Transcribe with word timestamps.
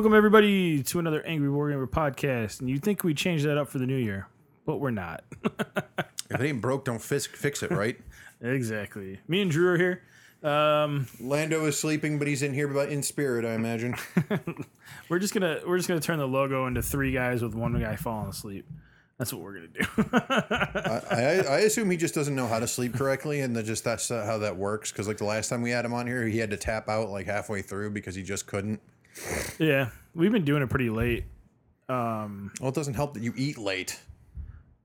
Welcome 0.00 0.16
everybody 0.16 0.82
to 0.84 0.98
another 0.98 1.22
Angry 1.26 1.50
Wargamer 1.50 1.86
podcast. 1.86 2.60
And 2.60 2.70
you 2.70 2.78
think 2.78 3.04
we 3.04 3.12
changed 3.12 3.44
that 3.44 3.58
up 3.58 3.68
for 3.68 3.78
the 3.78 3.84
new 3.84 3.98
year, 3.98 4.28
but 4.64 4.78
we're 4.78 4.90
not. 4.90 5.24
If 5.44 6.40
it 6.40 6.40
ain't 6.40 6.62
broke, 6.62 6.86
don't 6.86 7.02
fix, 7.02 7.26
fix 7.26 7.62
it, 7.62 7.70
right? 7.70 8.00
exactly. 8.40 9.20
Me 9.28 9.42
and 9.42 9.50
Drew 9.50 9.74
are 9.74 9.76
here. 9.76 10.02
Um, 10.42 11.06
Lando 11.20 11.66
is 11.66 11.78
sleeping, 11.78 12.18
but 12.18 12.28
he's 12.28 12.42
in 12.42 12.54
here 12.54 12.66
but 12.66 12.88
in 12.88 13.02
spirit, 13.02 13.44
I 13.44 13.52
imagine. 13.52 13.94
we're 15.10 15.18
just 15.18 15.34
gonna 15.34 15.60
we're 15.66 15.76
just 15.76 15.86
gonna 15.86 16.00
turn 16.00 16.18
the 16.18 16.26
logo 16.26 16.66
into 16.66 16.80
three 16.80 17.12
guys 17.12 17.42
with 17.42 17.54
one 17.54 17.78
guy 17.78 17.96
falling 17.96 18.30
asleep. 18.30 18.64
That's 19.18 19.34
what 19.34 19.42
we're 19.42 19.52
gonna 19.52 19.66
do. 19.66 19.84
I, 20.14 21.02
I, 21.10 21.56
I 21.56 21.58
assume 21.58 21.90
he 21.90 21.98
just 21.98 22.14
doesn't 22.14 22.34
know 22.34 22.46
how 22.46 22.58
to 22.58 22.66
sleep 22.66 22.94
correctly, 22.94 23.40
and 23.40 23.54
that 23.54 23.64
just 23.66 23.84
that's 23.84 24.08
how 24.08 24.38
that 24.38 24.56
works. 24.56 24.92
Because 24.92 25.06
like 25.06 25.18
the 25.18 25.26
last 25.26 25.50
time 25.50 25.60
we 25.60 25.72
had 25.72 25.84
him 25.84 25.92
on 25.92 26.06
here, 26.06 26.26
he 26.26 26.38
had 26.38 26.48
to 26.52 26.56
tap 26.56 26.88
out 26.88 27.10
like 27.10 27.26
halfway 27.26 27.60
through 27.60 27.90
because 27.90 28.14
he 28.14 28.22
just 28.22 28.46
couldn't. 28.46 28.80
Yeah, 29.58 29.90
we've 30.14 30.32
been 30.32 30.44
doing 30.44 30.62
it 30.62 30.70
pretty 30.70 30.90
late. 30.90 31.24
Um, 31.88 32.52
Well, 32.60 32.68
it 32.70 32.74
doesn't 32.74 32.94
help 32.94 33.14
that 33.14 33.22
you 33.22 33.32
eat 33.36 33.58
late. 33.58 34.00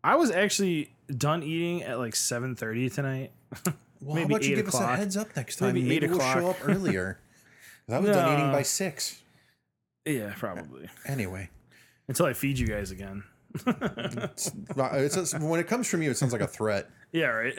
I 0.03 0.15
was 0.15 0.31
actually 0.31 0.91
done 1.15 1.43
eating 1.43 1.83
at 1.83 1.97
like 1.99 2.15
seven 2.15 2.55
thirty 2.55 2.89
tonight. 2.89 3.31
Well, 4.01 4.15
Maybe 4.15 4.27
how 4.33 4.35
about 4.35 4.43
you 4.47 4.55
give 4.57 4.67
us 4.67 4.79
a 4.79 4.95
heads 4.97 5.17
up 5.17 5.35
next 5.35 5.55
time? 5.55 5.73
Maybe 5.73 5.87
Maybe, 5.87 6.07
we'll 6.07 6.19
show 6.19 6.49
up 6.49 6.57
earlier. 6.63 7.17
I 7.89 7.97
was 7.97 8.11
done 8.11 8.33
eating 8.37 8.51
by 8.51 8.61
six. 8.61 9.21
yeah, 10.05 10.33
probably 10.37 10.89
Anyway, 11.07 11.49
until 12.07 12.25
I 12.27 12.33
feed 12.33 12.59
you 12.59 12.67
guys 12.67 12.91
again. 12.91 13.23
it's, 13.65 14.51
it's, 15.17 15.33
when 15.39 15.59
it 15.59 15.67
comes 15.67 15.87
from 15.87 16.01
you, 16.03 16.11
it 16.11 16.17
sounds 16.17 16.33
like 16.33 16.41
a 16.41 16.47
threat. 16.47 16.89
Yeah, 17.13 17.27
right. 17.27 17.53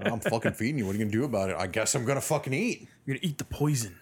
I'm 0.00 0.18
fucking 0.18 0.54
feeding 0.54 0.78
you. 0.78 0.84
What 0.86 0.96
are 0.96 0.98
you 0.98 1.04
gonna 1.04 1.12
do 1.12 1.22
about 1.24 1.50
it? 1.50 1.56
I 1.56 1.68
guess 1.68 1.94
I'm 1.94 2.04
gonna 2.04 2.20
fucking 2.20 2.52
eat. 2.52 2.88
You're 3.06 3.16
gonna 3.16 3.28
eat 3.28 3.38
the 3.38 3.44
poison. 3.44 3.94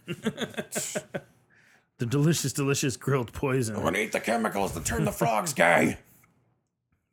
The 1.98 2.06
delicious, 2.06 2.52
delicious 2.52 2.96
grilled 2.96 3.32
poison. 3.32 3.76
I'm 3.76 3.82
gonna 3.82 3.98
eat 3.98 4.12
the 4.12 4.20
chemicals 4.20 4.72
that 4.72 4.84
turn 4.84 5.04
the 5.04 5.12
frogs 5.12 5.52
gay. 5.52 5.98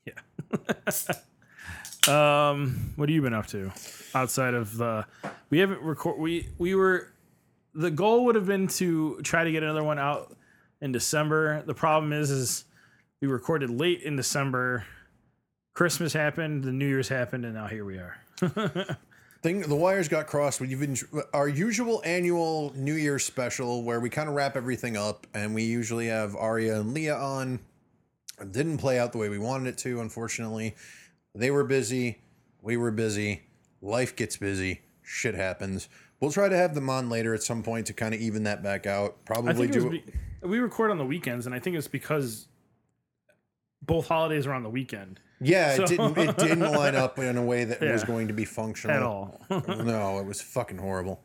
Yeah. 0.05 0.91
um, 2.51 2.91
what 2.97 3.07
have 3.07 3.15
you 3.15 3.21
been 3.21 3.33
up 3.33 3.47
to 3.47 3.71
outside 4.13 4.53
of 4.53 4.75
the? 4.75 5.05
We 5.49 5.59
haven't 5.59 5.81
record. 5.81 6.19
We 6.19 6.49
we 6.57 6.75
were. 6.75 7.13
The 7.73 7.89
goal 7.89 8.25
would 8.25 8.35
have 8.35 8.45
been 8.45 8.67
to 8.67 9.21
try 9.23 9.45
to 9.45 9.51
get 9.53 9.63
another 9.63 9.81
one 9.81 9.97
out 9.97 10.35
in 10.81 10.91
December. 10.91 11.63
The 11.65 11.73
problem 11.73 12.11
is, 12.11 12.29
is 12.29 12.65
we 13.21 13.29
recorded 13.29 13.69
late 13.69 14.01
in 14.01 14.17
December. 14.17 14.85
Christmas 15.73 16.11
happened, 16.11 16.65
the 16.65 16.73
New 16.73 16.87
Year's 16.87 17.07
happened, 17.07 17.45
and 17.45 17.53
now 17.53 17.67
here 17.67 17.85
we 17.85 17.97
are. 17.97 18.17
thing 19.43 19.59
the 19.59 19.75
wires 19.75 20.07
got 20.07 20.25
crossed 20.25 20.61
we've 20.61 20.79
been 20.79 20.97
our 21.33 21.49
usual 21.49 22.01
annual 22.05 22.71
new 22.75 22.93
year's 22.93 23.25
special 23.25 23.83
where 23.83 23.99
we 23.99 24.09
kind 24.09 24.29
of 24.29 24.35
wrap 24.35 24.55
everything 24.55 24.95
up 24.95 25.27
and 25.33 25.53
we 25.53 25.63
usually 25.63 26.07
have 26.07 26.35
Arya 26.35 26.79
and 26.79 26.93
Leah 26.93 27.17
on. 27.17 27.59
It 28.39 28.51
didn't 28.53 28.77
play 28.77 28.97
out 28.97 29.11
the 29.11 29.17
way 29.17 29.29
we 29.29 29.37
wanted 29.37 29.67
it 29.67 29.77
to 29.79 29.99
unfortunately. 29.99 30.75
They 31.35 31.51
were 31.51 31.65
busy 31.65 32.19
we 32.61 32.77
were 32.77 32.91
busy 32.91 33.43
life 33.81 34.15
gets 34.15 34.37
busy 34.37 34.81
shit 35.03 35.35
happens. 35.35 35.89
We'll 36.21 36.31
try 36.31 36.47
to 36.47 36.55
have 36.55 36.73
them 36.73 36.89
on 36.89 37.09
later 37.09 37.33
at 37.33 37.43
some 37.43 37.63
point 37.63 37.87
to 37.87 37.93
kind 37.93 38.15
of 38.15 38.21
even 38.21 38.43
that 38.43 38.63
back 38.63 38.87
out 38.87 39.25
probably 39.25 39.53
think 39.67 39.75
it 39.75 39.79
do 39.79 39.89
be, 39.89 40.03
we 40.41 40.59
record 40.59 40.89
on 40.89 40.97
the 40.97 41.05
weekends, 41.05 41.45
and 41.45 41.53
I 41.53 41.59
think 41.59 41.75
it's 41.75 41.89
because 41.89 42.47
both 43.81 44.07
holidays 44.07 44.47
are 44.47 44.53
on 44.53 44.63
the 44.63 44.69
weekend 44.69 45.19
yeah 45.43 45.75
so- 45.75 45.83
it 45.83 45.89
didn't 45.89 46.17
it 46.17 46.37
didn't 46.37 46.71
line 46.71 46.95
up 46.95 47.19
in 47.19 47.37
a 47.37 47.43
way 47.43 47.63
that 47.65 47.81
was 47.93 48.03
going 48.03 48.27
to 48.27 48.33
be 48.33 48.45
functional 48.45 48.95
at 48.95 49.03
all. 49.03 49.41
no, 49.49 50.19
it 50.19 50.25
was 50.25 50.41
fucking 50.41 50.77
horrible. 50.77 51.23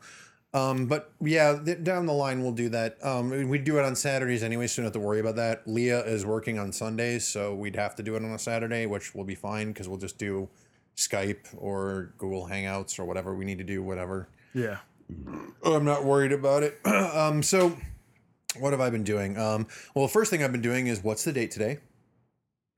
Um, 0.51 0.87
but 0.87 1.11
yeah, 1.21 1.59
th- 1.63 1.83
down 1.83 2.07
the 2.07 2.13
line 2.13 2.41
we'll 2.41 2.51
do 2.53 2.69
that. 2.69 2.97
Um, 3.05 3.29
we 3.49 3.59
do 3.59 3.77
it 3.77 3.85
on 3.85 3.95
Saturdays 3.95 4.41
anyway, 4.41 4.65
so 4.65 4.81
you 4.81 4.83
don't 4.83 4.93
have 4.93 5.01
to 5.01 5.07
worry 5.07 5.19
about 5.19 5.35
that. 5.35 5.67
Leah 5.67 6.03
is 6.05 6.25
working 6.25 6.57
on 6.57 6.71
Sundays, 6.71 7.23
so 7.27 7.53
we'd 7.53 7.75
have 7.75 7.95
to 7.97 8.03
do 8.03 8.15
it 8.15 8.23
on 8.23 8.31
a 8.31 8.39
Saturday, 8.39 8.87
which 8.87 9.13
will 9.13 9.23
be 9.25 9.35
fine 9.35 9.67
because 9.67 9.87
we'll 9.87 9.99
just 9.99 10.17
do 10.17 10.49
Skype 10.97 11.45
or 11.55 12.13
Google 12.17 12.47
Hangouts 12.47 12.97
or 12.99 13.05
whatever 13.05 13.35
we 13.35 13.45
need 13.45 13.59
to 13.59 13.63
do, 13.63 13.83
whatever. 13.83 14.29
yeah. 14.53 14.79
I'm 15.63 15.85
not 15.85 16.03
worried 16.03 16.31
about 16.31 16.61
it. 16.63 16.79
um, 16.85 17.41
so 17.43 17.75
what 18.59 18.71
have 18.73 18.81
I 18.81 18.89
been 18.89 19.03
doing? 19.03 19.37
Um, 19.37 19.67
well, 19.95 20.05
the 20.05 20.11
first 20.11 20.29
thing 20.31 20.43
I've 20.43 20.51
been 20.51 20.61
doing 20.61 20.87
is 20.87 21.03
what's 21.03 21.23
the 21.23 21.31
date 21.33 21.51
today? 21.51 21.79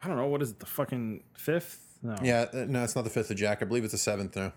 I 0.03 0.07
don't 0.07 0.17
know 0.17 0.27
what 0.27 0.41
is 0.41 0.51
it. 0.51 0.59
The 0.59 0.65
fucking 0.65 1.23
fifth? 1.33 1.79
No. 2.01 2.15
Yeah, 2.23 2.47
uh, 2.53 2.65
no, 2.67 2.83
it's 2.83 2.95
not 2.95 3.03
the 3.03 3.11
fifth 3.11 3.29
of 3.29 3.37
Jack. 3.37 3.61
I 3.61 3.65
believe 3.65 3.83
it's 3.83 3.91
the 3.91 3.97
seventh 3.99 4.35
now. 4.35 4.53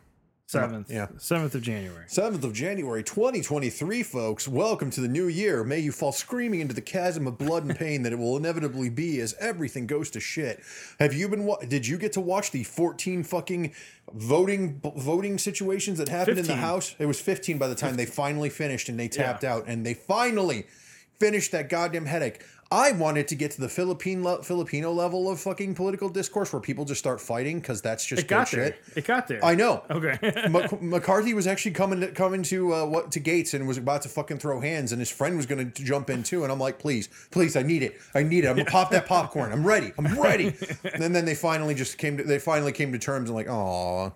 Seventh. 0.46 0.90
Yeah. 0.90 1.08
Seventh 1.16 1.54
of 1.54 1.62
January. 1.62 2.04
7th 2.06 2.44
of 2.44 2.52
January 2.52 3.02
2023, 3.02 4.02
folks. 4.02 4.46
Welcome 4.46 4.90
to 4.90 5.00
the 5.00 5.08
new 5.08 5.26
year. 5.26 5.64
May 5.64 5.78
you 5.78 5.90
fall 5.90 6.12
screaming 6.12 6.60
into 6.60 6.74
the 6.74 6.82
chasm 6.82 7.26
of 7.26 7.38
blood 7.38 7.64
and 7.64 7.76
pain 7.76 8.02
that 8.02 8.12
it 8.12 8.18
will 8.18 8.36
inevitably 8.36 8.90
be 8.90 9.20
as 9.20 9.34
everything 9.40 9.86
goes 9.86 10.10
to 10.10 10.20
shit. 10.20 10.60
Have 11.00 11.14
you 11.14 11.28
been 11.28 11.44
wa- 11.44 11.60
did 11.66 11.86
you 11.86 11.96
get 11.96 12.12
to 12.12 12.20
watch 12.20 12.50
the 12.50 12.62
14 12.62 13.24
fucking 13.24 13.74
voting 14.12 14.80
voting 14.96 15.38
situations 15.38 15.96
that 15.98 16.08
happened 16.10 16.38
in 16.38 16.44
15. 16.44 16.56
the 16.56 16.62
house? 16.62 16.94
It 16.98 17.06
was 17.06 17.20
15 17.20 17.56
by 17.56 17.68
the 17.68 17.74
time 17.74 17.96
they 17.96 18.06
finally 18.06 18.50
finished 18.50 18.90
and 18.90 19.00
they 19.00 19.08
tapped 19.08 19.44
out 19.44 19.64
and 19.66 19.84
they 19.84 19.94
finally 19.94 20.66
finished 21.18 21.52
that 21.52 21.70
goddamn 21.70 22.04
headache. 22.06 22.42
I 22.70 22.92
wanted 22.92 23.28
to 23.28 23.34
get 23.34 23.52
to 23.52 23.60
the 23.60 23.68
Philippine 23.68 24.24
le- 24.24 24.42
Filipino 24.42 24.90
level 24.92 25.30
of 25.30 25.38
fucking 25.40 25.74
political 25.74 26.08
discourse 26.08 26.52
where 26.52 26.60
people 26.60 26.84
just 26.84 26.98
start 26.98 27.20
fighting 27.20 27.60
cuz 27.60 27.80
that's 27.80 28.04
just 28.04 28.22
It 28.22 28.28
got 28.28 28.50
there. 28.50 28.66
shit. 28.66 28.82
It 28.96 29.04
got 29.06 29.28
there. 29.28 29.44
I 29.44 29.54
know. 29.54 29.84
Okay. 29.90 30.18
Mac- 30.50 30.80
McCarthy 30.82 31.34
was 31.34 31.46
actually 31.46 31.72
coming 31.72 32.00
to 32.00 32.08
coming 32.08 32.42
to 32.44 32.74
uh, 32.74 32.84
what 32.86 33.12
to 33.12 33.20
Gaetz 33.20 33.54
and 33.54 33.68
was 33.68 33.78
about 33.78 34.02
to 34.02 34.08
fucking 34.08 34.38
throw 34.38 34.60
hands, 34.60 34.92
and 34.92 35.00
his 35.00 35.10
friend 35.10 35.36
was 35.36 35.46
going 35.46 35.70
to 35.70 35.84
jump 35.84 36.10
in 36.10 36.22
too. 36.22 36.42
And 36.42 36.50
I'm 36.52 36.58
like, 36.58 36.78
please, 36.78 37.08
please, 37.30 37.54
I 37.56 37.62
need 37.62 37.82
it, 37.82 38.00
I 38.14 38.22
need 38.22 38.44
it. 38.44 38.48
I'm 38.48 38.56
gonna 38.56 38.70
pop 38.70 38.90
that 38.90 39.06
popcorn. 39.06 39.52
I'm 39.52 39.64
ready. 39.66 39.92
I'm 39.98 40.18
ready. 40.20 40.46
and 40.94 41.14
then 41.14 41.24
they 41.24 41.34
finally 41.34 41.74
just 41.74 41.98
came 41.98 42.16
to 42.16 42.24
they 42.24 42.38
finally 42.38 42.72
came 42.72 42.92
to 42.92 42.98
terms 42.98 43.28
and 43.30 43.36
like, 43.36 43.48
oh, 43.48 44.12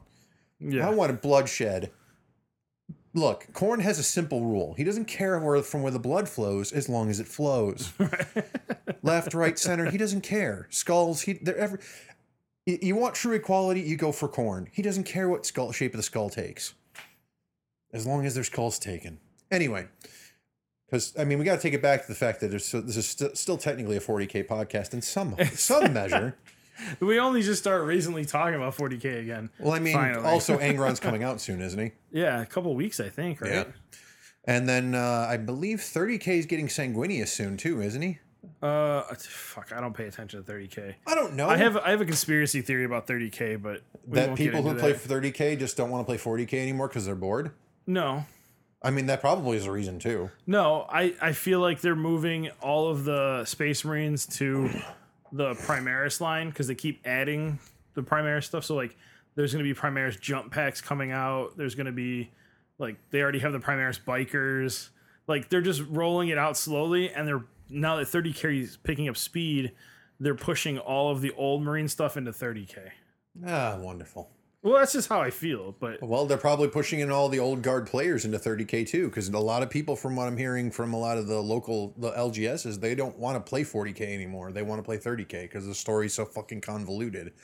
yeah. 0.59 0.89
I 0.89 0.91
wanted 0.91 1.21
bloodshed. 1.21 1.91
Look, 3.15 3.47
Khorne 3.53 3.81
has 3.81 3.99
a 3.99 4.03
simple 4.03 4.43
rule. 4.43 4.75
He 4.75 4.85
doesn't 4.85 5.07
care 5.07 5.39
where 5.39 5.63
from 5.63 5.83
where 5.83 5.93
the 5.93 5.99
blood 5.99 6.29
flows 6.29 6.73
as 6.73 6.89
long 6.89 7.09
as 7.11 7.21
it 7.21 7.27
flows. 7.27 7.93
Left, 9.03 9.35
right, 9.35 9.59
center. 9.59 9.91
He 9.91 9.99
doesn't 9.99 10.21
care. 10.21 10.67
Skulls. 10.71 11.23
He 11.23 11.35
they're 11.35 11.57
every. 11.57 11.79
You 12.67 12.79
you 12.83 12.97
want 12.97 13.15
true 13.15 13.35
equality, 13.35 13.81
you 13.81 13.97
go 13.97 14.13
for 14.13 14.29
Khorne. 14.29 14.69
He 14.73 14.83
doesn't 14.83 15.05
care 15.05 15.29
what 15.29 15.47
skull 15.47 15.73
shape 15.73 15.95
of 15.95 15.97
the 15.97 16.03
skull 16.03 16.29
takes, 16.29 16.75
as 17.93 18.07
long 18.07 18.27
as 18.27 18.35
their 18.35 18.45
skull's 18.45 18.79
taken. 18.79 19.19
Anyway, 19.51 19.89
because 20.87 21.15
I 21.19 21.25
mean, 21.25 21.39
we 21.39 21.47
got 21.47 21.57
to 21.57 21.63
take 21.63 21.75
it 21.75 21.81
back 21.81 22.03
to 22.03 22.09
the 22.09 22.15
fact 22.15 22.41
that 22.41 22.49
there's 22.49 22.67
so, 22.67 22.83
this 22.83 22.99
is 22.99 23.09
st- 23.09 23.39
still 23.39 23.57
technically 23.57 23.97
a 23.97 24.01
40k 24.01 24.47
podcast 24.47 24.93
in 24.93 25.01
some 25.01 25.35
some 25.55 25.95
measure. 25.95 26.37
We 27.01 27.19
only 27.19 27.43
just 27.43 27.61
start 27.61 27.85
recently 27.85 28.25
talking 28.25 28.55
about 28.55 28.77
40k 28.77 29.21
again. 29.21 29.51
Well, 29.59 29.73
I 29.73 29.79
mean, 29.79 29.95
Finally. 29.95 30.25
also 30.25 30.59
Angron's 30.61 31.01
coming 31.01 31.23
out 31.23 31.41
soon, 31.41 31.61
isn't 31.61 31.79
he? 31.79 31.93
Yeah, 32.13 32.41
a 32.41 32.47
couple 32.47 32.75
weeks, 32.75 33.01
I 33.01 33.09
think, 33.09 33.41
right? 33.41 33.53
Yeah. 33.53 33.65
And 34.45 34.69
then 34.69 34.95
uh, 34.95 35.27
I 35.29 35.37
believe 35.37 35.79
30k 35.79 36.29
is 36.39 36.47
getting 36.47 36.69
Sanguinius 36.69 37.29
soon 37.29 37.57
too, 37.57 37.83
isn't 37.83 38.01
he? 38.01 38.19
Uh, 38.63 39.03
fuck, 39.19 39.73
I 39.77 39.81
don't 39.81 39.93
pay 39.95 40.07
attention 40.07 40.43
to 40.43 40.53
30k. 40.53 40.95
I 41.07 41.15
don't 41.15 41.35
know. 41.35 41.49
I 41.49 41.57
have 41.57 41.77
I 41.77 41.91
have 41.91 42.01
a 42.01 42.05
conspiracy 42.07 42.63
theory 42.63 42.85
about 42.85 43.07
30k, 43.07 43.61
but 43.61 43.83
that 44.09 44.37
people 44.37 44.63
who 44.63 44.75
play 44.75 44.93
that. 44.93 45.01
for 45.01 45.09
30k 45.09 45.59
just 45.59 45.77
don't 45.77 45.91
want 45.91 46.07
to 46.07 46.17
play 46.17 46.17
40k 46.17 46.55
anymore 46.55 46.89
because 46.89 47.05
they're 47.05 47.15
bored. 47.15 47.51
no, 47.87 48.25
I 48.81 48.91
mean, 48.91 49.07
that 49.07 49.21
probably 49.21 49.57
is 49.57 49.67
a 49.67 49.73
reason 49.73 49.99
too. 49.99 50.31
no, 50.47 50.87
I 50.89 51.15
I 51.21 51.33
feel 51.33 51.61
like 51.61 51.81
they're 51.81 51.97
moving 51.97 52.51
all 52.63 52.89
of 52.89 53.05
the 53.05 53.45
Space 53.45 53.85
Marines 53.85 54.25
to 54.39 54.71
the 55.33 55.55
Primaris 55.55 56.21
line 56.21 56.49
because 56.51 56.67
they 56.67 56.75
keep 56.75 57.01
adding 57.07 57.59
the 57.95 58.03
Primaris 58.03 58.45
stuff. 58.45 58.65
So 58.65 58.75
like, 58.75 58.97
there's 59.35 59.53
gonna 59.53 59.65
be 59.65 59.75
Primaris 59.75 60.21
jump 60.21 60.53
packs 60.53 60.81
coming 60.81 61.13
out. 61.13 61.57
There's 61.57 61.75
gonna 61.75 61.93
be 61.93 62.31
like 62.79 62.97
they 63.11 63.23
already 63.23 63.39
have 63.41 63.53
the 63.53 63.59
Primaris 63.59 64.01
bikers. 64.01 64.89
Like 65.27 65.49
they're 65.49 65.61
just 65.61 65.83
rolling 65.89 66.29
it 66.29 66.39
out 66.39 66.57
slowly, 66.57 67.11
and 67.11 67.27
they're 67.27 67.45
now 67.69 67.97
that 67.97 68.07
30k 68.07 68.63
is 68.63 68.77
picking 68.79 69.09
up 69.09 69.17
speed, 69.17 69.73
they're 70.19 70.35
pushing 70.35 70.79
all 70.79 71.11
of 71.11 71.21
the 71.21 71.33
old 71.33 71.63
Marine 71.63 71.89
stuff 71.89 72.17
into 72.17 72.33
30k. 72.33 72.91
Ah, 73.47 73.77
wonderful. 73.79 74.31
Well, 74.63 74.75
that's 74.75 74.93
just 74.93 75.09
how 75.09 75.21
I 75.21 75.31
feel, 75.31 75.77
but 75.79 76.03
Well, 76.03 76.27
they're 76.27 76.37
probably 76.37 76.67
pushing 76.69 76.99
in 76.99 77.13
all 77.13 77.29
the 77.29 77.39
old 77.39 77.63
guard 77.63 77.87
players 77.87 78.25
into 78.25 78.39
30k 78.39 78.89
too, 78.89 79.07
because 79.07 79.29
a 79.29 79.39
lot 79.39 79.63
of 79.63 79.71
people, 79.71 79.95
from 79.95 80.17
what 80.17 80.27
I'm 80.27 80.37
hearing 80.37 80.73
from 80.73 80.93
a 80.93 80.99
lot 80.99 81.17
of 81.17 81.29
the 81.29 81.41
local 81.41 81.95
the 81.97 82.11
LGSs, 82.11 82.81
they 82.81 82.97
don't 82.97 83.17
want 83.17 83.37
to 83.37 83.49
play 83.49 83.63
40k 83.63 84.01
anymore. 84.01 84.51
They 84.51 84.63
want 84.63 84.81
to 84.81 84.83
play 84.83 84.99
30k 84.99 85.43
because 85.43 85.65
the 85.65 85.75
story's 85.75 86.15
so 86.15 86.25
fucking 86.25 86.61
convoluted. 86.61 87.35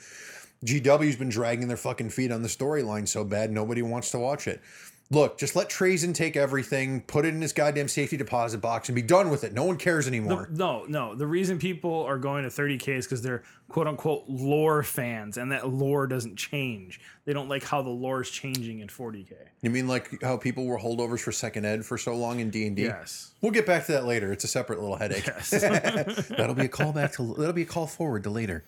GW's 0.65 1.15
been 1.15 1.29
dragging 1.29 1.67
their 1.67 1.77
fucking 1.77 2.09
feet 2.09 2.31
on 2.31 2.41
the 2.41 2.49
storyline 2.49 3.07
so 3.07 3.23
bad 3.23 3.51
nobody 3.51 3.81
wants 3.81 4.11
to 4.11 4.19
watch 4.19 4.47
it. 4.47 4.61
Look, 5.11 5.37
just 5.37 5.55
let 5.55 5.69
Trazyn 5.69 6.15
take 6.15 6.35
everything, 6.35 7.01
put 7.01 7.25
it 7.25 7.33
in 7.35 7.39
his 7.39 7.53
goddamn 7.53 7.87
safety 7.87 8.17
deposit 8.17 8.57
box, 8.57 8.89
and 8.89 8.95
be 8.95 9.03
done 9.03 9.29
with 9.29 9.43
it. 9.43 9.53
No 9.53 9.63
one 9.63 9.77
cares 9.77 10.07
anymore. 10.07 10.49
No, 10.51 10.83
no. 10.87 11.13
The 11.13 11.27
reason 11.27 11.59
people 11.59 12.01
are 12.05 12.17
going 12.17 12.41
to 12.43 12.49
30k 12.49 12.87
is 12.97 13.05
because 13.05 13.21
they're 13.21 13.43
quote 13.69 13.85
unquote 13.85 14.23
lore 14.27 14.81
fans, 14.81 15.37
and 15.37 15.51
that 15.51 15.69
lore 15.69 16.07
doesn't 16.07 16.37
change. 16.37 16.99
They 17.25 17.33
don't 17.33 17.47
like 17.47 17.63
how 17.63 17.83
the 17.83 17.91
lore 17.91 18.21
is 18.21 18.31
changing 18.31 18.79
in 18.79 18.87
40k. 18.87 19.33
you 19.61 19.69
mean 19.69 19.87
like 19.87 20.23
how 20.23 20.37
people 20.37 20.65
were 20.65 20.79
holdovers 20.79 21.19
for 21.19 21.31
second 21.31 21.65
ed 21.65 21.85
for 21.85 21.99
so 21.99 22.15
long 22.15 22.39
in 22.39 22.49
D 22.49 22.65
and 22.65 22.75
D? 22.75 22.83
Yes. 22.85 23.31
We'll 23.41 23.51
get 23.51 23.67
back 23.67 23.85
to 23.85 23.91
that 23.91 24.05
later. 24.05 24.31
It's 24.33 24.43
a 24.43 24.47
separate 24.47 24.79
little 24.81 24.95
headache. 24.97 25.27
Yes. 25.27 25.49
that'll 26.29 26.55
be 26.55 26.65
a 26.65 26.67
call 26.67 26.93
back 26.93 27.11
to 27.13 27.35
that'll 27.35 27.53
be 27.53 27.61
a 27.61 27.65
call 27.65 27.85
forward 27.85 28.23
to 28.23 28.31
later. 28.31 28.63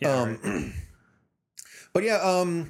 yeah, 0.00 0.12
Um, 0.14 0.38
right. 0.42 0.72
But 1.94 2.04
yeah, 2.04 2.16
um, 2.22 2.68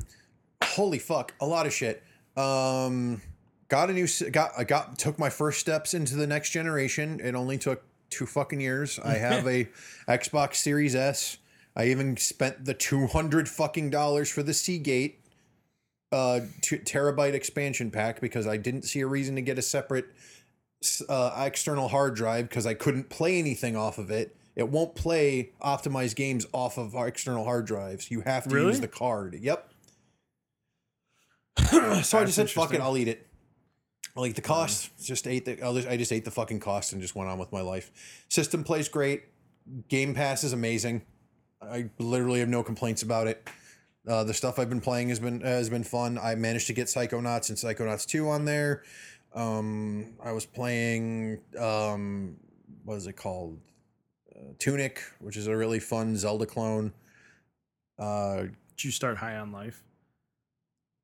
holy 0.62 0.98
fuck, 0.98 1.34
a 1.40 1.46
lot 1.46 1.66
of 1.66 1.72
shit. 1.72 2.02
Um, 2.38 3.20
got 3.68 3.90
a 3.90 3.92
new 3.92 4.06
got 4.30 4.52
I 4.56 4.64
got 4.64 4.98
took 4.98 5.18
my 5.18 5.30
first 5.30 5.60
steps 5.60 5.94
into 5.94 6.14
the 6.16 6.26
next 6.26 6.50
generation. 6.50 7.20
It 7.22 7.34
only 7.34 7.58
took 7.58 7.82
two 8.10 8.26
fucking 8.26 8.60
years. 8.60 8.98
I 8.98 9.14
have 9.14 9.46
a 9.46 9.68
Xbox 10.08 10.56
Series 10.56 10.94
S. 10.94 11.38
I 11.76 11.86
even 11.88 12.16
spent 12.16 12.64
the 12.64 12.74
two 12.74 13.06
hundred 13.06 13.48
fucking 13.48 13.90
dollars 13.90 14.30
for 14.30 14.42
the 14.42 14.54
Seagate 14.54 15.20
uh 16.10 16.40
t- 16.62 16.78
terabyte 16.78 17.34
expansion 17.34 17.90
pack 17.90 18.20
because 18.20 18.46
I 18.46 18.56
didn't 18.56 18.82
see 18.82 19.00
a 19.00 19.06
reason 19.06 19.34
to 19.36 19.42
get 19.42 19.58
a 19.58 19.62
separate 19.62 20.06
uh, 21.08 21.42
external 21.44 21.88
hard 21.88 22.14
drive 22.14 22.48
because 22.48 22.64
I 22.66 22.74
couldn't 22.74 23.10
play 23.10 23.38
anything 23.38 23.76
off 23.76 23.98
of 23.98 24.10
it. 24.10 24.34
It 24.54 24.68
won't 24.68 24.94
play 24.94 25.50
optimized 25.60 26.14
games 26.16 26.46
off 26.52 26.78
of 26.78 26.94
our 26.96 27.08
external 27.08 27.44
hard 27.44 27.66
drives. 27.66 28.10
You 28.10 28.20
have 28.22 28.44
to 28.48 28.54
Really? 28.54 28.68
use 28.68 28.80
the 28.80 28.88
card. 28.88 29.34
Yep. 29.40 29.70
so 32.02 32.18
I 32.18 32.24
just 32.24 32.36
said, 32.36 32.50
"Fuck 32.50 32.74
it. 32.74 32.80
I'll 32.80 32.96
eat 32.96 33.08
it." 33.08 33.26
I 34.16 34.20
like 34.20 34.34
the 34.34 34.42
cost. 34.42 34.90
Just 35.02 35.26
ate 35.26 35.44
the. 35.44 35.62
I'll 35.62 35.74
just, 35.74 35.88
I 35.88 35.96
just 35.96 36.12
ate 36.12 36.24
the 36.24 36.30
fucking 36.30 36.60
cost 36.60 36.92
and 36.92 37.00
just 37.00 37.14
went 37.14 37.30
on 37.30 37.38
with 37.38 37.52
my 37.52 37.60
life. 37.60 38.24
System 38.28 38.64
plays 38.64 38.88
great. 38.88 39.24
Game 39.88 40.14
Pass 40.14 40.44
is 40.44 40.52
amazing. 40.52 41.02
I 41.60 41.90
literally 41.98 42.40
have 42.40 42.48
no 42.48 42.62
complaints 42.62 43.02
about 43.02 43.26
it. 43.26 43.48
Uh, 44.06 44.24
the 44.24 44.32
stuff 44.32 44.58
I've 44.58 44.70
been 44.70 44.80
playing 44.80 45.10
has 45.10 45.20
been 45.20 45.40
has 45.42 45.68
been 45.68 45.84
fun. 45.84 46.18
I 46.18 46.34
managed 46.34 46.66
to 46.68 46.72
get 46.72 46.86
Psychonauts 46.86 47.48
and 47.50 47.58
Psychonauts 47.58 48.06
two 48.06 48.28
on 48.28 48.44
there. 48.44 48.82
Um, 49.34 50.14
I 50.24 50.32
was 50.32 50.46
playing 50.46 51.40
um, 51.58 52.36
what 52.84 52.96
is 52.96 53.06
it 53.06 53.14
called? 53.14 53.58
Uh, 54.34 54.52
Tunic, 54.58 55.02
which 55.20 55.36
is 55.36 55.46
a 55.46 55.56
really 55.56 55.78
fun 55.78 56.16
Zelda 56.16 56.46
clone. 56.46 56.92
Uh, 57.98 58.42
Did 58.76 58.84
you 58.84 58.90
start 58.90 59.18
high 59.18 59.36
on 59.36 59.52
life? 59.52 59.82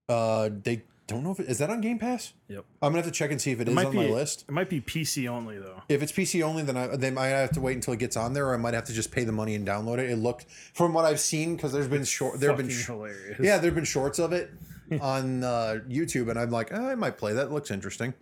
Uh, 0.08 0.50
they 0.62 0.82
don't 1.06 1.22
know 1.22 1.32
if 1.32 1.40
it, 1.40 1.48
is 1.48 1.58
that 1.58 1.68
on 1.70 1.80
Game 1.82 1.98
Pass. 1.98 2.32
Yep. 2.48 2.64
I'm 2.80 2.92
gonna 2.92 3.02
have 3.02 3.12
to 3.12 3.16
check 3.16 3.30
and 3.30 3.40
see 3.40 3.50
if 3.52 3.60
it 3.60 3.68
is 3.68 3.74
might 3.74 3.86
on 3.86 3.94
my 3.96 4.06
list. 4.06 4.44
It 4.48 4.52
might 4.52 4.70
be 4.70 4.80
PC 4.80 5.28
only 5.28 5.58
though. 5.58 5.82
If 5.88 6.02
it's 6.02 6.12
PC 6.12 6.42
only, 6.42 6.62
then 6.62 6.76
I 6.76 6.88
they 6.96 7.10
might 7.10 7.26
have 7.28 7.52
to 7.52 7.60
wait 7.60 7.74
until 7.74 7.92
it 7.94 7.98
gets 8.00 8.16
on 8.16 8.32
there, 8.32 8.48
or 8.48 8.54
I 8.54 8.56
might 8.56 8.74
have 8.74 8.84
to 8.84 8.92
just 8.92 9.10
pay 9.12 9.24
the 9.24 9.32
money 9.32 9.54
and 9.54 9.66
download 9.66 9.98
it. 9.98 10.08
It 10.10 10.16
looked 10.16 10.46
from 10.72 10.94
what 10.94 11.04
I've 11.04 11.20
seen 11.20 11.56
because 11.56 11.72
there's 11.72 11.88
been 11.88 12.04
short 12.04 12.40
there 12.40 12.50
have 12.50 12.58
been 12.58 12.70
sh- 12.70 12.86
hilarious. 12.86 13.38
yeah 13.40 13.58
there've 13.58 13.74
been 13.74 13.84
shorts 13.84 14.18
of 14.18 14.32
it 14.32 14.50
on 15.00 15.44
uh, 15.44 15.78
YouTube, 15.88 16.30
and 16.30 16.38
I'm 16.38 16.50
like 16.50 16.70
oh, 16.72 16.88
I 16.88 16.94
might 16.94 17.18
play 17.18 17.34
that. 17.34 17.52
Looks 17.52 17.70
interesting. 17.70 18.14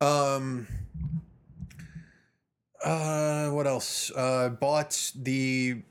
Um. 0.00 0.66
Uh, 2.84 3.48
what 3.50 3.66
else? 3.66 4.10
Uh, 4.16 4.48
bought 4.48 5.12
the 5.14 5.82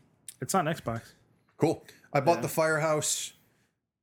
It's 0.42 0.54
on 0.56 0.66
Xbox. 0.66 1.02
cool. 1.58 1.86
I 2.14 2.20
bought 2.20 2.38
Yeah. 2.38 2.42
the 2.42 2.48
Firehouse 2.50 3.32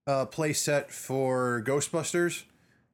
uh, 0.08 0.24
play 0.26 0.52
set 0.52 0.90
for 0.90 1.62
Ghostbusters 1.64 2.44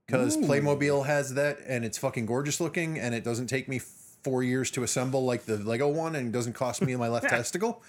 because 0.07 0.37
Playmobil 0.37 1.07
has 1.07 1.33
that, 1.35 1.59
and 1.67 1.85
it's 1.85 1.97
fucking 1.97 2.27
gorgeous 2.27 2.61
looking, 2.61 2.99
and 2.99 3.15
it 3.15 3.25
doesn't 3.25 3.47
take 3.47 3.69
me 3.69 3.79
four 3.79 4.43
years 4.43 4.71
to 4.73 4.83
assemble 4.83 5.25
like 5.25 5.45
the 5.45 5.57
Lego 5.59 5.89
one, 5.89 6.15
and 6.17 6.29
it 6.29 6.33
doesn't 6.33 6.53
cost 6.55 6.83
me 6.83 6.95
my 6.97 7.09
left 7.09 7.29
testicle. 7.31 7.83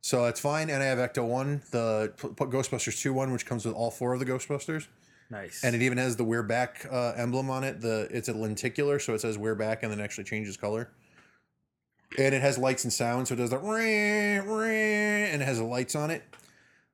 So 0.00 0.24
that's 0.24 0.38
fine. 0.40 0.70
And 0.70 0.80
I 0.82 0.86
have 0.86 0.98
Ecto 0.98 1.26
one, 1.26 1.60
the 1.72 2.12
P- 2.16 2.28
P- 2.28 2.44
Ghostbusters 2.44 3.02
two 3.02 3.12
one, 3.12 3.32
which 3.32 3.44
comes 3.44 3.66
with 3.66 3.74
all 3.74 3.90
four 3.90 4.14
of 4.14 4.20
the 4.20 4.26
Ghostbusters, 4.26 4.86
Nice. 5.28 5.64
and 5.64 5.74
it 5.74 5.82
even 5.82 5.98
has 5.98 6.14
the 6.16 6.24
We're 6.24 6.44
Back 6.44 6.86
uh, 6.90 7.12
emblem 7.16 7.50
on 7.50 7.64
it. 7.64 7.80
The 7.80 8.08
it's 8.12 8.28
a 8.28 8.32
lenticular, 8.32 8.98
so 9.00 9.12
it 9.14 9.20
says 9.20 9.36
We're 9.36 9.56
Back, 9.56 9.82
and 9.82 9.90
then 9.92 10.00
actually 10.00 10.24
changes 10.24 10.56
color. 10.56 10.88
And 12.16 12.34
it 12.34 12.40
has 12.40 12.56
lights 12.56 12.84
and 12.84 12.92
sound, 12.92 13.28
so 13.28 13.34
it 13.34 13.38
does 13.38 13.50
the 13.50 13.58
ring, 13.58 14.48
ring, 14.48 15.30
and 15.32 15.42
it 15.42 15.44
has 15.44 15.58
the 15.58 15.64
lights 15.64 15.94
on 15.94 16.10
it. 16.10 16.22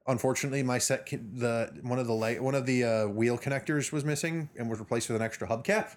Unfortunately, 0.07 0.63
my 0.63 0.79
set 0.79 1.07
the 1.07 1.73
one 1.83 1.99
of 1.99 2.07
the 2.07 2.13
light 2.13 2.43
one 2.43 2.55
of 2.55 2.67
the 2.67 2.85
uh, 2.85 3.07
wheel 3.07 3.39
connectors 3.39 3.91
was 3.91 4.05
missing 4.05 4.51
and 4.59 4.69
was 4.69 4.79
replaced 4.79 5.09
with 5.09 5.17
an 5.17 5.23
extra 5.23 5.49
hubcap. 5.49 5.97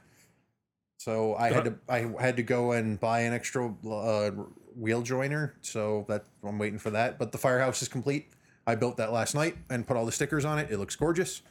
So 0.98 1.36
I 1.36 1.52
had 1.52 1.66
to 1.66 1.76
I 1.90 2.10
had 2.20 2.38
to 2.38 2.44
go 2.44 2.72
and 2.72 3.00
buy 3.00 3.22
an 3.22 3.34
extra 3.34 3.74
uh, 3.90 4.32
wheel 4.76 5.02
joiner. 5.02 5.56
So 5.62 6.06
that 6.08 6.26
I'm 6.44 6.58
waiting 6.58 6.80
for 6.80 6.90
that. 6.92 7.20
But 7.20 7.32
the 7.32 7.38
firehouse 7.38 7.82
is 7.82 7.90
complete. 7.90 8.30
I 8.66 8.76
built 8.76 8.98
that 8.98 9.12
last 9.12 9.36
night 9.36 9.58
and 9.70 9.86
put 9.86 9.98
all 9.98 10.06
the 10.06 10.12
stickers 10.12 10.46
on 10.46 10.60
it. 10.60 10.72
It 10.72 10.78
looks 10.78 10.96
gorgeous. 10.96 11.42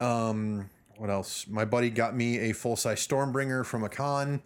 Um, 0.00 0.70
what 0.96 1.10
else? 1.10 1.46
My 1.48 1.64
buddy 1.64 1.90
got 1.90 2.14
me 2.14 2.38
a 2.50 2.52
full 2.52 2.76
size 2.76 3.06
Stormbringer 3.06 3.64
from 3.64 3.84
a 3.84 3.88
con, 3.88 4.42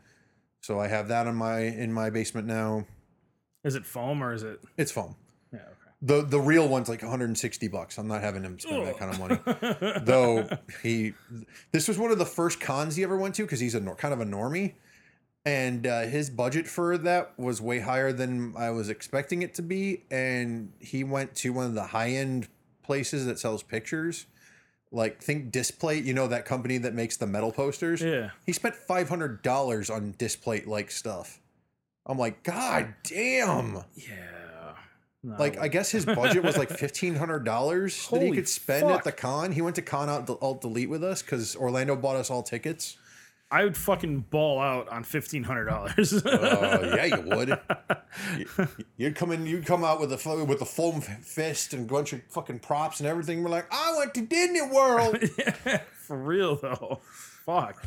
so 0.61 0.79
I 0.79 0.87
have 0.89 1.09
that 1.09 1.27
on 1.27 1.35
my 1.35 1.61
in 1.61 1.93
my 1.93 2.11
basement 2.11 2.47
now. 2.47 2.87
is 3.65 3.75
it 3.75 3.85
foam 3.85 4.23
or 4.23 4.33
is 4.33 4.45
it? 4.45 4.61
It's 4.77 4.93
foam. 4.93 5.17
The 6.07 6.21
the 6.23 6.39
real 6.39 6.69
one's 6.69 6.89
like 6.91 7.01
160 7.01 7.69
bucks. 7.69 7.97
I'm 7.97 8.07
not 8.09 8.21
having 8.21 8.43
him 8.43 8.59
spend 8.59 8.87
that 8.87 8.99
kind 8.99 9.11
of 9.15 9.19
money. 9.19 10.01
Though 10.05 10.47
he, 10.83 11.15
this 11.73 11.89
was 11.89 11.99
one 11.99 12.11
of 12.11 12.19
the 12.19 12.27
first 12.27 12.61
cons 12.61 12.97
he 12.97 13.03
ever 13.03 13.17
went 13.17 13.35
to 13.37 13.43
because 13.43 13.61
he's 13.61 13.75
a 13.75 13.81
nor- 13.81 13.95
kind 13.97 14.13
of 14.13 14.21
a 14.21 14.25
normie, 14.27 14.75
and 15.47 15.87
uh, 15.87 16.03
his 16.03 16.29
budget 16.29 16.67
for 16.67 16.99
that 16.99 17.39
was 17.39 17.63
way 17.63 17.81
higher 17.81 18.13
than 18.13 18.55
I 18.57 18.69
was 18.71 18.91
expecting 18.91 19.41
it 19.43 19.55
to 19.55 19.63
be. 19.63 20.03
And 20.11 20.73
he 20.79 21.05
went 21.05 21.35
to 21.37 21.55
one 21.55 21.65
of 21.67 21.75
the 21.75 21.85
high 21.87 22.11
end 22.11 22.49
places 22.83 23.25
that 23.25 23.39
sells 23.39 23.63
pictures, 23.63 24.27
like 24.93 25.23
think 25.23 25.53
Displate. 25.53 26.05
You 26.05 26.13
know 26.13 26.29
that 26.29 26.45
company 26.45 26.77
that 26.79 26.93
makes 26.93 27.17
the 27.17 27.27
metal 27.27 27.51
posters. 27.51 28.03
yeah. 28.03 28.31
He 28.45 28.53
spent 28.53 28.75
five 28.75 29.09
hundred 29.09 29.41
dollars 29.43 29.89
on 29.89 30.15
Displate 30.19 30.67
like 30.67 30.91
stuff. 30.91 31.41
I'm 32.05 32.19
like, 32.19 32.43
God 32.43 32.93
damn. 33.05 33.85
Yeah. 33.95 34.44
No, 35.27 35.37
Like 35.39 35.59
I 35.59 35.69
guess 35.69 35.91
his 35.91 36.05
budget 36.05 36.43
was 36.45 36.59
like 36.59 36.69
fifteen 36.71 37.15
hundred 37.15 37.45
dollars 37.47 38.09
that 38.11 38.21
he 38.21 38.31
could 38.31 38.49
spend 38.49 38.91
at 38.91 39.05
the 39.05 39.13
con. 39.13 39.53
He 39.53 39.63
went 39.63 39.77
to 39.77 39.83
con 39.83 40.11
out 40.11 40.29
alt 40.43 40.61
delete 40.61 40.91
with 40.91 41.03
us 41.03 41.23
because 41.23 41.57
Orlando 41.57 41.97
bought 41.97 42.17
us 42.17 42.31
all 42.31 42.43
tickets. 42.43 42.99
I 43.51 43.63
would 43.65 43.77
fucking 43.77 44.21
ball 44.31 44.59
out 44.61 44.89
on 44.91 45.03
fifteen 45.05 45.45
hundred 45.45 45.65
dollars. 45.67 46.13
Oh 46.27 46.95
yeah, 46.97 47.05
you 47.07 47.23
would. 47.27 47.49
You- 48.37 48.69
You'd 48.97 49.17
come 49.17 49.33
in, 49.33 49.47
you'd 49.47 49.65
come 49.67 49.83
out 49.85 49.99
with 50.01 50.13
a 50.13 50.45
with 50.45 50.61
a 50.61 50.65
foam 50.67 51.01
fist 51.01 51.73
and 51.75 51.89
a 51.89 51.93
bunch 51.93 52.13
of 52.13 52.21
fucking 52.31 52.59
props 52.61 53.01
and 53.01 53.09
everything. 53.09 53.43
We're 53.43 53.51
like, 53.51 53.67
I 53.73 53.95
went 53.97 54.13
to 54.15 54.23
Disney 54.23 54.61
World. 54.63 55.19
For 56.07 56.17
real 56.19 56.57
though. 56.57 57.01
Fuck. 57.47 57.83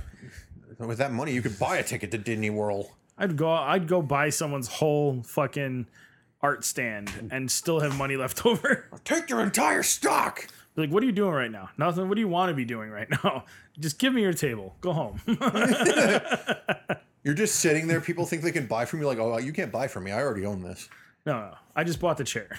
with 0.79 0.97
that 0.97 1.11
money, 1.13 1.33
you 1.33 1.41
could 1.41 1.57
buy 1.59 1.77
a 1.77 1.83
ticket 1.83 2.11
to 2.11 2.17
Disney 2.17 2.49
World. 2.49 2.87
I'd 3.17 3.35
go 3.37 3.51
I'd 3.51 3.87
go 3.87 4.01
buy 4.01 4.29
someone's 4.29 4.67
whole 4.67 5.23
fucking 5.23 5.87
art 6.41 6.63
stand 6.65 7.11
and 7.31 7.49
still 7.51 7.79
have 7.79 7.97
money 7.97 8.15
left 8.15 8.45
over. 8.45 8.89
Take 9.03 9.29
your 9.29 9.41
entire 9.41 9.83
stock. 9.83 10.47
Like, 10.75 10.91
what 10.91 11.01
are 11.01 11.05
you 11.07 11.11
doing 11.11 11.31
right 11.33 11.49
now? 11.51 11.69
Nothing. 11.77 12.07
What 12.07 12.15
do 12.15 12.21
you 12.21 12.27
want 12.27 12.49
to 12.49 12.53
be 12.55 12.65
doing 12.65 12.89
right 12.91 13.09
now? 13.09 13.45
Just 13.79 13.97
give 13.99 14.13
me 14.13 14.21
your 14.21 14.33
table. 14.33 14.75
Go 14.81 14.93
home. 14.93 15.21
You're 17.23 17.33
just 17.35 17.55
sitting 17.57 17.87
there. 17.87 17.99
People 17.99 18.25
think 18.25 18.41
they 18.41 18.51
can 18.53 18.67
buy 18.67 18.85
from 18.85 19.01
you. 19.01 19.05
Like, 19.05 19.19
oh, 19.19 19.37
you 19.37 19.51
can't 19.51 19.71
buy 19.71 19.87
from 19.87 20.05
me. 20.05 20.11
I 20.11 20.21
already 20.21 20.45
own 20.45 20.61
this. 20.61 20.87
no, 21.25 21.33
no. 21.33 21.53
I 21.75 21.83
just 21.83 21.99
bought 21.99 22.17
the 22.17 22.23
chair. 22.23 22.57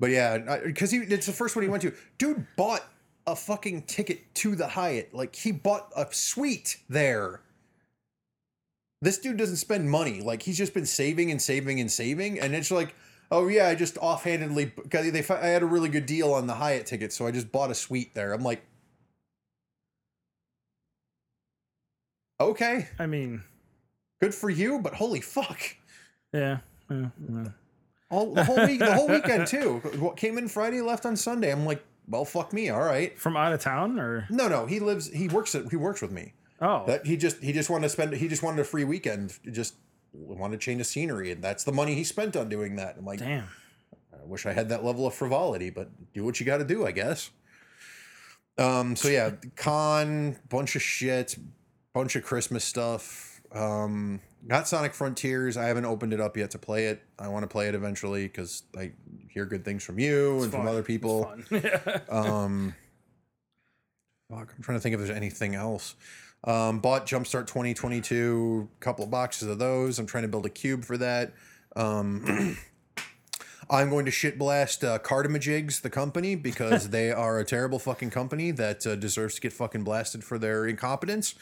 But 0.00 0.10
yeah, 0.10 0.58
because 0.64 0.90
he 0.90 0.98
it's 0.98 1.26
the 1.26 1.32
first 1.32 1.54
one 1.54 1.62
he 1.62 1.68
went 1.68 1.82
to. 1.82 1.92
Dude 2.16 2.46
bought 2.56 2.82
a 3.26 3.36
fucking 3.36 3.82
ticket 3.82 4.34
to 4.36 4.56
the 4.56 4.66
Hyatt. 4.66 5.12
Like 5.14 5.36
he 5.36 5.52
bought 5.52 5.92
a 5.94 6.06
suite 6.10 6.78
there. 6.88 7.42
This 9.02 9.18
dude 9.18 9.36
doesn't 9.38 9.56
spend 9.56 9.90
money. 9.90 10.20
Like 10.20 10.42
he's 10.42 10.58
just 10.58 10.74
been 10.74 10.86
saving 10.86 11.30
and 11.30 11.40
saving 11.40 11.80
and 11.80 11.90
saving, 11.90 12.38
and 12.38 12.54
it's 12.54 12.70
like, 12.70 12.94
oh 13.30 13.48
yeah, 13.48 13.68
I 13.68 13.74
just 13.74 13.96
offhandedly 13.98 14.72
they. 14.90 15.24
I 15.28 15.46
had 15.46 15.62
a 15.62 15.66
really 15.66 15.88
good 15.88 16.06
deal 16.06 16.32
on 16.32 16.46
the 16.46 16.54
Hyatt 16.54 16.86
ticket, 16.86 17.12
so 17.12 17.26
I 17.26 17.30
just 17.30 17.50
bought 17.50 17.70
a 17.70 17.74
suite 17.74 18.14
there. 18.14 18.32
I'm 18.32 18.42
like, 18.42 18.62
okay, 22.38 22.88
I 22.98 23.06
mean, 23.06 23.42
good 24.20 24.34
for 24.34 24.50
you, 24.50 24.78
but 24.80 24.94
holy 24.94 25.20
fuck. 25.20 25.60
yeah. 26.32 26.58
yeah, 26.90 27.08
yeah. 27.28 27.44
All 28.10 28.34
the 28.34 28.44
whole 28.44 28.66
week, 28.66 28.80
the 28.80 28.92
whole 28.92 29.08
weekend 29.10 29.46
too. 29.46 29.78
What 29.98 30.16
came 30.16 30.36
in 30.36 30.48
Friday, 30.48 30.80
left 30.80 31.06
on 31.06 31.16
Sunday. 31.16 31.52
I'm 31.52 31.64
like, 31.64 31.82
well, 32.08 32.24
fuck 32.24 32.52
me. 32.52 32.68
All 32.70 32.80
right. 32.80 33.16
From 33.18 33.36
out 33.36 33.52
of 33.52 33.60
town 33.60 33.98
or 33.98 34.26
No, 34.30 34.48
no, 34.48 34.66
he 34.66 34.80
lives. 34.80 35.08
He 35.10 35.28
works. 35.28 35.54
At, 35.54 35.70
he 35.70 35.76
works 35.76 36.02
with 36.02 36.10
me. 36.10 36.32
Oh 36.60 36.84
That 36.86 37.06
he 37.06 37.16
just 37.16 37.42
he 37.42 37.52
just 37.52 37.70
wanted 37.70 37.84
to 37.84 37.88
spend. 37.90 38.12
He 38.14 38.28
just 38.28 38.42
wanted 38.42 38.60
a 38.60 38.64
free 38.64 38.84
weekend. 38.84 39.38
Just 39.50 39.74
wanted 40.12 40.60
to 40.60 40.64
change 40.64 40.78
the 40.78 40.84
scenery, 40.84 41.30
and 41.30 41.42
that's 41.42 41.64
the 41.64 41.72
money 41.72 41.94
he 41.94 42.04
spent 42.04 42.36
on 42.36 42.48
doing 42.48 42.76
that. 42.76 42.96
I'm 42.98 43.04
like, 43.04 43.18
damn. 43.20 43.44
I 44.12 44.24
wish 44.26 44.44
I 44.46 44.52
had 44.52 44.68
that 44.68 44.84
level 44.84 45.06
of 45.06 45.14
frivolity, 45.14 45.70
but 45.70 45.88
do 46.12 46.24
what 46.24 46.38
you 46.40 46.46
got 46.46 46.58
to 46.58 46.64
do, 46.64 46.86
I 46.86 46.90
guess. 46.92 47.30
Um, 48.58 48.94
so 48.96 49.08
yeah, 49.08 49.30
con, 49.56 50.36
bunch 50.48 50.76
of 50.76 50.82
shit, 50.82 51.36
bunch 51.94 52.16
of 52.16 52.24
Christmas 52.24 52.64
stuff. 52.64 53.40
Um, 53.52 54.20
got 54.46 54.68
Sonic 54.68 54.92
Frontiers. 54.94 55.56
I 55.56 55.64
haven't 55.64 55.86
opened 55.86 56.12
it 56.12 56.20
up 56.20 56.36
yet 56.36 56.50
to 56.50 56.58
play 56.58 56.86
it. 56.88 57.02
I 57.18 57.28
want 57.28 57.42
to 57.44 57.48
play 57.48 57.68
it 57.68 57.74
eventually 57.74 58.24
because 58.26 58.62
I 58.76 58.92
hear 59.28 59.46
good 59.46 59.64
things 59.64 59.82
from 59.82 59.98
you 59.98 60.42
and 60.42 60.50
from 60.52 60.60
fun. 60.62 60.68
other 60.68 60.80
It's 60.80 60.86
people. 60.86 61.24
fun. 61.48 61.62
Um, 62.10 62.74
fuck, 64.30 64.52
I'm 64.56 64.62
trying 64.62 64.76
to 64.78 64.82
think 64.82 64.92
if 64.94 64.98
there's 65.00 65.16
anything 65.16 65.54
else. 65.54 65.94
Um, 66.44 66.78
bought 66.78 67.06
Jumpstart 67.06 67.46
2022, 67.46 68.68
couple 68.80 69.04
of 69.04 69.10
boxes 69.10 69.48
of 69.48 69.58
those. 69.58 69.98
I'm 69.98 70.06
trying 70.06 70.22
to 70.22 70.28
build 70.28 70.46
a 70.46 70.50
cube 70.50 70.84
for 70.84 70.96
that. 70.96 71.34
Um, 71.76 72.56
I'm 73.70 73.88
going 73.90 74.04
to 74.06 74.10
shit 74.10 74.38
blast 74.38 74.82
uh, 74.82 74.98
Cardamajigs, 74.98 75.82
the 75.82 75.90
company, 75.90 76.34
because 76.34 76.88
they 76.90 77.12
are 77.12 77.38
a 77.38 77.44
terrible 77.44 77.78
fucking 77.78 78.10
company 78.10 78.50
that 78.52 78.86
uh, 78.86 78.96
deserves 78.96 79.34
to 79.36 79.40
get 79.40 79.52
fucking 79.52 79.84
blasted 79.84 80.24
for 80.24 80.38
their 80.38 80.66
incompetence. 80.66 81.34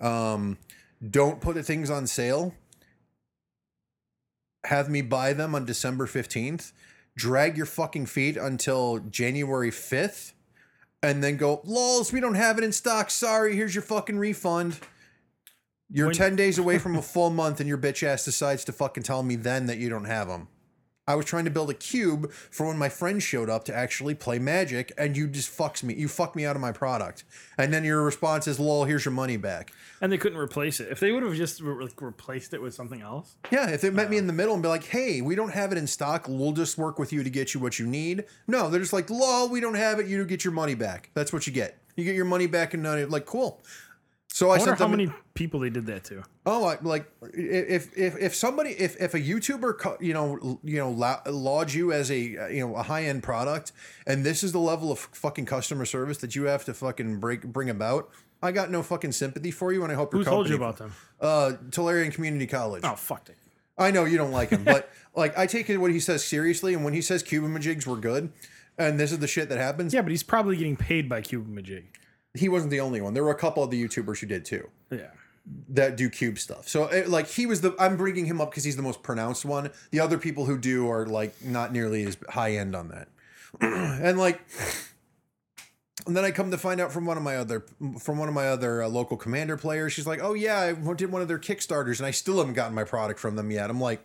Um, 0.00 0.58
don't 1.10 1.40
put 1.40 1.54
the 1.54 1.62
things 1.62 1.90
on 1.90 2.06
sale. 2.06 2.54
Have 4.64 4.88
me 4.88 5.02
buy 5.02 5.32
them 5.32 5.54
on 5.54 5.66
December 5.66 6.06
15th. 6.06 6.72
Drag 7.16 7.56
your 7.56 7.66
fucking 7.66 8.06
feet 8.06 8.36
until 8.36 8.98
January 8.98 9.70
5th. 9.70 10.32
And 11.04 11.22
then 11.22 11.36
go, 11.36 11.60
lols, 11.64 12.12
we 12.12 12.20
don't 12.20 12.34
have 12.34 12.56
it 12.56 12.64
in 12.64 12.72
stock. 12.72 13.10
Sorry, 13.10 13.54
here's 13.54 13.74
your 13.74 13.82
fucking 13.82 14.18
refund. 14.18 14.78
You're 15.90 16.06
When- 16.06 16.16
10 16.16 16.36
days 16.36 16.58
away 16.58 16.78
from 16.78 16.96
a 16.96 17.02
full 17.02 17.28
month, 17.28 17.60
and 17.60 17.68
your 17.68 17.76
bitch 17.76 18.02
ass 18.02 18.24
decides 18.24 18.64
to 18.64 18.72
fucking 18.72 19.02
tell 19.02 19.22
me 19.22 19.36
then 19.36 19.66
that 19.66 19.76
you 19.76 19.90
don't 19.90 20.06
have 20.06 20.28
them. 20.28 20.48
I 21.06 21.16
was 21.16 21.26
trying 21.26 21.44
to 21.44 21.50
build 21.50 21.68
a 21.68 21.74
cube 21.74 22.32
for 22.32 22.66
when 22.66 22.78
my 22.78 22.88
friend 22.88 23.22
showed 23.22 23.50
up 23.50 23.64
to 23.64 23.74
actually 23.74 24.14
play 24.14 24.38
Magic, 24.38 24.90
and 24.96 25.16
you 25.16 25.26
just 25.28 25.56
fucks 25.56 25.82
me. 25.82 25.92
You 25.94 26.08
fuck 26.08 26.34
me 26.34 26.46
out 26.46 26.56
of 26.56 26.62
my 26.62 26.72
product, 26.72 27.24
and 27.58 27.72
then 27.74 27.84
your 27.84 28.02
response 28.02 28.46
is, 28.48 28.58
"Lol, 28.58 28.84
here's 28.84 29.04
your 29.04 29.12
money 29.12 29.36
back." 29.36 29.72
and 30.00 30.10
they 30.12 30.18
couldn't 30.18 30.38
replace 30.38 30.80
it. 30.80 30.88
If 30.90 31.00
they 31.00 31.12
would 31.12 31.22
have 31.22 31.34
just 31.34 31.60
re- 31.60 31.84
like 31.84 32.00
replaced 32.00 32.52
it 32.52 32.60
with 32.60 32.74
something 32.74 33.00
else, 33.00 33.36
Yeah, 33.50 33.68
if 33.70 33.80
they 33.80 33.90
met 33.90 34.10
me 34.10 34.16
oh. 34.16 34.20
in 34.20 34.26
the 34.26 34.32
middle 34.32 34.54
and 34.54 34.62
be 34.62 34.68
like, 34.68 34.84
"Hey, 34.84 35.20
we 35.20 35.34
don't 35.34 35.52
have 35.52 35.72
it 35.72 35.78
in 35.78 35.86
stock. 35.86 36.26
We'll 36.28 36.52
just 36.52 36.78
work 36.78 36.98
with 36.98 37.12
you 37.12 37.22
to 37.22 37.30
get 37.30 37.52
you 37.52 37.60
what 37.60 37.78
you 37.78 37.86
need." 37.86 38.24
No, 38.46 38.70
they're 38.70 38.80
just 38.80 38.92
like, 38.94 39.10
"Lol, 39.10 39.48
we 39.50 39.60
don't 39.60 39.74
have 39.74 39.98
it. 39.98 40.06
You 40.06 40.24
get 40.24 40.42
your 40.44 40.52
money 40.54 40.74
back. 40.74 41.10
That's 41.14 41.32
what 41.32 41.46
you 41.46 41.52
get. 41.52 41.78
You 41.96 42.04
get 42.04 42.14
your 42.14 42.24
money 42.24 42.46
back 42.46 42.72
and 42.72 42.82
none." 42.82 43.10
Like, 43.10 43.26
cool. 43.26 43.62
So 44.34 44.50
I, 44.50 44.56
I 44.56 44.58
wonder 44.58 44.74
how 44.74 44.88
many 44.88 45.12
people 45.34 45.60
they 45.60 45.70
did 45.70 45.86
that 45.86 46.02
to. 46.06 46.24
Oh, 46.44 46.76
like 46.82 47.06
if 47.34 47.96
if 47.96 48.18
if 48.18 48.34
somebody 48.34 48.70
if 48.70 49.00
if 49.00 49.14
a 49.14 49.20
YouTuber 49.20 50.02
you 50.02 50.12
know 50.12 50.58
you 50.64 50.76
know 50.78 50.90
la- 50.90 51.20
lauds 51.24 51.72
you 51.72 51.92
as 51.92 52.10
a 52.10 52.36
uh, 52.36 52.46
you 52.48 52.66
know 52.66 52.74
a 52.74 52.82
high 52.82 53.04
end 53.04 53.22
product, 53.22 53.70
and 54.08 54.26
this 54.26 54.42
is 54.42 54.50
the 54.50 54.58
level 54.58 54.90
of 54.90 54.98
fucking 54.98 55.46
customer 55.46 55.84
service 55.84 56.18
that 56.18 56.34
you 56.34 56.46
have 56.46 56.64
to 56.64 56.74
fucking 56.74 57.20
break 57.20 57.42
bring 57.44 57.70
about. 57.70 58.10
I 58.42 58.50
got 58.50 58.72
no 58.72 58.82
fucking 58.82 59.12
sympathy 59.12 59.52
for 59.52 59.72
you, 59.72 59.84
and 59.84 59.92
I 59.92 59.94
hope 59.94 60.12
your 60.12 60.24
Who 60.24 60.28
told 60.28 60.48
you 60.48 60.56
about 60.56 60.78
them? 60.78 60.92
Uh, 61.20 61.52
Community 61.70 62.48
College. 62.48 62.82
Oh, 62.84 62.96
fuck 62.96 63.28
it. 63.28 63.36
I 63.78 63.92
know 63.92 64.04
you 64.04 64.18
don't 64.18 64.32
like 64.32 64.50
him, 64.50 64.64
but 64.64 64.90
like 65.14 65.38
I 65.38 65.46
take 65.46 65.68
what 65.68 65.92
he 65.92 66.00
says 66.00 66.24
seriously, 66.24 66.74
and 66.74 66.84
when 66.84 66.92
he 66.92 67.02
says 67.02 67.22
Cubamajigs 67.22 67.86
were 67.86 67.98
good, 67.98 68.32
and 68.76 68.98
this 68.98 69.12
is 69.12 69.20
the 69.20 69.28
shit 69.28 69.48
that 69.50 69.58
happens, 69.58 69.94
Yeah, 69.94 70.02
but 70.02 70.10
he's 70.10 70.24
probably 70.24 70.56
getting 70.56 70.76
paid 70.76 71.08
by 71.08 71.20
Cubamajig. 71.20 71.84
He 72.34 72.48
wasn't 72.48 72.70
the 72.70 72.80
only 72.80 73.00
one. 73.00 73.14
There 73.14 73.24
were 73.24 73.30
a 73.30 73.36
couple 73.36 73.62
of 73.62 73.70
the 73.70 73.82
YouTubers 73.82 74.18
who 74.18 74.26
did 74.26 74.44
too. 74.44 74.68
Yeah. 74.90 75.10
that 75.68 75.96
do 75.96 76.10
cube 76.10 76.38
stuff. 76.38 76.68
So 76.68 76.84
it, 76.86 77.08
like 77.08 77.28
he 77.28 77.46
was 77.46 77.60
the 77.60 77.74
I'm 77.78 77.96
bringing 77.96 78.26
him 78.26 78.40
up 78.40 78.50
because 78.50 78.64
he's 78.64 78.76
the 78.76 78.82
most 78.82 79.02
pronounced 79.02 79.44
one. 79.44 79.70
The 79.90 80.00
other 80.00 80.18
people 80.18 80.46
who 80.46 80.58
do 80.58 80.90
are 80.90 81.06
like 81.06 81.42
not 81.44 81.72
nearly 81.72 82.04
as 82.04 82.16
high 82.28 82.52
end 82.52 82.74
on 82.74 82.88
that. 82.88 83.08
and 83.60 84.18
like 84.18 84.40
and 86.06 86.16
then 86.16 86.24
I 86.24 86.30
come 86.30 86.50
to 86.50 86.58
find 86.58 86.80
out 86.80 86.92
from 86.92 87.06
one 87.06 87.16
of 87.16 87.22
my 87.22 87.36
other 87.36 87.64
from 88.00 88.18
one 88.18 88.28
of 88.28 88.34
my 88.34 88.48
other 88.48 88.82
uh, 88.82 88.88
local 88.88 89.16
commander 89.16 89.56
players, 89.56 89.92
she's 89.92 90.06
like, 90.06 90.20
"Oh 90.22 90.34
yeah, 90.34 90.60
I 90.60 90.92
did 90.94 91.10
one 91.10 91.22
of 91.22 91.28
their 91.28 91.38
kickstarters 91.38 91.98
and 91.98 92.06
I 92.06 92.10
still 92.10 92.38
haven't 92.38 92.54
gotten 92.54 92.74
my 92.74 92.84
product 92.84 93.20
from 93.20 93.36
them 93.36 93.50
yet." 93.50 93.70
I'm 93.70 93.80
like, 93.80 94.04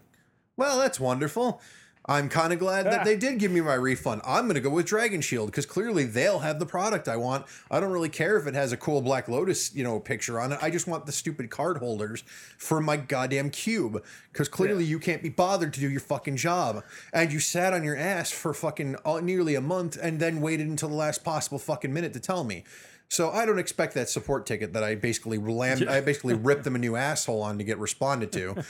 "Well, 0.56 0.78
that's 0.78 1.00
wonderful." 1.00 1.62
I'm 2.10 2.28
kind 2.28 2.52
of 2.52 2.58
glad 2.58 2.88
that 2.88 3.06
they 3.06 3.16
did 3.16 3.38
give 3.38 3.52
me 3.52 3.62
my 3.62 3.76
refund. 3.76 4.24
I'm 4.26 4.46
going 4.46 4.56
to 4.56 4.62
go 4.62 4.72
with 4.72 4.88
Dragon 4.88 5.22
Shield 5.22 5.52
because 5.52 5.68
clearly 5.68 6.06
they'll 6.06 6.40
have 6.40 6.58
the 6.58 6.66
product 6.66 7.08
I 7.08 7.18
want. 7.18 7.46
I 7.70 7.80
don't 7.80 7.92
really 7.92 8.10
care 8.10 8.36
if 8.38 8.48
it 8.48 8.56
has 8.56 8.72
a 8.72 8.78
cool 8.78 9.04
Black 9.04 9.28
Lotus, 9.28 9.76
you 9.76 9.84
know, 9.84 10.00
picture 10.00 10.40
on 10.40 10.52
it. 10.52 10.58
I 10.60 10.72
just 10.72 10.88
want 10.88 11.06
the 11.06 11.12
stupid 11.12 11.52
card 11.52 11.78
holders 11.78 12.24
for 12.58 12.82
my 12.82 12.98
goddamn 12.98 13.52
cube 13.52 14.04
because 14.34 14.50
clearly 14.50 14.86
you 14.86 14.98
can't 14.98 15.22
be 15.22 15.30
bothered 15.30 15.72
to 15.76 15.80
do 15.80 15.88
your 15.88 16.00
fucking 16.00 16.38
job. 16.38 16.84
And 17.14 17.32
you 17.32 17.40
sat 17.40 17.76
on 17.76 17.84
your 17.84 17.96
ass 17.96 18.32
for 18.32 18.56
fucking 18.56 18.96
uh, 19.06 19.20
nearly 19.20 19.54
a 19.54 19.62
month 19.62 19.96
and 20.02 20.20
then 20.20 20.42
waited 20.42 20.68
until 20.68 20.90
the 20.90 20.96
last 20.96 21.24
possible 21.24 21.60
fucking 21.60 21.94
minute 21.94 22.14
to 22.14 22.20
tell 22.20 22.44
me. 22.44 22.64
So 23.10 23.32
I 23.32 23.46
don't 23.46 23.58
expect 23.58 23.96
that 23.96 24.08
support 24.08 24.46
ticket 24.46 24.74
that 24.74 24.84
I 24.84 24.94
basically 24.94 25.40
I 25.40 26.02
basically 26.02 26.34
ripped 26.36 26.64
them 26.64 26.76
a 26.76 26.80
new 26.80 26.96
asshole 26.96 27.42
on 27.42 27.58
to 27.58 27.64
get 27.64 27.80
responded 27.80 28.32
to. 28.34 28.64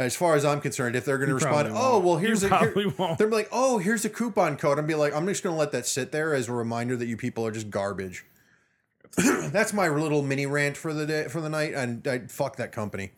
As 0.00 0.16
far 0.16 0.34
as 0.34 0.46
I'm 0.46 0.62
concerned, 0.62 0.96
if 0.96 1.04
they're 1.04 1.18
going 1.18 1.28
to 1.28 1.34
respond, 1.34 1.68
oh 1.72 1.98
well, 1.98 2.18
You 2.18 2.28
here's 2.28 2.42
a 2.42 2.58
here- 2.58 3.16
they're 3.18 3.28
like, 3.28 3.50
oh, 3.52 3.76
here's 3.76 4.02
a 4.06 4.08
coupon 4.08 4.56
code. 4.56 4.78
I'm 4.78 4.86
be 4.86 4.94
like, 4.94 5.14
I'm 5.14 5.26
just 5.26 5.42
going 5.42 5.54
to 5.54 5.58
let 5.60 5.72
that 5.72 5.86
sit 5.86 6.10
there 6.10 6.32
as 6.32 6.48
a 6.48 6.52
reminder 6.54 6.96
that 6.96 7.04
you 7.04 7.18
people 7.18 7.46
are 7.46 7.50
just 7.50 7.68
garbage. 7.68 8.24
That's 9.18 9.74
my 9.74 9.88
little 9.88 10.22
mini 10.22 10.46
rant 10.46 10.78
for 10.78 10.94
the 10.94 11.04
day 11.04 11.28
for 11.28 11.42
the 11.42 11.50
night, 11.50 11.74
and 11.74 12.06
I 12.08 12.20
fuck 12.20 12.56
that 12.56 12.72
company. 12.72 13.10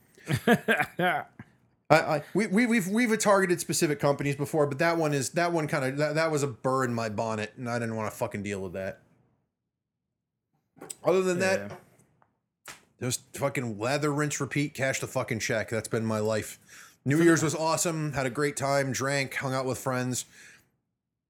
Yeah. 0.99 1.25
I, 1.91 1.97
I 2.01 2.23
we, 2.35 2.49
we 2.49 2.67
we've 2.67 2.89
we've 2.89 3.17
targeted 3.17 3.61
specific 3.61 4.01
companies 4.01 4.35
before, 4.35 4.67
but 4.67 4.79
that 4.81 4.97
one 4.97 5.15
is 5.15 5.31
that 5.31 5.53
one 5.53 5.69
kind 5.69 5.85
of 5.85 5.99
that, 5.99 6.15
that 6.17 6.33
was 6.33 6.43
a 6.43 6.49
burr 6.49 6.83
in 6.85 6.93
my 6.95 7.11
bonnet, 7.11 7.53
and 7.57 7.69
I 7.71 7.79
didn't 7.79 7.95
want 7.95 8.11
to 8.11 8.17
fucking 8.17 8.43
deal 8.43 8.61
with 8.61 8.73
that. 8.73 8.99
Other 11.05 11.23
than 11.23 11.39
that, 11.39 11.71
Yeah. 11.71 12.75
just 13.01 13.21
fucking 13.37 13.79
lather, 13.79 14.13
rinse, 14.13 14.41
repeat, 14.41 14.75
cash 14.75 14.99
the 14.99 15.07
fucking 15.07 15.39
check. 15.39 15.69
That's 15.69 15.87
been 15.89 16.05
my 16.07 16.19
life. 16.19 16.59
New 17.05 17.23
Year's 17.23 17.43
was 17.43 17.55
awesome. 17.55 18.13
Had 18.13 18.27
a 18.27 18.31
great 18.31 18.57
time. 18.57 18.93
Drank, 18.93 19.35
hung 19.35 19.55
out 19.55 19.67
with 19.67 19.79
friends. 19.79 20.25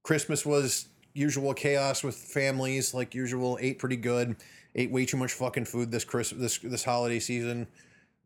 Christmas 0.03 0.45
was 0.45 0.87
usual 1.13 1.53
chaos 1.53 2.03
with 2.03 2.15
families, 2.15 2.93
like 2.93 3.15
usual. 3.15 3.57
Ate 3.61 3.79
pretty 3.79 3.95
good. 3.95 4.35
Ate 4.75 4.91
way 4.91 5.05
too 5.05 5.17
much 5.17 5.33
fucking 5.33 5.65
food 5.65 5.91
this 5.91 6.03
Chris 6.03 6.31
this 6.31 6.57
this 6.59 6.83
holiday 6.83 7.19
season. 7.19 7.67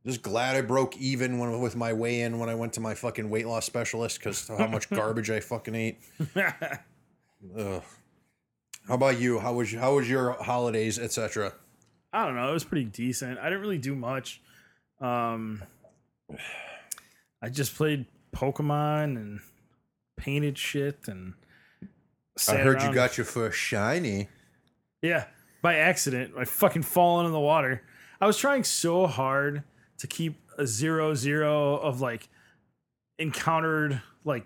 Just 0.06 0.22
glad 0.22 0.56
I 0.56 0.62
broke 0.62 0.98
even 0.98 1.38
when 1.38 1.60
with 1.60 1.75
my 1.75 1.92
weigh 1.94 2.22
in 2.22 2.39
when 2.39 2.50
I 2.50 2.56
went 2.56 2.74
to 2.74 2.80
my 2.80 2.94
fucking 2.96 3.30
weight 3.30 3.48
loss 3.48 3.66
specialist 3.66 4.20
because 4.20 4.48
how 4.48 4.68
much 4.68 4.89
garbage 4.92 5.30
I 5.30 5.39
fucking 5.39 5.75
ate. 5.75 6.00
Ugh. 7.58 7.84
How 8.88 8.94
about 8.94 9.20
you? 9.20 9.39
How 9.39 9.54
was 9.54 9.74
how 9.74 9.96
was 9.96 10.10
your 10.10 10.32
holidays, 10.42 10.98
etc. 10.98 11.54
I 12.13 12.25
don't 12.25 12.36
know. 12.36 12.50
It 12.50 12.54
was 12.54 12.63
pretty 12.63 12.86
decent. 12.86 13.38
I 13.39 13.46
didn't 13.46 13.62
really 13.62 13.77
do 13.77 13.96
much. 13.96 14.42
Um, 15.01 15.62
I 17.41 17.50
just 17.50 17.75
played 17.75 18.06
Pokemon 18.36 19.15
and 19.17 19.39
painted 20.17 20.58
shit 20.58 21.08
and. 21.08 21.34
I 22.48 22.58
heard 22.58 22.84
you 22.84 22.94
got 22.94 23.17
your 23.17 23.25
first 23.25 23.58
shiny. 23.58 24.27
Yeah, 25.01 25.25
by 25.63 25.75
accident. 25.75 26.34
I 26.38 26.46
fucking 26.46 26.84
fallen 26.84 27.25
in 27.25 27.32
the 27.32 27.39
water. 27.39 27.82
I 28.22 28.27
was 28.27 28.38
trying 28.38 28.63
so 28.63 29.08
hard 29.08 29.63
to 29.98 30.08
keep 30.08 30.39
a 30.58 30.67
zero 30.67 31.15
zero 31.15 31.77
of 31.77 32.00
like 32.00 32.29
encountered 33.20 34.01
like 34.24 34.46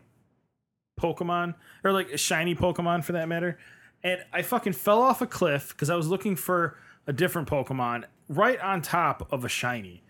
Pokemon 1.00 1.56
or 1.84 1.92
like 1.92 2.12
a 2.12 2.18
shiny 2.18 2.56
Pokemon 2.56 3.04
for 3.04 3.14
that 3.14 3.28
matter. 3.28 3.58
And 4.04 4.24
I 4.34 4.42
fucking 4.42 4.74
fell 4.74 5.02
off 5.02 5.22
a 5.22 5.28
cliff 5.28 5.70
because 5.70 5.90
I 5.90 5.96
was 5.96 6.08
looking 6.08 6.36
for 6.36 6.78
a 7.08 7.14
different 7.14 7.50
Pokemon 7.50 8.06
right 8.30 8.60
on 8.60 8.82
top 8.82 9.32
of 9.32 9.46
a 9.46 9.50
shiny. 9.50 10.04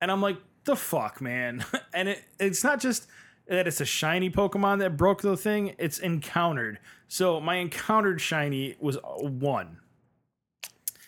And 0.00 0.10
I'm 0.10 0.22
like, 0.22 0.38
the 0.68 0.76
fuck, 0.76 1.20
man. 1.20 1.64
and 1.92 2.10
it, 2.10 2.22
it's 2.38 2.62
not 2.62 2.80
just 2.80 3.08
that 3.48 3.66
it's 3.66 3.80
a 3.80 3.86
shiny 3.86 4.30
Pokemon 4.30 4.78
that 4.80 4.96
broke 4.96 5.22
the 5.22 5.36
thing, 5.36 5.74
it's 5.78 5.98
encountered. 5.98 6.78
So 7.08 7.40
my 7.40 7.56
encountered 7.56 8.20
shiny 8.20 8.76
was 8.78 8.98
one. 9.02 9.78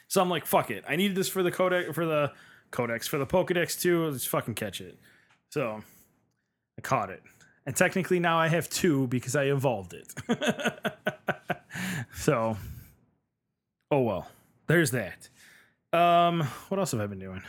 So 0.09 0.21
I'm 0.21 0.31
like, 0.31 0.47
fuck 0.47 0.71
it. 0.71 0.83
I 0.88 0.97
needed 0.97 1.14
this 1.17 1.29
for 1.29 1.43
the 1.43 1.50
codex 1.50 1.95
for 1.95 2.07
the 2.07 2.33
codex 2.71 3.07
for 3.07 3.19
the 3.19 3.26
Pokedex 3.26 3.81
too. 3.81 4.07
Let's 4.07 4.25
fucking 4.25 4.55
catch 4.55 4.81
it. 4.81 4.99
So 5.50 5.83
I 6.79 6.81
caught 6.81 7.11
it. 7.11 7.23
And 7.67 7.76
technically 7.76 8.19
now 8.19 8.38
I 8.38 8.49
have 8.49 8.69
two 8.71 9.07
because 9.09 9.37
I 9.37 9.45
evolved 9.45 9.93
it. 9.93 10.12
so 12.14 12.57
oh 13.90 14.00
well. 14.00 14.29
There's 14.67 14.93
that. 14.93 15.29
Um 15.93 16.40
what 16.69 16.81
else 16.81 16.93
have 16.93 17.00
I 17.00 17.07
been 17.07 17.19
doing? 17.19 17.43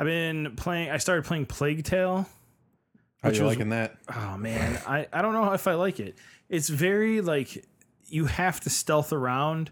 I've 0.00 0.06
been 0.06 0.56
playing 0.56 0.90
I 0.90 0.96
started 0.96 1.26
playing 1.26 1.44
Plague 1.46 1.84
Tale. 1.84 2.26
How 3.22 3.28
Which 3.28 3.36
you 3.38 3.44
was- 3.44 3.54
liking 3.54 3.68
that? 3.68 3.98
Oh 4.12 4.38
man, 4.38 4.80
I 4.86 5.06
I 5.12 5.20
don't 5.20 5.34
know 5.34 5.52
if 5.52 5.66
I 5.68 5.74
like 5.74 6.00
it. 6.00 6.16
It's 6.48 6.70
very 6.70 7.20
like 7.20 7.66
you 8.08 8.24
have 8.24 8.60
to 8.60 8.70
stealth 8.70 9.12
around. 9.12 9.70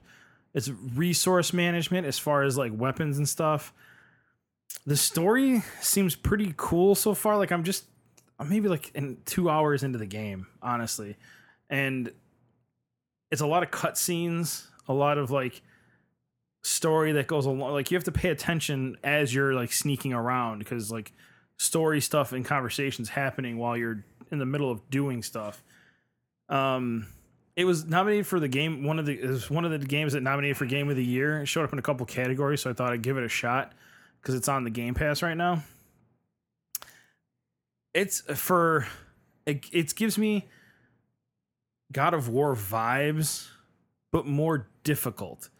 It's 0.52 0.68
resource 0.68 1.52
management 1.54 2.06
as 2.06 2.18
far 2.18 2.42
as 2.42 2.58
like 2.58 2.72
weapons 2.74 3.16
and 3.16 3.26
stuff. 3.26 3.72
The 4.86 4.96
story 4.98 5.62
seems 5.80 6.14
pretty 6.14 6.52
cool 6.58 6.94
so 6.94 7.14
far. 7.14 7.38
Like 7.38 7.50
I'm 7.50 7.64
just 7.64 7.84
I'm 8.38 8.50
maybe 8.50 8.68
like 8.68 8.90
in 8.94 9.16
2 9.24 9.48
hours 9.48 9.82
into 9.82 9.98
the 9.98 10.06
game, 10.06 10.46
honestly. 10.62 11.16
And 11.70 12.12
it's 13.30 13.40
a 13.40 13.46
lot 13.46 13.62
of 13.62 13.70
cutscenes, 13.70 14.66
a 14.86 14.92
lot 14.92 15.16
of 15.16 15.30
like 15.30 15.62
story 16.62 17.12
that 17.12 17.26
goes 17.26 17.46
along 17.46 17.72
like 17.72 17.90
you 17.90 17.96
have 17.96 18.04
to 18.04 18.12
pay 18.12 18.30
attention 18.30 18.96
as 19.04 19.32
you're 19.32 19.54
like 19.54 19.72
sneaking 19.72 20.12
around 20.12 20.58
because 20.58 20.90
like 20.90 21.12
story 21.56 22.00
stuff 22.00 22.32
and 22.32 22.44
conversations 22.44 23.08
happening 23.08 23.58
while 23.58 23.76
you're 23.76 24.04
in 24.30 24.38
the 24.38 24.46
middle 24.46 24.70
of 24.70 24.88
doing 24.90 25.22
stuff. 25.22 25.62
Um 26.48 27.06
it 27.56 27.64
was 27.64 27.84
nominated 27.84 28.26
for 28.26 28.38
the 28.38 28.48
game 28.48 28.84
one 28.84 28.98
of 28.98 29.06
the 29.06 29.20
it 29.20 29.28
was 29.28 29.50
one 29.50 29.64
of 29.64 29.70
the 29.70 29.78
games 29.78 30.12
that 30.12 30.22
nominated 30.22 30.56
for 30.56 30.66
game 30.66 30.88
of 30.90 30.96
the 30.96 31.04
year. 31.04 31.42
It 31.42 31.46
showed 31.46 31.64
up 31.64 31.72
in 31.72 31.78
a 31.78 31.82
couple 31.82 32.06
categories 32.06 32.62
so 32.62 32.70
i 32.70 32.72
thought 32.72 32.92
i'd 32.92 33.02
give 33.02 33.16
it 33.16 33.24
a 33.24 33.28
shot 33.28 33.72
because 34.20 34.34
it's 34.34 34.48
on 34.48 34.64
the 34.64 34.70
game 34.70 34.94
pass 34.94 35.22
right 35.22 35.36
now. 35.36 35.62
It's 37.94 38.20
for 38.38 38.86
it, 39.46 39.64
it 39.72 39.94
gives 39.94 40.18
me 40.18 40.48
god 41.90 42.14
of 42.14 42.28
war 42.28 42.54
vibes 42.54 43.48
but 44.10 44.26
more 44.26 44.68
difficult. 44.84 45.50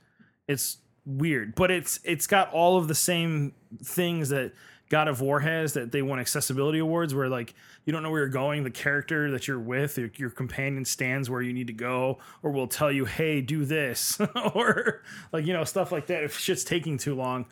It's 0.46 0.78
weird, 1.08 1.54
but 1.54 1.70
it's 1.70 1.98
it's 2.04 2.26
got 2.26 2.52
all 2.52 2.76
of 2.76 2.86
the 2.86 2.94
same 2.94 3.54
things 3.82 4.28
that 4.28 4.52
God 4.90 5.08
of 5.08 5.20
War 5.20 5.40
has 5.40 5.72
that 5.74 5.92
they 5.92 6.02
won 6.02 6.18
accessibility 6.18 6.78
awards 6.78 7.14
where 7.14 7.28
like 7.28 7.54
you 7.84 7.92
don't 7.92 8.02
know 8.02 8.10
where 8.10 8.20
you're 8.20 8.28
going, 8.28 8.64
the 8.64 8.70
character 8.70 9.30
that 9.30 9.48
you're 9.48 9.58
with, 9.58 9.96
your, 9.96 10.10
your 10.16 10.30
companion 10.30 10.84
stands 10.84 11.30
where 11.30 11.40
you 11.40 11.52
need 11.52 11.68
to 11.68 11.72
go, 11.72 12.18
or 12.42 12.50
will 12.50 12.66
tell 12.66 12.92
you, 12.92 13.06
"Hey, 13.06 13.40
do 13.40 13.64
this," 13.64 14.20
or 14.54 15.02
like 15.32 15.46
you 15.46 15.52
know 15.52 15.64
stuff 15.64 15.90
like 15.90 16.06
that. 16.06 16.24
If 16.24 16.38
shit's 16.38 16.64
taking 16.64 16.98
too 16.98 17.14
long, 17.14 17.46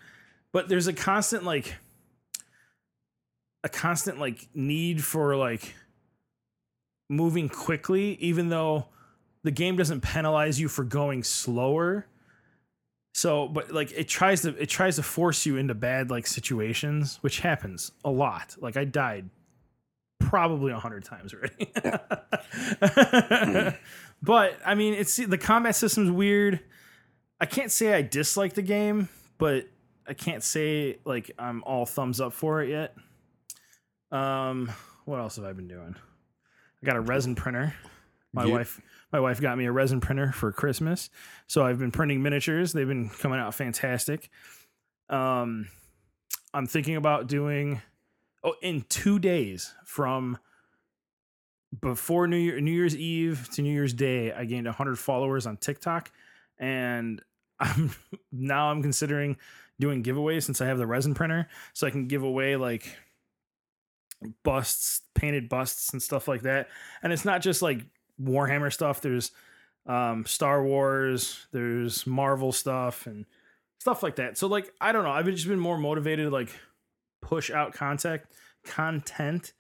but 0.53 0.69
there's 0.69 0.87
a 0.87 0.93
constant 0.93 1.45
like 1.45 1.75
a 3.65 3.69
constant 3.69 4.19
like 4.19 4.49
need 4.55 5.03
for 5.03 5.37
like 5.37 5.75
moving 7.09 7.49
quickly, 7.49 8.15
even 8.21 8.49
though 8.49 8.87
the 9.43 9.51
game 9.51 9.77
doesn't 9.77 10.01
penalize 10.01 10.61
you 10.61 10.69
for 10.69 10.85
going 10.85 11.23
slower 11.23 12.07
so, 13.17 13.49
but 13.49 13.73
like 13.73 13.93
it 13.93 14.09
tries 14.09 14.43
to 14.43 14.51
it 14.61 14.69
tries 14.69 14.97
to 14.97 15.03
force 15.03 15.47
you 15.47 15.57
into 15.57 15.73
bad 15.73 16.11
like 16.11 16.27
situations, 16.27 17.17
which 17.23 17.41
happens 17.41 17.91
a 18.05 18.11
lot. 18.11 18.55
Like 18.61 18.77
I 18.77 18.85
died 18.85 19.31
probably 20.21 20.71
a 20.71 20.79
hundred 20.79 21.07
times 21.07 21.33
already. 21.33 21.73
but 24.23 24.59
I 24.67 24.75
mean, 24.75 24.93
it's 24.93 25.17
the 25.17 25.39
combat 25.39 25.77
system's 25.77 26.11
weird. 26.11 26.61
I 27.41 27.47
can't 27.47 27.73
say 27.73 27.95
I 27.95 28.03
dislike 28.03 28.53
the 28.53 28.61
game, 28.61 29.09
but 29.39 29.67
I 30.07 30.13
can't 30.13 30.43
say 30.43 30.99
like 31.07 31.31
I'm 31.39 31.65
all 31.65 31.87
thumbs 31.87 32.21
up 32.21 32.35
for 32.35 32.63
it 32.63 32.69
yet. 32.69 32.95
Um, 34.13 34.71
what 35.07 35.21
else 35.21 35.37
have 35.37 35.47
I 35.47 35.55
been 35.55 35.69
doing? 35.69 35.97
I 36.83 36.87
got 36.87 36.97
a 36.97 37.01
resin 37.01 37.35
printer. 37.35 37.73
My 38.35 38.45
You- 38.45 38.53
wife 38.53 38.79
my 39.13 39.21
wife 39.21 39.41
got 39.41 39.57
me 39.57 39.67
a 39.67 39.73
resin 39.73 40.01
printer 40.01 40.33
for 40.33 40.53
Christmas. 40.53 41.11
So 41.47 41.65
I've 41.65 41.79
been 41.79 41.93
printing 41.93 42.23
miniatures. 42.23 42.73
They've 42.73 42.87
been 42.87 43.09
coming 43.09 43.39
out 43.39 43.55
fantastic. 43.55 44.31
Um 45.09 45.69
I'm 46.53 46.67
thinking 46.67 46.97
about 46.97 47.27
doing 47.27 47.83
oh 48.43 48.55
in 48.63 48.83
2 48.89 49.19
days 49.19 49.75
from 49.85 50.39
before 51.81 52.27
New 52.27 52.37
Year 52.37 52.61
New 52.61 52.73
Year's 52.73 52.97
Eve 52.97 53.49
to 53.53 53.63
New 53.63 53.73
Year's 53.73 53.93
Day, 53.93 54.33
I 54.33 54.45
gained 54.45 54.67
100 54.67 54.99
followers 54.99 55.47
on 55.47 55.57
TikTok 55.57 56.11
and 56.59 57.23
I'm 57.61 57.95
now 58.33 58.71
I'm 58.71 58.83
considering 58.83 59.37
doing 59.79 60.03
giveaways 60.03 60.45
since 60.45 60.61
I 60.61 60.67
have 60.67 60.79
the 60.79 60.87
resin 60.87 61.15
printer 61.15 61.49
so 61.73 61.87
I 61.87 61.91
can 61.91 62.07
give 62.07 62.23
away 62.23 62.57
like 62.57 62.97
busts, 64.43 65.03
painted 65.15 65.49
busts 65.49 65.93
and 65.93 66.03
stuff 66.03 66.29
like 66.29 66.43
that. 66.43 66.69
And 67.03 67.13
it's 67.13 67.25
not 67.25 67.43
just 67.43 67.63
like 67.63 67.85
Warhammer 68.23 68.73
stuff. 68.73 69.01
There's 69.01 69.31
um, 69.87 70.27
Star 70.27 70.63
Wars, 70.63 71.47
there's 71.53 72.07
Marvel 72.07 72.53
stuff 72.53 73.07
and 73.07 73.25
stuff 73.79 74.03
like 74.03 74.17
that. 74.17 74.37
So 74.39 74.47
like 74.47 74.73
I 74.81 74.93
don't 74.93 75.05
know, 75.05 75.11
I've 75.11 75.27
just 75.27 75.49
been 75.49 75.61
more 75.61 75.79
motivated 75.79 76.27
to 76.27 76.31
like 76.31 76.51
push 77.21 77.51
out 77.51 77.73
content 77.73 78.23
content 78.65 79.53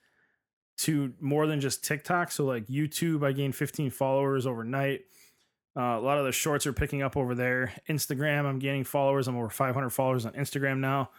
to 0.79 1.15
more 1.21 1.47
than 1.47 1.61
just 1.61 1.85
TikTok. 1.85 2.31
So 2.31 2.45
like 2.45 2.67
YouTube, 2.67 3.25
I 3.25 3.33
gained 3.33 3.55
15 3.57 3.91
followers 3.91 4.47
overnight. 4.47 5.03
Uh, 5.77 5.99
a 5.99 6.01
lot 6.01 6.19
of 6.19 6.25
the 6.25 6.33
shorts 6.33 6.67
are 6.67 6.73
picking 6.73 7.03
up 7.03 7.17
over 7.17 7.35
there. 7.35 7.73
Instagram, 7.89 8.47
I'm 8.47 8.59
gaining 8.59 8.85
followers. 8.85 9.29
I'm 9.29 9.37
over 9.37 9.51
500 9.51 9.91
followers 9.91 10.25
on 10.25 10.33
Instagram 10.33 10.79
now. 10.79 11.11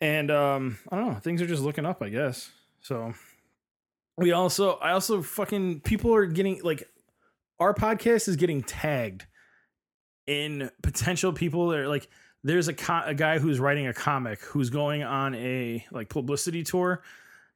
And 0.00 0.30
um, 0.30 0.78
I 0.90 0.96
don't 0.96 1.12
know, 1.12 1.18
things 1.20 1.40
are 1.42 1.46
just 1.46 1.62
looking 1.62 1.86
up, 1.86 2.02
I 2.02 2.08
guess. 2.08 2.50
So 2.80 3.14
we 4.16 4.32
also, 4.32 4.74
I 4.74 4.92
also 4.92 5.22
fucking 5.22 5.80
people 5.80 6.14
are 6.14 6.26
getting 6.26 6.60
like 6.62 6.88
our 7.58 7.74
podcast 7.74 8.28
is 8.28 8.36
getting 8.36 8.62
tagged 8.62 9.26
in 10.26 10.70
potential 10.82 11.32
people 11.32 11.68
that 11.68 11.78
are 11.78 11.88
like 11.88 12.08
there's 12.44 12.68
a 12.68 12.74
co- 12.74 13.02
a 13.04 13.14
guy 13.14 13.38
who's 13.38 13.60
writing 13.60 13.86
a 13.86 13.94
comic 13.94 14.40
who's 14.42 14.70
going 14.70 15.02
on 15.02 15.34
a 15.34 15.84
like 15.90 16.08
publicity 16.08 16.62
tour 16.62 17.02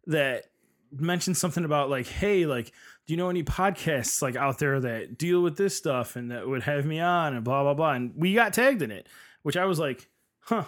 that 0.06 0.44
mentioned 0.92 1.36
something 1.36 1.64
about 1.64 1.90
like 1.90 2.06
hey 2.06 2.46
like 2.46 2.66
do 3.06 3.12
you 3.12 3.16
know 3.16 3.28
any 3.28 3.42
podcasts 3.42 4.22
like 4.22 4.36
out 4.36 4.58
there 4.58 4.80
that 4.80 5.18
deal 5.18 5.42
with 5.42 5.56
this 5.56 5.76
stuff 5.76 6.16
and 6.16 6.30
that 6.30 6.46
would 6.46 6.62
have 6.62 6.86
me 6.86 7.00
on 7.00 7.34
and 7.34 7.44
blah 7.44 7.62
blah 7.62 7.74
blah. 7.74 7.92
And 7.92 8.12
we 8.16 8.34
got 8.34 8.52
tagged 8.52 8.82
in 8.82 8.90
it 8.90 9.08
which 9.42 9.56
i 9.56 9.64
was 9.64 9.78
like 9.78 10.08
huh 10.40 10.64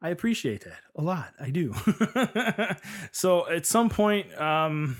i 0.00 0.10
appreciate 0.10 0.64
that 0.64 0.80
a 0.96 1.02
lot. 1.02 1.32
I 1.40 1.50
do. 1.50 1.74
So 3.12 3.48
at 3.48 3.66
some 3.66 3.88
point 3.88 4.38
um 4.40 4.96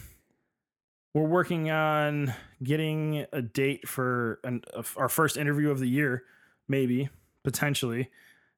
we're 1.14 1.24
working 1.24 1.70
on 1.70 2.32
getting 2.62 3.26
a 3.32 3.42
date 3.42 3.88
for 3.88 4.40
an, 4.44 4.62
our 4.96 5.08
first 5.08 5.36
interview 5.36 5.70
of 5.70 5.78
the 5.78 5.88
year 5.88 6.24
maybe 6.68 7.08
potentially 7.44 8.10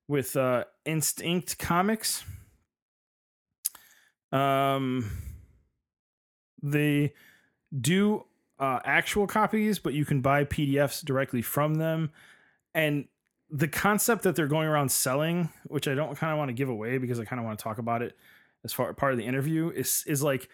with 0.08 0.36
uh 0.36 0.64
instinct 0.84 1.58
comics 1.58 2.24
um 4.32 5.10
they 6.62 7.12
do 7.78 8.24
uh, 8.58 8.80
actual 8.84 9.26
copies, 9.26 9.78
but 9.78 9.94
you 9.94 10.04
can 10.04 10.20
buy 10.20 10.44
PDFs 10.44 11.04
directly 11.04 11.42
from 11.42 11.74
them. 11.74 12.10
And 12.74 13.06
the 13.50 13.68
concept 13.68 14.22
that 14.22 14.36
they're 14.36 14.46
going 14.46 14.66
around 14.66 14.90
selling, 14.90 15.50
which 15.66 15.86
I 15.86 15.94
don't 15.94 16.16
kind 16.16 16.32
of 16.32 16.38
want 16.38 16.48
to 16.48 16.54
give 16.54 16.68
away 16.68 16.98
because 16.98 17.20
I 17.20 17.24
kind 17.24 17.38
of 17.38 17.44
want 17.44 17.58
to 17.58 17.62
talk 17.62 17.78
about 17.78 18.02
it 18.02 18.16
as 18.64 18.72
far 18.72 18.92
part 18.94 19.12
of 19.12 19.18
the 19.18 19.26
interview, 19.26 19.70
is 19.70 20.04
is 20.06 20.22
like 20.22 20.48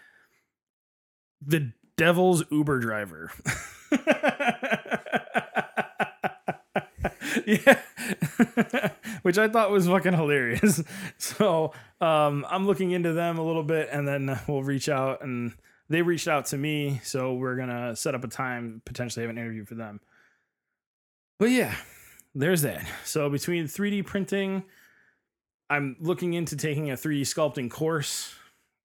the 1.41 1.73
devil's 2.01 2.43
Uber 2.51 2.79
driver. 2.79 3.31
yeah. 7.47 7.79
Which 9.23 9.37
I 9.37 9.49
thought 9.49 9.71
was 9.71 9.87
fucking 9.87 10.15
hilarious. 10.15 10.83
So 11.19 11.75
um, 12.01 12.47
I'm 12.49 12.67
looking 12.67 12.93
into 12.93 13.13
them 13.13 13.37
a 13.39 13.45
little 13.45 13.63
bit 13.63 13.91
and 13.93 14.09
then 14.09 14.41
we'll 14.49 14.63
reach 14.63 14.89
out 14.89 15.23
and 15.23 15.53
they 15.91 16.01
reached 16.01 16.27
out 16.27 16.47
to 16.47 16.57
me. 16.57 17.03
So 17.05 17.35
we're 17.35 17.57
going 17.57 17.69
to 17.69 17.95
set 17.95 18.15
up 18.15 18.25
a 18.25 18.29
time, 18.29 18.81
potentially 18.87 19.23
have 19.23 19.31
an 19.31 19.37
interview 19.37 19.67
for 19.67 19.75
them. 19.75 20.01
But 21.39 21.51
yeah, 21.51 21.75
there's 22.35 22.63
that. 22.63 22.87
So 23.05 23.29
between 23.29 23.67
3D 23.67 24.07
printing, 24.07 24.65
I'm 25.69 25.97
looking 26.01 26.33
into 26.33 26.57
taking 26.57 26.91
a 26.91 26.95
3D 26.95 27.21
sculpting 27.23 27.71
course 27.71 28.35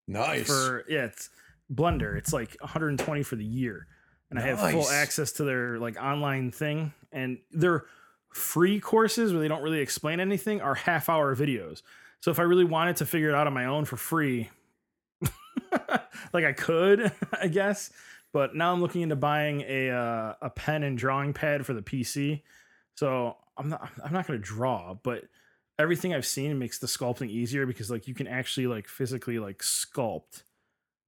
Nice. 0.06 0.48
for 0.48 0.84
yeah, 0.90 1.06
it's 1.06 1.30
Blender. 1.74 2.18
It's 2.18 2.34
like 2.34 2.58
120 2.60 3.24
for 3.24 3.36
the 3.36 3.46
year, 3.46 3.88
and 4.30 4.40
I 4.40 4.44
have 4.44 4.60
full 4.72 4.90
access 4.90 5.34
to 5.34 5.44
their 5.44 5.80
like 5.80 6.02
online 6.02 6.52
thing. 6.52 6.94
And 7.12 7.40
their 7.52 7.86
free 8.34 8.80
courses 8.80 9.32
where 9.32 9.42
they 9.42 9.48
don't 9.48 9.62
really 9.64 9.80
explain 9.80 10.20
anything 10.20 10.62
are 10.62 10.76
half 10.76 11.08
hour 11.08 11.36
videos. 11.36 11.82
So 12.20 12.32
if 12.32 12.40
I 12.40 12.44
really 12.44 12.66
wanted 12.66 12.98
to 12.98 13.06
figure 13.06 13.30
it 13.30 13.36
out 13.36 13.48
on 13.48 13.54
my 13.54 13.66
own 13.66 13.86
for 13.86 13.98
free, 13.98 14.50
like 16.34 16.44
I 16.44 16.54
could, 16.54 17.12
I 17.42 17.48
guess. 17.48 17.92
But 18.34 18.56
now 18.56 18.74
I'm 18.74 18.82
looking 18.82 19.02
into 19.02 19.16
buying 19.16 19.62
a 19.62 19.90
uh, 19.90 20.34
a 20.42 20.50
pen 20.50 20.84
and 20.84 20.98
drawing 20.98 21.34
pad 21.34 21.66
for 21.66 21.74
the 21.74 21.82
PC. 21.82 22.42
So 22.96 23.38
I'm 23.58 23.70
not 23.70 23.90
I'm 24.04 24.12
not 24.12 24.28
gonna 24.28 24.40
draw, 24.40 24.96
but 24.96 25.24
everything 25.80 26.14
I've 26.14 26.26
seen 26.26 26.58
makes 26.60 26.80
the 26.80 26.88
sculpting 26.88 27.30
easier 27.30 27.66
because 27.66 27.90
like 27.90 28.08
you 28.08 28.14
can 28.14 28.28
actually 28.28 28.68
like 28.68 28.88
physically 28.88 29.40
like 29.40 29.60
sculpt 29.60 30.44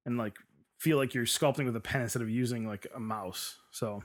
and 0.06 0.16
like 0.16 0.38
feel 0.78 0.96
like 0.96 1.14
you're 1.14 1.24
sculpting 1.24 1.64
with 1.64 1.76
a 1.76 1.80
pen 1.80 2.02
instead 2.02 2.22
of 2.22 2.30
using 2.30 2.66
like 2.66 2.86
a 2.94 3.00
mouse. 3.00 3.56
So 3.70 4.02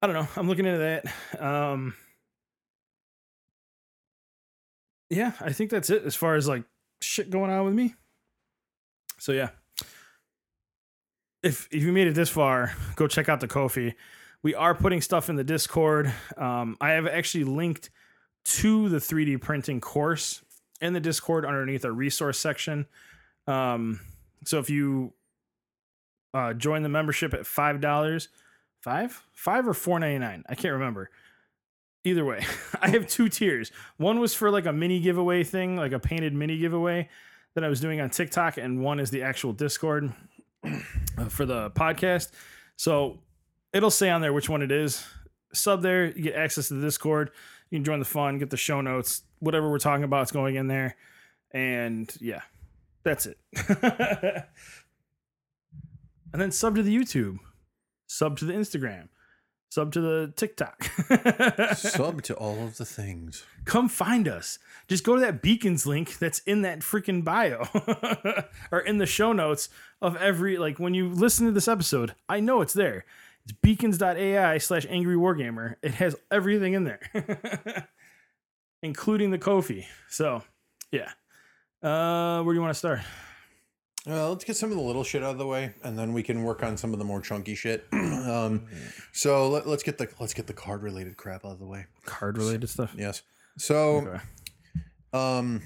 I 0.00 0.06
don't 0.06 0.14
know. 0.14 0.28
I'm 0.36 0.48
looking 0.48 0.66
into 0.66 0.78
that. 0.78 1.42
Um 1.42 1.94
Yeah, 5.10 5.32
I 5.40 5.52
think 5.52 5.70
that's 5.70 5.90
it 5.90 6.04
as 6.04 6.14
far 6.16 6.34
as 6.34 6.48
like 6.48 6.64
shit 7.00 7.30
going 7.30 7.50
on 7.50 7.64
with 7.64 7.74
me. 7.74 7.94
So 9.18 9.32
yeah. 9.32 9.50
If 11.42 11.68
if 11.70 11.82
you 11.82 11.92
made 11.92 12.08
it 12.08 12.14
this 12.14 12.30
far, 12.30 12.74
go 12.96 13.06
check 13.06 13.28
out 13.28 13.40
the 13.40 13.48
Kofi. 13.48 13.94
We 14.42 14.54
are 14.54 14.74
putting 14.74 15.00
stuff 15.00 15.28
in 15.28 15.36
the 15.36 15.44
Discord. 15.44 16.12
Um, 16.36 16.76
I 16.80 16.90
have 16.90 17.06
actually 17.06 17.44
linked 17.44 17.90
to 18.44 18.88
the 18.88 18.98
3D 18.98 19.40
printing 19.40 19.80
course 19.80 20.42
in 20.80 20.92
the 20.92 21.00
Discord 21.00 21.44
underneath 21.44 21.84
our 21.84 21.92
resource 21.92 22.38
section. 22.38 22.86
Um, 23.46 24.00
so 24.44 24.58
if 24.58 24.70
you 24.70 25.12
uh, 26.36 26.52
join 26.52 26.82
the 26.82 26.88
membership 26.88 27.32
at 27.34 27.46
five 27.46 27.80
dollars, 27.80 28.28
five, 28.80 29.22
five 29.32 29.66
or 29.66 29.74
four 29.74 29.98
ninety 29.98 30.18
nine, 30.18 30.44
I 30.48 30.54
can't 30.54 30.74
remember. 30.74 31.10
either 32.04 32.24
way, 32.24 32.44
I 32.80 32.90
have 32.90 33.06
two 33.06 33.28
tiers. 33.28 33.72
One 33.96 34.20
was 34.20 34.34
for 34.34 34.50
like 34.50 34.66
a 34.66 34.72
mini 34.72 35.00
giveaway 35.00 35.44
thing, 35.44 35.76
like 35.76 35.92
a 35.92 35.98
painted 35.98 36.34
mini 36.34 36.58
giveaway 36.58 37.08
that 37.54 37.64
I 37.64 37.68
was 37.68 37.80
doing 37.80 38.00
on 38.00 38.10
TikTok, 38.10 38.58
and 38.58 38.82
one 38.82 39.00
is 39.00 39.10
the 39.10 39.22
actual 39.22 39.52
Discord 39.54 40.12
uh, 40.64 41.28
for 41.28 41.46
the 41.46 41.70
podcast. 41.70 42.32
So 42.76 43.18
it'll 43.72 43.90
say 43.90 44.10
on 44.10 44.20
there 44.20 44.32
which 44.34 44.48
one 44.50 44.60
it 44.62 44.70
is. 44.70 45.06
Sub 45.54 45.80
there, 45.80 46.06
you 46.06 46.22
get 46.22 46.34
access 46.34 46.68
to 46.68 46.74
the 46.74 46.82
Discord. 46.82 47.30
You 47.70 47.78
can 47.78 47.84
join 47.84 47.98
the 47.98 48.04
fun, 48.04 48.38
get 48.38 48.50
the 48.50 48.56
show 48.58 48.80
notes, 48.82 49.22
whatever 49.38 49.70
we're 49.70 49.78
talking 49.78 50.04
about 50.04 50.24
is 50.24 50.32
going 50.32 50.56
in 50.56 50.66
there. 50.68 50.96
And 51.52 52.14
yeah, 52.20 52.42
that's 53.04 53.26
it. 53.26 53.38
and 56.32 56.40
then 56.40 56.50
sub 56.50 56.76
to 56.76 56.82
the 56.82 56.96
YouTube, 56.96 57.38
sub 58.06 58.38
to 58.38 58.44
the 58.44 58.52
Instagram, 58.52 59.08
sub 59.68 59.92
to 59.92 60.00
the 60.00 60.32
TikTok. 60.36 60.84
Sub 61.76 62.22
to 62.24 62.34
all 62.34 62.64
of 62.64 62.76
the 62.76 62.84
things. 62.84 63.44
Come 63.64 63.88
find 63.88 64.28
us. 64.28 64.58
Just 64.88 65.04
go 65.04 65.14
to 65.14 65.20
that 65.20 65.42
beacons 65.42 65.86
link 65.86 66.18
that's 66.18 66.38
in 66.40 66.62
that 66.62 66.80
freaking 66.80 67.24
bio 67.24 67.66
or 68.70 68.80
in 68.80 68.98
the 68.98 69.06
show 69.06 69.32
notes 69.32 69.68
of 70.00 70.16
every 70.16 70.56
like 70.56 70.78
when 70.78 70.94
you 70.94 71.08
listen 71.08 71.46
to 71.46 71.52
this 71.52 71.68
episode, 71.68 72.14
I 72.28 72.40
know 72.40 72.60
it's 72.60 72.74
there. 72.74 73.04
It's 73.44 73.52
beacons.ai 73.52 74.58
slash 74.58 74.86
angry 74.88 75.16
wargamer. 75.16 75.76
It 75.82 75.94
has 75.94 76.16
everything 76.30 76.72
in 76.72 76.84
there. 76.84 77.00
Including 78.82 79.30
the 79.30 79.38
Kofi. 79.38 79.84
So 80.08 80.42
yeah. 80.90 81.10
Uh 81.82 82.42
where 82.42 82.54
do 82.54 82.58
you 82.58 82.62
want 82.62 82.72
to 82.72 82.78
start? 82.78 83.00
Well, 84.06 84.30
let's 84.30 84.44
get 84.44 84.56
some 84.56 84.70
of 84.70 84.76
the 84.76 84.82
little 84.82 85.02
shit 85.02 85.24
out 85.24 85.32
of 85.32 85.38
the 85.38 85.46
way, 85.48 85.74
and 85.82 85.98
then 85.98 86.12
we 86.12 86.22
can 86.22 86.44
work 86.44 86.62
on 86.62 86.76
some 86.76 86.92
of 86.92 87.00
the 87.00 87.04
more 87.04 87.20
chunky 87.20 87.56
shit. 87.56 87.86
um, 87.92 88.66
so 89.12 89.48
let, 89.48 89.66
us 89.66 89.82
get 89.82 89.98
the 89.98 90.08
let's 90.20 90.32
get 90.32 90.46
the 90.46 90.52
card 90.52 90.82
related 90.82 91.16
crap 91.16 91.44
out 91.44 91.52
of 91.52 91.58
the 91.58 91.66
way. 91.66 91.86
Card 92.04 92.38
related 92.38 92.68
stuff. 92.68 92.94
Yes. 92.96 93.22
So, 93.58 94.06
Okay. 94.06 94.20
um, 95.12 95.60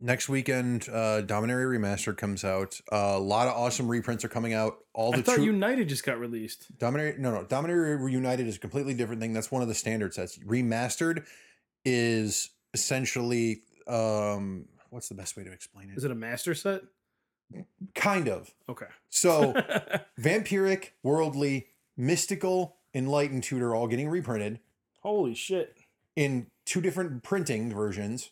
next 0.00 0.28
weekend, 0.28 0.88
uh, 0.88 1.22
Dominaria 1.22 1.78
Remastered 1.78 2.16
comes 2.16 2.42
out. 2.42 2.80
Uh, 2.90 3.12
a 3.14 3.18
lot 3.20 3.46
of 3.46 3.54
awesome 3.54 3.86
reprints 3.86 4.24
are 4.24 4.28
coming 4.28 4.52
out. 4.52 4.78
All 4.92 5.14
I 5.14 5.18
the 5.18 5.22
thought 5.22 5.36
true 5.36 5.44
United 5.44 5.88
just 5.88 6.04
got 6.04 6.18
released. 6.18 6.76
Dominaria, 6.78 7.16
no, 7.16 7.30
no, 7.30 7.44
Dominaria 7.44 8.00
Reunited 8.00 8.48
is 8.48 8.56
a 8.56 8.58
completely 8.58 8.94
different 8.94 9.20
thing. 9.20 9.32
That's 9.34 9.52
one 9.52 9.62
of 9.62 9.68
the 9.68 9.74
standard 9.74 10.14
sets. 10.14 10.36
Remastered 10.38 11.24
is 11.84 12.50
essentially, 12.74 13.62
um, 13.86 14.64
what's 14.88 15.08
the 15.08 15.14
best 15.14 15.36
way 15.36 15.44
to 15.44 15.52
explain 15.52 15.90
it? 15.90 15.96
Is 15.96 16.02
it 16.02 16.10
a 16.10 16.16
master 16.16 16.56
set? 16.56 16.80
Kind 17.94 18.28
of. 18.28 18.54
Okay. 18.68 18.86
So, 19.08 19.54
vampiric, 20.20 20.90
worldly, 21.02 21.68
mystical, 21.96 22.76
enlightened 22.94 23.42
tutor 23.44 23.74
all 23.74 23.86
getting 23.86 24.08
reprinted 24.08 24.60
Holy 25.02 25.34
shit. 25.34 25.76
in 26.16 26.46
two 26.66 26.80
different 26.80 27.22
printing 27.22 27.72
versions. 27.72 28.30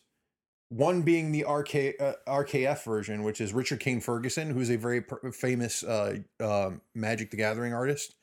One 0.69 1.01
being 1.01 1.31
the 1.31 1.45
RK, 1.49 1.99
uh, 1.99 2.13
RKF 2.27 2.83
version, 2.83 3.23
which 3.23 3.41
is 3.41 3.53
Richard 3.53 3.79
Kane 3.79 4.01
Ferguson, 4.01 4.51
who's 4.51 4.69
a 4.69 4.75
very 4.75 5.01
pr- 5.01 5.31
famous 5.31 5.83
uh, 5.83 6.17
uh, 6.39 6.71
Magic 6.93 7.31
the 7.31 7.37
Gathering 7.37 7.73
artist. 7.73 8.15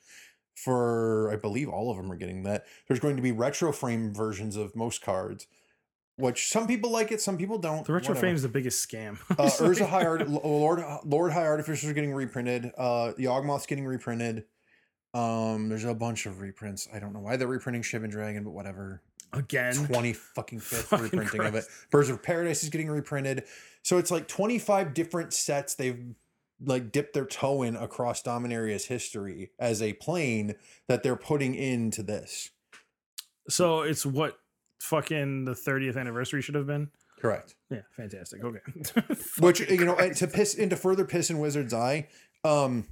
For 0.55 1.29
I 1.31 1.35
believe 1.35 1.69
all 1.69 1.91
of 1.91 1.97
them 1.97 2.11
are 2.11 2.15
getting 2.15 2.43
that. 2.43 2.65
There's 2.87 2.99
going 2.99 3.15
to 3.17 3.21
be 3.21 3.31
retro 3.31 3.71
frame 3.71 4.13
versions 4.13 4.55
of 4.55 4.75
most 4.75 5.01
cards, 5.03 5.45
which 6.17 6.49
some 6.49 6.67
people 6.67 6.89
like 6.89 7.11
it, 7.11 7.21
some 7.21 7.37
people 7.37 7.57
don't. 7.57 7.85
The 7.85 7.93
retro 7.93 8.09
whatever. 8.09 8.19
frame 8.19 8.35
is 8.35 8.41
the 8.41 8.49
biggest 8.49 8.87
scam. 8.87 9.19
Uh, 9.31 9.35
Urza 9.63 9.87
High 9.87 10.05
Art, 10.05 10.27
Lord 10.43 10.83
Lord 11.05 11.31
High 11.31 11.45
Artificers 11.45 11.93
getting 11.93 12.13
reprinted. 12.13 12.71
Uh, 12.77 13.13
Yawgmoth's 13.17 13.67
getting 13.67 13.85
reprinted. 13.85 14.45
Um, 15.13 15.69
there's 15.69 15.85
a 15.85 15.93
bunch 15.93 16.25
of 16.25 16.41
reprints. 16.41 16.87
I 16.93 16.99
don't 16.99 17.13
know 17.13 17.19
why 17.19 17.37
they're 17.37 17.47
reprinting 17.47 17.83
Shivan 17.83 18.11
Dragon, 18.11 18.43
but 18.43 18.51
whatever. 18.51 19.01
Again. 19.33 19.75
Twenty 19.75 20.13
fucking 20.13 20.59
fifth 20.61 20.91
reprinting 20.91 21.41
of 21.41 21.55
it. 21.55 21.65
Birds 21.91 22.09
of 22.09 22.21
Paradise 22.23 22.63
is 22.63 22.69
getting 22.69 22.89
reprinted. 22.89 23.43
So 23.83 23.97
it's 23.97 24.11
like 24.11 24.27
twenty 24.27 24.59
five 24.59 24.93
different 24.93 25.33
sets 25.33 25.75
they've 25.75 26.03
like 26.65 26.91
dipped 26.91 27.13
their 27.13 27.25
toe 27.25 27.61
in 27.61 27.75
across 27.75 28.23
Dominaria's 28.23 28.85
history 28.85 29.51
as 29.59 29.81
a 29.81 29.93
plane 29.93 30.55
that 30.87 31.03
they're 31.03 31.15
putting 31.15 31.53
into 31.53 32.01
this. 32.01 32.49
So 33.49 33.81
it's 33.81 34.05
what 34.05 34.39
fucking 34.79 35.45
the 35.45 35.53
30th 35.53 35.97
anniversary 35.97 36.41
should 36.41 36.55
have 36.55 36.67
been. 36.67 36.89
Correct. 37.19 37.55
Yeah, 37.71 37.81
fantastic. 37.95 38.43
Okay. 38.43 38.59
Which 39.39 39.59
you 39.69 39.85
know, 39.85 39.95
and 39.95 40.15
to 40.17 40.27
piss 40.27 40.53
into 40.53 40.75
further 40.75 41.03
piss 41.05 41.29
in 41.29 41.39
Wizard's 41.39 41.73
eye, 41.73 42.07
um, 42.43 42.85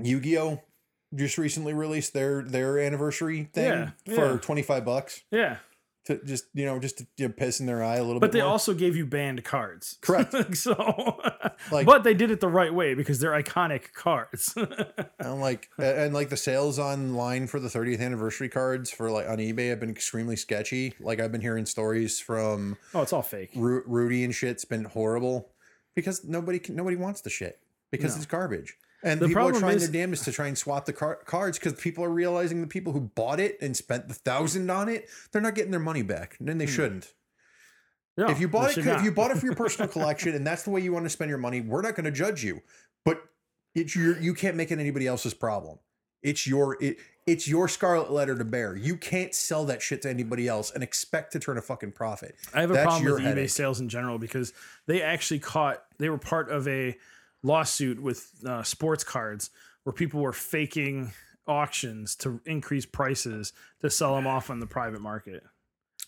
Yu-Gi-Oh 0.00 0.62
just 1.14 1.36
recently 1.36 1.74
released 1.74 2.14
their 2.14 2.42
their 2.42 2.78
anniversary 2.78 3.50
thing 3.52 3.64
Yeah, 3.66 3.90
for 4.14 4.32
yeah. 4.32 4.38
twenty 4.38 4.62
five 4.62 4.84
bucks 4.86 5.20
yeah, 5.30 5.58
to 6.06 6.22
just 6.24 6.46
you 6.54 6.64
know 6.64 6.78
just 6.78 6.98
to 6.98 7.06
you 7.16 7.28
know, 7.28 7.34
piss 7.36 7.60
in 7.60 7.66
their 7.66 7.82
eye 7.82 7.96
a 7.96 8.02
little 8.02 8.14
but 8.20 8.26
bit. 8.26 8.32
But 8.32 8.32
they 8.32 8.42
more. 8.42 8.50
also 8.50 8.74
gave 8.74 8.96
you 8.96 9.06
banned 9.06 9.44
cards. 9.44 9.98
Correct. 10.02 10.34
so, 10.56 10.74
Like- 11.70 11.86
but 11.86 12.02
they 12.04 12.14
did 12.14 12.30
it 12.30 12.40
the 12.40 12.48
right 12.48 12.72
way 12.74 12.94
because 12.94 13.20
they're 13.20 13.30
iconic 13.32 13.92
cards. 13.94 14.52
and 15.18 15.40
like 15.40 15.68
and 15.78 16.12
like 16.12 16.28
the 16.28 16.36
sales 16.36 16.78
online 16.78 17.46
for 17.46 17.60
the 17.60 17.68
30th 17.68 18.00
anniversary 18.00 18.48
cards 18.48 18.90
for 18.90 19.10
like 19.10 19.28
on 19.28 19.38
eBay 19.38 19.70
have 19.70 19.80
been 19.80 19.90
extremely 19.90 20.36
sketchy. 20.36 20.94
Like 21.00 21.20
I've 21.20 21.30
been 21.32 21.40
hearing 21.40 21.66
stories 21.66 22.18
from 22.20 22.76
oh, 22.94 23.02
it's 23.02 23.12
all 23.12 23.22
fake. 23.22 23.50
Ru- 23.54 23.84
Rudy 23.86 24.24
and 24.24 24.34
shit's 24.34 24.64
been 24.64 24.84
horrible 24.84 25.50
because 25.94 26.24
nobody 26.24 26.58
can, 26.58 26.74
nobody 26.74 26.96
wants 26.96 27.20
the 27.20 27.30
shit 27.30 27.60
because 27.90 28.12
No. 28.14 28.16
it's 28.16 28.26
garbage. 28.26 28.74
And 29.02 29.20
The 29.20 29.28
people 29.28 29.48
are 29.48 29.52
trying 29.52 29.76
is- 29.76 29.90
their 29.90 30.00
damnedest 30.00 30.24
to 30.26 30.32
try 30.32 30.46
and 30.46 30.56
swap 30.56 30.86
the 30.86 30.92
car- 30.92 31.20
cards 31.24 31.58
because 31.58 31.74
people 31.74 32.04
are 32.04 32.10
realizing 32.10 32.60
the 32.60 32.66
people 32.66 32.92
who 32.92 33.00
bought 33.00 33.40
it 33.40 33.58
and 33.60 33.76
spent 33.76 34.08
the 34.08 34.14
thousand 34.14 34.70
on 34.70 34.88
it, 34.88 35.08
they're 35.32 35.42
not 35.42 35.54
getting 35.54 35.72
their 35.72 35.80
money 35.80 36.02
back. 36.02 36.36
And 36.38 36.60
they 36.60 36.66
hmm. 36.66 36.70
shouldn't. 36.70 37.12
No, 38.16 38.28
if 38.28 38.40
you 38.40 38.48
bought 38.48 38.76
it, 38.76 38.86
if 38.86 39.02
you 39.02 39.10
bought 39.10 39.30
it 39.30 39.38
for 39.38 39.46
your 39.46 39.54
personal 39.54 39.88
collection 39.92 40.34
and 40.34 40.46
that's 40.46 40.64
the 40.64 40.70
way 40.70 40.80
you 40.82 40.92
want 40.92 41.06
to 41.06 41.10
spend 41.10 41.30
your 41.30 41.38
money, 41.38 41.60
we're 41.62 41.80
not 41.80 41.94
going 41.94 42.04
to 42.04 42.10
judge 42.10 42.44
you. 42.44 42.60
But 43.04 43.22
it's 43.74 43.96
your 43.96 44.18
you 44.20 44.34
can't 44.34 44.54
make 44.54 44.70
it 44.70 44.78
anybody 44.78 45.06
else's 45.06 45.32
problem. 45.32 45.78
It's 46.22 46.46
your 46.46 46.76
it, 46.82 46.98
it's 47.26 47.48
your 47.48 47.68
scarlet 47.68 48.10
letter 48.10 48.36
to 48.36 48.44
bear. 48.44 48.76
You 48.76 48.96
can't 48.96 49.34
sell 49.34 49.64
that 49.66 49.80
shit 49.80 50.02
to 50.02 50.10
anybody 50.10 50.46
else 50.46 50.70
and 50.72 50.82
expect 50.82 51.32
to 51.32 51.38
turn 51.38 51.56
a 51.56 51.62
fucking 51.62 51.92
profit. 51.92 52.36
I 52.52 52.60
have 52.60 52.70
a 52.70 52.74
That's 52.74 52.86
problem 52.86 53.12
with 53.12 53.22
eBay 53.22 53.48
sales 53.48 53.80
in 53.80 53.88
general 53.88 54.18
because 54.18 54.52
they 54.86 55.00
actually 55.02 55.40
caught 55.40 55.82
they 55.98 56.10
were 56.10 56.18
part 56.18 56.50
of 56.50 56.68
a 56.68 56.96
lawsuit 57.42 58.00
with 58.00 58.30
uh, 58.46 58.62
sports 58.62 59.04
cards 59.04 59.50
where 59.84 59.92
people 59.92 60.20
were 60.20 60.32
faking 60.32 61.12
auctions 61.46 62.14
to 62.16 62.40
increase 62.46 62.86
prices 62.86 63.52
to 63.80 63.90
sell 63.90 64.14
them 64.14 64.26
off 64.26 64.50
on 64.50 64.60
the 64.60 64.66
private 64.66 65.00
market. 65.00 65.42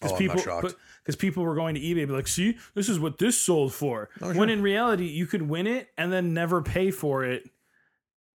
Oh, 0.03 0.11
I'm 0.11 0.16
people 0.16 0.40
shocked. 0.40 0.75
because 1.03 1.16
people 1.16 1.44
were 1.44 1.55
going 1.55 1.75
to 1.75 1.81
eBay 1.81 2.01
and 2.01 2.09
be 2.09 2.14
like, 2.14 2.29
see, 2.29 2.57
this 2.75 2.88
is 2.88 2.99
what 3.01 3.18
this 3.18 3.40
sold 3.40 3.73
for. 3.73 4.11
Oh, 4.20 4.29
When 4.29 4.49
sure. 4.49 4.49
in 4.49 4.62
reality, 4.62 5.07
you 5.07 5.27
could 5.27 5.42
win 5.42 5.66
it 5.66 5.88
and 5.97 6.12
then 6.12 6.35
never 6.35 6.62
pay 6.62 6.90
for 6.90 7.25
it. 7.25 7.49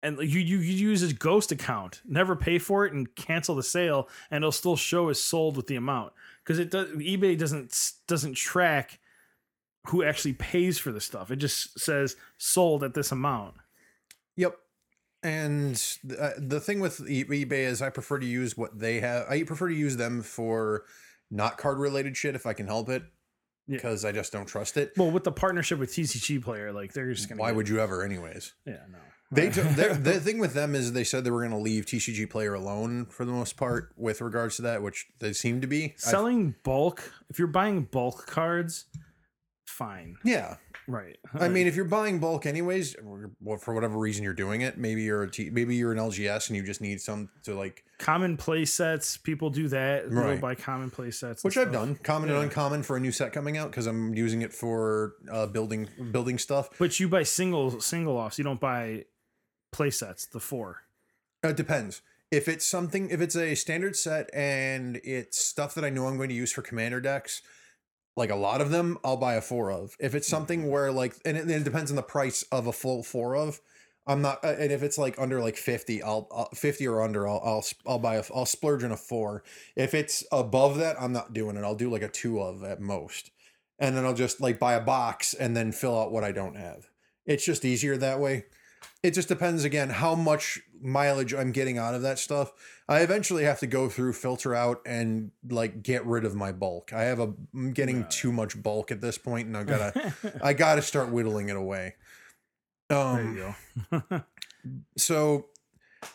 And 0.01 0.17
you, 0.19 0.39
you 0.39 0.59
you 0.59 0.87
use 0.89 1.01
his 1.01 1.11
ghost 1.11 1.51
account, 1.51 2.01
never 2.05 2.33
pay 2.33 2.57
for 2.57 2.85
it, 2.85 2.93
and 2.93 3.13
cancel 3.15 3.53
the 3.55 3.63
sale, 3.63 4.07
and 4.31 4.43
it'll 4.43 4.53
still 4.53 4.77
show 4.77 5.09
as 5.09 5.21
sold 5.21 5.57
with 5.57 5.67
the 5.67 5.75
amount 5.75 6.13
because 6.41 6.57
it 6.57 6.71
does. 6.71 6.87
eBay 6.91 7.37
doesn't 7.37 7.91
doesn't 8.07 8.35
track 8.35 8.99
who 9.87 10.03
actually 10.03 10.33
pays 10.33 10.77
for 10.77 10.91
the 10.91 11.01
stuff. 11.01 11.31
It 11.31 11.37
just 11.37 11.79
says 11.79 12.15
sold 12.37 12.83
at 12.83 12.93
this 12.93 13.11
amount. 13.11 13.55
Yep. 14.35 14.55
And 15.23 15.75
th- 16.07 16.19
uh, 16.19 16.29
the 16.37 16.59
thing 16.59 16.79
with 16.79 16.99
eBay 16.99 17.51
is 17.65 17.81
I 17.81 17.89
prefer 17.89 18.19
to 18.19 18.25
use 18.25 18.57
what 18.57 18.79
they 18.79 18.99
have. 19.01 19.25
I 19.29 19.43
prefer 19.43 19.67
to 19.69 19.73
use 19.75 19.97
them 19.97 20.21
for 20.21 20.85
not 21.31 21.57
card 21.57 21.77
related 21.77 22.15
shit 22.15 22.35
if 22.35 22.45
I 22.45 22.53
can 22.53 22.67
help 22.67 22.89
it 22.89 23.03
Yeah. 23.67 23.75
because 23.77 24.05
I 24.05 24.11
just 24.11 24.31
don't 24.31 24.45
trust 24.47 24.77
it. 24.77 24.93
Well, 24.97 25.11
with 25.11 25.23
the 25.25 25.31
partnership 25.31 25.77
with 25.79 25.91
TCG 25.91 26.41
Player, 26.41 26.71
like 26.71 26.93
they're 26.93 27.11
just 27.13 27.27
gonna. 27.27 27.41
Why 27.41 27.49
get- 27.49 27.57
would 27.57 27.69
you 27.69 27.79
ever, 27.79 28.03
anyways? 28.03 28.53
Yeah, 28.65 28.77
no. 28.91 28.97
They 29.31 29.49
t- 29.51 29.61
the 29.61 30.19
thing 30.23 30.39
with 30.39 30.53
them 30.53 30.73
is 30.73 30.93
they 30.93 31.03
said 31.03 31.23
they 31.23 31.29
were 31.31 31.41
going 31.41 31.51
to 31.51 31.57
leave 31.57 31.85
TCG 31.85 32.29
Player 32.29 32.53
alone 32.55 33.05
for 33.07 33.25
the 33.25 33.31
most 33.31 33.57
part 33.57 33.91
with 33.95 34.21
regards 34.21 34.55
to 34.55 34.63
that, 34.63 34.81
which 34.81 35.05
they 35.19 35.33
seem 35.33 35.61
to 35.61 35.67
be. 35.67 35.83
I've- 35.83 35.93
selling 35.97 36.55
bulk. 36.63 37.11
If 37.29 37.37
you're 37.37 37.47
buying 37.49 37.83
bulk 37.83 38.25
cards, 38.25 38.85
fine, 39.79 40.17
yeah, 40.25 40.57
right? 40.87 41.17
I 41.33 41.47
mean, 41.47 41.65
if 41.67 41.75
you're 41.75 41.85
buying 41.85 42.19
bulk 42.19 42.45
anyways, 42.45 42.95
for 43.61 43.73
whatever 43.73 43.97
reason 43.97 44.23
you're 44.25 44.33
doing 44.33 44.59
it, 44.61 44.77
maybe 44.77 45.03
you're 45.03 45.23
a 45.23 45.31
T- 45.31 45.49
maybe 45.49 45.75
you're 45.77 45.93
an 45.93 45.97
LGS 45.97 46.49
and 46.49 46.57
you 46.57 46.63
just 46.63 46.81
need 46.81 46.99
some 46.99 47.29
to 47.43 47.55
like, 47.55 47.83
common 47.97 48.35
play 48.35 48.65
sets, 48.65 49.15
people 49.15 49.49
do 49.49 49.69
that. 49.69 50.09
They'll 50.11 50.19
Right. 50.23 50.41
buy 50.41 50.55
common 50.55 50.91
play 50.91 51.11
sets, 51.11 51.43
which 51.45 51.57
I've 51.57 51.71
done, 51.71 51.95
common 52.03 52.29
Yeah. 52.29 52.35
and 52.35 52.43
uncommon 52.45 52.83
for 52.83 52.97
a 52.97 52.99
new 52.99 53.11
set 53.13 53.31
coming 53.31 53.57
out 53.57 53.71
because 53.71 53.87
I'm 53.87 54.13
using 54.13 54.41
it 54.41 54.53
for 54.53 55.15
uh, 55.31 55.45
building 55.47 55.87
building 56.11 56.37
stuff. 56.37 56.69
But 56.77 56.99
you 56.99 57.07
buy 57.07 57.23
single 57.23 57.79
single 57.79 58.17
offs. 58.17 58.37
You 58.37 58.43
don't 58.43 58.59
buy 58.59 59.05
play 59.71 59.91
sets. 59.91 60.25
The 60.25 60.39
four. 60.41 60.83
It 61.43 61.55
depends. 61.55 62.01
If 62.31 62.47
it's 62.47 62.65
something, 62.65 63.09
if 63.09 63.21
it's 63.21 63.35
a 63.35 63.55
standard 63.55 63.95
set 63.95 64.29
and 64.35 64.97
it's 65.03 65.39
stuff 65.39 65.73
that 65.75 65.83
I 65.85 65.89
know 65.89 66.07
I'm 66.07 66.17
going 66.17 66.29
to 66.29 66.35
use 66.35 66.51
for 66.51 66.61
commander 66.61 66.99
decks, 67.01 67.41
like 68.19 68.29
a 68.29 68.35
lot 68.35 68.61
of 68.61 68.69
them, 68.69 68.97
I'll 69.03 69.17
buy 69.17 69.33
a 69.35 69.41
four 69.41 69.71
of. 69.71 69.95
If 69.99 70.13
it's 70.13 70.27
something 70.27 70.69
where 70.69 70.91
like, 70.91 71.15
and 71.25 71.37
it, 71.37 71.49
it 71.49 71.63
depends 71.63 71.89
on 71.89 71.95
the 71.95 72.03
price 72.03 72.43
of 72.51 72.67
a 72.67 72.73
full 72.73 73.01
four 73.01 73.35
of, 73.35 73.59
I'm 74.05 74.21
not, 74.21 74.43
and 74.43 74.71
if 74.71 74.83
it's 74.83 74.97
like 74.97 75.17
under 75.17 75.39
like 75.39 75.55
50, 75.55 76.03
I'll, 76.03 76.27
I'll 76.31 76.49
50 76.53 76.87
or 76.87 77.01
under, 77.01 77.27
I'll, 77.27 77.41
I'll, 77.43 77.65
I'll 77.87 77.99
buy 77.99 78.15
a, 78.15 78.23
I'll 78.35 78.45
splurge 78.45 78.83
in 78.83 78.91
a 78.91 78.97
four. 78.97 79.43
If 79.75 79.93
it's 79.93 80.23
above 80.31 80.77
that, 80.77 81.01
I'm 81.01 81.13
not 81.13 81.33
doing 81.33 81.57
it. 81.57 81.63
I'll 81.63 81.75
do 81.75 81.89
like 81.89 82.01
a 82.01 82.09
two 82.09 82.39
of 82.39 82.63
at 82.63 82.81
most. 82.81 83.31
And 83.79 83.95
then 83.95 84.05
I'll 84.05 84.13
just 84.13 84.41
like 84.41 84.59
buy 84.59 84.73
a 84.73 84.81
box 84.81 85.33
and 85.33 85.55
then 85.55 85.71
fill 85.71 85.97
out 85.97 86.11
what 86.11 86.23
I 86.23 86.31
don't 86.31 86.57
have. 86.57 86.89
It's 87.25 87.45
just 87.45 87.63
easier 87.63 87.95
that 87.97 88.19
way. 88.19 88.45
It 89.01 89.11
just 89.11 89.27
depends 89.29 89.63
again 89.63 89.89
how 89.89 90.13
much 90.15 90.59
mileage 90.81 91.33
I'm 91.33 91.51
getting 91.53 91.77
out 91.77 91.93
of 91.93 92.01
that 92.01 92.19
stuff. 92.19 92.51
I 92.87 92.99
eventually 92.99 93.43
have 93.45 93.59
to 93.59 93.67
go 93.67 93.87
through, 93.87 94.13
filter 94.13 94.53
out, 94.53 94.81
and 94.85 95.31
like 95.49 95.81
get 95.83 96.05
rid 96.05 96.25
of 96.25 96.35
my 96.35 96.51
bulk. 96.51 96.91
I 96.91 97.03
have 97.03 97.19
a, 97.19 97.33
I'm 97.53 97.71
getting 97.71 98.05
too 98.09 98.31
much 98.33 98.61
bulk 98.61 98.91
at 98.91 98.99
this 98.99 99.17
point, 99.17 99.47
and 99.47 99.55
I 99.55 99.63
gotta, 99.63 100.13
I 100.43 100.53
gotta 100.53 100.81
start 100.81 101.09
whittling 101.09 101.47
it 101.49 101.55
away. 101.55 101.95
there 102.89 102.97
Um, 102.99 103.37
you 103.37 103.55
go. 104.01 104.23
so 104.97 105.45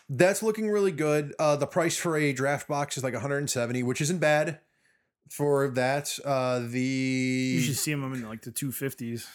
that's 0.09 0.43
looking 0.43 0.69
really 0.69 0.91
good. 0.91 1.33
Uh, 1.39 1.55
the 1.55 1.67
price 1.67 1.97
for 1.97 2.17
a 2.17 2.33
draft 2.33 2.67
box 2.67 2.97
is 2.97 3.03
like 3.03 3.13
170, 3.13 3.81
which 3.83 4.01
isn't 4.01 4.19
bad 4.19 4.59
for 5.29 5.69
that. 5.69 6.17
Uh, 6.23 6.59
the 6.59 6.79
You 6.81 7.61
should 7.61 7.77
see 7.77 7.91
them 7.93 8.13
in 8.13 8.27
like 8.27 8.41
the 8.43 8.51
250s. 8.51 9.25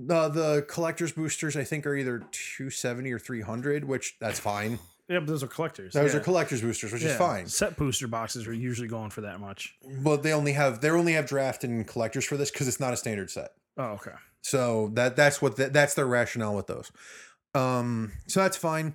Uh, 0.00 0.28
the 0.28 0.64
collector's 0.68 1.12
boosters 1.12 1.56
I 1.56 1.64
think 1.64 1.86
are 1.86 1.94
either 1.94 2.18
270 2.30 3.12
or 3.12 3.18
300, 3.18 3.84
which 3.84 4.16
that's 4.20 4.40
fine. 4.40 4.78
Yeah, 5.08 5.20
but 5.20 5.28
those 5.28 5.44
are 5.44 5.46
collectors. 5.46 5.92
Those 5.92 6.12
yeah. 6.12 6.18
are 6.18 6.22
collector's 6.22 6.62
boosters, 6.62 6.92
which 6.92 7.04
is 7.04 7.14
fine. 7.14 7.46
Set 7.46 7.76
booster 7.76 8.08
boxes 8.08 8.48
are 8.48 8.52
usually 8.52 8.88
going 8.88 9.10
for 9.10 9.20
that 9.20 9.38
much. 9.38 9.76
But 10.02 10.24
they 10.24 10.32
only 10.32 10.52
have 10.54 10.80
they 10.80 10.90
only 10.90 11.12
have 11.12 11.26
draft 11.26 11.62
and 11.62 11.86
collectors 11.86 12.24
for 12.24 12.36
this 12.36 12.50
because 12.50 12.66
it's 12.66 12.80
not 12.80 12.92
a 12.92 12.96
standard 12.96 13.30
set. 13.30 13.52
Oh, 13.76 13.90
okay. 13.90 14.10
So 14.42 14.90
that 14.94 15.14
that's 15.14 15.40
what 15.40 15.56
the, 15.56 15.68
that's 15.68 15.94
their 15.94 16.06
rationale 16.06 16.56
with 16.56 16.66
those. 16.66 16.90
Um, 17.54 18.14
so 18.26 18.42
that's 18.42 18.56
fine. 18.56 18.94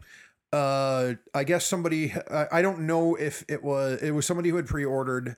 Uh, 0.51 1.13
I 1.33 1.45
guess 1.45 1.65
somebody 1.65 2.13
I, 2.29 2.47
I 2.51 2.61
don't 2.61 2.81
know 2.81 3.15
if 3.15 3.45
it 3.47 3.63
was 3.63 4.01
it 4.01 4.11
was 4.11 4.25
somebody 4.25 4.49
who 4.49 4.57
had 4.57 4.67
pre-ordered 4.67 5.37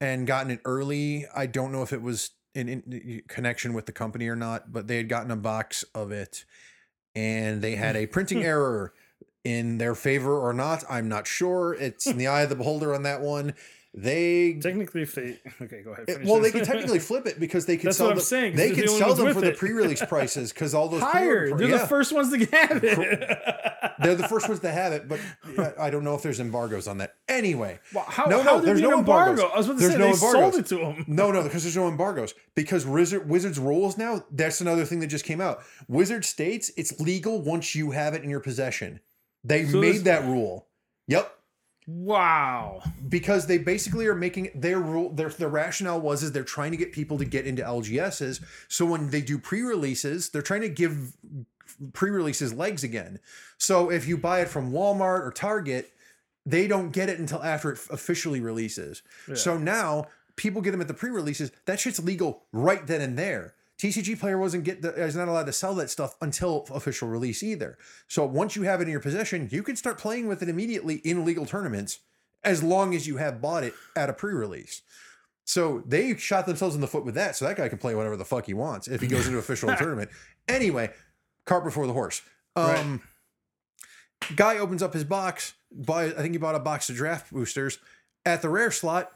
and 0.00 0.26
gotten 0.26 0.50
it 0.50 0.60
early. 0.64 1.26
I 1.34 1.46
don't 1.46 1.70
know 1.70 1.82
if 1.82 1.92
it 1.92 2.02
was 2.02 2.30
in, 2.54 2.68
in 2.68 3.22
connection 3.28 3.72
with 3.72 3.86
the 3.86 3.92
company 3.92 4.28
or 4.28 4.36
not, 4.36 4.72
but 4.72 4.86
they 4.86 4.96
had 4.96 5.08
gotten 5.08 5.30
a 5.30 5.36
box 5.36 5.84
of 5.94 6.10
it 6.10 6.44
and 7.14 7.62
they 7.62 7.76
had 7.76 7.96
a 7.96 8.06
printing 8.06 8.44
error 8.44 8.92
in 9.44 9.78
their 9.78 9.94
favor 9.94 10.38
or 10.38 10.52
not. 10.52 10.84
I'm 10.90 11.08
not 11.08 11.26
sure. 11.26 11.74
It's 11.74 12.06
in 12.06 12.18
the 12.18 12.26
eye 12.26 12.42
of 12.42 12.48
the 12.48 12.56
beholder 12.56 12.94
on 12.94 13.02
that 13.04 13.20
one. 13.20 13.54
They 14.00 14.54
Technically, 14.62 15.02
if 15.02 15.14
they 15.14 15.40
okay, 15.62 15.82
go 15.82 15.90
ahead. 15.92 16.08
it- 16.08 16.24
well, 16.24 16.36
they 16.36 16.50
this. 16.50 16.52
could 16.52 16.64
technically 16.64 16.98
flip 17.00 17.26
it 17.26 17.40
because 17.40 17.66
they 17.66 17.76
could 17.78 17.88
That's 17.88 17.96
sell 17.96 18.06
what 18.06 18.12
I'm 18.12 18.16
them. 18.18 18.24
saying, 18.24 18.56
They 18.56 18.70
could 18.72 18.84
the 18.84 18.88
sell 18.88 19.14
them 19.14 19.34
for 19.34 19.40
the 19.40 19.52
pre-release 19.52 20.04
prices 20.08 20.52
because 20.52 20.72
all 20.74 20.88
those 20.88 21.02
higher. 21.02 21.42
pre-order- 21.42 21.56
They're 21.66 21.68
yeah, 21.76 21.82
the 21.82 21.88
first 21.88 22.12
ones 22.12 22.30
to 22.30 22.38
have 22.56 22.84
it. 22.84 23.38
they're 24.00 24.14
the 24.14 24.28
first 24.28 24.46
ones 24.48 24.60
to 24.60 24.70
have 24.70 24.92
it, 24.92 25.08
but 25.08 25.20
I- 25.78 25.90
don't 25.90 26.04
know 26.04 26.14
if 26.14 26.22
there's 26.22 26.38
embargoes 26.38 26.86
on 26.86 26.98
that. 26.98 27.16
Anyway, 27.28 27.80
Wow, 27.92 28.04
how, 28.06 28.26
No, 28.26 28.42
how 28.42 28.58
no, 28.58 28.60
there's 28.64 28.80
no 28.80 28.98
embargo? 28.98 29.30
embargoes. 29.32 29.50
I 29.52 29.56
was 29.58 29.66
about 29.66 29.74
to 29.74 29.80
There's 29.80 29.92
say 29.92 29.98
no 29.98 30.04
they 30.06 30.12
embargoes. 30.12 30.52
sold 30.52 30.54
it 30.54 30.66
to 30.66 30.76
them. 30.76 31.04
no, 31.08 31.32
no, 31.32 31.42
because 31.42 31.62
there's 31.64 31.76
no 31.76 31.88
embargoes. 31.88 32.34
Because 32.54 32.86
Wizard 32.86 33.28
Wizards 33.28 33.58
rules 33.58 33.98
now. 33.98 34.24
That's 34.30 34.60
another 34.60 34.84
thing 34.84 35.00
that 35.00 35.08
just 35.08 35.24
came 35.24 35.40
out. 35.40 35.60
Wizard 35.88 36.24
states 36.24 36.70
it's 36.76 37.00
legal 37.00 37.40
once 37.42 37.74
you 37.74 37.90
have 37.90 38.14
it 38.14 38.22
in 38.22 38.30
your 38.30 38.40
possession. 38.40 39.00
They 39.44 39.64
So 39.66 39.78
made 39.80 40.04
that 40.04 40.24
rule. 40.24 40.66
Yep. 41.06 41.32
Wow. 41.90 42.82
because 43.08 43.46
they 43.46 43.56
basically 43.56 44.06
are 44.08 44.14
making 44.14 44.50
their 44.54 44.78
rule 44.78 45.08
their 45.08 45.30
their 45.30 45.48
rationale 45.48 45.98
was 45.98 46.22
is 46.22 46.32
they're 46.32 46.44
trying 46.44 46.70
to 46.72 46.76
get 46.76 46.92
people 46.92 47.16
to 47.16 47.24
get 47.24 47.46
into 47.46 47.62
LGSs 47.62 48.42
so 48.68 48.84
when 48.84 49.08
they 49.08 49.22
do 49.22 49.38
pre-releases 49.38 50.28
they're 50.28 50.42
trying 50.42 50.60
to 50.60 50.68
give 50.68 51.16
pre-releases 51.94 52.52
legs 52.52 52.84
again. 52.84 53.20
So 53.56 53.90
if 53.90 54.06
you 54.06 54.18
buy 54.18 54.40
it 54.40 54.48
from 54.48 54.70
Walmart 54.70 55.20
or 55.20 55.32
Target 55.32 55.90
they 56.44 56.66
don't 56.66 56.90
get 56.90 57.08
it 57.08 57.18
until 57.18 57.42
after 57.42 57.72
it 57.72 57.78
officially 57.90 58.40
releases. 58.40 59.02
So 59.34 59.56
now 59.56 60.08
people 60.36 60.60
get 60.60 60.72
them 60.72 60.82
at 60.82 60.88
the 60.88 60.94
pre-releases. 60.94 61.52
That 61.64 61.80
shit's 61.80 62.04
legal 62.04 62.42
right 62.52 62.86
then 62.86 63.00
and 63.00 63.18
there 63.18 63.54
TCG 63.78 64.18
player 64.18 64.38
wasn't 64.38 64.64
get 64.64 64.82
the, 64.82 64.92
is 64.92 65.14
not 65.14 65.28
allowed 65.28 65.46
to 65.46 65.52
sell 65.52 65.74
that 65.76 65.88
stuff 65.88 66.16
until 66.20 66.66
official 66.70 67.08
release 67.08 67.42
either. 67.42 67.78
So 68.08 68.24
once 68.26 68.56
you 68.56 68.62
have 68.62 68.80
it 68.80 68.84
in 68.84 68.90
your 68.90 69.00
possession, 69.00 69.48
you 69.52 69.62
can 69.62 69.76
start 69.76 69.98
playing 69.98 70.26
with 70.26 70.42
it 70.42 70.48
immediately 70.48 70.96
in 70.96 71.24
legal 71.24 71.46
tournaments 71.46 72.00
as 72.42 72.62
long 72.62 72.94
as 72.94 73.06
you 73.06 73.18
have 73.18 73.40
bought 73.40 73.62
it 73.64 73.74
at 73.94 74.10
a 74.10 74.12
pre-release. 74.12 74.82
So 75.44 75.82
they 75.86 76.14
shot 76.16 76.46
themselves 76.46 76.74
in 76.74 76.80
the 76.80 76.86
foot 76.86 77.04
with 77.04 77.14
that. 77.14 77.36
So 77.36 77.46
that 77.46 77.56
guy 77.56 77.68
can 77.68 77.78
play 77.78 77.94
whatever 77.94 78.16
the 78.16 78.24
fuck 78.24 78.46
he 78.46 78.52
wants 78.52 78.88
if 78.88 79.00
he 79.00 79.06
goes 79.06 79.26
into 79.26 79.38
official 79.38 79.74
tournament. 79.78 80.10
Anyway, 80.46 80.90
cart 81.46 81.64
before 81.64 81.86
the 81.86 81.92
horse. 81.92 82.20
Um, 82.54 83.00
guy 84.36 84.58
opens 84.58 84.82
up 84.82 84.92
his 84.92 85.04
box. 85.04 85.54
Buy, 85.70 86.06
I 86.06 86.10
think 86.20 86.32
he 86.34 86.38
bought 86.38 86.54
a 86.54 86.60
box 86.60 86.90
of 86.90 86.96
draft 86.96 87.32
boosters 87.32 87.78
at 88.26 88.42
the 88.42 88.48
rare 88.48 88.70
slot. 88.70 89.12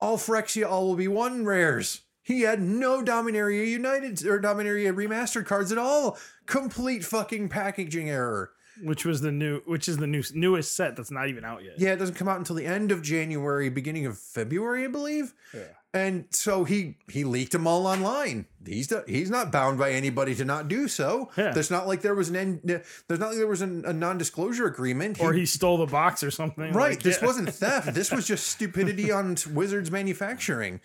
All 0.00 0.18
Phyrexia, 0.18 0.68
all 0.68 0.86
will 0.86 0.96
be 0.96 1.08
one 1.08 1.44
rares. 1.44 2.01
He 2.22 2.42
had 2.42 2.60
no 2.62 3.02
Dominaria 3.02 3.66
United 3.66 4.24
or 4.26 4.40
Dominaria 4.40 4.94
remastered 4.94 5.46
cards 5.46 5.72
at 5.72 5.78
all. 5.78 6.18
Complete 6.46 7.04
fucking 7.04 7.48
packaging 7.48 8.08
error. 8.08 8.50
Which 8.82 9.04
was 9.04 9.20
the 9.20 9.30
new, 9.32 9.60
which 9.66 9.86
is 9.86 9.98
the 9.98 10.06
new 10.06 10.22
newest 10.32 10.74
set 10.74 10.96
that's 10.96 11.10
not 11.10 11.28
even 11.28 11.44
out 11.44 11.62
yet. 11.62 11.74
Yeah, 11.78 11.92
it 11.92 11.96
doesn't 11.98 12.14
come 12.14 12.26
out 12.28 12.38
until 12.38 12.56
the 12.56 12.64
end 12.64 12.90
of 12.90 13.02
January, 13.02 13.68
beginning 13.68 14.06
of 14.06 14.16
February, 14.18 14.84
I 14.84 14.88
believe. 14.88 15.34
Yeah. 15.52 15.64
And 15.92 16.24
so 16.30 16.64
he 16.64 16.96
he 17.10 17.22
leaked 17.24 17.52
them 17.52 17.66
all 17.66 17.86
online. 17.86 18.46
He's 18.64 18.86
the, 18.88 19.04
he's 19.06 19.28
not 19.28 19.52
bound 19.52 19.78
by 19.78 19.90
anybody 19.92 20.34
to 20.36 20.44
not 20.46 20.68
do 20.68 20.88
so. 20.88 21.30
Yeah. 21.36 21.50
There's 21.52 21.70
not 21.70 21.86
like 21.86 22.00
there 22.00 22.14
was 22.14 22.30
an 22.30 22.36
end, 22.36 22.60
there's 22.64 23.20
not 23.20 23.28
like 23.28 23.36
there 23.36 23.46
was 23.46 23.60
an, 23.60 23.84
a 23.84 23.92
non-disclosure 23.92 24.64
agreement. 24.66 25.20
Or 25.20 25.34
He- 25.34 25.40
he 25.40 25.46
stole 25.46 25.76
the 25.76 25.86
box 25.86 26.22
or 26.22 26.30
something. 26.30 26.72
right. 26.72 26.92
like, 26.92 27.02
this 27.02 27.18
yeah. 27.20 27.26
wasn't 27.26 27.50
theft. 27.52 27.92
This 27.92 28.10
was 28.10 28.26
just 28.32 28.46
stupidity 28.46 29.12
on 29.12 29.36
Wizards 29.52 29.90
manufacturing. 29.90 30.80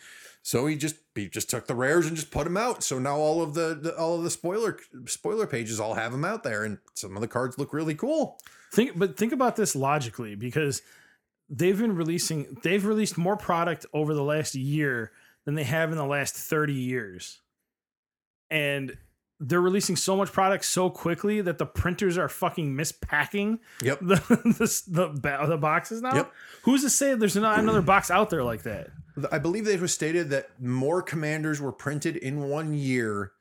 So 0.48 0.66
he 0.66 0.78
just 0.78 0.96
he 1.14 1.28
just 1.28 1.50
took 1.50 1.68
the 1.68 1.76
rares 1.76 2.08
and 2.08 2.16
just 2.16 2.32
put 2.32 2.46
them 2.46 2.56
out. 2.56 2.82
So 2.82 3.00
now 3.00 3.18
all 3.18 3.42
of 3.42 3.54
the, 3.54 3.78
the 3.82 3.94
all 3.98 4.16
of 4.16 4.24
the 4.24 4.30
spoiler 4.30 4.78
spoiler 5.06 5.46
pages 5.46 5.78
all 5.78 5.96
have 5.96 6.14
them 6.14 6.24
out 6.24 6.44
there, 6.44 6.64
and 6.64 6.78
some 6.94 7.18
of 7.18 7.22
the 7.22 7.28
cards 7.28 7.58
look 7.58 7.74
really 7.74 7.96
cool. 7.96 8.40
Think, 8.72 8.98
but 8.98 9.18
think 9.18 9.34
about 9.34 9.58
this 9.58 9.76
logically 9.76 10.36
because 10.36 10.82
they've 11.50 11.78
been 11.78 11.98
releasing, 11.98 12.56
they've 12.64 12.86
released 12.86 13.18
more 13.18 13.36
product 13.36 13.86
over 13.94 14.14
the 14.14 14.24
last 14.24 14.56
year 14.56 15.12
than 15.44 15.56
they 15.56 15.66
have 15.66 15.92
in 15.92 15.98
the 15.98 16.06
last 16.06 16.34
30 16.34 16.72
years. 16.72 17.42
And 18.50 18.98
they're 19.40 19.62
releasing 19.62 19.96
so 19.96 20.16
much 20.16 20.32
product 20.32 20.66
so 20.66 20.90
quickly 20.90 21.42
that 21.42 21.58
the 21.60 21.66
printers 21.66 22.18
are 22.18 22.28
fucking 22.30 22.74
mispacking 22.76 23.60
Yep. 23.84 24.00
the 24.02 24.16
the, 24.88 25.12
the, 25.22 25.46
the 25.48 25.58
boxes 25.58 26.02
now. 26.02 26.16
Yep. 26.16 26.34
Who's 26.64 26.82
to 26.84 26.90
say 26.90 27.14
there's 27.16 27.36
not 27.36 27.60
another 27.60 27.82
box 27.82 28.10
out 28.10 28.30
there 28.30 28.44
like 28.44 28.64
that? 28.64 28.88
I 29.32 29.40
believe 29.40 29.66
they 29.66 29.78
was 29.78 29.94
stated 29.94 30.30
that 30.32 30.50
more 30.62 31.02
commanders 31.02 31.60
were 31.62 31.72
printed 31.72 32.16
in 32.18 32.50
one 32.50 32.74
year 32.74 33.32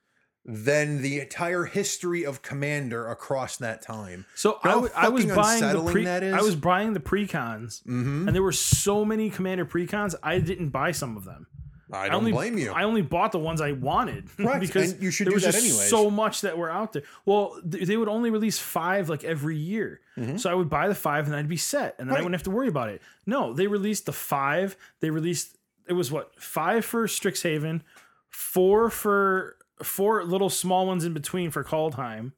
than 0.49 1.03
the 1.03 1.19
entire 1.21 1.65
history 1.65 2.25
of 2.25 2.41
commander 2.41 3.09
across 3.09 3.57
that 3.57 3.83
time. 3.83 4.27
So 4.37 4.59
I 4.63 4.69
w- 4.71 4.91
was 5.13 5.27
buying 5.27 5.61
the 5.61 5.91
pre, 5.91 6.05
that 6.05 6.23
is? 6.23 6.35
I 6.35 6.41
was 6.41 6.55
buying 6.55 6.93
the 6.93 7.01
precons, 7.01 7.83
Mm-hmm. 7.83 8.29
and 8.29 8.35
there 8.35 8.43
were 8.45 8.53
so 8.53 9.05
many 9.05 9.29
commander 9.29 9.67
precons. 9.67 10.15
I 10.23 10.39
didn't 10.39 10.69
buy 10.69 10.93
some 10.93 11.17
of 11.17 11.25
them. 11.25 11.47
I 11.93 12.07
don't 12.07 12.17
only, 12.17 12.33
blame 12.33 12.59
you. 12.59 12.73
I 12.73 12.83
only 12.83 13.03
bought 13.03 13.31
the 13.31 13.39
ones 13.39 13.61
I 13.61 13.73
wanted. 13.73 14.29
Right, 14.39 14.61
because 14.61 14.93
and 14.93 15.03
you 15.03 15.11
should 15.13 15.27
there 15.27 15.31
do 15.33 15.35
was 15.37 15.45
that 15.45 15.53
just 15.53 15.65
anyways. 15.65 15.89
so 15.89 16.11
much 16.11 16.41
that 16.41 16.59
were 16.59 16.69
out 16.71 16.93
there. 16.93 17.03
Well, 17.25 17.61
th- 17.71 17.87
they 17.87 17.97
would 17.97 18.09
only 18.09 18.31
release 18.31 18.59
five 18.59 19.09
like 19.09 19.23
every 19.23 19.57
year. 19.57 20.01
So 20.39 20.51
I 20.51 20.55
would 20.55 20.69
buy 20.71 20.89
the 20.89 20.95
five 20.95 21.27
and 21.27 21.37
I'd 21.37 21.49
be 21.49 21.57
set. 21.59 21.95
And 21.99 22.09
then 22.09 22.15
I 22.15 22.19
Mm-hmm. 22.19 22.25
Wouldn't 22.25 22.35
have 22.41 22.43
to 22.45 22.51
worry 22.51 22.69
about 22.69 22.89
it. 22.89 23.03
No, 23.27 23.53
they 23.53 23.67
released 23.67 24.07
the 24.07 24.13
five. 24.13 24.77
They 25.01 25.11
released, 25.11 25.57
it 25.89 25.93
was 25.93 26.11
what? 26.11 26.35
Five 26.43 26.85
for 26.87 27.07
Strixhaven, 27.07 27.83
four 28.31 28.89
for, 28.91 29.57
four 29.83 30.25
little 30.25 30.49
small 30.51 30.87
ones 30.87 31.05
in 31.05 31.13
between 31.13 31.51
for 31.51 31.63
Kaldheim. 31.63 32.33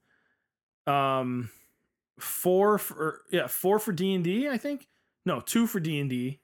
Um, 0.87 1.51
four 2.19 2.79
for, 2.79 3.23
yeah, 3.31 3.47
four 3.47 3.79
for 3.79 3.93
D&D, 3.93 4.49
I 4.49 4.59
think. 4.59 4.89
No, 5.25 5.41
two 5.41 5.67
for 5.67 5.79
D&D 5.81 6.41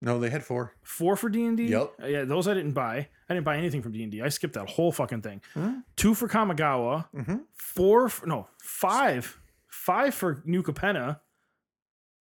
no, 0.00 0.18
they 0.18 0.30
had 0.30 0.44
four. 0.44 0.74
four 0.82 1.16
for 1.16 1.28
D 1.28 1.44
and 1.44 1.56
D. 1.56 1.66
Yep. 1.66 1.94
Yeah, 2.06 2.24
those 2.24 2.46
I 2.48 2.54
didn't 2.54 2.72
buy. 2.72 3.08
I 3.28 3.34
didn't 3.34 3.44
buy 3.44 3.56
anything 3.56 3.82
from 3.82 3.92
D 3.92 4.02
and. 4.02 4.22
I 4.22 4.28
skipped 4.28 4.54
that 4.54 4.68
whole 4.68 4.92
fucking 4.92 5.22
thing. 5.22 5.40
Hmm. 5.54 5.78
Two 5.96 6.14
for 6.14 6.28
Kamigawa. 6.28 7.06
Mhm. 7.14 7.42
Four. 7.54 8.08
For, 8.08 8.26
no, 8.26 8.48
five. 8.60 9.38
Five 9.68 10.14
for 10.14 10.42
New 10.44 10.62
Capenna. 10.62 11.20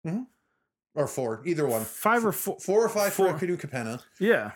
Hmm. 0.05 0.23
Or 0.95 1.07
four, 1.07 1.43
either 1.45 1.67
one. 1.67 1.85
Five 1.85 2.25
or 2.27 2.33
four. 2.33 2.59
Four 2.59 2.85
or 2.85 2.89
five 2.89 3.13
four. 3.13 3.39
for. 3.39 3.47
New 3.47 3.57
Capenna. 3.57 4.03
Yeah. 4.19 4.53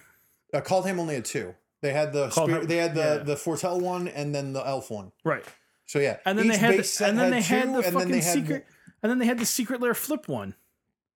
Uh, 0.53 0.61
only 0.71 1.15
had 1.15 1.25
two. 1.25 1.55
They 1.83 1.93
had 1.93 2.13
the 2.13 2.31
spirit, 2.31 2.69
they 2.69 2.77
had 2.77 2.95
the 2.95 3.01
yeah. 3.01 3.23
the 3.25 3.37
Foretell 3.37 3.81
one 3.81 4.09
and 4.09 4.35
then 4.35 4.53
the 4.53 4.67
Elf 4.67 4.91
one. 4.91 5.13
Right. 5.25 5.45
So 5.87 5.99
yeah, 5.99 6.19
And 6.25 6.39
then 6.39 6.47
each 6.47 6.53
they 6.53 6.59
had. 6.59 6.79
The, 6.79 7.05
and 7.07 7.19
then 7.19 7.31
they 7.31 7.41
had 7.41 7.65
two, 7.65 7.77
the 7.77 7.83
fucking 7.83 8.15
had 8.15 8.23
secret. 8.23 8.67
And 9.03 9.11
then 9.11 9.19
they 9.19 9.27
had 9.27 9.39
the 9.39 9.47
secret 9.47 9.81
lair 9.81 9.95
flip 9.95 10.29
one. 10.29 10.55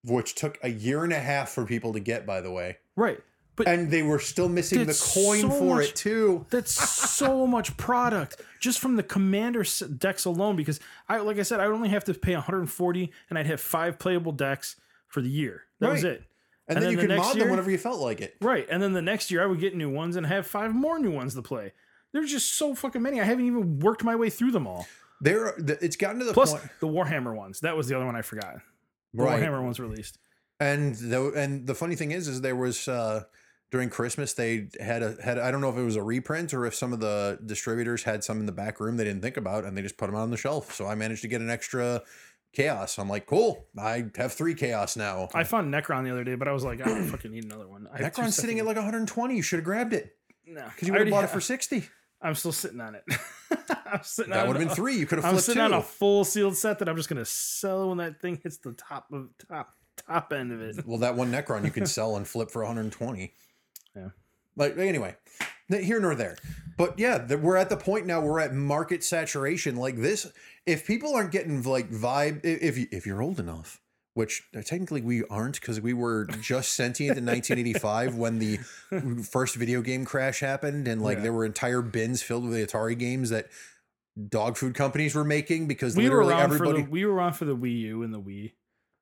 Which 0.03 0.35
took 0.35 0.57
a 0.63 0.69
year 0.69 1.03
and 1.03 1.13
a 1.13 1.19
half 1.19 1.49
for 1.49 1.65
people 1.65 1.93
to 1.93 1.99
get. 1.99 2.25
By 2.25 2.41
the 2.41 2.51
way, 2.51 2.77
Right. 2.95 3.19
But 3.55 3.67
and 3.67 3.89
they 3.89 4.03
were 4.03 4.19
still 4.19 4.47
missing 4.49 4.85
the 4.85 4.93
coin 5.15 5.41
so 5.41 5.49
for 5.49 5.75
much- 5.77 5.89
it 5.89 5.95
too. 5.95 6.45
That's 6.51 6.71
so 6.71 7.47
much 7.55 7.75
product 7.75 8.39
just 8.59 8.77
from 8.79 8.97
the 8.97 9.01
commander 9.03 9.65
decks 9.97 10.25
alone. 10.25 10.55
Because 10.55 10.79
I, 11.09 11.17
like 11.17 11.39
I 11.39 11.43
said, 11.43 11.59
I 11.59 11.67
would 11.67 11.73
only 11.73 11.89
have 11.89 12.03
to 12.03 12.13
pay 12.13 12.33
140, 12.33 13.11
and 13.29 13.39
I'd 13.39 13.47
have 13.47 13.59
five 13.59 13.97
playable 13.97 14.31
decks 14.31 14.75
for 15.07 15.21
the 15.21 15.29
year. 15.29 15.63
That 15.79 15.89
was 15.91 16.03
it. 16.03 16.23
And, 16.67 16.77
And 16.77 16.77
then, 16.77 16.83
then 16.83 16.91
you 16.91 16.97
the 16.97 17.07
could 17.07 17.17
mod 17.17 17.35
year- 17.35 17.43
them 17.45 17.49
whenever 17.51 17.71
you 17.71 17.77
felt 17.79 17.99
like 17.99 18.21
it. 18.21 18.35
Right, 18.41 18.67
and 18.69 18.83
then 18.83 18.93
the 18.93 19.01
next 19.01 19.31
year 19.31 19.41
I 19.41 19.47
would 19.47 19.59
get 19.59 19.75
new 19.75 19.89
ones 19.89 20.17
and 20.17 20.25
have 20.27 20.45
five 20.45 20.75
more 20.75 20.99
new 20.99 21.11
ones 21.11 21.33
to 21.33 21.41
play. 21.41 21.73
There's 22.13 22.29
just 22.29 22.53
so 22.57 22.75
fucking 22.75 23.01
many. 23.01 23.19
I 23.19 23.23
haven't 23.23 23.45
even 23.45 23.79
worked 23.79 24.03
my 24.03 24.15
way 24.15 24.29
through 24.29 24.51
them 24.51 24.67
all. 24.67 24.85
There, 25.19 25.55
it's 25.57 25.95
gotten 25.95 26.19
to 26.19 26.25
the 26.25 26.33
Plus 26.33 26.51
point, 26.51 26.63
the 26.79 26.87
Warhammer 26.87 27.33
ones. 27.35 27.61
That 27.61 27.75
was 27.75 27.87
the 27.87 27.95
other 27.95 28.05
one 28.05 28.15
I 28.15 28.21
forgot. 28.21 28.57
The 29.13 29.23
right? 29.23 29.41
Warhammer 29.41 29.63
ones 29.63 29.79
released. 29.79 30.17
And 30.59 30.95
the 30.95 31.31
and 31.33 31.67
the 31.67 31.75
funny 31.75 31.95
thing 31.95 32.11
is, 32.11 32.27
is 32.27 32.41
there 32.41 32.55
was 32.55 32.87
uh, 32.87 33.23
during 33.71 33.89
Christmas 33.89 34.33
they 34.33 34.67
had 34.79 35.03
a 35.03 35.15
had 35.23 35.37
I 35.37 35.51
don't 35.51 35.61
know 35.61 35.69
if 35.69 35.77
it 35.77 35.83
was 35.83 35.95
a 35.95 36.03
reprint 36.03 36.53
or 36.53 36.65
if 36.65 36.73
some 36.73 36.93
of 36.93 36.99
the 36.99 37.39
distributors 37.45 38.03
had 38.03 38.23
some 38.23 38.39
in 38.39 38.45
the 38.45 38.51
back 38.51 38.79
room 38.79 38.97
they 38.97 39.03
didn't 39.03 39.21
think 39.21 39.37
about 39.37 39.65
and 39.65 39.77
they 39.77 39.81
just 39.81 39.97
put 39.97 40.07
them 40.07 40.15
on 40.15 40.31
the 40.31 40.37
shelf. 40.37 40.73
So 40.73 40.87
I 40.87 40.95
managed 40.95 41.21
to 41.23 41.27
get 41.27 41.41
an 41.41 41.49
extra 41.49 42.01
chaos. 42.53 42.97
I'm 42.97 43.09
like, 43.09 43.25
cool. 43.27 43.67
I 43.77 44.05
have 44.15 44.33
three 44.33 44.55
chaos 44.55 44.95
now. 44.95 45.29
I 45.33 45.43
found 45.43 45.71
Necron 45.71 46.03
the 46.03 46.11
other 46.11 46.23
day, 46.23 46.35
but 46.35 46.47
I 46.47 46.53
was 46.53 46.63
like, 46.63 46.81
I 46.81 46.85
don't 46.85 47.03
fucking 47.09 47.31
need 47.31 47.45
another 47.45 47.67
one. 47.67 47.87
I 47.93 48.01
Necron's 48.01 48.35
sitting 48.35 48.59
at 48.59 48.65
like 48.65 48.77
120. 48.77 49.35
You 49.35 49.41
should 49.41 49.57
have 49.57 49.65
grabbed 49.65 49.93
it 49.93 50.15
no, 50.47 50.63
because 50.65 50.87
you 50.87 50.93
would 50.93 51.01
have 51.01 51.07
already 51.07 51.11
bought 51.11 51.23
it 51.25 51.29
for 51.29 51.41
60. 51.41 51.87
I'm 52.21 52.35
still 52.35 52.51
sitting 52.51 52.81
on 52.81 52.95
it. 52.95 53.03
I'm 53.85 54.03
sitting 54.03 54.33
That 54.33 54.47
would 54.47 54.55
have 54.57 54.67
been 54.67 54.75
three. 54.75 54.97
You 54.97 55.05
could 55.05 55.19
have 55.19 55.25
I'm 55.25 55.39
sitting 55.39 55.61
two. 55.61 55.65
on 55.65 55.73
a 55.73 55.81
full 55.81 56.25
sealed 56.25 56.57
set 56.57 56.79
that 56.79 56.89
I'm 56.89 56.95
just 56.95 57.09
gonna 57.09 57.25
sell 57.25 57.89
when 57.89 57.99
that 57.99 58.19
thing 58.21 58.39
hits 58.41 58.57
the 58.57 58.73
top 58.73 59.07
of 59.11 59.29
top 59.47 59.69
top 60.07 60.33
end 60.33 60.51
of 60.51 60.61
it. 60.61 60.77
Well, 60.85 60.99
that 60.99 61.15
one 61.15 61.31
Necron 61.31 61.63
you 61.65 61.71
can 61.71 61.85
sell 61.85 62.15
and 62.17 62.27
flip 62.27 62.51
for 62.51 62.63
120. 62.63 63.33
Yeah. 63.95 64.09
Like 64.55 64.77
anyway, 64.77 65.15
here 65.69 65.99
nor 65.99 66.15
there. 66.15 66.37
But 66.77 66.97
yeah, 66.99 67.19
th- 67.19 67.39
we're 67.39 67.57
at 67.57 67.69
the 67.69 67.77
point 67.77 68.05
now. 68.05 68.21
We're 68.21 68.39
at 68.39 68.53
market 68.53 69.03
saturation. 69.03 69.75
Like 69.75 69.97
this, 69.97 70.31
if 70.65 70.85
people 70.85 71.15
aren't 71.15 71.31
getting 71.31 71.61
like 71.63 71.89
vibe, 71.91 72.41
if 72.43 72.77
you, 72.77 72.87
if 72.91 73.05
you're 73.05 73.21
old 73.21 73.39
enough, 73.39 73.79
which 74.17 74.41
technically 74.65 74.99
we 75.01 75.23
aren't 75.25 75.61
because 75.61 75.79
we 75.79 75.93
were 75.93 76.25
just 76.41 76.73
sentient 76.73 77.19
in 77.19 77.25
1985 77.25 78.15
when 78.15 78.39
the 78.39 78.57
first 79.31 79.55
video 79.55 79.81
game 79.83 80.05
crash 80.05 80.39
happened, 80.39 80.87
and 80.87 81.03
like 81.03 81.17
Yeah. 81.17 81.23
there 81.25 81.33
were 81.33 81.45
entire 81.45 81.83
bins 81.83 82.23
filled 82.23 82.43
with 82.43 82.53
the 82.53 82.65
Atari 82.65 82.97
games 82.97 83.29
that 83.29 83.47
dog 84.29 84.57
food 84.57 84.73
companies 84.73 85.13
were 85.13 85.23
making 85.23 85.67
because 85.67 85.95
We 85.95 86.09
were 86.09 86.23
literally 86.25 86.33
around 86.33 86.43
everybody. 86.53 86.79
for 86.81 86.85
the 86.85 86.89
we 86.91 87.05
were 87.05 87.21
on 87.21 87.33
for 87.33 87.45
the 87.45 87.55
Wii 87.55 87.79
U 87.81 88.01
and 88.01 88.11
the 88.11 88.19
Wii. 88.19 88.53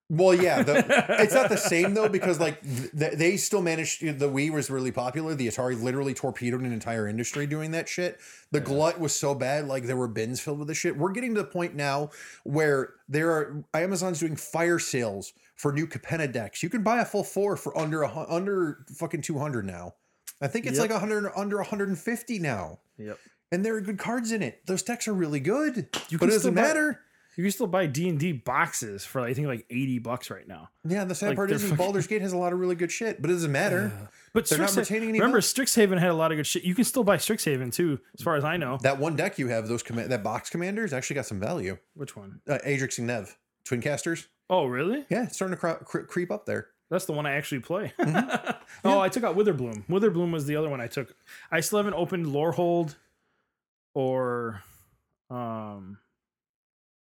Well, 0.09 0.35
yeah, 0.35 0.61
the, 0.61 0.85
it's 1.21 1.33
not 1.33 1.49
the 1.49 1.57
same 1.57 1.95
though 1.95 2.07
because 2.09 2.39
like 2.39 2.61
th- 2.61 3.13
they 3.13 3.37
still 3.37 3.61
managed. 3.63 4.01
The 4.01 4.29
Wii 4.29 4.51
was 4.51 4.69
really 4.69 4.91
popular. 4.91 5.33
The 5.33 5.47
Atari 5.47 5.81
literally 5.81 6.13
torpedoed 6.13 6.61
an 6.61 6.71
entire 6.71 7.07
industry 7.07 7.47
doing 7.47 7.71
that 7.71 7.89
shit. 7.89 8.19
The 8.51 8.59
glut 8.59 8.99
was 8.99 9.15
so 9.15 9.33
bad, 9.33 9.67
like 9.67 9.85
there 9.85 9.97
were 9.97 10.07
bins 10.07 10.39
filled 10.39 10.59
with 10.59 10.67
the 10.67 10.75
shit. 10.75 10.95
We're 10.95 11.11
getting 11.11 11.33
to 11.35 11.41
the 11.41 11.47
point 11.47 11.75
now 11.75 12.11
where 12.43 12.93
there 13.09 13.31
are 13.31 13.63
Amazon's 13.73 14.19
doing 14.19 14.35
fire 14.35 14.77
sales 14.77 15.33
for 15.55 15.71
new 15.73 15.87
Capenna 15.87 16.31
decks. 16.31 16.61
You 16.61 16.69
can 16.69 16.83
buy 16.83 16.99
a 16.99 17.05
full 17.05 17.23
four 17.23 17.57
for 17.57 17.75
under 17.75 18.03
a 18.03 18.25
under 18.29 18.85
fucking 18.95 19.21
two 19.23 19.39
hundred 19.39 19.65
now. 19.65 19.95
I 20.39 20.47
think 20.47 20.67
it's 20.67 20.77
Yep. 20.77 20.89
like 20.89 20.95
a 20.95 20.99
hundred 20.99 21.31
under 21.35 21.63
hundred 21.63 21.89
and 21.89 21.97
fifty 21.97 22.37
now, 22.37 22.77
Yep. 22.99 23.17
and 23.51 23.65
there 23.65 23.73
are 23.75 23.81
good 23.81 23.97
cards 23.97 24.31
in 24.31 24.43
it. 24.43 24.61
Those 24.67 24.83
decks 24.83 25.07
are 25.07 25.13
really 25.13 25.39
good, 25.39 25.87
You 26.09 26.19
but 26.19 26.25
can 26.25 26.29
it 26.29 26.31
doesn't 26.33 26.53
buy- 26.53 26.61
matter. 26.61 26.99
You 27.37 27.43
can 27.43 27.51
still 27.51 27.67
buy 27.67 27.85
D 27.85 28.07
and 28.07 28.19
D 28.19 28.31
boxes 28.31 29.03
for 29.05 29.21
I 29.21 29.33
think 29.33 29.47
like 29.47 29.65
eighty 29.69 29.99
bucks 29.99 30.29
right 30.29 30.47
now. 30.47 30.69
Yeah, 30.87 31.03
the 31.03 31.15
sad 31.15 31.29
Like, 31.29 31.35
part 31.35 31.51
is, 31.51 31.61
fucking- 31.63 31.77
Baldur's 31.77 32.07
Gate 32.07 32.21
has 32.21 32.31
a 32.33 32.37
lot 32.37 32.53
of 32.53 32.59
really 32.59 32.75
good 32.75 32.91
shit, 32.91 33.21
but 33.21 33.29
it 33.29 33.33
doesn't 33.33 33.51
matter. 33.51 33.91
But 34.35 34.49
They're 34.49 34.59
not 34.59 34.75
retaining 34.75 35.07
any 35.07 35.19
remember 35.19 35.39
value. 35.39 35.65
Strixhaven 35.65 35.97
had 35.97 36.09
a 36.09 36.13
lot 36.13 36.33
of 36.33 36.37
good 36.37 36.45
shit. 36.45 36.63
You 36.65 36.75
can 36.75 36.83
still 36.83 37.05
buy 37.05 37.15
Strixhaven 37.15 37.71
too, 37.73 38.01
as 38.19 38.21
far 38.21 38.35
as 38.35 38.43
I 38.43 38.57
know. 38.57 38.77
That 38.81 38.99
one 38.99 39.15
deck 39.15 39.39
you 39.39 39.47
have, 39.47 39.69
those 39.69 39.81
command 39.81 40.11
that 40.11 40.23
box 40.23 40.49
commanders 40.49 40.91
actually 40.91 41.13
got 41.13 41.25
some 41.25 41.39
value. 41.39 41.77
Which 41.93 42.17
one? 42.17 42.41
Uh, 42.45 42.57
Adrix 42.67 42.97
and 42.97 43.07
Nev, 43.07 43.37
twin 43.63 43.79
casters. 43.79 44.27
Oh, 44.49 44.65
really? 44.65 45.05
Yeah, 45.09 45.23
it's 45.23 45.35
starting 45.37 45.57
to 45.57 45.75
creep 46.05 46.31
up 46.31 46.45
there. 46.45 46.67
That's 46.89 47.05
the 47.05 47.13
one 47.13 47.25
I 47.25 47.35
actually 47.35 47.61
play. 47.61 47.93
Mm-hmm. 47.99 48.51
oh, 48.83 48.99
I 48.99 49.07
took 49.07 49.23
out 49.23 49.37
Witherbloom. 49.37 49.87
Witherbloom 49.87 50.33
was 50.33 50.45
the 50.47 50.57
other 50.57 50.67
one 50.67 50.81
I 50.81 50.87
took. 50.87 51.15
I 51.49 51.61
still 51.61 51.77
haven't 51.79 51.93
opened 51.93 52.25
Lorehold 52.25 52.95
or 53.93 54.61
um 55.29 55.97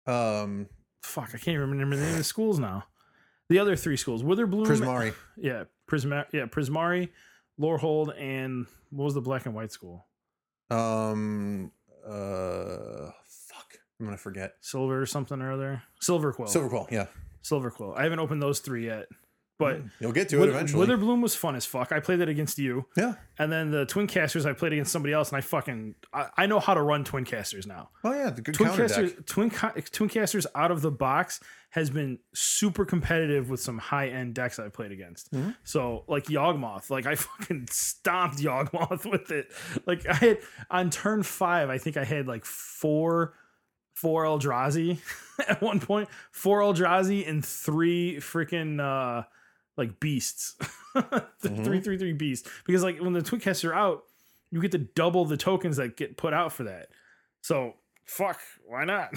Um, 0.06 0.68
fuck, 1.02 1.30
I 1.34 1.38
can't 1.38 1.58
remember 1.58 1.96
the 1.96 2.02
name 2.02 2.12
of 2.12 2.18
the 2.18 2.24
schools 2.24 2.58
now. 2.58 2.84
The 3.48 3.58
other 3.58 3.76
three 3.76 3.96
schools. 3.96 4.22
Witherbloom 4.22 4.66
Prismari. 4.66 5.14
Yeah, 5.36 5.64
Prisma 5.90 6.24
yeah, 6.32 6.46
Prismari, 6.46 7.10
Lorehold, 7.60 8.14
and 8.18 8.66
what 8.90 9.04
was 9.04 9.14
the 9.14 9.20
black 9.20 9.46
and 9.46 9.54
white 9.54 9.72
school? 9.72 10.06
Um, 10.70 11.70
uh, 12.06 13.10
fuck, 13.26 13.74
I'm 14.00 14.06
gonna 14.06 14.16
forget. 14.16 14.54
Silver 14.60 15.02
or 15.02 15.06
something 15.06 15.40
or 15.40 15.52
other. 15.52 15.82
Silver 16.00 16.32
Quill. 16.32 16.48
Silver 16.48 16.68
Quill, 16.68 16.88
Yeah, 16.90 17.06
Silver 17.42 17.70
Quill. 17.70 17.94
I 17.94 18.04
haven't 18.04 18.20
opened 18.20 18.42
those 18.42 18.60
three 18.60 18.86
yet. 18.86 19.06
But 19.58 19.80
you'll 20.00 20.12
get 20.12 20.28
to 20.30 20.36
it 20.38 20.40
Wither- 20.40 20.52
eventually. 20.52 20.86
Witherbloom 20.86 21.22
was 21.22 21.36
fun 21.36 21.54
as 21.54 21.64
fuck. 21.64 21.92
I 21.92 22.00
played 22.00 22.18
that 22.18 22.28
against 22.28 22.58
you. 22.58 22.86
yeah. 22.96 23.14
And 23.38 23.52
then 23.52 23.70
the 23.70 23.86
Twin 23.86 24.08
Casters, 24.08 24.44
I 24.44 24.54
played 24.54 24.72
against 24.72 24.90
somebody 24.90 25.12
else, 25.12 25.28
and 25.28 25.36
I 25.36 25.40
fucking 25.40 25.94
I, 26.12 26.26
I 26.36 26.46
know 26.46 26.58
how 26.58 26.74
to 26.74 26.82
run 26.82 27.04
Twin 27.04 27.24
Casters 27.24 27.66
now. 27.66 27.90
Oh 28.02 28.12
yeah, 28.12 28.30
the 28.30 28.40
good 28.42 28.54
Twin 28.54 28.70
counter 28.70 28.88
Casters, 28.88 29.12
deck. 29.12 29.26
Twin 29.26 29.50
Twin 29.50 30.08
Casters 30.08 30.46
out 30.56 30.70
of 30.72 30.80
the 30.82 30.90
box 30.90 31.38
has 31.70 31.90
been 31.90 32.18
super 32.34 32.84
competitive 32.84 33.48
with 33.50 33.60
some 33.60 33.78
high 33.78 34.08
end 34.08 34.34
decks 34.34 34.58
I've 34.58 34.72
played 34.72 34.90
against. 34.92 35.32
Mm-hmm. 35.32 35.50
So 35.64 36.04
like 36.08 36.24
Yawgmoth, 36.24 36.90
like 36.90 37.06
I 37.06 37.14
fucking 37.16 37.68
stomped 37.70 38.38
Yawgmoth 38.38 39.08
with 39.08 39.30
it. 39.30 39.52
Like 39.86 40.06
I 40.08 40.14
had 40.14 40.38
on 40.70 40.90
turn 40.90 41.22
five, 41.22 41.70
I 41.70 41.78
think 41.78 41.96
I 41.96 42.04
had 42.04 42.26
like 42.26 42.44
four 42.44 43.34
four 43.94 44.24
Eldrazi 44.24 44.98
at 45.48 45.62
one 45.62 45.78
point, 45.78 46.08
four 46.32 46.60
Eldrazi 46.60 47.28
and 47.28 47.44
three 47.44 48.16
freaking 48.16 48.80
uh 48.80 49.22
like 49.76 50.00
beasts, 50.00 50.56
Mm-hmm. 50.94 51.64
three 51.64 51.80
three 51.80 51.96
three 51.98 52.12
beasts. 52.12 52.48
Because 52.66 52.82
like 52.82 52.98
when 53.00 53.12
the 53.14 53.22
Twin 53.22 53.40
Casters 53.40 53.64
are 53.70 53.74
out, 53.74 54.02
you 54.50 54.60
get 54.60 54.72
to 54.72 54.78
double 54.78 55.24
the 55.24 55.36
tokens 55.38 55.78
that 55.78 55.96
get 55.96 56.16
put 56.18 56.34
out 56.34 56.52
for 56.52 56.64
that. 56.64 56.88
So 57.40 57.74
fuck, 58.04 58.38
why 58.66 58.84
not? 58.84 59.10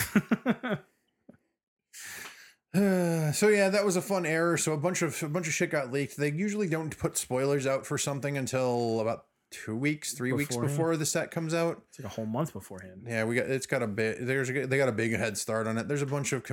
Uh, 2.73 3.31
so 3.33 3.47
yeah, 3.49 3.69
that 3.69 3.85
was 3.85 3.95
a 3.95 4.01
fun 4.01 4.25
error. 4.25 4.57
So 4.57 4.73
a 4.73 4.77
bunch 4.77 5.01
of 5.01 5.21
a 5.21 5.29
bunch 5.29 5.47
of 5.47 5.53
shit 5.53 5.69
got 5.69 5.91
leaked. 5.91 6.17
They 6.17 6.31
usually 6.31 6.67
don't 6.69 6.97
put 6.97 7.17
spoilers 7.17 7.67
out 7.67 7.85
for 7.85 7.97
something 7.97 8.37
until 8.37 8.99
about 9.01 9.25
two 9.55 9.75
weeks, 9.75 10.13
three 10.13 10.33
weeks 10.33 10.57
before 10.57 10.97
the 10.97 11.05
set 11.05 11.31
comes 11.31 11.53
out. 11.53 11.81
it's 11.89 11.99
like 11.99 12.05
a 12.05 12.09
whole 12.09 12.25
month 12.25 12.51
beforehand. 12.53 13.05
Yeah, 13.07 13.23
we 13.23 13.35
got 13.35 13.45
it's 13.49 13.65
got 13.65 13.81
a 13.81 13.87
bit. 13.87 14.17
There's 14.25 14.49
a, 14.49 14.65
they 14.65 14.77
got 14.77 14.89
a 14.89 14.93
big 14.93 15.15
head 15.15 15.37
start 15.37 15.67
on 15.67 15.77
it. 15.77 15.87
There's 15.87 16.01
a 16.01 16.05
bunch 16.05 16.33
of 16.33 16.43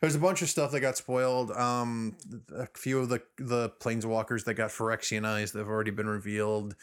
there's 0.00 0.14
a 0.14 0.18
bunch 0.20 0.42
of 0.42 0.48
stuff 0.48 0.70
that 0.72 0.80
got 0.80 0.96
spoiled. 0.96 1.50
Um, 1.50 2.16
a 2.56 2.66
few 2.76 3.00
of 3.00 3.08
the 3.08 3.22
the 3.38 3.70
planeswalkers 3.80 4.44
that 4.44 4.54
got 4.54 4.70
Phyrexianized 4.70 5.52
that 5.52 5.58
have 5.58 5.68
already 5.68 5.90
been 5.90 6.08
revealed. 6.08 6.76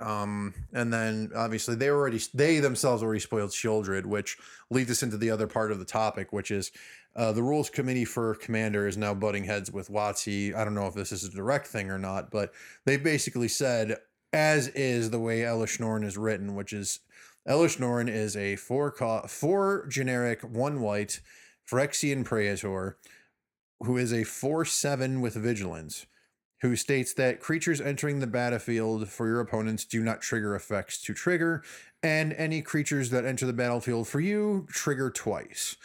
Um, 0.00 0.54
and 0.72 0.92
then 0.92 1.30
obviously 1.36 1.76
they 1.76 1.88
already 1.88 2.20
they 2.34 2.58
themselves 2.58 3.02
already 3.02 3.20
spoiled 3.20 3.50
Shieldred, 3.50 4.06
which 4.06 4.36
leads 4.70 4.90
us 4.90 5.02
into 5.02 5.16
the 5.16 5.30
other 5.30 5.46
part 5.46 5.72
of 5.72 5.78
the 5.78 5.84
topic, 5.84 6.32
which 6.32 6.50
is 6.50 6.72
uh, 7.16 7.32
the 7.32 7.42
rules 7.42 7.70
committee 7.70 8.04
for 8.04 8.34
Commander 8.34 8.88
is 8.88 8.96
now 8.96 9.14
butting 9.14 9.44
heads 9.44 9.70
with 9.70 9.88
WotC. 9.88 10.54
I 10.54 10.64
don't 10.64 10.74
know 10.74 10.86
if 10.86 10.94
this 10.94 11.12
is 11.12 11.24
a 11.24 11.30
direct 11.30 11.68
thing 11.68 11.90
or 11.90 11.98
not, 11.98 12.30
but 12.30 12.52
they 12.84 12.96
basically 12.96 13.48
said, 13.48 13.98
as 14.34 14.66
is 14.68 15.10
the 15.10 15.20
way 15.20 15.42
Elesh 15.42 15.78
Norn 15.78 16.02
is 16.02 16.18
written, 16.18 16.56
which 16.56 16.72
is 16.72 16.98
Elesh 17.48 17.78
Norn 17.78 18.08
is 18.08 18.36
a 18.36 18.56
four 18.56 18.90
co- 18.90 19.22
four 19.28 19.86
generic 19.86 20.42
one 20.42 20.80
white 20.80 21.20
Phyrexian 21.70 22.24
Praetor 22.24 22.98
who 23.80 23.96
is 23.96 24.12
a 24.12 24.24
four 24.24 24.64
seven 24.64 25.20
with 25.20 25.34
vigilance, 25.34 26.06
who 26.62 26.74
states 26.74 27.14
that 27.14 27.38
creatures 27.38 27.80
entering 27.80 28.18
the 28.18 28.26
battlefield 28.26 29.08
for 29.08 29.28
your 29.28 29.40
opponents 29.40 29.84
do 29.84 30.02
not 30.02 30.20
trigger 30.20 30.56
effects 30.56 31.00
to 31.02 31.14
trigger, 31.14 31.62
and 32.02 32.32
any 32.32 32.60
creatures 32.60 33.10
that 33.10 33.24
enter 33.24 33.46
the 33.46 33.52
battlefield 33.52 34.08
for 34.08 34.20
you 34.20 34.66
trigger 34.68 35.10
twice. 35.10 35.76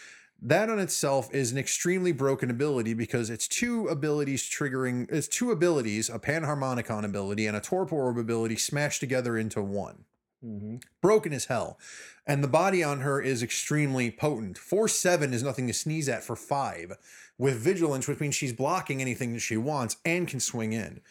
That 0.42 0.70
on 0.70 0.80
itself 0.80 1.34
is 1.34 1.52
an 1.52 1.58
extremely 1.58 2.12
broken 2.14 2.50
ability 2.50 2.94
because 2.94 3.30
it's 3.30 3.48
two 3.48 3.88
abilities 3.88 4.44
triggering 4.44 5.12
it's 5.12 5.28
two 5.28 5.52
abilities, 5.52 6.10
a 6.10 6.18
panharmonicon 6.20 7.04
ability 7.04 7.46
and 7.46 7.58
a 7.58 7.62
torpor 7.62 7.96
orb 7.96 8.18
ability 8.18 8.56
smashed 8.56 9.02
together 9.02 9.38
into 9.38 9.62
one 9.62 10.06
mm-hmm. 10.44 10.78
broken 11.02 11.34
as 11.34 11.46
hell. 11.46 11.78
And 12.26 12.44
the 12.44 12.48
body 12.48 12.84
on 12.84 13.02
her 13.02 13.22
is 13.22 13.42
extremely 13.42 14.12
potent. 14.12 14.58
Four 14.58 14.88
seven 14.88 15.34
is 15.34 15.44
nothing 15.44 15.68
to 15.68 15.74
sneeze 15.74 16.10
at 16.10 16.24
for 16.24 16.36
five, 16.36 16.94
with 17.38 17.58
vigilance, 17.58 18.08
which 18.08 18.20
means 18.20 18.36
she's 18.36 18.54
blocking 18.54 19.02
anything 19.02 19.34
that 19.34 19.40
she 19.40 19.58
wants 19.58 19.98
and 20.06 20.28
can 20.28 20.40
swing 20.40 20.74
in. 20.74 21.02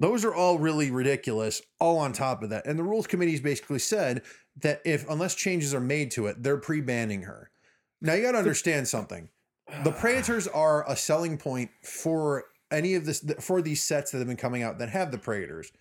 Those 0.00 0.24
are 0.24 0.34
all 0.34 0.58
really 0.58 0.90
ridiculous, 0.90 1.62
all 1.80 1.98
on 1.98 2.12
top 2.12 2.42
of 2.42 2.50
that. 2.50 2.66
And 2.66 2.78
the 2.78 2.82
rules 2.82 3.06
committee's 3.06 3.40
basically 3.40 3.78
said 3.78 4.22
that 4.60 4.82
if 4.84 5.08
unless 5.08 5.34
changes 5.34 5.72
are 5.72 5.80
made 5.80 6.10
to 6.12 6.26
it, 6.26 6.42
they're 6.42 6.58
pre-banning 6.58 7.22
her. 7.22 7.50
Now 8.04 8.12
you 8.12 8.22
gotta 8.22 8.38
understand 8.38 8.86
something. 8.86 9.30
The 9.82 9.90
Praetors 9.90 10.46
are 10.54 10.88
a 10.88 10.94
selling 10.94 11.38
point 11.38 11.70
for 11.82 12.44
any 12.70 12.94
of 12.94 13.06
this 13.06 13.24
for 13.40 13.62
these 13.62 13.82
sets 13.82 14.12
that 14.12 14.18
have 14.18 14.28
been 14.28 14.36
coming 14.36 14.62
out 14.62 14.78
that 14.78 14.90
have 14.90 15.10
the 15.10 15.18
Praetors, 15.18 15.72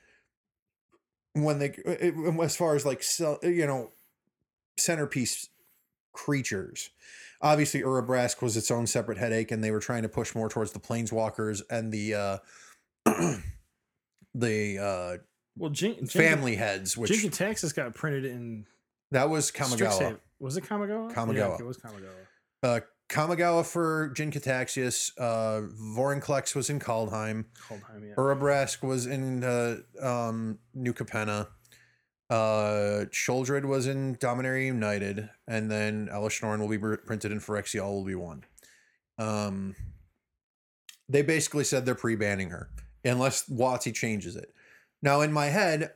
when 1.33 1.59
they 1.59 1.75
it, 1.85 2.15
as 2.41 2.55
far 2.55 2.75
as 2.75 2.85
like 2.85 3.03
so, 3.03 3.37
you 3.43 3.67
know 3.67 3.91
centerpiece 4.79 5.49
creatures. 6.13 6.89
Obviously, 7.41 7.81
Urabrask 7.81 8.41
was 8.41 8.55
its 8.55 8.71
own 8.71 8.87
separate 8.87 9.17
headache, 9.17 9.51
and 9.51 9.61
they 9.61 9.71
were 9.71 9.81
trying 9.81 10.03
to 10.03 10.09
push 10.09 10.33
more 10.33 10.47
towards 10.47 10.71
the 10.71 10.79
planeswalkers 10.79 11.61
and 11.69 11.91
the 11.91 12.13
uh, 12.13 12.37
the 14.33 14.79
uh, 14.79 15.17
Well, 15.57 15.71
Jin, 15.71 15.95
Jin, 15.97 16.07
family 16.07 16.55
heads, 16.55 16.95
which 16.95 17.11
Jin-Gitaxias 17.11 17.75
got 17.75 17.93
printed 17.93 18.23
in 18.23 18.65
that 19.11 19.29
was 19.29 19.51
Kamigawa. 19.51 20.19
Was 20.43 20.57
it 20.57 20.65
Kamigawa? 20.65 21.09
Yeah, 21.09 21.15
Kamigawa. 21.15 21.59
it 21.61 21.65
was 21.65 21.77
Kamigawa. 21.77 22.11
Uh, 22.61 22.79
Kamigawa 23.07 23.65
for 23.65 24.09
Jin-Gitaxias. 24.09 25.11
Uh, 25.17 25.67
Vorinclex 25.95 26.53
was 26.53 26.69
in 26.69 26.81
Kaldheim. 26.81 27.45
Coldheim, 27.65 28.09
yeah. 28.09 28.15
Urabrask 28.15 28.83
was 28.83 29.05
in 29.05 29.45
uh, 29.45 29.77
um, 30.01 30.59
New 30.73 30.93
Capenna. 30.93 31.47
Uh, 32.29 33.05
was 33.65 33.87
in 33.87 34.17
Dominaria 34.17 34.65
United, 34.65 35.29
and 35.47 35.71
then 35.71 36.09
Elesh 36.11 36.43
Norn 36.43 36.59
will 36.59 36.67
be 36.67 36.77
pr- 36.77 36.95
printed 36.95 37.31
in 37.31 37.39
Phyrexia: 37.39 37.81
All 37.81 37.97
Will 37.97 38.05
Be 38.05 38.15
One. 38.15 38.43
Um, 39.17 39.77
they 41.07 41.21
basically 41.21 41.63
said 41.63 41.85
they're 41.85 41.95
pre-banning 41.95 42.49
her 42.49 42.69
unless 43.05 43.47
WotC 43.47 43.93
changes 43.93 44.35
it. 44.35 44.53
Now, 45.01 45.21
in 45.21 45.31
my 45.31 45.45
head, 45.45 45.91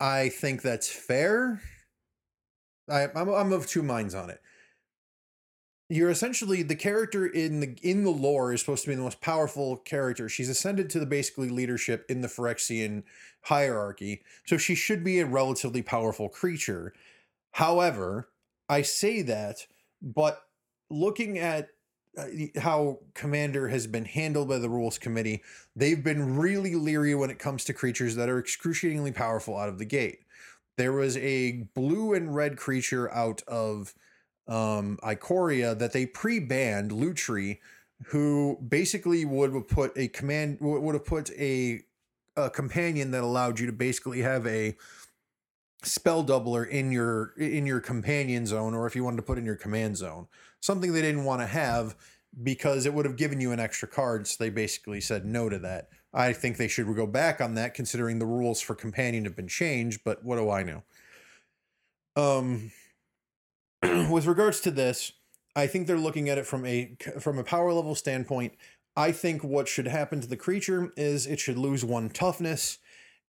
I 0.00 0.28
think 0.28 0.60
that's 0.60 0.90
fair. 0.90 1.62
I, 2.88 3.08
I'm 3.14 3.28
I'm 3.28 3.52
of 3.52 3.66
two 3.66 3.82
minds 3.82 4.14
on 4.14 4.30
it. 4.30 4.40
You're 5.88 6.10
essentially 6.10 6.62
the 6.62 6.74
character 6.74 7.26
in 7.26 7.60
the 7.60 7.76
in 7.82 8.04
the 8.04 8.10
lore 8.10 8.52
is 8.52 8.60
supposed 8.60 8.84
to 8.84 8.90
be 8.90 8.96
the 8.96 9.02
most 9.02 9.20
powerful 9.20 9.76
character. 9.76 10.28
She's 10.28 10.48
ascended 10.48 10.90
to 10.90 10.98
the 10.98 11.06
basically 11.06 11.48
leadership 11.48 12.04
in 12.08 12.22
the 12.22 12.28
Phyrexian 12.28 13.04
hierarchy, 13.42 14.22
so 14.44 14.56
she 14.56 14.74
should 14.74 15.04
be 15.04 15.20
a 15.20 15.26
relatively 15.26 15.82
powerful 15.82 16.28
creature. 16.28 16.92
However, 17.52 18.28
I 18.68 18.82
say 18.82 19.22
that, 19.22 19.66
but 20.02 20.42
looking 20.90 21.38
at 21.38 21.68
uh, 22.18 22.26
how 22.60 22.98
Commander 23.14 23.68
has 23.68 23.86
been 23.86 24.04
handled 24.04 24.48
by 24.48 24.58
the 24.58 24.68
rules 24.68 24.98
committee, 24.98 25.42
they've 25.76 26.02
been 26.02 26.36
really 26.36 26.74
leery 26.74 27.14
when 27.14 27.30
it 27.30 27.38
comes 27.38 27.64
to 27.64 27.72
creatures 27.72 28.16
that 28.16 28.28
are 28.28 28.38
excruciatingly 28.38 29.12
powerful 29.12 29.56
out 29.56 29.68
of 29.68 29.78
the 29.78 29.84
gate. 29.84 30.20
There 30.76 30.92
was 30.92 31.16
a 31.16 31.68
blue 31.74 32.14
and 32.14 32.34
red 32.34 32.56
creature 32.56 33.12
out 33.12 33.42
of 33.46 33.94
um, 34.48 34.98
Ikoria 35.02 35.78
that 35.78 35.92
they 35.92 36.06
pre-banned, 36.06 36.90
Lutri, 36.90 37.58
who 38.06 38.58
basically 38.66 39.24
would 39.24 39.54
have 39.54 39.68
put 39.68 39.96
a 39.96 40.08
command 40.08 40.58
would 40.60 40.94
have 40.94 41.04
put 41.04 41.30
a 41.32 41.82
a 42.36 42.50
companion 42.50 43.10
that 43.12 43.22
allowed 43.22 43.58
you 43.58 43.66
to 43.66 43.72
basically 43.72 44.20
have 44.20 44.46
a 44.46 44.76
spell 45.82 46.22
doubler 46.22 46.68
in 46.68 46.92
your 46.92 47.32
in 47.38 47.66
your 47.66 47.80
companion 47.80 48.44
zone 48.44 48.74
or 48.74 48.86
if 48.86 48.94
you 48.94 49.02
wanted 49.02 49.16
to 49.16 49.22
put 49.22 49.38
in 49.38 49.44
your 49.46 49.56
command 49.56 49.96
zone. 49.96 50.26
Something 50.60 50.92
they 50.92 51.02
didn't 51.02 51.24
want 51.24 51.40
to 51.40 51.46
have 51.46 51.96
because 52.42 52.84
it 52.84 52.92
would 52.92 53.06
have 53.06 53.16
given 53.16 53.40
you 53.40 53.52
an 53.52 53.60
extra 53.60 53.88
card 53.88 54.26
so 54.26 54.36
they 54.38 54.50
basically 54.50 55.00
said 55.00 55.24
no 55.24 55.48
to 55.48 55.58
that 55.58 55.88
i 56.16 56.32
think 56.32 56.56
they 56.56 56.68
should 56.68 56.92
go 56.96 57.06
back 57.06 57.40
on 57.40 57.54
that 57.54 57.74
considering 57.74 58.18
the 58.18 58.26
rules 58.26 58.60
for 58.60 58.74
companion 58.74 59.24
have 59.24 59.36
been 59.36 59.48
changed 59.48 60.00
but 60.04 60.24
what 60.24 60.36
do 60.36 60.50
i 60.50 60.62
know 60.62 60.82
um 62.16 62.72
with 64.10 64.26
regards 64.26 64.60
to 64.60 64.70
this 64.70 65.12
i 65.54 65.66
think 65.66 65.86
they're 65.86 65.98
looking 65.98 66.28
at 66.28 66.38
it 66.38 66.46
from 66.46 66.64
a 66.66 66.96
from 67.20 67.38
a 67.38 67.44
power 67.44 67.72
level 67.72 67.94
standpoint 67.94 68.54
i 68.96 69.12
think 69.12 69.44
what 69.44 69.68
should 69.68 69.86
happen 69.86 70.20
to 70.20 70.26
the 70.26 70.36
creature 70.36 70.92
is 70.96 71.26
it 71.26 71.38
should 71.38 71.58
lose 71.58 71.84
one 71.84 72.08
toughness 72.08 72.78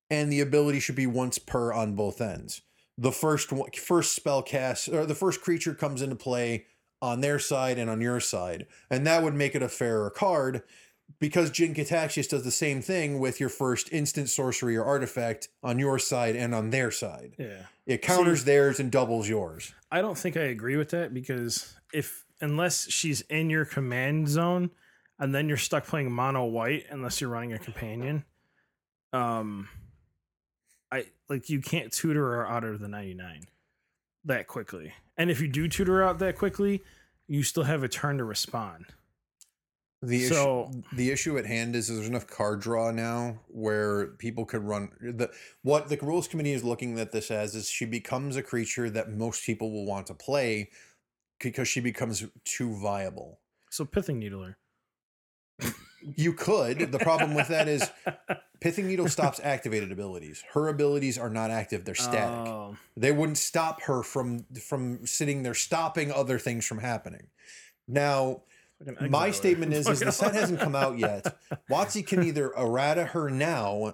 and 0.10 0.32
the 0.32 0.40
ability 0.40 0.80
should 0.80 0.96
be 0.96 1.08
once 1.08 1.38
per 1.38 1.74
on 1.74 1.94
both 1.94 2.22
ends. 2.22 2.62
The 2.98 3.12
first 3.12 3.52
one, 3.52 3.70
first 3.72 4.16
spell 4.16 4.42
cast 4.42 4.90
or 4.90 5.06
the 5.06 5.16
first 5.16 5.42
creature 5.42 5.74
comes 5.74 6.02
into 6.02 6.16
play 6.16 6.66
on 7.02 7.22
their 7.22 7.38
side 7.38 7.78
and 7.78 7.90
on 7.90 8.02
your 8.02 8.20
side, 8.20 8.66
and 8.90 9.06
that 9.06 9.22
would 9.22 9.36
make 9.36 9.54
it 9.54 9.62
a 9.62 9.70
fairer 9.70 10.10
card 10.10 10.64
because 11.20 11.50
Jin-Gitaxias 11.52 12.30
does 12.30 12.44
the 12.44 12.52
same 12.52 12.82
thing 12.82 13.20
with 13.20 13.40
your 13.40 13.50
first 13.50 13.92
instant 13.92 14.30
sorcery 14.30 14.76
or 14.76 14.84
artifact 14.84 15.50
on 15.64 15.80
your 15.80 15.98
side 16.00 16.36
and 16.36 16.54
on 16.54 16.70
their 16.70 16.92
side. 16.92 17.36
Yeah. 17.38 17.64
It 17.86 18.02
counters 18.02 18.44
theirs 18.44 18.80
and 18.80 18.92
doubles 18.92 19.28
yours. 19.28 19.74
I 19.92 20.02
don't 20.02 20.18
think 20.18 20.38
I 20.38 20.42
agree 20.42 20.76
with 20.76 20.90
that 20.90 21.14
because 21.14 21.74
if 21.94 22.26
unless 22.42 22.90
she's 22.92 23.22
in 23.22 23.50
your 23.50 23.66
command 23.66 24.28
zone 24.28 24.70
and 25.18 25.34
then 25.34 25.48
you're 25.48 25.58
stuck 25.58 25.88
playing 25.88 26.12
mono 26.12 26.46
white 26.46 26.86
unless 26.92 27.22
you're 27.22 27.30
running 27.30 27.54
a 27.54 27.60
companion, 27.60 28.26
um 29.14 29.70
I 30.92 31.06
like 31.30 31.50
you 31.50 31.62
can't 31.62 31.92
tutor 31.92 32.24
her 32.36 32.48
out 32.48 32.64
of 32.64 32.80
the 32.80 32.88
99 32.88 33.48
that 34.26 34.48
quickly. 34.48 34.94
And 35.18 35.32
if 35.32 35.42
you 35.42 35.48
do 35.48 35.68
tutor 35.68 36.04
out 36.04 36.20
that 36.20 36.38
quickly, 36.38 36.84
you 37.28 37.44
still 37.44 37.64
have 37.64 37.84
a 37.84 37.88
turn 37.88 38.18
to 38.18 38.24
respond. 38.24 38.86
The 40.02 40.26
So- 40.28 40.70
issue, 40.70 40.84
the 40.96 41.12
issue 41.12 41.38
at 41.38 41.46
hand 41.46 41.76
is 41.76 41.90
is 41.90 41.98
there's 41.98 42.10
enough 42.10 42.28
card 42.28 42.62
draw 42.62 42.92
now 42.92 43.40
where 43.48 44.08
people 44.08 44.46
could 44.46 44.64
run 44.64 44.92
the 45.02 45.32
what 45.64 45.90
the 45.90 45.98
rules 45.98 46.28
committee 46.28 46.54
is 46.54 46.64
looking 46.64 47.00
at 47.00 47.12
this 47.12 47.32
as 47.32 47.56
is 47.56 47.68
she 47.68 47.86
becomes 47.86 48.36
a 48.36 48.44
creature 48.44 48.90
that 48.92 49.10
most 49.12 49.44
people 49.44 49.72
will 49.72 49.86
want 49.86 50.06
to 50.08 50.14
play 50.14 50.70
because 51.40 51.68
she 51.68 51.80
becomes 51.80 52.26
too 52.46 52.76
viable. 52.76 53.40
So 53.72 53.86
pithing 53.86 54.20
needler. 54.20 54.58
You 56.16 56.34
could. 56.34 56.92
The 56.92 57.00
problem 57.00 57.34
with 57.34 57.48
that 57.48 57.68
is 57.68 57.90
Pithing 58.60 58.88
Needle 58.88 59.08
stops 59.08 59.40
activated 59.44 59.92
abilities. 59.92 60.44
Her 60.54 60.68
abilities 60.68 61.18
are 61.18 61.30
not 61.30 61.52
active; 61.52 61.86
they're 61.86 61.96
static. 61.96 62.48
Oh, 62.48 62.78
they 62.96 63.12
wouldn't 63.12 63.38
stop 63.38 63.82
her 63.84 64.04
from 64.04 64.46
from 64.62 65.06
sitting 65.06 65.44
there 65.44 65.54
stopping 65.54 66.12
other 66.12 66.40
things 66.40 66.66
from 66.66 66.80
happening. 66.80 67.28
Now, 67.88 68.44
my 69.10 69.32
statement 69.32 69.74
is, 69.74 69.88
is 69.88 70.00
the 70.00 70.12
set 70.12 70.34
hasn't 70.34 70.60
come 70.60 70.76
out 70.76 70.98
yet. 70.98 71.38
WotC 71.70 72.06
can 72.06 72.24
either 72.24 72.52
errata 72.58 73.06
her 73.06 73.30
now. 73.30 73.94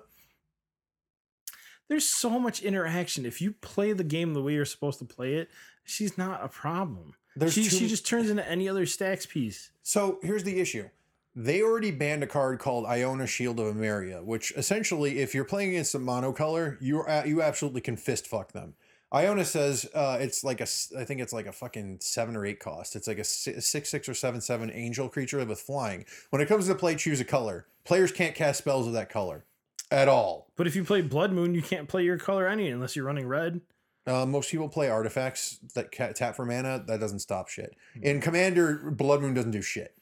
There's 1.89 2.05
so 2.05 2.39
much 2.39 2.61
interaction. 2.61 3.25
If 3.25 3.41
you 3.41 3.51
play 3.51 3.93
the 3.93 4.03
game 4.03 4.33
the 4.33 4.41
way 4.41 4.53
you're 4.53 4.65
supposed 4.65 4.99
to 4.99 5.05
play 5.05 5.35
it, 5.35 5.49
she's 5.83 6.17
not 6.17 6.43
a 6.43 6.47
problem. 6.47 7.15
There's 7.35 7.53
she, 7.53 7.63
too- 7.63 7.77
she 7.77 7.87
just 7.87 8.05
turns 8.07 8.29
into 8.29 8.47
any 8.47 8.69
other 8.69 8.85
stacks 8.85 9.25
piece. 9.25 9.71
So 9.81 10.19
here's 10.21 10.43
the 10.43 10.59
issue. 10.59 10.89
They 11.35 11.63
already 11.63 11.89
banned 11.89 12.21
a 12.21 12.27
card 12.27 12.59
called 12.59 12.85
Iona 12.85 13.25
Shield 13.25 13.59
of 13.59 13.75
Emeria, 13.75 14.23
which 14.23 14.53
essentially, 14.55 15.17
if 15.17 15.33
you're 15.33 15.45
playing 15.45 15.69
against 15.71 15.95
a 15.95 15.99
monocolor, 15.99 16.77
you 16.79 17.03
you 17.25 17.41
absolutely 17.41 17.81
can 17.81 17.97
fist 17.97 18.27
fuck 18.27 18.51
them. 18.51 18.75
Iona 19.13 19.45
says 19.45 19.87
uh, 19.93 20.17
it's 20.19 20.43
like 20.43 20.59
a, 20.59 20.67
I 20.97 21.03
think 21.03 21.21
it's 21.21 21.33
like 21.33 21.45
a 21.45 21.51
fucking 21.51 21.97
seven 22.01 22.35
or 22.35 22.45
eight 22.45 22.59
cost. 22.59 22.95
It's 22.95 23.07
like 23.07 23.19
a 23.19 23.23
six, 23.23 23.89
six 23.89 24.09
or 24.09 24.13
seven, 24.13 24.41
seven 24.41 24.71
angel 24.73 25.07
creature 25.07 25.43
with 25.45 25.59
flying. 25.59 26.05
When 26.31 26.41
it 26.41 26.47
comes 26.47 26.67
to 26.67 26.75
play, 26.75 26.95
choose 26.95 27.19
a 27.19 27.25
color. 27.25 27.67
Players 27.83 28.11
can't 28.11 28.33
cast 28.33 28.59
spells 28.59 28.87
of 28.87 28.93
that 28.93 29.09
color 29.09 29.45
at 29.91 30.07
all. 30.07 30.47
But 30.55 30.65
if 30.65 30.75
you 30.75 30.83
play 30.83 31.01
Blood 31.01 31.31
Moon, 31.31 31.53
you 31.53 31.61
can't 31.61 31.87
play 31.87 32.03
your 32.03 32.17
color 32.17 32.47
any 32.47 32.69
unless 32.69 32.95
you're 32.95 33.05
running 33.05 33.27
red. 33.27 33.61
Uh, 34.05 34.25
most 34.25 34.51
people 34.51 34.67
play 34.67 34.89
artifacts 34.89 35.59
that 35.75 35.91
tap 36.15 36.35
for 36.35 36.45
mana. 36.45 36.83
That 36.85 36.99
doesn't 36.99 37.19
stop 37.19 37.47
shit. 37.47 37.75
In 38.01 38.19
Commander, 38.19 38.91
Blood 38.91 39.21
Moon 39.21 39.33
doesn't 39.33 39.51
do 39.51 39.61
shit. 39.61 39.95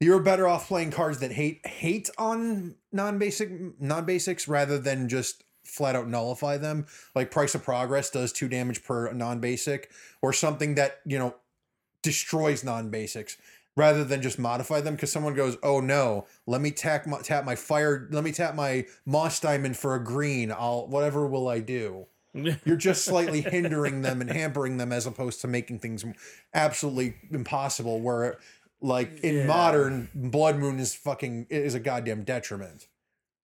You're 0.00 0.20
better 0.20 0.46
off 0.46 0.68
playing 0.68 0.90
cards 0.90 1.18
that 1.20 1.32
hate 1.32 1.66
hate 1.66 2.10
on 2.18 2.76
non-basic 2.92 3.80
non-basics 3.80 4.46
rather 4.46 4.78
than 4.78 5.08
just 5.08 5.44
flat 5.68 5.94
out 5.96 6.08
nullify 6.08 6.56
them. 6.56 6.86
Like 7.14 7.30
Price 7.30 7.54
of 7.54 7.62
Progress 7.62 8.10
does 8.10 8.32
two 8.32 8.48
damage 8.48 8.82
per 8.82 9.12
non-basic, 9.12 9.90
or 10.22 10.32
something 10.32 10.74
that 10.76 11.00
you 11.04 11.18
know 11.18 11.34
destroys 12.02 12.64
non-basics 12.64 13.36
rather 13.76 14.02
than 14.04 14.20
just 14.22 14.38
modify 14.38 14.80
them 14.80 14.94
because 14.94 15.12
someone 15.12 15.34
goes, 15.34 15.56
"Oh 15.62 15.80
no, 15.80 16.26
let 16.46 16.60
me 16.60 16.70
tap 16.70 17.06
my, 17.06 17.20
tap 17.20 17.44
my 17.44 17.54
fire, 17.54 18.08
let 18.10 18.24
me 18.24 18.32
tap 18.32 18.54
my 18.54 18.86
moss 19.06 19.38
diamond 19.40 19.76
for 19.76 19.94
a 19.94 20.02
green. 20.02 20.50
I'll 20.50 20.86
whatever 20.88 21.26
will 21.26 21.48
I 21.48 21.60
do." 21.60 22.06
You're 22.64 22.76
just 22.76 23.04
slightly 23.04 23.40
hindering 23.40 24.02
them 24.02 24.20
and 24.20 24.30
hampering 24.30 24.76
them 24.76 24.92
as 24.92 25.06
opposed 25.06 25.40
to 25.40 25.48
making 25.48 25.78
things 25.78 26.04
absolutely 26.54 27.14
impossible. 27.30 28.00
Where, 28.00 28.38
like 28.80 29.20
in 29.20 29.34
Yeah. 29.36 29.46
modern, 29.46 30.08
Blood 30.14 30.56
Moon 30.58 30.78
is 30.78 30.94
fucking 30.94 31.46
is 31.50 31.74
a 31.74 31.80
goddamn 31.80 32.24
detriment. 32.24 32.86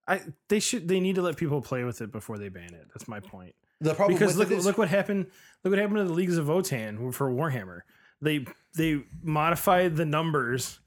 I 0.07 0.21
they 0.49 0.59
should 0.59 0.87
they 0.87 0.99
need 0.99 1.15
to 1.15 1.21
let 1.21 1.37
people 1.37 1.61
play 1.61 1.83
with 1.83 2.01
it 2.01 2.11
before 2.11 2.37
they 2.37 2.49
ban 2.49 2.73
it. 2.73 2.87
That's 2.93 3.07
my 3.07 3.19
point. 3.19 3.55
The 3.81 3.93
problem 3.93 4.17
because 4.17 4.37
look 4.37 4.51
is, 4.51 4.65
look 4.65 4.77
what 4.77 4.89
happened 4.89 5.27
look 5.63 5.71
what 5.71 5.79
happened 5.79 5.97
to 5.97 6.05
the 6.05 6.13
leagues 6.13 6.37
of 6.37 6.47
Votann 6.47 7.13
for 7.13 7.31
Warhammer. 7.31 7.81
They 8.21 8.45
they 8.75 9.03
modified 9.21 9.95
the 9.95 10.05
numbers 10.05 10.79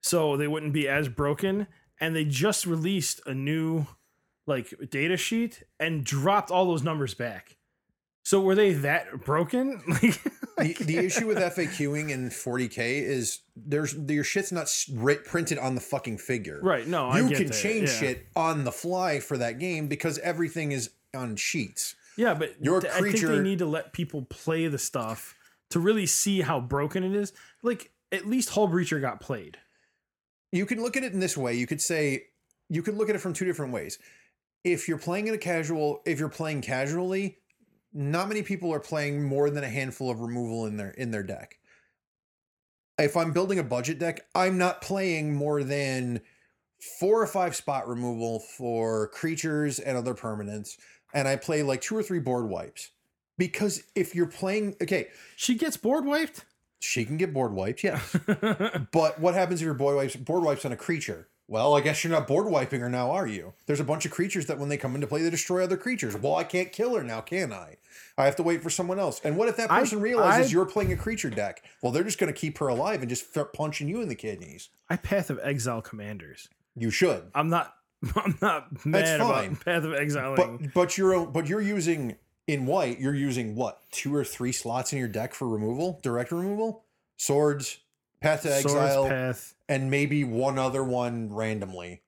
so 0.00 0.36
they 0.36 0.48
wouldn't 0.48 0.72
be 0.72 0.88
as 0.88 1.08
broken, 1.08 1.66
and 2.00 2.14
they 2.14 2.24
just 2.24 2.66
released 2.66 3.20
a 3.26 3.34
new 3.34 3.86
like 4.46 4.74
data 4.90 5.16
sheet 5.16 5.62
and 5.80 6.04
dropped 6.04 6.50
all 6.50 6.66
those 6.66 6.82
numbers 6.82 7.14
back. 7.14 7.56
So 8.24 8.40
were 8.40 8.54
they 8.54 8.72
that 8.72 9.24
broken? 9.24 9.80
Like 10.56 10.78
the, 10.78 10.84
the 10.84 10.98
issue 10.98 11.26
with 11.26 11.38
FAQing 11.38 12.10
in 12.10 12.30
40k 12.30 12.78
is 13.02 13.40
there's 13.56 13.94
your 13.94 14.22
shit's 14.22 14.52
not 14.52 14.72
printed 15.24 15.58
on 15.58 15.74
the 15.74 15.80
fucking 15.80 16.18
figure. 16.18 16.60
Right. 16.62 16.86
No, 16.86 17.08
I 17.08 17.18
you 17.18 17.34
can 17.34 17.48
that, 17.48 17.54
change 17.54 17.88
yeah. 17.88 17.98
shit 17.98 18.26
on 18.36 18.62
the 18.62 18.70
fly 18.70 19.18
for 19.18 19.36
that 19.38 19.58
game 19.58 19.88
because 19.88 20.18
everything 20.20 20.70
is 20.70 20.90
on 21.12 21.34
sheets. 21.34 21.96
Yeah, 22.16 22.34
but 22.34 22.54
Your 22.60 22.80
th- 22.80 22.92
I 22.92 23.00
think 23.00 23.10
creature- 23.16 23.36
they 23.36 23.42
need 23.42 23.58
to 23.58 23.66
let 23.66 23.92
people 23.92 24.22
play 24.30 24.68
the 24.68 24.78
stuff 24.78 25.34
to 25.70 25.80
really 25.80 26.06
see 26.06 26.42
how 26.42 26.60
broken 26.60 27.02
it 27.02 27.16
is. 27.16 27.32
Like 27.64 27.90
at 28.12 28.26
least 28.26 28.50
Hull 28.50 28.68
Breacher 28.68 29.00
got 29.00 29.20
played. 29.20 29.58
You 30.52 30.66
can 30.66 30.80
look 30.80 30.96
at 30.96 31.02
it 31.02 31.12
in 31.12 31.18
this 31.18 31.36
way. 31.36 31.54
You 31.54 31.66
could 31.66 31.80
say 31.80 32.26
you 32.68 32.80
could 32.82 32.94
look 32.94 33.08
at 33.08 33.16
it 33.16 33.20
from 33.20 33.32
two 33.32 33.44
different 33.44 33.72
ways. 33.72 33.98
If 34.62 34.86
you're 34.86 34.98
playing 34.98 35.26
in 35.26 35.34
a 35.34 35.38
casual, 35.38 36.00
if 36.06 36.20
you're 36.20 36.28
playing 36.28 36.62
casually, 36.62 37.38
not 37.94 38.28
many 38.28 38.42
people 38.42 38.72
are 38.74 38.80
playing 38.80 39.22
more 39.22 39.48
than 39.50 39.64
a 39.64 39.68
handful 39.68 40.10
of 40.10 40.20
removal 40.20 40.66
in 40.66 40.76
their 40.76 40.90
in 40.90 41.10
their 41.12 41.22
deck. 41.22 41.58
If 42.98 43.16
I'm 43.16 43.32
building 43.32 43.58
a 43.58 43.64
budget 43.64 43.98
deck, 43.98 44.26
I'm 44.34 44.58
not 44.58 44.80
playing 44.82 45.34
more 45.34 45.62
than 45.64 46.20
four 47.00 47.22
or 47.22 47.26
five 47.26 47.56
spot 47.56 47.88
removal 47.88 48.40
for 48.40 49.08
creatures 49.08 49.78
and 49.78 49.96
other 49.96 50.14
permanents, 50.14 50.76
and 51.12 51.26
I 51.26 51.36
play 51.36 51.62
like 51.62 51.80
two 51.80 51.96
or 51.96 52.02
three 52.02 52.20
board 52.20 52.48
wipes. 52.48 52.90
Because 53.36 53.82
if 53.96 54.14
you're 54.14 54.26
playing, 54.26 54.76
okay, 54.80 55.08
She 55.34 55.56
gets 55.56 55.76
board 55.76 56.04
wiped. 56.04 56.44
she 56.78 57.04
can 57.04 57.16
get 57.16 57.32
board 57.32 57.52
wiped, 57.52 57.82
yeah. 57.82 58.00
But 58.92 59.18
what 59.18 59.34
happens 59.34 59.60
if 59.60 59.64
your 59.64 59.74
board 59.74 59.96
wipes 59.96 60.14
board 60.14 60.44
wipes 60.44 60.64
on 60.64 60.70
a 60.72 60.76
creature? 60.76 61.28
Well, 61.46 61.74
I 61.76 61.82
guess 61.82 62.02
you're 62.02 62.10
not 62.12 62.26
board 62.26 62.46
wiping 62.46 62.80
her 62.80 62.88
now, 62.88 63.10
are 63.10 63.26
you? 63.26 63.52
There's 63.66 63.80
a 63.80 63.84
bunch 63.84 64.06
of 64.06 64.10
creatures 64.12 64.46
that 64.46 64.58
when 64.58 64.70
they 64.70 64.78
come 64.78 64.94
into 64.94 65.06
play, 65.06 65.20
they 65.22 65.28
destroy 65.28 65.62
other 65.62 65.76
creatures. 65.76 66.16
Well, 66.16 66.36
I 66.36 66.44
can't 66.44 66.72
kill 66.72 66.94
her 66.96 67.02
now, 67.04 67.20
can 67.20 67.52
I? 67.52 67.76
I 68.16 68.24
have 68.24 68.36
to 68.36 68.42
wait 68.42 68.62
for 68.62 68.70
someone 68.70 68.98
else. 68.98 69.20
And 69.24 69.36
what 69.36 69.48
if 69.48 69.56
that 69.58 69.70
I- 69.70 69.80
person 69.80 70.00
realizes 70.00 70.50
I- 70.50 70.52
you're 70.54 70.64
playing 70.64 70.92
a 70.92 70.96
creature 70.96 71.28
deck? 71.28 71.62
Well, 71.82 71.92
they're 71.92 72.02
just 72.04 72.18
going 72.18 72.32
to 72.32 72.38
keep 72.38 72.56
her 72.58 72.68
alive 72.68 73.00
and 73.00 73.08
just 73.10 73.28
start 73.30 73.52
punching 73.52 73.88
you 73.88 74.00
in 74.00 74.08
the 74.08 74.14
kidneys. 74.14 74.70
I 74.88 74.96
Path 74.96 75.28
of 75.28 75.38
Exile 75.42 75.82
commanders. 75.82 76.48
You 76.76 76.90
should, 76.90 77.24
I'm 77.34 77.50
not. 77.50 77.74
I'm 78.16 78.36
not 78.42 78.84
mad 78.86 79.18
fine. 79.20 79.46
about 79.52 79.64
Path 79.64 79.84
of 79.84 79.94
Exiling. 79.94 80.36
but 80.36 80.74
but 80.74 80.98
you're 80.98 81.24
but 81.26 81.46
you're 81.48 81.60
using 81.62 82.16
in 82.46 82.66
white. 82.66 82.98
You're 83.00 83.14
using 83.14 83.54
what 83.54 83.80
two 83.90 84.14
or 84.14 84.24
three 84.24 84.52
slots 84.52 84.92
in 84.92 84.98
your 84.98 85.08
deck 85.08 85.32
for 85.34 85.48
removal, 85.48 86.00
direct 86.02 86.30
removal, 86.32 86.84
swords, 87.16 87.78
path 88.20 88.42
to 88.42 88.48
Swords 88.48 88.64
exile, 88.66 89.08
Path. 89.08 89.53
And 89.68 89.90
maybe 89.90 90.24
one 90.24 90.58
other 90.58 90.82
one 90.84 91.32
randomly. 91.32 92.02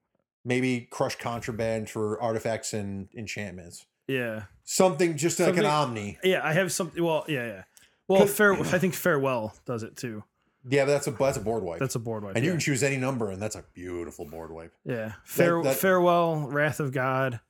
Maybe 0.44 0.86
crush 0.90 1.16
contraband 1.16 1.90
for 1.90 2.20
artifacts 2.20 2.72
and 2.72 3.08
enchantments. 3.16 3.86
Yeah. 4.06 4.44
Something 4.64 5.16
just 5.16 5.40
like 5.40 5.56
an 5.56 5.64
omni. 5.66 6.18
Yeah. 6.22 6.40
I 6.44 6.52
have 6.52 6.70
something. 6.72 7.02
Well. 7.02 7.24
Yeah. 7.28 7.46
Yeah. 7.46 7.62
Well, 8.08 8.26
fair. 8.26 8.52
I 8.52 8.78
think 8.78 8.94
farewell 8.94 9.54
does 9.64 9.82
it 9.82 9.96
too. 9.96 10.22
Yeah, 10.68 10.84
but 10.84 10.92
that's 10.92 11.06
a 11.06 11.10
that's 11.12 11.36
a 11.36 11.40
board 11.40 11.62
wipe. 11.64 11.78
That's 11.80 11.94
a 11.94 12.00
board 12.00 12.24
wipe. 12.24 12.36
and 12.36 12.44
you 12.44 12.50
can 12.52 12.60
choose 12.60 12.82
any 12.82 12.96
number, 12.96 13.30
and 13.30 13.40
that's 13.40 13.54
a 13.56 13.64
beautiful 13.74 14.24
board 14.24 14.50
wipe. 14.52 14.72
Yeah. 14.84 15.12
Fair, 15.24 15.62
that- 15.62 15.76
farewell, 15.76 16.48
Wrath 16.48 16.80
of 16.80 16.92
God. 16.92 17.40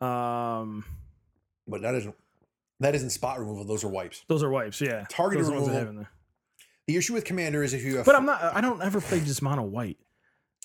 Um, 0.00 0.84
But 1.66 1.82
that 1.82 1.94
isn't 1.94 2.14
that 2.80 2.94
isn't 2.94 3.10
spot 3.10 3.38
removal. 3.40 3.64
Those 3.64 3.84
are 3.84 3.88
wipes. 3.88 4.24
those 4.28 4.42
are 4.42 4.50
wipes. 4.50 4.80
Yeah. 4.80 5.04
Targeted 5.08 5.44
Those 5.46 5.50
are 5.50 5.54
the 5.56 5.60
ones 5.62 5.74
I 5.74 5.78
removal. 5.80 6.06
Have 6.88 6.94
in 6.94 6.94
there. 6.94 6.94
The 6.94 6.98
issue 6.98 7.12
with 7.14 7.24
commander 7.24 7.62
is 7.62 7.74
if 7.74 7.82
you 7.84 7.96
have 7.98 8.06
But 8.06 8.16
I'm 8.16 8.26
not. 8.26 8.42
I 8.42 8.60
don't 8.60 8.82
ever 8.82 9.00
play 9.00 9.20
just 9.20 9.42
mono 9.42 9.62
white. 9.62 9.98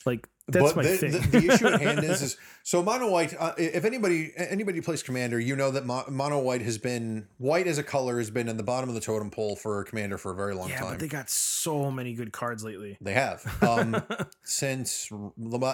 Like 0.05 0.28
that's 0.47 0.74
but 0.74 0.76
my 0.76 0.84
the, 0.84 0.97
thing. 0.97 1.11
The, 1.11 1.19
the 1.19 1.53
issue 1.53 1.67
at 1.67 1.82
hand 1.82 1.99
is, 2.03 2.21
is 2.21 2.38
so 2.63 2.84
mono 2.84 3.09
white. 3.09 3.34
Uh, 3.39 3.53
if 3.57 3.86
anybody 3.86 4.34
anybody 4.36 4.82
plays 4.82 5.01
commander, 5.01 5.39
you 5.39 5.55
know 5.55 5.71
that 5.71 5.86
mo- 5.86 6.03
mono 6.09 6.39
white 6.39 6.61
has 6.61 6.78
been 6.78 7.28
white 7.38 7.67
as 7.67 7.78
a 7.78 7.84
color 7.84 8.17
has 8.17 8.30
been 8.30 8.49
in 8.49 8.57
the 8.57 8.63
bottom 8.63 8.89
of 8.89 8.95
the 8.95 9.01
totem 9.01 9.32
pole 9.32 9.55
for 9.55 9.84
commander 9.86 10.17
for 10.17 10.34
a 10.34 10.36
very 10.36 10.53
long 10.53 10.69
yeah, 10.69 10.80
time. 10.80 10.89
but 10.89 10.99
they 10.99 11.07
got 11.07 11.30
so 11.30 11.89
many 11.89 12.13
good 12.13 12.34
cards 12.34 12.63
lately. 12.63 12.97
They 12.99 13.13
have 13.13 13.45
um, 13.63 14.03
since 14.43 15.09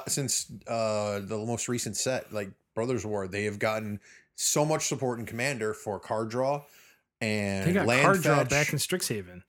since 0.08 0.52
uh, 0.68 1.22
the 1.24 1.38
most 1.38 1.68
recent 1.68 1.98
set, 1.98 2.32
like 2.32 2.52
Brothers 2.76 3.06
War. 3.06 3.28
They 3.28 3.46
have 3.46 3.58
gotten 3.58 4.00
so 4.36 4.64
much 4.64 4.88
support 4.88 5.20
in 5.20 5.26
Commander 5.26 5.74
for 5.74 6.00
card 6.00 6.30
draw 6.30 6.64
and 7.22 7.68
They 7.68 7.74
got 7.74 7.86
land 7.86 8.04
card 8.04 8.22
draw 8.22 8.44
back 8.44 8.72
in 8.72 8.80
Strixhaven. 8.80 9.44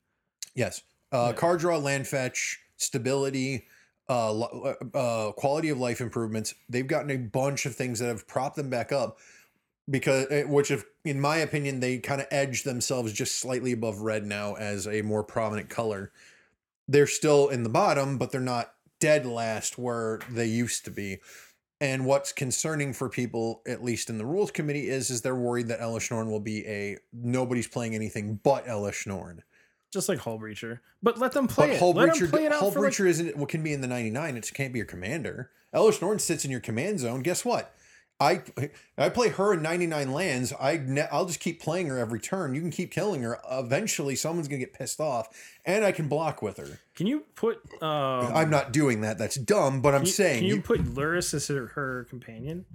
yes, 0.54 0.82
uh, 1.12 1.28
Yeah. 1.28 1.32
card 1.32 1.60
draw, 1.60 1.78
land 1.78 2.06
fetch, 2.08 2.60
stability, 2.76 3.66
uh, 4.08 4.40
uh, 4.94 5.32
quality 5.32 5.68
of 5.68 5.78
life 5.78 6.00
improvements. 6.00 6.54
They've 6.68 6.86
gotten 6.86 7.10
a 7.10 7.16
bunch 7.16 7.66
of 7.66 7.76
things 7.76 7.98
that 8.00 8.06
have 8.08 8.26
propped 8.26 8.56
them 8.56 8.68
back 8.70 8.90
up 8.92 9.18
because, 9.88 10.26
eh, 10.30 10.44
which, 10.44 10.68
have, 10.68 10.84
in 11.04 11.20
my 11.20 11.36
opinion, 11.38 11.80
they 11.80 11.98
kind 11.98 12.20
of 12.20 12.26
edge 12.30 12.64
themselves 12.64 13.12
just 13.12 13.38
slightly 13.38 13.72
above 13.72 14.00
red 14.00 14.26
now 14.26 14.54
as 14.54 14.86
a 14.86 15.02
more 15.02 15.22
prominent 15.22 15.68
color. 15.68 16.12
They're 16.88 17.06
still 17.06 17.48
in 17.48 17.62
the 17.62 17.68
bottom, 17.68 18.18
but 18.18 18.32
they're 18.32 18.40
not 18.40 18.74
dead 18.98 19.24
last 19.26 19.78
where 19.78 20.20
they 20.28 20.46
used 20.46 20.84
to 20.86 20.90
be. 20.90 21.18
And 21.80 22.04
what's 22.04 22.32
concerning 22.32 22.92
for 22.92 23.08
people, 23.08 23.62
at 23.66 23.82
least 23.82 24.10
in 24.10 24.18
the 24.18 24.26
rules 24.26 24.50
committee, 24.50 24.88
is 24.90 25.10
is 25.10 25.22
they're 25.22 25.34
worried 25.34 25.68
that 25.68 25.80
Elesh 25.80 26.10
Norn 26.10 26.30
will 26.30 26.40
be 26.40 26.66
a 26.66 26.98
nobody's 27.12 27.68
playing 27.68 27.94
anything 27.94 28.40
but 28.42 28.66
Elesh 28.66 29.06
Norn. 29.06 29.42
Just 29.92 30.08
like 30.08 30.18
Hull 30.18 30.38
Breacher. 30.38 30.80
But 31.02 31.18
let 31.18 31.32
them 31.32 31.48
play 31.48 31.68
But 31.68 31.74
it. 31.74 31.78
Hull 31.80 31.92
let 31.92 32.14
them 32.14 32.28
Breacher, 32.28 32.30
play 32.30 32.44
it 32.46 32.52
Hull 32.52 32.70
for 32.70 32.80
like- 32.82 33.00
isn't 33.00 33.36
what 33.36 33.48
can 33.48 33.62
be 33.62 33.72
in 33.72 33.80
the 33.80 33.88
99. 33.88 34.36
It 34.36 34.50
can't 34.54 34.72
be 34.72 34.78
your 34.78 34.86
commander. 34.86 35.50
Elesh 35.74 36.00
Norn 36.00 36.18
sits 36.18 36.44
in 36.44 36.50
your 36.50 36.60
command 36.60 37.00
zone. 37.00 37.22
Guess 37.22 37.44
what? 37.44 37.74
I 38.22 38.42
I 38.98 39.08
play 39.08 39.28
her 39.30 39.54
in 39.54 39.62
99 39.62 40.12
lands. 40.12 40.52
I 40.60 40.76
ne- 40.76 41.08
I'll 41.10 41.24
just 41.24 41.40
keep 41.40 41.60
playing 41.62 41.86
her 41.88 41.98
every 41.98 42.20
turn. 42.20 42.54
You 42.54 42.60
can 42.60 42.70
keep 42.70 42.90
killing 42.90 43.22
her. 43.22 43.38
Eventually, 43.50 44.14
someone's 44.14 44.46
gonna 44.46 44.58
get 44.58 44.74
pissed 44.74 45.00
off, 45.00 45.28
and 45.64 45.84
I 45.86 45.92
can 45.92 46.06
block 46.06 46.42
with 46.42 46.58
her. 46.58 46.80
Can 46.94 47.06
you 47.06 47.24
put? 47.34 47.60
Um, 47.82 48.30
I'm 48.34 48.50
not 48.50 48.72
doing 48.72 49.00
that. 49.00 49.16
That's 49.16 49.36
dumb. 49.36 49.80
But 49.80 49.94
I'm 49.94 50.02
you, 50.02 50.08
saying 50.08 50.40
Can 50.40 50.48
you 50.48 50.56
you, 50.56 50.60
put 50.62 50.84
Lurrus 50.84 51.32
as 51.32 51.48
her, 51.48 51.68
her 51.68 52.06
companion? 52.10 52.66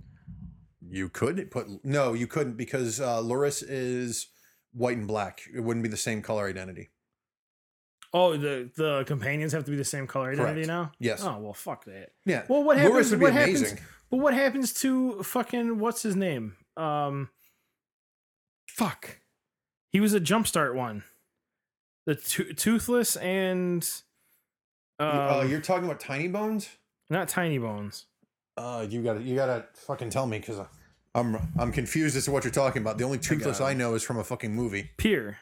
you 0.87 1.09
could 1.09 1.51
put 1.51 1.67
no, 1.85 2.13
you 2.13 2.25
couldn't 2.25 2.57
because 2.57 2.99
uh, 2.99 3.17
Lurrus 3.21 3.63
is 3.67 4.27
white 4.73 4.97
and 4.97 5.07
black. 5.07 5.41
It 5.53 5.59
wouldn't 5.59 5.83
be 5.83 5.89
the 5.89 5.97
same 5.97 6.23
color 6.23 6.47
identity. 6.47 6.89
Oh, 8.17 8.37
the 8.37 8.69
the 8.77 9.03
companions 9.05 9.51
have 9.51 9.65
to 9.65 9.71
be 9.71 9.75
the 9.75 9.83
same 9.83 10.07
color 10.07 10.31
identity 10.31 10.53
Correct. 10.65 10.67
now. 10.67 10.91
Yes. 10.99 11.21
Oh 11.21 11.37
well, 11.37 11.53
fuck 11.53 11.83
that. 11.83 12.11
Yeah. 12.25 12.45
Well, 12.47 12.63
what 12.63 12.77
Lurrus 12.77 12.81
happens? 12.83 13.11
would 13.11 13.19
be 13.19 13.23
what 13.25 13.33
happens? 13.33 13.73
But 14.09 14.17
what 14.17 14.33
happens 14.33 14.73
to 14.75 15.21
fucking 15.21 15.79
what's 15.79 16.01
his 16.01 16.15
name? 16.15 16.55
Um, 16.77 17.29
fuck. 18.69 19.19
He 19.91 19.99
was 19.99 20.13
a 20.13 20.21
jumpstart 20.21 20.75
one. 20.75 21.03
The 22.05 22.15
to- 22.15 22.53
toothless 22.53 23.17
and 23.17 23.85
um, 24.97 25.09
uh, 25.09 25.43
you're 25.43 25.59
talking 25.59 25.83
about 25.83 25.99
Tiny 25.99 26.29
Bones. 26.29 26.69
not 27.09 27.27
tiny 27.27 27.57
bones. 27.57 28.05
Uh, 28.55 28.85
you 28.89 29.01
gotta 29.03 29.21
you 29.21 29.35
gotta 29.35 29.65
fucking 29.73 30.09
tell 30.09 30.25
me 30.25 30.39
because 30.39 30.61
I'm 31.13 31.37
I'm 31.59 31.73
confused 31.73 32.15
as 32.15 32.23
to 32.25 32.31
what 32.31 32.45
you're 32.45 32.51
talking 32.51 32.81
about. 32.81 32.97
The 32.97 33.03
only 33.03 33.17
toothless 33.17 33.59
got 33.59 33.65
I 33.65 33.73
know 33.73 33.93
is 33.95 34.03
from 34.03 34.17
a 34.19 34.23
fucking 34.23 34.53
movie. 34.55 34.91
Pir, 34.97 35.37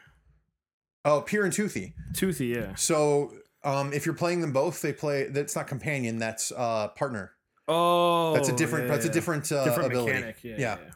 Oh, 1.04 1.20
Pir 1.20 1.44
and 1.44 1.52
Toothy. 1.52 1.94
toothy, 2.14 2.46
yeah. 2.46 2.74
So 2.76 3.32
um, 3.62 3.92
if 3.92 4.06
you're 4.06 4.14
playing 4.14 4.40
them 4.40 4.52
both, 4.52 4.80
they 4.82 4.92
play. 4.92 5.24
That's 5.28 5.54
not 5.56 5.66
companion. 5.66 6.18
That's 6.18 6.52
uh 6.52 6.88
partner. 6.88 7.32
Oh, 7.66 8.34
That's 8.34 8.48
a 8.50 8.56
different. 8.56 8.86
yeah, 8.88 8.92
that's 8.92 9.06
a 9.06 9.08
different, 9.08 9.50
uh, 9.50 9.64
different 9.64 9.86
ability. 9.90 10.12
mechanic. 10.12 10.36
Yeah, 10.42 10.56
Yeah. 10.58 10.76
yeah. 10.84 10.90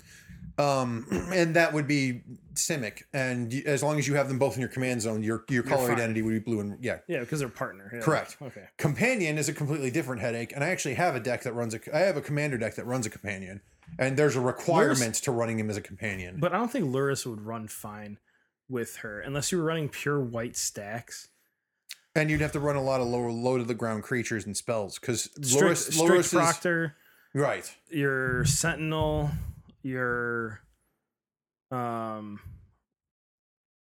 Um, 0.81 1.07
and 1.33 1.55
that 1.57 1.73
would 1.73 1.87
be 1.87 2.23
Simic. 2.55 3.05
And 3.15 3.51
y- 3.53 3.63
as 3.65 3.83
long 3.83 3.99
as 3.99 4.07
you 4.09 4.15
have 4.17 4.29
them 4.29 4.39
both 4.39 4.55
in 4.57 4.61
your 4.61 4.69
command 4.69 5.01
zone, 5.01 5.23
your 5.23 5.45
your 5.49 5.63
color 5.63 5.87
fine. 5.87 5.97
identity 5.97 6.21
would 6.21 6.33
be 6.33 6.39
blue 6.41 6.61
and 6.61 6.77
yeah. 6.85 6.99
Yeah, 7.07 7.21
because 7.21 7.39
they're 7.41 7.49
partner. 7.49 7.91
yeah. 7.95 8.01
Correct. 8.01 8.37
Okay. 8.43 8.65
Companion 8.77 9.39
is 9.39 9.49
a 9.49 9.53
completely 9.55 9.91
different 9.91 10.21
headache, 10.21 10.53
and 10.55 10.63
I 10.65 10.69
actually 10.69 10.95
have 10.95 11.15
a 11.17 11.21
deck 11.21 11.43
that 11.45 11.53
runs 11.55 11.75
a. 11.75 11.81
I 11.97 12.01
have 12.01 12.17
a 12.17 12.21
commander 12.23 12.59
deck 12.59 12.75
that 12.75 12.85
runs 12.87 13.07
a 13.07 13.11
companion, 13.11 13.61
and 13.99 14.17
there's 14.17 14.37
a 14.37 14.41
requirement 14.41 15.15
to 15.17 15.31
running 15.31 15.59
him 15.59 15.71
as 15.71 15.77
a 15.77 15.81
companion. 15.83 16.39
But 16.41 16.53
I 16.53 16.59
don't 16.59 16.71
think 16.71 16.87
Lurrus 16.87 17.25
would 17.25 17.41
run 17.41 17.69
fine 17.69 18.19
with 18.69 18.97
her 18.97 19.21
unless 19.21 19.51
you 19.53 19.59
were 19.59 19.65
running 19.65 19.89
pure 19.89 20.21
white 20.21 20.57
stacks. 20.57 21.29
And 22.15 22.31
you'd 22.31 22.41
have 22.41 22.53
to 22.53 22.61
run 22.61 22.77
a 22.77 22.83
lot 22.83 23.01
of 23.01 23.07
lower 23.07 23.31
low 23.31 23.59
to 23.59 23.65
the 23.65 23.75
ground 23.75 24.03
creatures 24.03 24.45
and 24.45 24.57
spells 24.57 24.99
because 24.99 25.29
Lurrus, 25.39 25.91
Lurrus 25.99 26.33
Proctor, 26.33 26.97
right. 27.35 27.73
your 27.91 28.45
Sentinel, 28.45 29.31
your 29.83 30.61
um, 31.71 32.41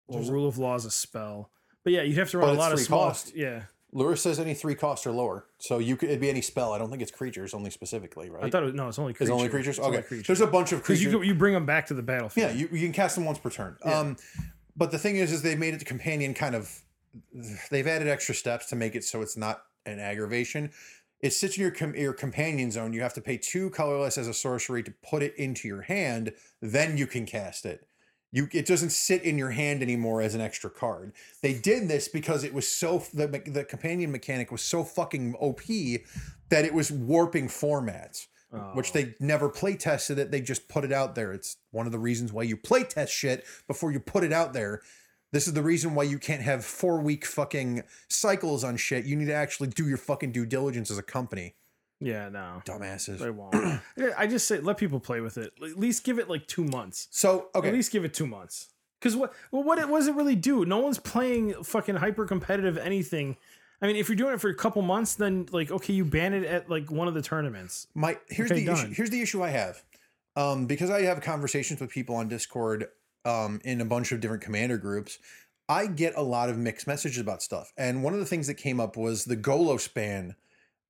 well, 0.08 0.18
There's 0.18 0.30
Rule 0.30 0.48
of 0.48 0.58
Law 0.58 0.74
is 0.74 0.84
a 0.84 0.90
spell. 0.90 1.50
But 1.84 1.92
yeah, 1.92 2.02
you'd 2.02 2.18
have 2.18 2.30
to 2.30 2.38
run 2.38 2.50
a 2.50 2.52
lot 2.58 2.72
of 2.72 2.80
small. 2.80 3.08
cost. 3.08 3.34
Yeah, 3.34 3.62
Lurrus 3.94 4.18
says 4.18 4.38
any 4.40 4.54
three 4.54 4.74
cost 4.74 5.06
or 5.06 5.12
lower, 5.12 5.46
so 5.58 5.78
you 5.78 5.96
could 5.96 6.08
it'd 6.08 6.20
be 6.20 6.28
any 6.28 6.42
spell. 6.42 6.72
I 6.72 6.78
don't 6.78 6.90
think 6.90 7.00
it's 7.00 7.12
creatures 7.12 7.54
only 7.54 7.70
specifically, 7.70 8.28
right? 8.28 8.44
I 8.44 8.50
thought 8.50 8.62
it 8.62 8.66
was, 8.66 8.74
no, 8.74 8.88
it's 8.88 8.98
only 8.98 9.12
it's 9.12 9.18
creatures. 9.18 9.32
only 9.32 9.48
creatures. 9.48 9.78
It's 9.78 9.86
only 9.86 9.98
Okay, 9.98 10.06
creatures. 10.08 10.26
there's 10.26 10.40
a 10.40 10.46
bunch 10.46 10.72
of 10.72 10.82
creatures. 10.82 11.04
you 11.04 11.22
you 11.22 11.34
bring 11.34 11.54
them 11.54 11.64
back 11.64 11.86
to 11.86 11.94
the 11.94 12.02
battlefield. 12.02 12.50
yeah, 12.50 12.56
you, 12.56 12.68
you 12.72 12.80
can 12.80 12.92
cast 12.92 13.14
them 13.14 13.24
once 13.24 13.38
per 13.38 13.50
turn. 13.50 13.76
Yeah. 13.86 13.98
Um, 13.98 14.16
but 14.76 14.90
the 14.90 14.98
thing 14.98 15.16
is, 15.16 15.32
is 15.32 15.42
they 15.42 15.56
made 15.56 15.74
it 15.74 15.84
companion 15.84 16.34
kind 16.34 16.54
of. 16.54 16.82
They've 17.70 17.86
added 17.86 18.08
extra 18.08 18.34
steps 18.34 18.66
to 18.66 18.76
make 18.76 18.94
it 18.94 19.02
so 19.02 19.22
it's 19.22 19.36
not 19.36 19.62
an 19.86 19.98
aggravation. 19.98 20.70
It 21.20 21.32
sits 21.32 21.56
in 21.56 21.62
your 21.62 21.70
com- 21.70 21.96
your 21.96 22.12
companion 22.12 22.70
zone. 22.70 22.92
You 22.92 23.00
have 23.00 23.14
to 23.14 23.22
pay 23.22 23.38
two 23.38 23.70
colorless 23.70 24.18
as 24.18 24.28
a 24.28 24.34
sorcery 24.34 24.82
to 24.82 24.92
put 25.08 25.22
it 25.22 25.34
into 25.36 25.66
your 25.66 25.82
hand. 25.82 26.32
Then 26.60 26.98
you 26.98 27.06
can 27.06 27.24
cast 27.24 27.64
it. 27.64 27.86
You 28.32 28.48
it 28.52 28.66
doesn't 28.66 28.90
sit 28.90 29.22
in 29.22 29.38
your 29.38 29.50
hand 29.50 29.82
anymore 29.82 30.20
as 30.20 30.34
an 30.34 30.42
extra 30.42 30.68
card. 30.68 31.12
They 31.42 31.54
did 31.54 31.88
this 31.88 32.08
because 32.08 32.44
it 32.44 32.52
was 32.52 32.68
so 32.68 33.02
the 33.14 33.26
the 33.46 33.64
companion 33.64 34.12
mechanic 34.12 34.52
was 34.52 34.62
so 34.62 34.84
fucking 34.84 35.34
OP 35.36 35.62
that 36.50 36.64
it 36.64 36.74
was 36.74 36.92
warping 36.92 37.48
formats. 37.48 38.26
Which 38.74 38.90
Oh. 38.90 38.92
they 38.94 39.14
never 39.20 39.48
play 39.48 39.76
tested 39.76 40.18
it. 40.18 40.30
They 40.30 40.40
just 40.40 40.68
put 40.68 40.84
it 40.84 40.92
out 40.92 41.14
there. 41.14 41.32
It's 41.32 41.56
one 41.72 41.84
of 41.86 41.92
the 41.92 41.98
reasons 41.98 42.32
why 42.32 42.44
you 42.44 42.56
play 42.56 42.84
test 42.84 43.12
shit 43.12 43.44
before 43.66 43.92
you 43.92 44.00
put 44.00 44.24
it 44.24 44.32
out 44.32 44.52
there. 44.52 44.82
This 45.32 45.46
is 45.48 45.52
the 45.54 45.62
reason 45.62 45.94
why 45.94 46.04
you 46.04 46.18
can't 46.18 46.42
have 46.42 46.64
four 46.64 47.00
week 47.00 47.26
fucking 47.26 47.82
cycles 48.08 48.62
on 48.64 48.76
shit. 48.76 49.04
You 49.04 49.16
need 49.16 49.26
to 49.26 49.34
actually 49.34 49.68
do 49.68 49.88
your 49.88 49.98
fucking 49.98 50.32
due 50.32 50.46
diligence 50.46 50.90
as 50.90 50.96
a 50.98 51.02
company. 51.02 51.56
Yeah, 52.00 52.28
no. 52.28 52.62
Dumbasses. 52.64 53.18
They 53.18 53.30
won't. 53.30 53.54
I 54.16 54.26
just 54.26 54.46
say 54.46 54.60
let 54.60 54.76
people 54.78 55.00
play 55.00 55.20
with 55.20 55.36
it. 55.36 55.52
At 55.62 55.76
least 55.78 56.04
give 56.04 56.18
it 56.18 56.28
like 56.30 56.46
two 56.46 56.64
months. 56.64 57.08
So 57.10 57.48
okay, 57.54 57.68
At 57.68 57.74
least 57.74 57.90
give 57.90 58.04
it 58.04 58.14
two 58.14 58.26
months. 58.26 58.68
Because 59.00 59.16
what? 59.16 59.34
Well, 59.50 59.62
what 59.64 59.78
it 59.78 59.88
what 59.88 59.98
does 59.98 60.08
it 60.08 60.14
really 60.14 60.36
do? 60.36 60.64
No 60.64 60.78
one's 60.78 60.98
playing 60.98 61.62
fucking 61.64 61.96
hyper 61.96 62.24
competitive 62.26 62.78
anything. 62.78 63.36
I 63.82 63.86
mean, 63.86 63.96
if 63.96 64.08
you're 64.08 64.16
doing 64.16 64.34
it 64.34 64.40
for 64.40 64.48
a 64.48 64.54
couple 64.54 64.82
months, 64.82 65.14
then 65.14 65.46
like 65.52 65.70
okay, 65.70 65.92
you 65.92 66.04
ban 66.04 66.32
it 66.34 66.44
at 66.44 66.70
like 66.70 66.90
one 66.90 67.08
of 67.08 67.14
the 67.14 67.22
tournaments. 67.22 67.86
my 67.94 68.16
here's 68.28 68.50
Okay, 68.50 68.64
the 68.64 68.72
issue. 68.72 68.92
Here's 68.94 69.10
the 69.10 69.20
issue 69.20 69.42
I 69.42 69.50
have. 69.50 69.82
Um, 70.36 70.66
because 70.66 70.90
I 70.90 71.02
have 71.02 71.20
conversations 71.22 71.80
with 71.80 71.90
people 71.90 72.14
on 72.16 72.28
Discord, 72.28 72.86
um, 73.24 73.60
in 73.64 73.80
a 73.80 73.84
bunch 73.86 74.12
of 74.12 74.20
different 74.20 74.42
commander 74.42 74.76
groups. 74.78 75.18
I 75.68 75.86
get 75.86 76.14
a 76.16 76.22
lot 76.22 76.48
of 76.50 76.56
mixed 76.58 76.86
messages 76.86 77.18
about 77.18 77.42
stuff, 77.42 77.72
and 77.76 78.02
one 78.04 78.12
of 78.12 78.20
the 78.20 78.26
things 78.26 78.46
that 78.46 78.54
came 78.54 78.78
up 78.78 78.96
was 78.96 79.24
the 79.24 79.36
Golos 79.36 79.92
ban, 79.92 80.36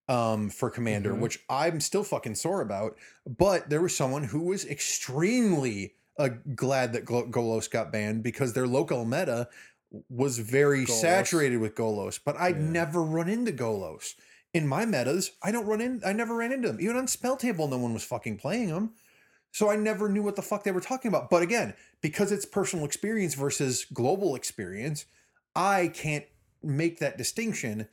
um, 0.08 0.50
for 0.50 0.68
commander, 0.68 1.12
Mhm. 1.14 1.20
which 1.20 1.38
I'm 1.48 1.80
still 1.80 2.04
fucking 2.04 2.34
sore 2.34 2.60
about. 2.60 2.96
But 3.26 3.70
there 3.70 3.80
was 3.80 3.96
someone 3.96 4.24
who 4.24 4.40
was 4.42 4.64
extremely 4.66 5.94
uh, 6.18 6.30
glad 6.54 6.94
that 6.94 7.04
Golos 7.04 7.70
got 7.70 7.92
banned 7.92 8.22
because 8.22 8.54
their 8.54 8.66
local 8.66 9.04
meta 9.04 9.48
was 10.08 10.38
very 10.38 10.84
Golos. 10.84 11.00
saturated 11.00 11.58
with 11.58 11.74
Golos. 11.74 12.18
But 12.24 12.36
I'd 12.38 12.56
Yeah. 12.56 12.62
never 12.62 13.02
run 13.02 13.28
into 13.28 13.52
Golos 13.52 14.14
in 14.52 14.66
my 14.66 14.84
metas. 14.84 15.32
I 15.42 15.52
don't 15.52 15.66
run 15.66 15.80
in. 15.80 16.02
I 16.04 16.12
never 16.12 16.34
ran 16.34 16.52
into 16.52 16.68
them. 16.68 16.80
Even 16.80 16.96
on 16.96 17.08
spell 17.08 17.36
table, 17.36 17.68
no 17.68 17.78
one 17.78 17.94
was 17.94 18.04
fucking 18.04 18.38
playing 18.38 18.68
them. 18.68 18.94
So 19.52 19.70
I 19.70 19.76
never 19.76 20.08
knew 20.08 20.22
what 20.22 20.36
the 20.36 20.42
fuck 20.42 20.64
they 20.64 20.70
were 20.72 20.80
talking 20.80 21.08
about. 21.08 21.30
But 21.30 21.42
again, 21.42 21.74
because 22.02 22.30
it's 22.30 22.44
personal 22.44 22.84
experience 22.84 23.34
versus 23.34 23.86
global 23.92 24.34
experience, 24.34 25.06
I 25.54 25.88
can't 25.88 26.26
make 26.62 26.98
that 26.98 27.16
distinction. 27.16 27.88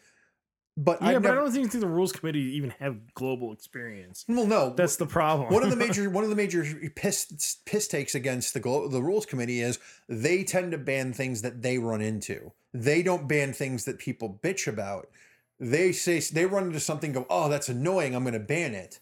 But 0.76 1.02
Yeah, 1.02 1.10
I've 1.10 1.14
but 1.16 1.30
never, 1.30 1.40
I 1.40 1.44
don't 1.44 1.52
think 1.52 1.72
the 1.72 1.88
rules 1.88 2.12
committee 2.12 2.56
even 2.58 2.72
have 2.80 3.14
global 3.14 3.54
experience. 3.54 4.26
well, 4.28 4.48
no, 4.48 4.72
That's 4.72 4.96
the 4.96 5.06
problem. 5.06 5.54
one 5.54 5.62
of 5.64 5.70
the 5.70 5.76
major 5.86 6.10
one 6.10 6.24
of 6.24 6.30
the 6.32 6.36
major 6.36 6.66
piss 6.96 7.58
piss 7.66 7.88
takes 7.88 8.16
against 8.16 8.54
the 8.56 8.60
glo- 8.60 8.88
the 8.88 9.02
rules 9.02 9.26
committee 9.28 9.62
is 9.62 9.78
they 10.10 10.44
tend 10.44 10.72
to 10.72 10.78
ban 10.80 11.14
things 11.14 11.44
that 11.44 11.62
they 11.62 11.78
run 11.78 12.02
into. 12.02 12.52
They 12.74 13.04
don't 13.04 13.28
ban 13.28 13.54
things 13.54 13.86
that 13.86 14.00
people 14.00 14.40
bitch 14.42 14.68
about. 14.68 15.08
They 15.60 15.92
say 15.92 16.20
they 16.20 16.48
run 16.48 16.66
into 16.66 16.80
something, 16.80 17.12
go, 17.14 17.28
oh, 17.30 17.50
that's 17.50 17.70
annoying. 17.70 18.16
I'm 18.16 18.24
going 18.24 18.34
to 18.34 18.40
ban 18.40 18.74
it. 18.74 19.00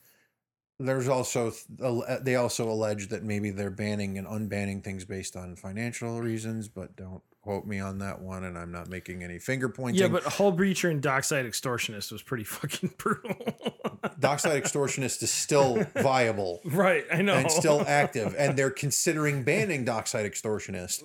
There's 0.78 1.08
also 1.08 1.54
uh, 1.82 2.20
they 2.22 2.36
also 2.36 2.70
allege 2.70 3.08
that 3.10 3.24
maybe 3.24 3.50
they're 3.52 3.70
banning 3.70 4.18
and 4.18 4.28
unbanning 4.28 4.84
things 4.84 5.06
based 5.06 5.38
on 5.38 5.56
financial 5.56 6.20
reasons, 6.20 6.68
but 6.68 6.96
don't 6.98 7.24
quote 7.42 7.66
me 7.66 7.80
on 7.80 8.00
that 8.00 8.22
one. 8.22 8.44
And 8.44 8.58
I'm 8.58 8.72
not 8.72 8.88
making 8.90 9.24
any 9.24 9.40
finger 9.40 9.70
pointing. 9.70 10.02
yeah, 10.02 10.08
but 10.08 10.24
Hull 10.24 10.54
Breacher 10.54 10.90
and 10.90 11.02
Dockside 11.02 11.46
Extortionist 11.46 12.12
was 12.12 12.22
pretty 12.22 12.44
fucking 12.46 12.94
brutal. 12.98 13.36
Dockside 14.20 14.62
Extortionist 14.62 15.22
is 15.24 15.32
still 15.32 15.86
viable. 15.96 16.62
right, 16.66 17.06
I 17.12 17.22
know. 17.22 17.36
and 17.36 17.52
still 17.52 17.84
active, 17.88 18.36
and 18.38 18.58
they're 18.58 18.70
considering 18.70 19.44
banning 19.44 19.84
Dockside 19.86 20.32
Extortionist, 20.32 21.02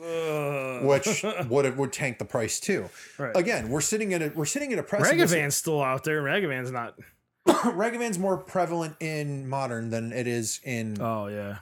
which 0.87 1.25
would 1.49 1.77
would 1.77 1.93
tank 1.93 2.19
the 2.19 2.25
price 2.25 2.61
too. 2.61 2.89
Right. 3.19 3.37
Again, 3.37 3.69
we're 3.69 3.81
sitting 3.81 4.13
in 4.13 4.23
a 4.23 4.29
we're 4.35 4.45
sitting 4.45 4.71
in 4.73 4.79
a 4.79 4.83
precipice. 4.83 5.33
Ragavan's 5.33 5.57
still 5.57 5.83
out 5.83 6.05
there. 6.05 6.23
Ragavan's 6.23 6.71
not. 6.71 6.95
Ragavan's 7.47 8.19
more 8.19 8.37
prevalent 8.37 8.97
in 9.01 9.49
modern 9.49 9.91
than 9.91 10.13
it 10.13 10.27
is 10.27 10.61
in 10.65 11.01
Oh 11.01 11.29
yeah. 11.29 11.59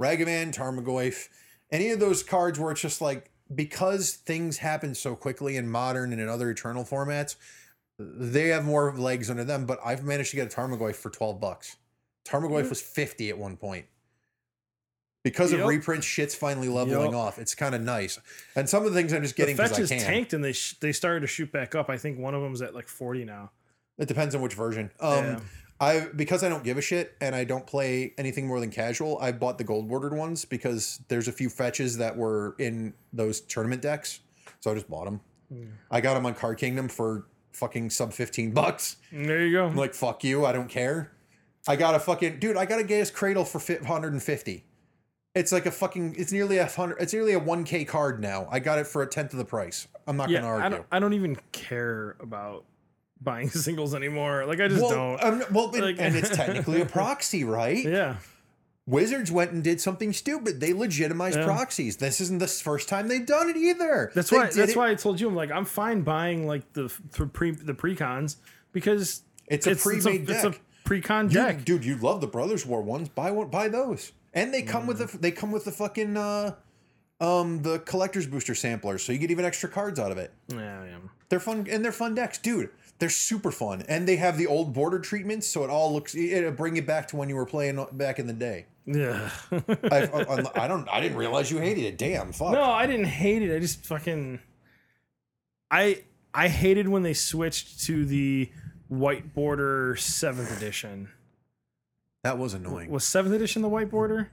Ragavan, 0.00 0.54
Tarmogoyf, 0.54 1.28
any 1.70 1.90
of 1.90 2.00
those 2.00 2.22
cards 2.22 2.58
where 2.58 2.72
it's 2.72 2.80
just 2.80 3.00
like 3.00 3.30
because 3.54 4.12
things 4.14 4.58
happen 4.58 4.94
so 4.94 5.14
quickly 5.16 5.56
in 5.56 5.68
modern 5.68 6.12
and 6.12 6.20
in 6.20 6.28
other 6.28 6.50
eternal 6.50 6.84
formats, 6.84 7.36
they 7.98 8.48
have 8.48 8.64
more 8.64 8.92
legs 8.96 9.30
under 9.30 9.44
them. 9.44 9.66
But 9.66 9.78
I've 9.84 10.04
managed 10.04 10.30
to 10.30 10.36
get 10.36 10.52
a 10.52 10.56
Tarmogoyf 10.56 10.96
for 10.96 11.10
twelve 11.10 11.40
bucks. 11.40 11.76
Tarmogoyf 12.26 12.68
was 12.68 12.80
fifty 12.82 13.28
at 13.30 13.38
one 13.38 13.56
point. 13.56 13.86
Because 15.24 15.52
of 15.52 15.58
Yep. 15.60 15.68
reprints, 15.68 16.06
shit's 16.06 16.34
finally 16.36 16.68
leveling 16.68 17.10
Yep. 17.10 17.14
off. 17.20 17.38
It's 17.40 17.54
kind 17.54 17.74
of 17.74 17.80
nice, 17.80 18.18
and 18.54 18.68
some 18.68 18.84
of 18.86 18.92
the 18.92 18.96
things 18.98 19.12
I'm 19.12 19.22
just 19.22 19.34
getting 19.34 19.56
because 19.56 19.72
I 19.72 19.74
fetches 19.74 19.88
can. 19.90 19.98
tanked 20.00 20.32
and 20.34 20.44
they 20.44 20.52
sh- 20.52 20.76
they 20.80 20.92
started 20.92 21.20
to 21.20 21.26
shoot 21.26 21.50
back 21.50 21.74
up. 21.74 21.90
I 21.90 21.98
think 21.98 22.18
one 22.18 22.34
of 22.34 22.42
them's 22.42 22.62
at 22.62 22.74
like 22.74 22.88
forty 22.88 23.24
now. 23.24 23.50
It 23.98 24.06
depends 24.06 24.34
on 24.36 24.40
which 24.42 24.54
version. 24.54 24.90
Um, 25.00 25.24
Yeah. 25.24 25.40
I 25.80 26.08
because 26.16 26.42
I 26.42 26.48
don't 26.48 26.64
give 26.64 26.78
a 26.78 26.82
shit 26.82 27.14
and 27.20 27.34
I 27.34 27.44
don't 27.44 27.66
play 27.66 28.14
anything 28.16 28.46
more 28.46 28.60
than 28.60 28.70
casual. 28.70 29.18
I 29.20 29.32
bought 29.32 29.58
the 29.58 29.64
gold 29.64 29.88
bordered 29.88 30.14
ones 30.14 30.44
because 30.44 31.00
there's 31.08 31.28
a 31.28 31.32
few 31.32 31.50
fetches 31.50 31.98
that 31.98 32.16
were 32.16 32.56
in 32.58 32.94
those 33.12 33.40
tournament 33.42 33.82
decks, 33.82 34.20
so 34.60 34.70
I 34.70 34.74
just 34.74 34.88
bought 34.88 35.04
them. 35.04 35.20
Hmm. 35.52 35.64
I 35.90 36.00
got 36.00 36.14
them 36.14 36.24
on 36.26 36.34
Card 36.34 36.58
Kingdom 36.58 36.88
for 36.88 37.26
fucking 37.52 37.90
sub 37.90 38.12
fifteen 38.12 38.52
bucks. 38.52 38.96
There 39.12 39.44
you 39.44 39.52
go. 39.52 39.66
I'm 39.66 39.76
like, 39.76 39.94
fuck 39.94 40.24
you, 40.24 40.46
I 40.46 40.52
don't 40.52 40.68
care. 40.68 41.12
I 41.68 41.76
got 41.76 41.94
a 41.94 41.98
fucking 41.98 42.38
dude. 42.38 42.56
I 42.56 42.64
got 42.64 42.78
a 42.78 42.84
Gaea's 42.84 43.10
Cradle 43.10 43.44
for 43.44 43.58
150. 43.58 44.64
It's 45.34 45.52
like 45.52 45.66
a 45.66 45.70
fucking. 45.70 46.14
It's 46.16 46.32
nearly 46.32 46.58
a 46.58 46.66
hundred. 46.66 46.96
It's 47.00 47.12
nearly 47.12 47.34
a 47.34 47.40
1k 47.40 47.86
card 47.86 48.20
now. 48.20 48.48
I 48.50 48.60
got 48.60 48.78
it 48.78 48.86
for 48.86 49.02
a 49.02 49.06
tenth 49.06 49.32
of 49.32 49.38
the 49.38 49.44
price. 49.44 49.86
I'm 50.06 50.16
not 50.16 50.30
yeah, 50.30 50.40
gonna 50.40 50.52
I 50.52 50.60
argue. 50.62 50.78
don't. 50.78 50.86
I 50.92 50.98
don't 50.98 51.12
even 51.12 51.36
care 51.52 52.16
about 52.20 52.64
buying 53.20 53.48
singles 53.66 53.94
anymore. 53.94 54.44
Like 54.46 54.60
I 54.60 54.68
just 54.68 54.82
well, 54.82 55.16
don't. 55.18 55.22
um, 55.24 55.44
well, 55.52 55.70
and- 55.74 55.82
Like- 55.82 55.96
and 55.98 56.14
it's 56.16 56.30
technically 56.36 56.80
a 56.80 56.86
proxy, 56.86 57.44
right? 57.44 57.84
yeah. 57.84 58.16
Wizards 58.88 59.32
went 59.32 59.50
and 59.50 59.64
did 59.64 59.80
something 59.80 60.12
stupid. 60.12 60.60
They 60.60 60.72
legitimized 60.72 61.38
Yeah. 61.38 61.44
proxies. 61.44 61.96
This 61.96 62.20
isn't 62.20 62.38
the 62.38 62.46
first 62.46 62.88
time 62.88 63.08
they've 63.08 63.26
done 63.26 63.48
it 63.50 63.56
either. 63.56 64.12
That's 64.14 64.30
They 64.30 64.36
why. 64.36 64.44
That's 64.44 64.72
it- 64.72 64.76
why 64.76 64.90
I 64.90 64.94
told 64.94 65.20
you 65.20 65.26
I'm 65.28 65.34
like 65.34 65.50
I'm 65.50 65.64
fine 65.64 66.02
buying 66.02 66.46
like 66.46 66.72
the 66.72 66.92
the 67.18 67.26
pre 67.26 67.50
the 67.50 67.74
precons 67.74 68.36
because 68.72 69.22
It's 69.48 69.66
a 69.66 69.74
pre-made 69.74 70.30
it's 70.30 70.44
a, 70.44 70.50
deck. 70.50 70.60
precon 70.84 71.24
You- 71.24 71.34
deck. 71.34 71.64
dude. 71.64 71.84
You 71.84 71.96
love 71.96 72.20
the 72.20 72.28
Brothers 72.28 72.64
War 72.64 72.80
ones. 72.80 73.08
Buy 73.08 73.32
one. 73.32 73.48
Buy 73.48 73.68
those. 73.68 74.12
And 74.32 74.54
they 74.54 74.62
come 74.62 74.86
with 74.86 75.00
Mm. 75.00 75.10
the. 75.10 75.18
They 75.18 75.30
come 75.32 75.50
with 75.50 75.64
the 75.64 75.72
fucking. 75.72 76.16
uh 76.16 76.54
um, 77.18 77.62
the 77.62 77.78
collector's 77.78 78.26
booster 78.26 78.54
samplers, 78.54 79.02
so 79.02 79.10
you 79.10 79.18
get 79.18 79.30
even 79.30 79.46
extra 79.46 79.70
cards 79.70 79.98
out 79.98 80.12
of 80.12 80.18
it. 80.18 80.32
Yeah, 80.48 80.84
yeah. 80.84 80.96
They're 81.30 81.40
fun 81.40 81.66
and 81.70 81.82
they're 81.82 81.90
fun 81.90 82.14
decks, 82.14 82.36
dude. 82.36 82.68
They're 82.98 83.08
super 83.10 83.50
fun, 83.50 83.82
and 83.88 84.08
they 84.08 84.16
have 84.16 84.38
the 84.38 84.46
old 84.46 84.72
border 84.72 84.98
treatments, 84.98 85.46
so 85.46 85.64
it 85.64 85.70
all 85.70 85.92
looks. 85.92 86.14
It'll 86.14 86.50
bring 86.52 86.76
you 86.76 86.82
back 86.82 87.08
to 87.08 87.16
when 87.16 87.28
you 87.28 87.36
were 87.36 87.44
playing 87.44 87.84
back 87.92 88.18
in 88.18 88.26
the 88.26 88.32
day. 88.32 88.66
Yeah. 88.86 89.30
I, 89.52 89.58
I, 89.92 90.02
uh, 90.04 90.44
I 90.54 90.66
don't. 90.68 90.88
I 90.88 91.00
didn't 91.00 91.18
realize 91.18 91.50
you 91.50 91.58
hated 91.58 91.84
it. 91.84 91.98
Damn, 91.98 92.32
fuck. 92.32 92.52
no, 92.52 92.62
I 92.62 92.86
didn't 92.86 93.06
hate 93.06 93.42
it. 93.42 93.54
I 93.54 93.58
just 93.58 93.84
fucking. 93.84 94.40
I 95.70 96.04
I 96.32 96.48
hated 96.48 96.88
when 96.88 97.02
they 97.02 97.12
switched 97.14 97.82
to 97.84 98.04
the 98.06 98.50
white 98.88 99.34
border 99.34 99.96
seventh 99.96 100.56
edition. 100.56 101.08
that 102.22 102.38
was 102.38 102.54
annoying. 102.54 102.90
Was 102.90 103.04
seventh 103.04 103.34
edition 103.34 103.62
the 103.62 103.68
white 103.68 103.90
border? 103.90 104.30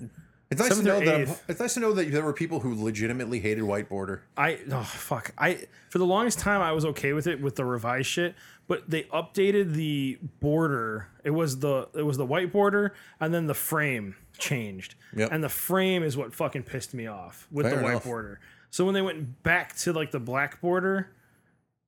It's 0.53 0.69
nice 0.69 0.77
to 0.77 0.83
know 0.83 0.99
that 0.99 1.15
I'm, 1.29 1.35
it's 1.47 1.59
nice 1.59 1.73
to 1.75 1.79
know 1.79 1.93
that 1.93 2.11
there 2.11 2.23
were 2.23 2.33
people 2.33 2.59
who 2.59 2.81
legitimately 2.81 3.39
hated 3.39 3.63
white 3.63 3.89
border. 3.89 4.23
I 4.37 4.59
oh 4.71 4.83
fuck 4.83 5.33
I 5.37 5.67
for 5.89 5.97
the 5.97 6.05
longest 6.05 6.39
time 6.39 6.61
I 6.61 6.71
was 6.71 6.85
okay 6.85 7.13
with 7.13 7.27
it 7.27 7.41
with 7.41 7.55
the 7.55 7.65
revised 7.65 8.07
shit, 8.07 8.35
but 8.67 8.89
they 8.89 9.03
updated 9.03 9.73
the 9.73 10.19
border. 10.39 11.07
It 11.23 11.31
was 11.31 11.59
the 11.59 11.89
it 11.95 12.03
was 12.03 12.17
the 12.17 12.25
white 12.25 12.51
border 12.51 12.93
and 13.19 13.33
then 13.33 13.47
the 13.47 13.53
frame 13.53 14.15
changed. 14.37 14.95
Yep. 15.15 15.29
And 15.31 15.43
the 15.43 15.49
frame 15.49 16.03
is 16.03 16.15
what 16.17 16.33
fucking 16.33 16.63
pissed 16.63 16.93
me 16.93 17.07
off 17.07 17.47
with 17.51 17.65
Fair 17.65 17.77
the 17.77 17.83
white 17.83 17.91
enough. 17.91 18.03
border. 18.03 18.39
So 18.69 18.85
when 18.85 18.93
they 18.93 19.01
went 19.01 19.43
back 19.43 19.75
to 19.77 19.93
like 19.93 20.11
the 20.11 20.19
black 20.19 20.61
border, 20.61 21.09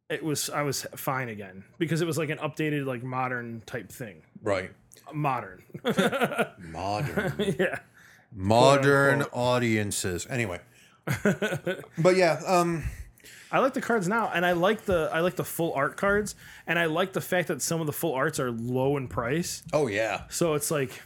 it 0.10 0.24
was 0.24 0.50
I 0.50 0.62
was 0.62 0.86
fine 0.96 1.30
again 1.30 1.64
because 1.78 2.02
it 2.02 2.06
was 2.06 2.18
like 2.18 2.30
an 2.30 2.38
updated 2.40 2.86
like 2.86 3.04
modern 3.04 3.62
type 3.66 3.92
thing. 3.92 4.22
Right. 4.42 4.72
Modern. 5.14 5.64
Modern. 6.60 7.34
yeah. 7.60 7.80
Modern 8.36 9.24
audiences. 9.32 10.28
Anyway. 10.30 10.60
but 11.98 12.16
yeah, 12.16 12.42
um 12.46 12.84
I 13.52 13.60
like 13.60 13.74
the 13.74 13.82
cards 13.82 14.08
now, 14.08 14.30
and 14.34 14.46
I 14.46 14.52
like 14.52 14.86
the 14.86 15.10
I 15.14 15.22
like 15.22 15.36
the 15.36 15.44
full 15.44 15.74
art 15.74 15.98
cards, 15.98 16.36
and 16.68 16.78
I 16.78 16.86
like 16.86 17.14
the 17.14 17.22
fact 17.22 17.48
that 17.48 17.62
some 17.62 17.80
of 17.80 17.88
the 17.88 17.94
full 17.94 18.14
arts 18.14 18.40
are 18.40 18.52
low 18.52 18.98
in 18.98 19.08
price. 19.08 19.64
oh 19.72 19.88
yeah. 19.88 20.24
So 20.30 20.56
it's 20.56 20.72
like 20.72 21.00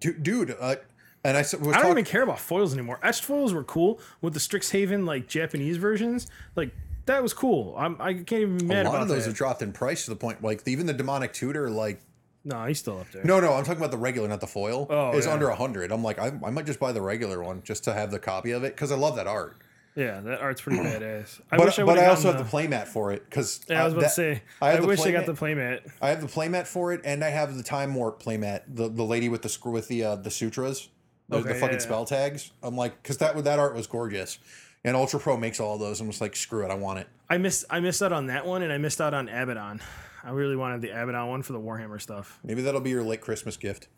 Du- 0.00 0.14
Dude, 0.14 0.56
uh, 0.58 0.76
and 1.22 1.36
I 1.36 1.40
s- 1.40 1.54
was 1.54 1.60
I 1.68 1.72
don't 1.72 1.72
talking 1.74 1.90
even 1.90 2.04
care 2.04 2.22
about 2.22 2.40
foils 2.40 2.72
anymore. 2.72 2.98
Etched 3.02 3.24
foils 3.24 3.52
were 3.52 3.64
cool 3.64 4.00
with 4.20 4.32
the 4.34 4.40
Strixhaven 4.40 5.06
like 5.06 5.28
Japanese 5.28 5.76
versions. 5.76 6.26
Like 6.56 6.74
that 7.06 7.22
was 7.22 7.32
cool. 7.34 7.74
I'm 7.76 7.96
I 8.00 8.14
can't 8.14 8.32
even 8.32 8.56
be 8.58 8.64
a 8.74 8.78
lot 8.84 8.86
about 8.86 9.02
of 9.02 9.08
those 9.08 9.24
that. 9.24 9.30
have 9.30 9.36
dropped 9.36 9.60
in 9.62 9.72
price 9.72 10.04
to 10.04 10.10
the 10.10 10.16
point 10.16 10.42
like 10.42 10.66
even 10.66 10.86
the 10.86 10.92
demonic 10.94 11.32
tutor 11.34 11.68
like 11.70 12.00
No, 12.44 12.64
he's 12.64 12.78
still 12.80 12.98
up 12.98 13.10
there. 13.12 13.22
No, 13.24 13.38
no, 13.40 13.52
I'm 13.52 13.64
talking 13.64 13.78
about 13.80 13.92
the 13.92 13.98
regular, 13.98 14.26
not 14.28 14.40
the 14.40 14.46
foil. 14.46 14.86
Oh, 14.90 15.10
it's 15.16 15.26
yeah. 15.26 15.32
under 15.32 15.48
a 15.48 15.54
hundred. 15.54 15.92
I'm 15.92 16.02
like, 16.02 16.18
I, 16.18 16.32
I 16.44 16.50
might 16.50 16.66
just 16.66 16.80
buy 16.80 16.92
the 16.92 17.00
regular 17.00 17.42
one 17.42 17.62
just 17.62 17.84
to 17.84 17.92
have 17.92 18.10
the 18.10 18.18
copy 18.18 18.50
of 18.50 18.64
it 18.64 18.74
because 18.74 18.90
I 18.90 18.96
love 18.96 19.16
that 19.16 19.26
art. 19.28 19.58
Yeah, 19.94 20.20
that 20.20 20.40
art's 20.40 20.60
pretty 20.60 20.78
badass. 20.82 21.40
I 21.50 21.56
But, 21.58 21.66
wish 21.66 21.78
I 21.78 21.84
but 21.84 21.98
I 21.98 22.06
also 22.06 22.32
have 22.32 22.38
the 22.38 22.56
playmat 22.56 22.88
for 22.88 23.12
it 23.12 23.24
because 23.28 23.60
Yeah, 23.68 23.82
I 23.82 23.84
was 23.84 23.92
about 23.92 24.00
that, 24.02 24.08
to 24.08 24.14
say. 24.14 24.42
I 24.60 24.76
I, 24.78 24.80
wish 24.80 25.00
I 25.00 25.12
got 25.12 25.26
the 25.26 25.34
playmat. 25.34 25.88
I 26.00 26.08
have 26.08 26.20
the 26.20 26.26
playmat 26.26 26.66
for 26.66 26.92
it, 26.92 27.02
and 27.04 27.22
I 27.22 27.28
have 27.28 27.56
the 27.56 27.62
time 27.62 27.94
warp 27.94 28.20
playmat. 28.22 28.62
The 28.66 28.88
the 28.88 29.04
lady 29.04 29.28
with 29.28 29.42
the 29.42 29.48
screw 29.48 29.72
with 29.72 29.88
the 29.88 30.02
uh, 30.04 30.16
the 30.16 30.30
sutras, 30.30 30.88
the, 31.28 31.36
the 31.38 31.50
Okay, 31.50 31.60
fucking 31.60 31.66
yeah, 31.68 31.72
yeah. 31.74 31.78
spell 31.78 32.04
tags. 32.06 32.50
I'm 32.62 32.74
like, 32.76 33.02
because 33.02 33.18
that 33.18 33.44
that 33.44 33.58
art 33.58 33.74
was 33.74 33.86
gorgeous, 33.86 34.38
and 34.84 34.96
Ultra 34.96 35.20
Pro 35.20 35.36
makes 35.36 35.60
all 35.60 35.74
of 35.74 35.80
those. 35.80 36.00
I'm 36.00 36.08
just 36.08 36.20
like, 36.20 36.34
screw 36.36 36.64
it, 36.64 36.70
I 36.70 36.74
want 36.74 36.98
it. 36.98 37.08
I 37.28 37.38
missed 37.38 37.64
I 37.70 37.80
missed 37.80 38.02
out 38.02 38.12
on 38.12 38.26
that 38.26 38.46
one, 38.46 38.62
and 38.62 38.72
I 38.72 38.78
missed 38.78 39.00
out 39.00 39.14
on 39.14 39.28
Abaddon. 39.28 39.80
I 40.24 40.30
really 40.30 40.56
wanted 40.56 40.82
the 40.82 40.90
Abaddon 40.90 41.28
one 41.28 41.42
for 41.42 41.52
the 41.52 41.60
Warhammer 41.60 42.00
stuff. 42.00 42.38
Maybe 42.44 42.62
that'll 42.62 42.80
be 42.80 42.90
your 42.90 43.02
late 43.02 43.20
Christmas 43.20 43.56
gift. 43.56 43.88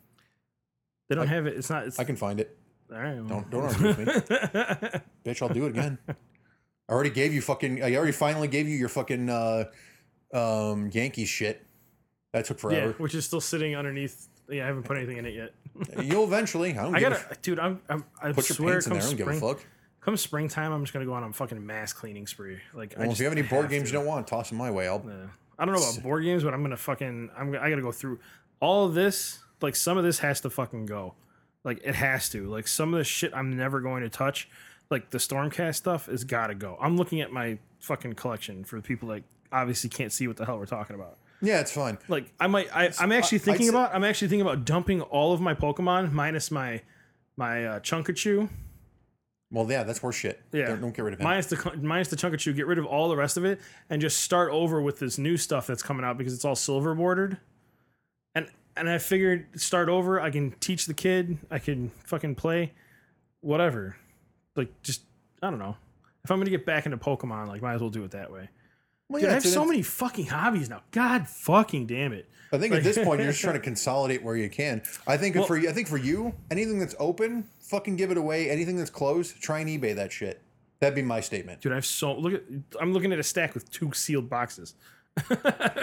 They 1.09 1.15
don't 1.15 1.27
have 1.27 1.45
it. 1.45 1.55
It's 1.55 1.69
not. 1.69 1.85
It's 1.85 1.99
I 1.99 2.03
can 2.03 2.15
find 2.15 2.39
it. 2.39 2.57
all 2.91 2.97
right. 2.97 3.15
well. 3.15 3.27
Don't 3.27 3.49
don't 3.51 3.63
argue 3.65 3.87
with 3.87 3.99
me, 3.99 4.05
bitch. 5.25 5.41
I'll 5.41 5.49
do 5.49 5.65
it 5.65 5.69
again. 5.69 5.97
I 6.07 6.93
already 6.93 7.09
gave 7.09 7.33
you 7.33 7.41
fucking. 7.41 7.83
I 7.83 7.95
already 7.95 8.11
finally 8.11 8.47
gave 8.47 8.67
you 8.67 8.75
your 8.75 8.89
fucking 8.89 9.29
uh, 9.29 9.65
um, 10.33 10.89
Yankees 10.93 11.29
shit. 11.29 11.65
That 12.33 12.45
took 12.45 12.59
forever. 12.59 12.87
yeah, 12.87 12.93
which 12.93 13.15
is 13.15 13.25
still 13.25 13.41
sitting 13.41 13.75
underneath. 13.75 14.27
Yeah, 14.49 14.63
I 14.63 14.67
haven't 14.67 14.83
put 14.83 14.97
anything 14.97 15.17
in 15.17 15.25
it 15.25 15.33
yet. 15.33 15.53
You'll 16.03 16.25
eventually. 16.25 16.71
I 16.71 16.83
don't 16.83 16.95
I 16.95 16.99
give 16.99 17.09
gotta, 17.11 17.31
a, 17.31 17.35
dude. 17.35 17.59
I'm, 17.59 17.81
I'm 17.89 18.03
I 18.21 18.31
put 18.31 18.49
your 18.49 18.55
swear, 18.55 18.73
pants 18.73 18.87
in 18.87 18.93
there. 18.93 19.01
I 19.01 19.05
don't 19.05 19.15
give 19.17 19.27
a 19.27 19.35
spring, 19.35 19.55
fuck. 19.55 19.65
Come 20.05 20.15
springtime, 20.15 20.71
I'm 20.71 20.83
just 20.83 20.93
gonna 20.93 21.05
go 21.05 21.13
on 21.13 21.23
a 21.23 21.33
fucking 21.33 21.65
mass 21.65 21.91
cleaning 21.91 22.27
spree. 22.27 22.59
Like, 22.73 22.95
I 22.95 22.99
Well, 22.99 23.09
just 23.09 23.19
if 23.19 23.19
you 23.19 23.25
have 23.25 23.37
any 23.37 23.47
board 23.47 23.63
have 23.63 23.71
games 23.71 23.89
to. 23.89 23.93
you 23.93 23.99
don't 23.99 24.05
want, 24.05 24.27
toss 24.27 24.49
them 24.49 24.59
my 24.59 24.69
way. 24.71 24.87
I'll. 24.87 25.03
Yeah. 25.05 25.27
I 25.57 25.65
don't 25.65 25.73
know 25.73 25.81
about 25.81 26.03
board 26.03 26.23
games, 26.23 26.43
but 26.43 26.53
I'm 26.53 26.61
gonna 26.61 26.77
fucking 26.77 27.31
I'm 27.35 27.55
I 27.55 27.69
gotta 27.69 27.81
go 27.81 27.91
through 27.91 28.19
all 28.59 28.85
of 28.85 28.93
this. 28.93 29.39
Like 29.61 29.75
some 29.75 29.97
of 29.97 30.03
this 30.03 30.19
has 30.19 30.41
to 30.41 30.49
fucking 30.49 30.85
go. 30.85 31.15
Like 31.63 31.81
it 31.83 31.95
has 31.95 32.29
to. 32.29 32.47
Like 32.47 32.67
some 32.67 32.93
of 32.93 32.99
the 32.99 33.03
shit 33.03 33.31
I'm 33.33 33.55
never 33.57 33.81
going 33.81 34.03
to 34.03 34.09
touch. 34.09 34.47
Like 34.91 35.09
the 35.09 35.17
Stormcast 35.17 35.75
stuff 35.75 36.07
is 36.07 36.23
gotta 36.23 36.53
go. 36.53 36.77
I'm 36.79 36.97
looking 36.97 37.21
at 37.21 37.31
my 37.31 37.57
fucking 37.79 38.13
collection 38.13 38.63
for 38.63 38.75
the 38.75 38.81
people 38.81 39.09
that 39.09 39.23
obviously 39.51 39.89
can't 39.89 40.11
see 40.11 40.27
what 40.27 40.37
the 40.37 40.45
hell 40.45 40.59
we're 40.59 40.65
talking 40.65 40.95
about. 40.95 41.17
Yeah, 41.41 41.59
it's 41.61 41.71
fine. 41.71 41.97
Like 42.07 42.31
I 42.39 42.47
might 42.47 42.75
I, 42.75 42.91
I'm 42.99 43.11
actually 43.11 43.39
thinking 43.39 43.69
about 43.69 43.95
I'm 43.95 44.03
actually 44.03 44.27
thinking 44.27 44.45
about 44.45 44.65
dumping 44.65 45.01
all 45.01 45.33
of 45.33 45.41
my 45.41 45.53
Pokemon 45.55 46.11
minus 46.11 46.51
my 46.51 46.81
my 47.37 47.65
uh, 47.65 47.79
Chunkachu. 47.79 48.49
Well, 49.51 49.69
yeah, 49.69 49.83
that's 49.83 50.01
worth 50.01 50.15
shit. 50.15 50.41
Yeah. 50.51 50.67
Don't, 50.67 50.81
don't 50.81 50.95
get 50.95 51.03
rid 51.03 51.13
of 51.13 51.19
him. 51.19 51.23
Minus 51.25 51.47
the 51.47 51.79
minus 51.81 52.07
the 52.09 52.15
Chunkachu, 52.15 52.55
get 52.55 52.67
rid 52.67 52.77
of 52.79 52.85
all 52.85 53.09
the 53.09 53.15
rest 53.15 53.37
of 53.37 53.45
it, 53.45 53.61
and 53.89 54.01
just 54.01 54.21
start 54.21 54.51
over 54.51 54.81
with 54.81 54.99
this 54.99 55.17
new 55.17 55.37
stuff 55.37 55.67
that's 55.67 55.83
coming 55.83 56.03
out 56.05 56.17
because 56.17 56.33
it's 56.33 56.45
all 56.45 56.55
silver 56.55 56.95
bordered. 56.95 57.37
And 58.33 58.47
and 58.75 58.89
I 58.89 58.97
figured 58.97 59.47
start 59.59 59.87
over. 59.87 60.19
I 60.19 60.31
can 60.31 60.51
teach 60.59 60.87
the 60.87 60.93
kid. 60.93 61.37
I 61.51 61.59
can 61.59 61.91
fucking 62.05 62.35
play, 62.35 62.73
whatever. 63.41 63.95
Like 64.55 64.81
just 64.81 65.01
I 65.41 65.49
don't 65.49 65.59
know. 65.59 65.77
If 66.23 66.31
I'm 66.31 66.39
gonna 66.39 66.49
get 66.49 66.65
back 66.65 66.85
into 66.85 66.97
Pokemon, 66.97 67.47
like 67.47 67.61
might 67.61 67.75
as 67.75 67.81
well 67.81 67.89
do 67.91 68.03
it 68.03 68.11
that 68.11 68.31
way. 68.31 68.49
well, 69.09 69.19
Dude, 69.21 69.27
yeah, 69.27 69.31
I 69.31 69.33
have 69.35 69.45
so 69.45 69.63
many 69.63 69.83
fucking 69.83 70.25
hobbies 70.25 70.69
now. 70.69 70.81
God 70.91 71.27
fucking 71.27 71.85
damn 71.85 72.13
it. 72.13 72.27
I 72.51 72.57
think 72.57 72.73
at 72.73 72.83
this 72.83 72.97
point 72.97 73.21
you're 73.21 73.31
just 73.31 73.41
trying 73.43 73.55
to 73.55 73.59
consolidate 73.61 74.23
where 74.23 74.35
you 74.35 74.49
can. 74.49 74.81
I 75.05 75.17
think 75.17 75.35
Well- 75.35 75.45
for 75.45 75.57
you, 75.57 75.69
I 75.69 75.73
think 75.73 75.87
for 75.87 75.97
you, 75.97 76.33
anything 76.49 76.79
that's 76.79 76.95
open, 76.99 77.47
fucking 77.67 77.95
give 77.95 78.11
it 78.11 78.17
away. 78.17 78.49
Anything 78.49 78.77
that's 78.77 78.89
closed, 78.89 79.41
try 79.41 79.59
and 79.59 79.69
eBay 79.69 79.95
that 79.95 80.11
shit. 80.11 80.41
That'd 80.79 80.95
be 80.95 81.01
my 81.01 81.21
statement. 81.21 81.61
Dude, 81.61 81.71
I 81.71 81.75
have 81.75 81.85
so 81.85 82.17
look 82.17 82.33
at. 82.33 82.43
I'm 82.79 82.93
looking 82.93 83.11
at 83.13 83.19
a 83.19 83.23
stack 83.23 83.53
with 83.53 83.69
two 83.71 83.91
sealed 83.93 84.29
boxes. 84.29 84.75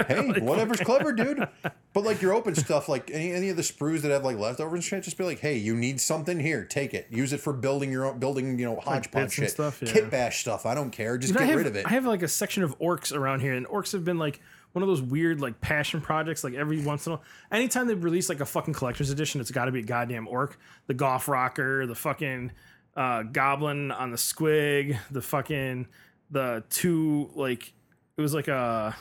Hey, 0.08 0.40
whatever's 0.40 0.80
clever, 0.80 1.12
dude. 1.12 1.46
But 1.94 2.04
like 2.04 2.22
your 2.22 2.32
open 2.32 2.54
stuff, 2.54 2.88
like 2.88 3.10
any, 3.10 3.32
any 3.32 3.50
of 3.50 3.56
the 3.56 3.62
sprues 3.62 4.00
that 4.00 4.10
have 4.10 4.24
like 4.24 4.38
leftovers 4.38 4.72
and 4.72 4.82
shit, 4.82 5.02
just 5.02 5.18
be 5.18 5.24
like, 5.24 5.40
hey, 5.40 5.58
you 5.58 5.76
need 5.76 6.00
something 6.00 6.40
here, 6.40 6.64
take 6.64 6.94
it. 6.94 7.06
Use 7.10 7.34
it 7.34 7.40
for 7.40 7.52
building 7.52 7.92
your 7.92 8.06
own 8.06 8.18
building, 8.18 8.58
you 8.58 8.64
know, 8.64 8.76
hodgepodge 8.76 9.24
and 9.24 9.32
shit, 9.32 9.50
stuff, 9.50 9.82
yeah. 9.82 9.92
kit 9.92 10.10
bash 10.10 10.40
stuff. 10.40 10.64
I 10.64 10.74
don't 10.74 10.90
care. 10.90 11.18
Just 11.18 11.34
get 11.34 11.46
have, 11.46 11.56
rid 11.58 11.66
of 11.66 11.76
it. 11.76 11.84
I 11.84 11.90
have 11.90 12.06
like 12.06 12.22
a 12.22 12.28
section 12.28 12.62
of 12.62 12.78
orcs 12.78 13.14
around 13.14 13.40
here, 13.40 13.52
and 13.52 13.66
orcs 13.66 13.92
have 13.92 14.06
been 14.06 14.16
like 14.16 14.40
one 14.72 14.82
of 14.82 14.88
those 14.88 15.02
weird 15.02 15.40
like 15.40 15.60
passion 15.60 16.00
projects. 16.00 16.44
Like 16.44 16.54
every 16.54 16.80
once 16.80 17.06
in 17.06 17.12
a 17.12 17.16
while, 17.16 17.24
anytime 17.50 17.86
they 17.86 17.94
release 17.94 18.28
like 18.28 18.40
a 18.40 18.46
fucking 18.46 18.74
collector's 18.74 19.10
edition, 19.10 19.40
it's 19.40 19.50
got 19.50 19.66
to 19.66 19.72
be 19.72 19.80
a 19.80 19.84
goddamn 19.84 20.28
orc. 20.28 20.58
The 20.86 20.94
golf 20.94 21.28
rocker, 21.28 21.86
the 21.86 21.94
fucking 21.94 22.52
uh, 22.96 23.24
goblin 23.24 23.90
on 23.90 24.10
the 24.10 24.16
squig, 24.16 24.98
the 25.10 25.22
fucking 25.22 25.86
the 26.30 26.64
two 26.70 27.30
like 27.34 27.72
it 28.16 28.20
was 28.20 28.34
like 28.34 28.48
a 28.48 28.96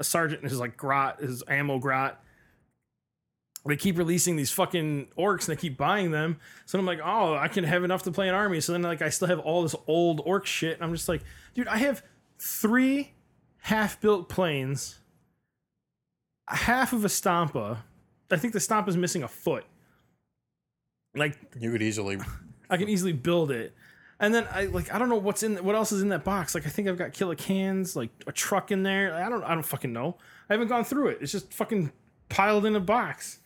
a 0.00 0.04
sergeant 0.04 0.42
and 0.42 0.50
his 0.50 0.60
like 0.60 0.76
grot, 0.76 1.20
his 1.20 1.42
ammo 1.48 1.78
grot. 1.78 2.22
They 3.66 3.76
keep 3.76 3.98
releasing 3.98 4.36
these 4.36 4.50
fucking 4.52 5.08
orcs 5.18 5.48
and 5.48 5.56
they 5.56 5.60
keep 5.60 5.76
buying 5.76 6.10
them. 6.10 6.38
So 6.64 6.78
I'm 6.78 6.86
like, 6.86 7.00
oh, 7.04 7.34
I 7.34 7.48
can 7.48 7.64
have 7.64 7.84
enough 7.84 8.04
to 8.04 8.12
play 8.12 8.28
an 8.28 8.34
army. 8.34 8.60
So 8.60 8.72
then 8.72 8.82
like 8.82 9.02
I 9.02 9.08
still 9.08 9.28
have 9.28 9.40
all 9.40 9.62
this 9.62 9.74
old 9.86 10.22
orc 10.24 10.46
shit. 10.46 10.74
And 10.74 10.84
I'm 10.84 10.94
just 10.94 11.08
like, 11.08 11.22
dude, 11.54 11.68
I 11.68 11.78
have 11.78 12.02
three 12.38 13.12
half-built 13.68 14.30
planes, 14.30 14.98
half 16.46 16.94
of 16.94 17.04
a 17.04 17.08
Stompa. 17.08 17.78
I 18.30 18.36
think 18.36 18.54
the 18.54 18.60
Stompa's 18.60 18.96
missing 18.96 19.22
a 19.22 19.28
foot. 19.28 19.64
Like 21.14 21.38
you 21.58 21.70
could 21.70 21.82
easily. 21.82 22.18
I 22.70 22.76
can 22.76 22.88
easily 22.88 23.12
build 23.12 23.50
it. 23.50 23.74
And 24.20 24.34
then 24.34 24.46
I 24.50 24.64
like 24.64 24.92
I 24.92 24.98
don't 24.98 25.08
know 25.08 25.16
what's 25.16 25.42
in 25.42 25.56
what 25.64 25.74
else 25.74 25.92
is 25.92 26.02
in 26.02 26.08
that 26.08 26.24
box. 26.24 26.54
Like 26.54 26.66
I 26.66 26.70
think 26.70 26.88
I've 26.88 26.98
got 26.98 27.12
Killa 27.12 27.36
Kans, 27.36 27.94
like 27.94 28.10
a 28.26 28.32
truck 28.32 28.70
in 28.70 28.82
there. 28.82 29.14
I 29.14 29.28
don't 29.28 29.44
I 29.44 29.54
don't 29.54 29.62
fucking 29.62 29.92
know. 29.92 30.16
I 30.48 30.54
haven't 30.54 30.68
gone 30.68 30.84
through 30.84 31.08
it. 31.08 31.18
It's 31.20 31.32
just 31.32 31.52
fucking 31.52 31.92
piled 32.28 32.64
in 32.64 32.74
a 32.74 32.80
box. 32.80 33.38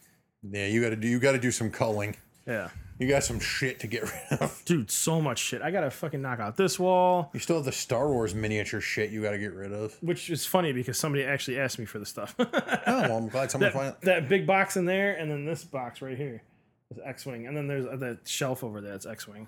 Yeah, 0.48 0.66
you 0.66 0.80
got 0.80 0.90
to 0.90 0.96
do. 0.96 1.08
You 1.08 1.18
got 1.18 1.32
to 1.32 1.38
do 1.38 1.50
some 1.50 1.70
culling. 1.70 2.16
Yeah. 2.46 2.70
You 2.99 3.09
got 3.09 3.24
some 3.24 3.40
shit 3.40 3.80
to 3.80 3.86
get 3.86 4.03
rid 4.30 4.40
of. 4.40 4.62
Dude, 4.64 4.90
so 4.90 5.20
much 5.20 5.38
shit. 5.38 5.61
I 5.62 5.70
gotta 5.70 5.90
fucking 5.90 6.22
knock 6.22 6.38
out 6.40 6.57
this 6.57 6.78
wall. 6.78 7.30
You 7.34 7.40
still 7.40 7.57
have 7.57 7.64
the 7.64 7.72
Star 7.72 8.09
Wars 8.09 8.34
miniature 8.34 8.80
shit 8.80 9.11
you 9.11 9.22
got 9.22 9.32
to 9.32 9.38
get 9.38 9.55
rid 9.55 9.72
of. 9.72 9.97
Which 10.03 10.30
is 10.30 10.47
funny 10.47 10.72
because 10.72 10.99
somebody 10.99 11.24
actually 11.24 11.59
asked 11.59 11.78
me 11.78 11.84
for 11.84 11.99
the 11.99 12.07
stuff. 12.07 12.34
Oh, 12.84 13.01
well, 13.03 13.16
I'm 13.16 13.28
glad 13.28 13.51
someone 13.51 13.70
finally. 13.70 13.95
that, 14.03 14.05
that 14.05 14.28
big 14.28 14.47
box 14.47 14.76
in 14.76 14.84
there, 14.84 15.14
and 15.14 15.30
then 15.30 15.45
this 15.47 15.62
box 15.64 16.03
right 16.03 16.16
here 16.16 16.43
is 16.90 16.99
X 17.05 17.24
Wing. 17.24 17.47
And 17.47 17.57
then 17.57 17.68
there's 17.68 17.86
uh, 17.86 17.97
that 17.97 18.28
shelf 18.28 18.64
over 18.64 18.80
there, 18.80 18.93
it's 18.95 19.07
X 19.07 19.26
Wing. 19.28 19.47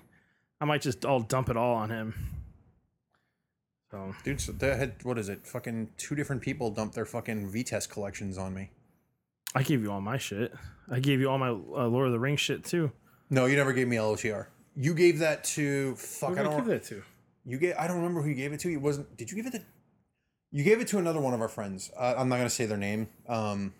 I 0.61 0.65
might 0.65 0.81
just 0.81 1.05
all 1.05 1.19
dump 1.19 1.49
it 1.49 1.57
all 1.57 1.75
on 1.75 1.89
him. 1.89 2.13
So 3.91 4.15
Dude, 4.23 4.41
so 4.41 4.51
they 4.51 4.75
had 4.75 4.95
what 5.03 5.17
is 5.17 5.29
it? 5.29 5.45
Fucking 5.45 5.89
two 5.97 6.15
different 6.15 6.41
people 6.41 6.71
dumped 6.71 6.95
their 6.95 7.05
fucking 7.05 7.51
VTest 7.51 7.89
collections 7.89 8.37
on 8.37 8.53
me. 8.53 8.71
I 9.53 9.63
gave 9.63 9.81
you 9.81 9.91
all 9.91 10.01
my 10.01 10.17
shit. 10.17 10.53
I 10.89 10.99
gave 10.99 11.19
you 11.19 11.29
all 11.29 11.37
my 11.37 11.49
uh, 11.49 11.87
Lord 11.87 12.07
of 12.07 12.13
the 12.13 12.19
Rings 12.19 12.39
shit 12.39 12.63
too. 12.63 12.91
No, 13.29 13.45
you 13.45 13.55
never 13.55 13.73
gave 13.73 13.87
me 13.87 13.97
LOTR. 13.97 14.47
You 14.75 14.93
gave 14.93 15.19
that 15.19 15.43
to 15.45 15.95
fuck. 15.95 16.31
Who 16.31 16.35
I 16.35 16.37
did 16.37 16.47
I 16.47 16.49
don't. 16.51 16.57
give 16.57 16.65
that 16.67 16.83
to? 16.85 17.03
You 17.45 17.57
gave. 17.57 17.75
I 17.77 17.87
don't 17.87 17.97
remember 17.97 18.21
who 18.21 18.29
you 18.29 18.35
gave 18.35 18.53
it 18.53 18.59
to. 18.61 18.71
It 18.71 18.81
wasn't. 18.81 19.15
Did 19.17 19.31
you 19.31 19.35
give 19.37 19.45
it 19.47 19.53
to? 19.53 19.61
You 20.51 20.63
gave 20.63 20.79
it 20.79 20.87
to 20.89 20.97
another 20.97 21.19
one 21.19 21.33
of 21.33 21.41
our 21.41 21.47
friends. 21.47 21.91
Uh, 21.97 22.15
I'm 22.17 22.29
not 22.29 22.37
gonna 22.37 22.49
say 22.49 22.65
their 22.65 22.77
name. 22.77 23.07
Um, 23.27 23.73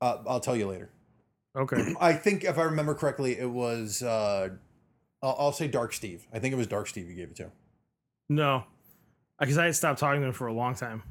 uh, 0.00 0.18
I'll 0.26 0.40
tell 0.40 0.56
you 0.56 0.66
later. 0.68 0.90
Okay. 1.56 1.94
I 2.00 2.12
think 2.14 2.44
if 2.44 2.58
I 2.58 2.62
remember 2.62 2.94
correctly, 2.94 3.38
it 3.38 3.50
was. 3.50 4.02
Uh, 4.02 4.50
I'll, 5.22 5.36
I'll 5.38 5.52
say 5.52 5.68
Dark 5.68 5.92
Steve. 5.92 6.26
I 6.32 6.38
think 6.38 6.52
it 6.52 6.56
was 6.56 6.66
Dark 6.66 6.86
Steve 6.86 7.08
you 7.08 7.14
gave 7.14 7.30
it 7.30 7.36
to. 7.36 7.50
No, 8.28 8.64
because 9.38 9.58
I 9.58 9.66
had 9.66 9.76
stopped 9.76 10.00
talking 10.00 10.20
to 10.20 10.26
him 10.28 10.32
for 10.32 10.46
a 10.46 10.52
long 10.52 10.74
time. 10.74 11.02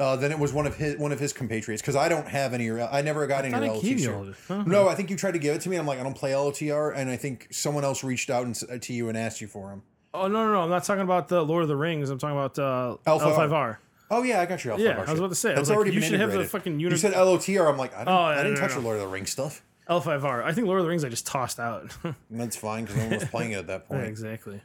Uh, 0.00 0.16
then 0.16 0.32
it 0.32 0.38
was 0.38 0.50
one 0.52 0.66
of 0.66 0.74
his 0.76 0.96
one 0.96 1.12
of 1.12 1.20
his 1.20 1.32
compatriots 1.34 1.82
because 1.82 1.94
I 1.94 2.08
don't 2.08 2.26
have 2.26 2.54
any. 2.54 2.70
I 2.70 3.02
never 3.02 3.26
got 3.26 3.44
any 3.44 3.52
I 3.54 3.58
thought 3.68 3.76
I 3.76 3.80
gave 3.80 4.00
you 4.00 4.08
LOTR. 4.08 4.34
Huh? 4.48 4.62
No, 4.66 4.88
I 4.88 4.94
think 4.94 5.10
you 5.10 5.16
tried 5.16 5.32
to 5.32 5.38
give 5.38 5.54
it 5.54 5.60
to 5.60 5.68
me. 5.68 5.76
I'm 5.76 5.86
like, 5.86 6.00
I 6.00 6.02
don't 6.02 6.16
play 6.16 6.30
LOTR, 6.32 6.96
and 6.96 7.10
I 7.10 7.16
think 7.16 7.48
someone 7.50 7.84
else 7.84 8.02
reached 8.02 8.30
out 8.30 8.46
and, 8.46 8.52
s- 8.56 8.64
to 8.80 8.92
you 8.94 9.10
and 9.10 9.18
asked 9.18 9.42
you 9.42 9.46
for 9.46 9.70
him. 9.70 9.82
Oh 10.14 10.26
no, 10.26 10.46
no, 10.46 10.54
no! 10.54 10.62
I'm 10.62 10.70
not 10.70 10.84
talking 10.84 11.02
about 11.02 11.28
the 11.28 11.44
Lord 11.44 11.62
of 11.62 11.68
the 11.68 11.76
Rings. 11.76 12.08
I'm 12.08 12.18
talking 12.18 12.36
about 12.36 12.58
uh, 12.58 12.96
L5R. 13.06 13.36
L5R. 13.50 13.76
Oh 14.10 14.22
yeah, 14.22 14.40
I 14.40 14.46
got 14.46 14.64
your 14.64 14.72
Alpha 14.72 14.82
Yeah, 14.84 15.04
I 15.06 15.10
was 15.10 15.20
about 15.20 15.28
to 15.28 15.34
say, 15.36 15.50
I 15.50 15.54
That's 15.56 15.60
was 15.60 15.68
like, 15.68 15.76
already 15.76 15.92
you 15.92 16.00
should 16.00 16.12
have 16.18 16.30
the 16.32 16.40
integrated. 16.40 16.50
fucking 16.50 16.80
You 16.80 16.96
said 16.96 17.12
LOTR. 17.12 17.70
I'm 17.70 17.76
like, 17.76 17.94
I, 17.94 18.04
don't, 18.04 18.08
Oh, 18.14 18.30
yeah, 18.30 18.40
I 18.40 18.42
didn't 18.42 18.54
no, 18.54 18.60
touch 18.60 18.70
no, 18.70 18.76
the. 18.76 18.82
Lord 18.84 18.96
of 18.96 19.02
the 19.02 19.08
Rings 19.08 19.30
stuff. 19.30 19.62
L5R. 19.88 20.42
I 20.44 20.52
think 20.52 20.66
Lord 20.66 20.80
of 20.80 20.84
the 20.84 20.88
Rings 20.90 21.04
I 21.04 21.10
just 21.10 21.26
tossed 21.26 21.60
out. 21.60 21.94
That's 22.30 22.56
fine 22.56 22.84
because 22.86 22.96
no 22.96 23.02
one 23.04 23.14
was 23.14 23.24
playing 23.28 23.52
it 23.52 23.58
at 23.58 23.66
that 23.68 23.82
yeah, 23.90 23.96
point. 23.98 24.08
exactly. 24.08 24.60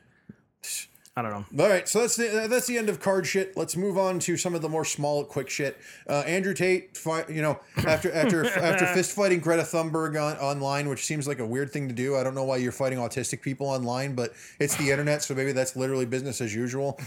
I 1.17 1.21
don't 1.21 1.31
know. 1.31 1.63
All 1.63 1.69
right, 1.69 1.87
so 1.87 2.01
that's 2.01 2.17
the 2.17 2.47
that's 2.49 2.67
the 2.67 2.77
end 2.77 2.89
of 2.89 2.99
card 2.99 3.25
shit. 3.25 3.55
Let's 3.55 3.77
move 3.77 3.97
on 3.97 4.19
to 4.19 4.35
some 4.35 4.53
of 4.53 4.61
the 4.61 4.67
more 4.67 4.83
small, 4.83 5.23
quick 5.23 5.49
shit. 5.49 5.77
Uh, 6.09 6.23
Andrew 6.25 6.53
Tate, 6.53 6.97
fi- 6.97 7.23
you 7.29 7.41
know, 7.41 7.57
after 7.87 8.11
after 8.11 8.45
after 8.59 8.85
fist 8.87 9.15
fighting 9.15 9.39
Greta 9.39 9.61
Thunberg 9.61 10.21
on, 10.21 10.35
online, 10.39 10.89
which 10.89 11.05
seems 11.05 11.25
like 11.25 11.39
a 11.39 11.45
weird 11.45 11.71
thing 11.71 11.87
to 11.87 11.93
do. 11.93 12.17
I 12.17 12.23
don't 12.23 12.35
know 12.35 12.43
why 12.43 12.57
you're 12.57 12.73
fighting 12.73 12.99
autistic 12.99 13.41
people 13.41 13.67
online, 13.67 14.13
but 14.13 14.33
it's 14.59 14.75
the 14.75 14.91
internet, 14.91 15.23
so 15.23 15.33
maybe 15.33 15.53
that's 15.53 15.77
literally 15.77 16.05
business 16.05 16.41
as 16.41 16.53
usual. 16.53 16.99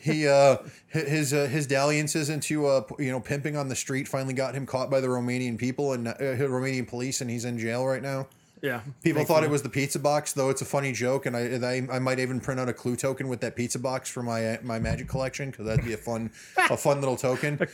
He 0.00 0.26
uh, 0.26 0.56
his 0.88 1.34
uh, 1.34 1.46
his 1.46 1.66
dalliances 1.66 2.30
into 2.30 2.66
uh, 2.66 2.84
you 2.98 3.10
know 3.10 3.20
pimping 3.20 3.58
on 3.58 3.68
the 3.68 3.76
street 3.76 4.08
finally 4.08 4.32
got 4.32 4.54
him 4.54 4.64
caught 4.64 4.90
by 4.90 5.02
the 5.02 5.08
Romanian 5.08 5.58
people 5.58 5.92
and 5.92 6.08
uh, 6.08 6.14
Romanian 6.14 6.88
police, 6.88 7.20
and 7.20 7.28
he's 7.28 7.44
in 7.44 7.58
jail 7.58 7.84
right 7.86 8.02
now. 8.02 8.26
Yeah. 8.62 8.80
People 9.02 9.24
thought 9.24 9.42
it 9.42 9.50
was 9.50 9.62
the 9.62 9.68
pizza 9.70 9.98
box, 9.98 10.32
though 10.34 10.50
it's 10.50 10.60
a 10.60 10.66
funny 10.66 10.92
joke, 10.92 11.24
and 11.26 11.36
I, 11.36 11.40
and 11.40 11.64
I 11.64 11.86
I 11.90 11.98
might 11.98 12.18
even 12.18 12.40
print 12.40 12.60
out 12.60 12.68
a 12.68 12.72
clue 12.74 12.94
token 12.96 13.28
with 13.28 13.40
that 13.40 13.56
pizza 13.56 13.78
box 13.78 14.08
for 14.10 14.22
my 14.22 14.58
my 14.62 14.78
magic 14.78 15.08
collection 15.08 15.50
because 15.50 15.66
that'd 15.66 15.84
be 15.84 15.94
a 15.94 15.96
fun 15.96 16.30
a 16.58 16.76
fun 16.76 17.00
little 17.00 17.16
token. 17.16 17.58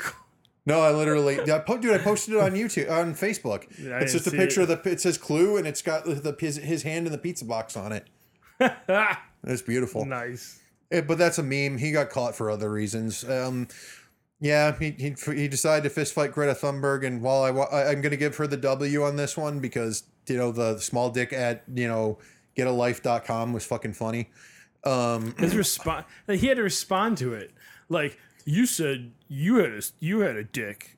No, 0.68 0.80
I 0.80 0.90
literally, 0.90 1.38
I 1.48 1.60
po- 1.60 1.78
dude, 1.78 1.94
I 1.94 1.98
posted 1.98 2.34
it 2.34 2.40
on 2.40 2.50
YouTube, 2.50 2.90
on 2.90 3.14
Facebook. 3.14 3.66
Yeah, 3.80 4.00
it's 4.00 4.12
just 4.12 4.26
a 4.26 4.32
picture 4.32 4.62
of 4.62 4.66
the, 4.66 4.80
it 4.90 5.00
says 5.00 5.16
Clue, 5.16 5.58
and 5.58 5.64
it's 5.64 5.80
got 5.80 6.04
the, 6.06 6.36
his, 6.40 6.56
his 6.56 6.82
hand 6.82 7.06
in 7.06 7.12
the 7.12 7.18
pizza 7.18 7.44
box 7.44 7.76
on 7.76 7.92
it. 7.92 8.08
It's 9.44 9.62
beautiful. 9.62 10.04
nice. 10.04 10.58
Eh, 10.90 11.02
but 11.02 11.18
that's 11.18 11.38
a 11.38 11.42
meme. 11.44 11.78
He 11.78 11.92
got 11.92 12.10
caught 12.10 12.34
for 12.34 12.50
other 12.50 12.68
reasons. 12.72 13.22
Um, 13.30 13.68
yeah, 14.40 14.76
he, 14.76 14.90
he 14.90 15.14
he 15.34 15.46
decided 15.46 15.84
to 15.84 15.90
fist 15.90 16.14
fight 16.14 16.32
Greta 16.32 16.52
Thunberg, 16.54 17.06
and 17.06 17.22
while 17.22 17.44
I- 17.70 17.84
I'm 17.84 18.00
going 18.00 18.10
to 18.10 18.16
give 18.16 18.34
her 18.36 18.48
the 18.48 18.56
W 18.56 19.04
on 19.04 19.14
this 19.14 19.36
one 19.36 19.60
because 19.60 20.02
you 20.28 20.36
know 20.36 20.52
the 20.52 20.78
small 20.78 21.10
dick 21.10 21.32
at 21.32 21.64
you 21.74 21.88
know 21.88 22.18
getalife.com 22.56 23.52
was 23.52 23.64
fucking 23.64 23.92
funny. 23.92 24.30
Um, 24.84 25.34
His 25.38 25.56
response, 25.56 26.06
he 26.28 26.46
had 26.46 26.56
to 26.56 26.62
respond 26.62 27.18
to 27.18 27.34
it. 27.34 27.52
Like 27.88 28.18
you 28.44 28.66
said, 28.66 29.12
you 29.28 29.56
had 29.56 29.70
a 29.70 29.82
you 30.00 30.20
had 30.20 30.36
a 30.36 30.44
dick, 30.44 30.96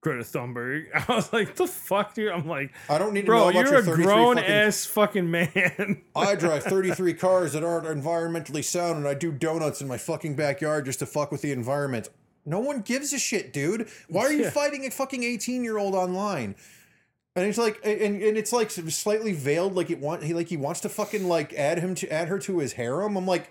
Greta 0.00 0.22
Thunberg. 0.22 0.86
I 1.08 1.14
was 1.14 1.32
like, 1.32 1.56
the 1.56 1.66
fuck, 1.66 2.14
dude. 2.14 2.30
I'm 2.32 2.46
like, 2.46 2.72
I 2.88 2.98
don't 2.98 3.12
need 3.12 3.22
to 3.26 3.32
know 3.32 3.32
bro, 3.38 3.48
about 3.50 3.54
you're 3.64 3.82
your 3.84 3.94
a 3.94 3.96
grown 3.96 4.36
fucking 4.36 4.50
ass 4.50 4.86
fucking 4.86 5.30
man. 5.30 6.02
I 6.16 6.34
drive 6.34 6.64
33 6.64 7.14
cars 7.14 7.52
that 7.54 7.64
aren't 7.64 7.86
environmentally 7.86 8.64
sound 8.64 8.98
and 8.98 9.08
I 9.08 9.14
do 9.14 9.32
donuts 9.32 9.80
in 9.80 9.88
my 9.88 9.98
fucking 9.98 10.36
backyard 10.36 10.84
just 10.84 11.00
to 11.00 11.06
fuck 11.06 11.30
with 11.32 11.42
the 11.42 11.52
environment. 11.52 12.08
No 12.48 12.60
one 12.60 12.82
gives 12.82 13.12
a 13.12 13.18
shit, 13.18 13.52
dude. 13.52 13.88
Why 14.08 14.22
are 14.22 14.32
you 14.32 14.44
Yeah. 14.44 14.50
fighting 14.50 14.86
a 14.86 14.90
fucking 14.90 15.24
18 15.24 15.64
year 15.64 15.78
old 15.78 15.96
online? 15.96 16.54
And 17.36 17.44
it's 17.44 17.58
like, 17.58 17.78
and, 17.84 18.22
and 18.22 18.38
it's 18.38 18.50
like 18.50 18.70
slightly 18.70 19.34
veiled, 19.34 19.74
like 19.74 19.90
it 19.90 20.00
want 20.00 20.22
he 20.22 20.32
like 20.32 20.48
he 20.48 20.56
wants 20.56 20.80
to 20.80 20.88
fucking 20.88 21.28
like 21.28 21.52
add 21.52 21.78
him 21.78 21.94
to 21.96 22.10
add 22.10 22.28
her 22.28 22.38
to 22.38 22.60
his 22.60 22.72
harem. 22.72 23.14
I'm 23.14 23.26
like, 23.26 23.50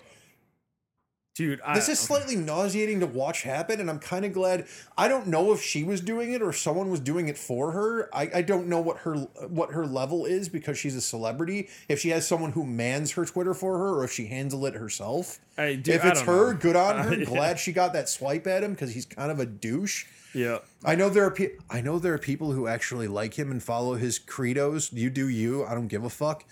dude, 1.36 1.60
I, 1.60 1.76
this 1.76 1.88
is 1.88 2.00
slightly 2.00 2.34
nauseating 2.34 2.98
to 2.98 3.06
watch 3.06 3.42
happen, 3.42 3.78
and 3.78 3.88
I'm 3.88 4.00
kind 4.00 4.24
of 4.24 4.32
glad. 4.32 4.66
I 4.98 5.06
don't 5.06 5.28
know 5.28 5.52
if 5.52 5.62
she 5.62 5.84
was 5.84 6.00
doing 6.00 6.32
it 6.32 6.42
or 6.42 6.52
someone 6.52 6.90
was 6.90 6.98
doing 6.98 7.28
it 7.28 7.38
for 7.38 7.70
her. 7.70 8.12
I, 8.12 8.28
I 8.34 8.42
don't 8.42 8.66
know 8.66 8.80
what 8.80 8.98
her 8.98 9.14
what 9.14 9.70
her 9.70 9.86
level 9.86 10.26
is 10.26 10.48
because 10.48 10.76
she's 10.76 10.96
a 10.96 11.00
celebrity. 11.00 11.68
If 11.88 12.00
she 12.00 12.08
has 12.08 12.26
someone 12.26 12.52
who 12.52 12.64
mans 12.66 13.12
her 13.12 13.24
Twitter 13.24 13.54
for 13.54 13.78
her, 13.78 14.00
or 14.00 14.04
if 14.04 14.10
she 14.10 14.26
handles 14.26 14.66
it 14.66 14.74
herself. 14.74 15.38
I, 15.56 15.76
dude, 15.76 15.94
if 15.94 16.04
it's 16.04 16.22
her, 16.22 16.54
know. 16.54 16.58
good 16.58 16.74
on 16.74 17.04
her. 17.04 17.10
Uh, 17.10 17.16
yeah. 17.18 17.24
Glad 17.24 17.60
she 17.60 17.70
got 17.70 17.92
that 17.92 18.08
swipe 18.08 18.48
at 18.48 18.64
him 18.64 18.72
because 18.72 18.94
he's 18.94 19.06
kind 19.06 19.30
of 19.30 19.38
a 19.38 19.46
douche. 19.46 20.06
Yeah. 20.36 20.58
I 20.84 20.94
know 20.94 21.08
there 21.08 21.24
are 21.24 21.30
pe- 21.30 21.52
I 21.70 21.80
know 21.80 21.98
there 21.98 22.12
are 22.12 22.18
people 22.18 22.52
who 22.52 22.66
actually 22.66 23.08
like 23.08 23.34
him 23.38 23.50
and 23.50 23.62
follow 23.62 23.94
his 23.94 24.18
credos. 24.18 24.92
You 24.92 25.08
do 25.08 25.28
you. 25.28 25.64
I 25.64 25.74
don't 25.74 25.88
give 25.88 26.04
a 26.04 26.10
fuck. 26.10 26.44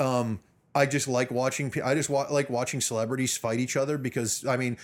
Um, 0.00 0.40
I 0.74 0.86
just 0.86 1.06
like 1.06 1.30
watching. 1.30 1.72
I 1.84 1.94
just 1.94 2.10
wa- 2.10 2.26
like 2.30 2.50
watching 2.50 2.80
celebrities 2.80 3.36
fight 3.36 3.60
each 3.60 3.76
other 3.76 3.96
because 3.96 4.44
I 4.44 4.56
mean, 4.56 4.76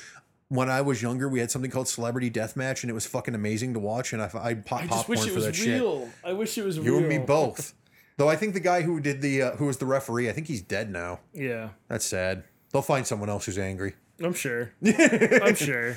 when 0.48 0.70
I 0.70 0.82
was 0.82 1.02
younger, 1.02 1.28
we 1.28 1.40
had 1.40 1.50
something 1.50 1.70
called 1.70 1.88
Celebrity 1.88 2.30
Deathmatch, 2.30 2.82
and 2.84 2.90
it 2.90 2.94
was 2.94 3.06
fucking 3.06 3.34
amazing 3.34 3.74
to 3.74 3.80
watch. 3.80 4.12
And 4.12 4.22
I 4.22 4.26
I 4.26 4.54
pop 4.54 4.82
I 4.82 4.86
just 4.86 4.90
popcorn 4.90 5.18
wish 5.18 5.26
it 5.26 5.30
for 5.30 5.34
was 5.34 5.44
that 5.46 5.56
shit. 5.56 5.80
real. 5.80 6.08
I 6.24 6.32
wish 6.32 6.56
it 6.56 6.64
was 6.64 6.78
real. 6.78 6.92
You 6.94 6.98
and 6.98 7.08
me 7.08 7.18
both. 7.18 7.74
Though 8.18 8.28
I 8.28 8.36
think 8.36 8.54
the 8.54 8.60
guy 8.60 8.82
who 8.82 9.00
did 9.00 9.20
the 9.20 9.42
uh, 9.42 9.50
who 9.56 9.66
was 9.66 9.78
the 9.78 9.86
referee, 9.86 10.28
I 10.28 10.32
think 10.32 10.46
he's 10.46 10.62
dead 10.62 10.90
now. 10.92 11.18
Yeah, 11.34 11.70
That's 11.88 12.04
sad. 12.06 12.44
They'll 12.70 12.82
find 12.82 13.04
someone 13.04 13.28
else 13.28 13.46
who's 13.46 13.58
angry. 13.58 13.94
I'm 14.22 14.34
sure. 14.34 14.72
I'm 14.84 15.56
sure. 15.56 15.96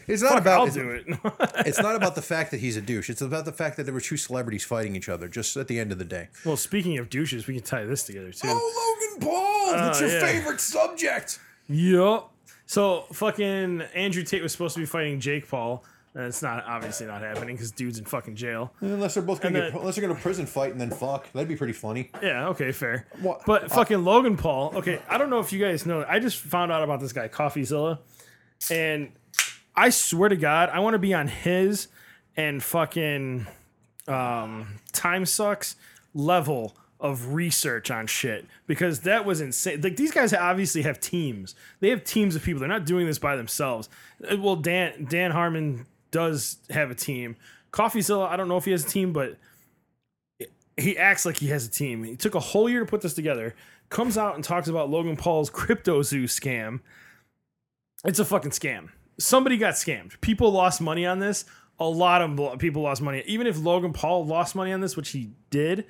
It's 0.06 0.22
not 0.22 0.32
Fuck, 0.32 0.40
about 0.42 0.60
I'll 0.60 0.66
it's, 0.66 0.74
do 0.74 0.90
it. 0.90 1.04
it's 1.66 1.80
not 1.80 1.96
about 1.96 2.14
the 2.14 2.22
fact 2.34 2.50
that 2.52 2.60
he's 2.60 2.76
a 2.76 2.80
douche. 2.80 3.10
It's 3.10 3.22
about 3.22 3.44
the 3.44 3.52
fact 3.52 3.76
that 3.76 3.84
there 3.84 3.94
were 3.94 4.00
two 4.00 4.16
celebrities 4.16 4.64
fighting 4.64 4.96
each 4.96 5.08
other. 5.08 5.28
Just 5.28 5.56
at 5.56 5.68
the 5.68 5.78
end 5.78 5.92
of 5.92 5.98
the 5.98 6.04
day. 6.04 6.28
well, 6.44 6.56
speaking 6.56 6.98
of 6.98 7.10
douches, 7.10 7.46
we 7.46 7.54
can 7.54 7.62
tie 7.62 7.84
this 7.84 8.04
together 8.04 8.32
too. 8.32 8.48
Oh, 8.50 9.06
Logan 9.18 9.28
Paul! 9.28 9.34
Oh, 9.36 9.72
That's 9.76 10.00
your 10.00 10.10
yeah. 10.10 10.20
favorite 10.20 10.60
subject. 10.60 11.38
Yup. 11.68 12.32
So 12.66 13.04
fucking 13.12 13.82
Andrew 13.94 14.22
Tate 14.22 14.42
was 14.42 14.52
supposed 14.52 14.74
to 14.74 14.80
be 14.80 14.86
fighting 14.86 15.20
Jake 15.20 15.48
Paul. 15.48 15.84
And 16.14 16.24
it's 16.24 16.40
not 16.40 16.64
obviously 16.66 17.06
not 17.06 17.20
happening 17.20 17.56
because 17.56 17.70
dude's 17.72 17.98
in 17.98 18.06
fucking 18.06 18.36
jail. 18.36 18.72
Unless 18.80 19.12
they're 19.14 19.22
both 19.22 19.42
gonna 19.42 19.60
get, 19.70 19.74
unless 19.78 19.96
they're 19.96 20.08
gonna 20.08 20.18
prison 20.18 20.46
fight 20.46 20.72
and 20.72 20.80
then 20.80 20.90
fuck, 20.90 21.30
that'd 21.32 21.46
be 21.46 21.56
pretty 21.56 21.74
funny. 21.74 22.10
Yeah, 22.22 22.48
okay, 22.48 22.72
fair. 22.72 23.06
But 23.44 23.70
fucking 23.70 24.02
Logan 24.02 24.38
Paul, 24.38 24.72
okay, 24.76 25.02
I 25.10 25.18
don't 25.18 25.28
know 25.28 25.40
if 25.40 25.52
you 25.52 25.60
guys 25.60 25.84
know. 25.84 26.06
I 26.08 26.18
just 26.18 26.38
found 26.38 26.72
out 26.72 26.82
about 26.82 27.00
this 27.00 27.12
guy, 27.12 27.28
CoffeeZilla, 27.28 27.98
and 28.70 29.12
I 29.76 29.90
swear 29.90 30.28
to 30.28 30.36
God, 30.36 30.70
I 30.70 30.78
want 30.80 30.94
to 30.94 30.98
be 30.98 31.12
on 31.12 31.28
his 31.28 31.88
and 32.36 32.62
fucking 32.62 33.46
um, 34.08 34.78
Time 34.92 35.26
Sucks 35.26 35.76
level 36.14 36.76
of 36.98 37.34
research 37.34 37.90
on 37.90 38.06
shit 38.06 38.46
because 38.66 39.00
that 39.00 39.26
was 39.26 39.40
insane. 39.40 39.80
Like 39.82 39.96
these 39.96 40.12
guys 40.12 40.32
obviously 40.32 40.82
have 40.82 40.98
teams. 40.98 41.54
They 41.80 41.90
have 41.90 42.04
teams 42.04 42.34
of 42.34 42.42
people. 42.42 42.60
They're 42.60 42.68
not 42.68 42.86
doing 42.86 43.06
this 43.06 43.18
by 43.18 43.36
themselves. 43.36 43.88
Uh, 44.30 44.36
Well, 44.38 44.56
Dan 44.56 45.06
Dan 45.08 45.30
Harmon 45.32 45.86
does 46.10 46.56
have 46.70 46.90
a 46.90 46.94
team. 46.94 47.36
CoffeeZilla, 47.72 48.28
I 48.28 48.36
don't 48.36 48.48
know 48.48 48.56
if 48.56 48.64
he 48.64 48.70
has 48.70 48.84
a 48.84 48.88
team, 48.88 49.12
but 49.12 49.36
he 50.78 50.96
acts 50.96 51.26
like 51.26 51.36
he 51.36 51.48
has 51.48 51.66
a 51.66 51.70
team. 51.70 52.04
He 52.04 52.16
took 52.16 52.34
a 52.34 52.40
whole 52.40 52.68
year 52.68 52.80
to 52.80 52.86
put 52.86 53.02
this 53.02 53.14
together. 53.14 53.54
Comes 53.90 54.16
out 54.16 54.34
and 54.34 54.42
talks 54.42 54.68
about 54.68 54.88
Logan 54.88 55.16
Paul's 55.16 55.50
crypto 55.50 56.00
zoo 56.02 56.24
scam. 56.24 56.80
It's 58.04 58.18
a 58.18 58.24
fucking 58.24 58.52
scam. 58.52 58.88
Somebody 59.18 59.56
got 59.56 59.74
scammed. 59.74 60.20
People 60.20 60.50
lost 60.50 60.80
money 60.80 61.06
on 61.06 61.18
this. 61.18 61.44
A 61.78 61.88
lot 61.88 62.22
of 62.22 62.58
people 62.58 62.82
lost 62.82 63.02
money. 63.02 63.22
Even 63.26 63.46
if 63.46 63.58
Logan 63.58 63.92
Paul 63.92 64.26
lost 64.26 64.54
money 64.54 64.72
on 64.72 64.80
this, 64.80 64.96
which 64.96 65.10
he 65.10 65.30
did, 65.50 65.86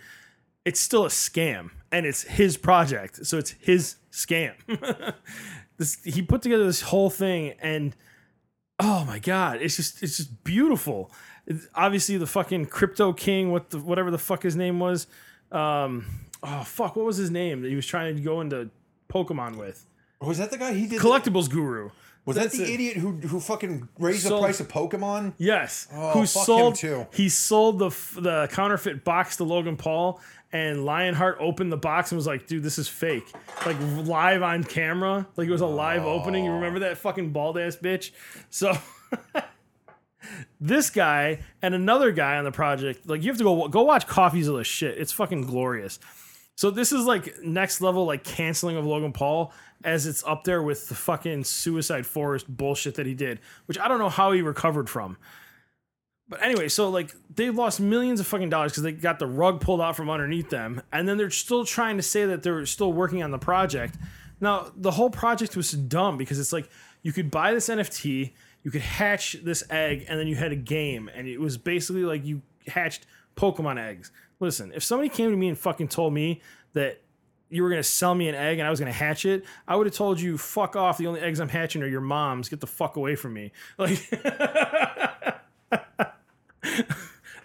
it's 0.64 0.80
still 0.80 1.04
a 1.04 1.08
scam 1.08 1.70
and 1.92 2.04
it's 2.04 2.22
his 2.22 2.56
project. 2.56 3.24
So 3.24 3.38
it's 3.38 3.52
his 3.60 3.96
scam. 4.10 4.54
this 5.76 6.02
he 6.02 6.22
put 6.22 6.42
together 6.42 6.64
this 6.64 6.82
whole 6.82 7.10
thing 7.10 7.54
and 7.60 7.94
oh 8.80 9.04
my 9.04 9.18
god, 9.18 9.62
it's 9.62 9.76
just 9.76 10.02
it's 10.02 10.16
just 10.16 10.44
beautiful. 10.44 11.12
Obviously 11.74 12.16
the 12.16 12.26
fucking 12.26 12.66
crypto 12.66 13.12
king, 13.12 13.52
what 13.52 13.70
the 13.70 13.78
whatever 13.78 14.10
the 14.10 14.18
fuck 14.18 14.42
his 14.42 14.56
name 14.56 14.80
was. 14.80 15.06
Um, 15.52 16.06
oh 16.42 16.64
fuck, 16.64 16.96
what 16.96 17.06
was 17.06 17.16
his 17.16 17.30
name 17.30 17.62
that 17.62 17.68
he 17.68 17.76
was 17.76 17.86
trying 17.86 18.16
to 18.16 18.22
go 18.22 18.40
into 18.40 18.70
Pokemon 19.08 19.56
with? 19.56 19.86
Was 20.20 20.38
that 20.38 20.50
the 20.50 20.58
guy 20.58 20.72
he 20.72 20.86
did? 20.86 21.00
Collectibles 21.00 21.50
guru. 21.50 21.90
was 22.24 22.36
that 22.36 22.50
the 22.52 22.62
it. 22.62 22.70
idiot 22.70 22.96
who 22.96 23.12
who 23.12 23.38
fucking 23.40 23.88
raised 23.98 24.22
Sold- 24.26 24.42
the 24.42 24.46
price 24.46 24.60
of 24.60 24.68
Pokemon? 24.68 25.34
Yes, 25.38 25.86
Oh, 25.92 26.10
who 26.12 26.26
fuck 26.26 26.42
him 26.42 26.44
sold 26.46 26.74
too. 26.76 27.06
he 27.12 27.28
sold 27.28 27.78
the 27.78 27.86
f- 27.86 28.16
the 28.18 28.48
counterfeit 28.52 29.04
box 29.04 29.36
to 29.36 29.44
Logan 29.44 29.76
Paul, 29.76 30.20
and 30.52 30.84
Lionheart 30.84 31.36
opened 31.38 31.70
the 31.70 31.76
box 31.76 32.10
and 32.12 32.16
was 32.16 32.26
like, 32.26 32.46
"Dude, 32.46 32.62
this 32.62 32.78
is 32.78 32.88
fake." 32.88 33.30
Like 33.64 33.76
live 34.06 34.42
on 34.42 34.64
camera, 34.64 35.26
like 35.36 35.46
it 35.48 35.52
was 35.52 35.60
a 35.60 35.66
live 35.66 36.04
oh. 36.04 36.14
opening. 36.14 36.44
You 36.44 36.52
remember 36.52 36.80
that 36.80 36.98
fucking 36.98 37.30
bald 37.30 37.58
ass 37.58 37.76
bitch? 37.76 38.12
So. 38.50 38.76
This 40.60 40.90
guy 40.90 41.40
and 41.62 41.74
another 41.74 42.10
guy 42.10 42.36
on 42.38 42.44
the 42.44 42.50
project, 42.50 43.08
like 43.08 43.22
you 43.22 43.28
have 43.30 43.38
to 43.38 43.44
go 43.44 43.68
go 43.68 43.82
watch 43.82 44.06
CoffeeZilla 44.08 44.64
shit. 44.64 44.98
It's 44.98 45.12
fucking 45.12 45.42
glorious. 45.42 46.00
So 46.56 46.70
this 46.70 46.90
is 46.90 47.04
like 47.04 47.42
next 47.44 47.80
level 47.80 48.06
like 48.06 48.24
canceling 48.24 48.76
of 48.76 48.84
Logan 48.84 49.12
Paul 49.12 49.52
as 49.84 50.06
it's 50.06 50.24
up 50.24 50.44
there 50.44 50.62
with 50.62 50.88
the 50.88 50.94
fucking 50.94 51.44
Suicide 51.44 52.06
Forest 52.06 52.48
bullshit 52.48 52.94
that 52.96 53.06
he 53.06 53.14
did, 53.14 53.40
which 53.66 53.78
I 53.78 53.88
don't 53.88 53.98
know 53.98 54.08
how 54.08 54.32
he 54.32 54.42
recovered 54.42 54.88
from. 54.88 55.16
But 56.28 56.42
anyway, 56.42 56.68
so 56.68 56.90
like 56.90 57.14
they've 57.34 57.54
lost 57.54 57.80
millions 57.80 58.18
of 58.18 58.26
fucking 58.26 58.50
dollars 58.50 58.72
because 58.72 58.82
they 58.82 58.92
got 58.92 59.18
the 59.18 59.26
rug 59.26 59.60
pulled 59.60 59.80
out 59.80 59.96
from 59.96 60.10
underneath 60.10 60.50
them, 60.50 60.82
and 60.92 61.08
then 61.08 61.18
they're 61.18 61.30
still 61.30 61.64
trying 61.64 61.96
to 61.98 62.02
say 62.02 62.26
that 62.26 62.42
they're 62.42 62.66
still 62.66 62.92
working 62.92 63.22
on 63.22 63.30
the 63.30 63.38
project. 63.38 63.96
Now 64.40 64.72
the 64.76 64.90
whole 64.90 65.10
project 65.10 65.56
was 65.56 65.70
dumb 65.70 66.18
because 66.18 66.38
it's 66.40 66.52
like 66.52 66.68
you 67.02 67.12
could 67.12 67.30
buy 67.30 67.54
this 67.54 67.68
NFT, 67.68 68.32
you 68.64 68.70
could 68.70 68.80
hatch 68.80 69.36
this 69.44 69.62
egg, 69.70 70.06
and 70.08 70.18
then 70.18 70.26
you 70.26 70.34
had 70.34 70.50
a 70.50 70.56
game, 70.56 71.08
and 71.14 71.28
it 71.28 71.38
was 71.38 71.56
basically 71.56 72.02
like 72.02 72.24
you 72.24 72.42
hatched 72.66 73.06
Pokemon 73.36 73.78
eggs. 73.78 74.10
Listen, 74.40 74.72
if 74.74 74.82
somebody 74.82 75.08
came 75.08 75.30
to 75.30 75.36
me 75.36 75.48
and 75.48 75.56
fucking 75.56 75.88
told 75.88 76.12
me 76.12 76.42
that 76.72 77.00
you 77.48 77.62
were 77.62 77.70
gonna 77.70 77.82
sell 77.82 78.14
me 78.14 78.28
an 78.28 78.34
egg 78.34 78.58
and 78.58 78.66
I 78.66 78.70
was 78.70 78.78
gonna 78.78 78.92
hatch 78.92 79.24
it, 79.24 79.44
I 79.66 79.76
would 79.76 79.86
have 79.86 79.94
told 79.94 80.20
you, 80.20 80.36
fuck 80.38 80.76
off. 80.76 80.98
The 80.98 81.06
only 81.06 81.20
eggs 81.20 81.40
I'm 81.40 81.48
hatching 81.48 81.82
are 81.82 81.86
your 81.86 82.00
mom's. 82.00 82.48
Get 82.48 82.60
the 82.60 82.66
fuck 82.66 82.96
away 82.96 83.16
from 83.16 83.34
me. 83.34 83.52
Like, 83.78 83.98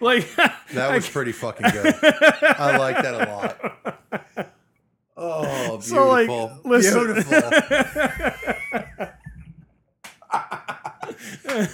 like 0.00 0.28
That 0.72 0.92
was 0.92 1.08
pretty 1.08 1.32
fucking 1.32 1.70
good. 1.70 1.94
I 2.02 2.76
like 2.76 2.96
that 3.02 3.14
a 3.14 3.18
lot. 3.30 3.56
Oh, 5.16 5.78
beautiful. 5.78 5.82
So, 5.82 6.08
like, 6.08 6.28
listen. 6.64 7.04
Beautiful. 7.04 7.40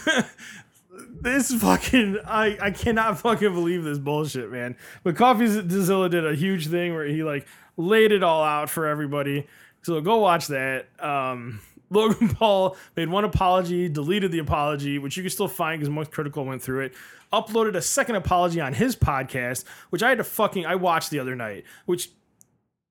this 1.23 1.53
fucking 1.55 2.19
I, 2.27 2.57
I 2.61 2.71
cannot 2.71 3.19
fucking 3.19 3.53
believe 3.53 3.85
this 3.85 3.99
bullshit, 3.99 4.51
man. 4.51 4.77
But 5.03 5.17
Coffee 5.17 5.47
Dizilla 5.47 6.11
did 6.11 6.27
a 6.27 6.35
huge 6.35 6.69
thing 6.69 6.95
where 6.95 7.07
he 7.07 7.23
like 7.23 7.47
laid 7.79 8.13
it 8.13 8.23
all 8.23 8.45
out 8.45 8.69
for 8.69 8.87
everybody. 8.87 9.47
So 9.83 9.99
go 10.03 10.19
watch 10.19 10.49
that. 10.49 10.87
Um, 11.01 11.61
Logan 11.91 12.29
Paul 12.29 12.77
made 12.97 13.09
one 13.09 13.25
apology, 13.25 13.89
deleted 13.89 14.31
the 14.31 14.41
apology, 14.41 14.99
which 14.99 15.17
you 15.17 15.23
can 15.23 15.31
still 15.31 15.49
find 15.49 15.81
because 15.81 15.89
most 15.89 16.11
critical 16.11 16.45
went 16.45 16.61
through 16.61 16.81
it. 16.81 16.95
Uploaded 17.33 17.77
a 17.77 17.81
second 17.81 18.17
apology 18.17 18.61
on 18.61 18.75
his 18.75 18.95
podcast, 18.95 19.65
which 19.89 20.03
I 20.03 20.11
had 20.11 20.19
to 20.19 20.25
fucking 20.25 20.67
I 20.67 20.75
watched 20.75 21.11
the 21.11 21.19
other 21.19 21.35
night. 21.35 21.65
Which 21.87 22.11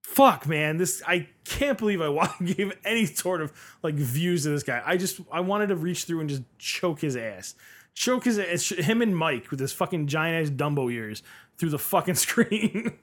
fuck 0.03 0.47
man 0.47 0.77
this 0.77 1.03
i 1.05 1.27
can't 1.43 1.77
believe 1.77 2.01
i 2.01 2.29
gave 2.45 2.71
any 2.85 3.05
sort 3.05 3.41
of 3.41 3.51
like 3.83 3.93
views 3.95 4.43
to 4.43 4.49
this 4.49 4.63
guy 4.63 4.81
i 4.85 4.95
just 4.95 5.19
i 5.33 5.41
wanted 5.41 5.67
to 5.67 5.75
reach 5.75 6.05
through 6.05 6.21
and 6.21 6.29
just 6.29 6.43
choke 6.57 7.01
his 7.01 7.17
ass 7.17 7.55
Choke 7.97 8.25
his 8.25 8.37
it's 8.37 8.69
him 8.69 9.01
and 9.01 9.17
Mike 9.17 9.49
with 9.49 9.59
his 9.59 9.73
fucking 9.73 10.05
giant 10.05 10.45
ass 10.45 10.55
Dumbo 10.55 10.93
ears 10.93 11.23
through 11.57 11.71
the 11.71 11.79
fucking 11.79 12.13
screen. 12.25 12.93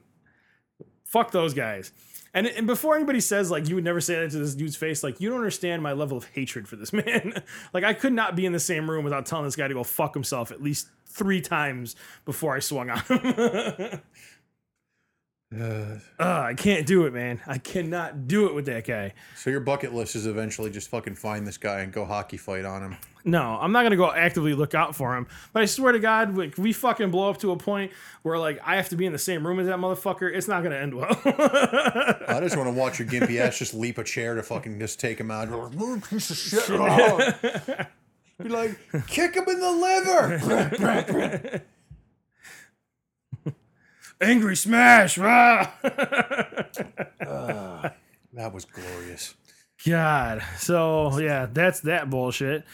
Fuck 1.05 1.31
those 1.31 1.53
guys. 1.53 1.91
And, 2.33 2.47
and 2.47 2.67
before 2.67 2.97
anybody 2.97 3.21
says 3.21 3.49
like 3.49 3.69
you 3.69 3.75
would 3.75 3.85
never 3.85 4.01
say 4.01 4.15
that 4.15 4.31
to 4.31 4.39
this 4.39 4.55
dude's 4.55 4.75
face, 4.75 5.03
like 5.03 5.21
you 5.21 5.29
don't 5.29 5.37
understand 5.37 5.81
my 5.81 5.93
level 5.93 6.17
of 6.17 6.25
hatred 6.25 6.67
for 6.67 6.75
this 6.75 6.91
man. 7.05 7.41
like 7.73 7.85
I 7.85 7.93
could 7.93 8.11
not 8.11 8.35
be 8.35 8.45
in 8.45 8.51
the 8.51 8.59
same 8.59 8.89
room 8.91 9.05
without 9.05 9.25
telling 9.25 9.45
this 9.45 9.55
guy 9.55 9.69
to 9.69 9.73
go 9.73 9.83
fuck 9.85 10.13
himself 10.13 10.51
at 10.51 10.61
least 10.61 10.89
three 11.05 11.39
times 11.39 11.95
before 12.25 12.53
I 12.53 12.59
swung 12.59 12.89
on 12.89 12.99
him. 12.99 14.01
Uh, 15.55 15.99
Ugh, 16.19 16.45
I 16.47 16.53
can't 16.55 16.85
do 16.85 17.05
it, 17.05 17.13
man. 17.13 17.39
I 17.47 17.59
cannot 17.59 18.27
do 18.27 18.47
it 18.47 18.53
with 18.55 18.65
that 18.65 18.85
guy. 18.85 19.13
so 19.37 19.49
your 19.49 19.61
bucket 19.61 19.93
list 19.93 20.15
is 20.15 20.25
eventually 20.25 20.69
just 20.69 20.89
fucking 20.89 21.15
find 21.15 21.47
this 21.47 21.57
guy 21.57 21.79
and 21.81 21.93
go 21.93 22.03
hockey 22.03 22.35
fight 22.35 22.65
on 22.65 22.81
him. 22.81 22.97
No, 23.27 23.57
I'm 23.59 23.71
not 23.71 23.81
gonna 23.81 23.95
go 23.95 24.11
actively 24.11 24.53
look 24.53 24.75
out 24.75 24.95
for 24.95 25.17
him. 25.17 25.25
But 25.51 25.63
I 25.63 25.65
swear 25.65 25.91
to 25.91 25.99
God, 25.99 26.37
like 26.37 26.59
we 26.59 26.71
fucking 26.71 27.09
blow 27.09 27.27
up 27.27 27.39
to 27.39 27.51
a 27.51 27.57
point 27.57 27.91
where 28.21 28.37
like 28.37 28.59
I 28.63 28.75
have 28.75 28.89
to 28.89 28.95
be 28.95 29.07
in 29.07 29.11
the 29.13 29.17
same 29.19 29.45
room 29.45 29.59
as 29.59 29.65
that 29.65 29.77
motherfucker, 29.77 30.31
it's 30.31 30.47
not 30.47 30.61
gonna 30.61 30.75
end 30.75 30.93
well. 30.93 31.09
I 31.25 32.39
just 32.41 32.55
want 32.55 32.69
to 32.69 32.75
watch 32.79 32.99
your 32.99 33.07
gimpy 33.07 33.39
ass 33.39 33.57
just 33.57 33.73
leap 33.73 33.97
a 33.97 34.03
chair 34.03 34.35
to 34.35 34.43
fucking 34.43 34.77
just 34.79 34.99
take 34.99 35.19
him 35.19 35.31
out. 35.31 35.49
"Oh, 35.51 35.99
piece 36.07 36.29
of 36.29 36.37
shit. 36.37 36.69
Oh." 36.69 37.33
Be 38.43 38.49
like, 38.49 38.77
kick 39.07 39.33
him 39.35 39.45
in 39.47 39.59
the 39.61 39.71
liver. 39.71 41.63
Angry 44.21 44.55
smash! 44.55 45.17
rah! 45.17 45.71
Ah, 47.25 47.93
that 48.33 48.53
was 48.53 48.65
glorious. 48.65 49.35
God. 49.85 50.43
So 50.57 51.17
yeah, 51.17 51.47
that's 51.51 51.79
that 51.81 52.09
bullshit. 52.09 52.65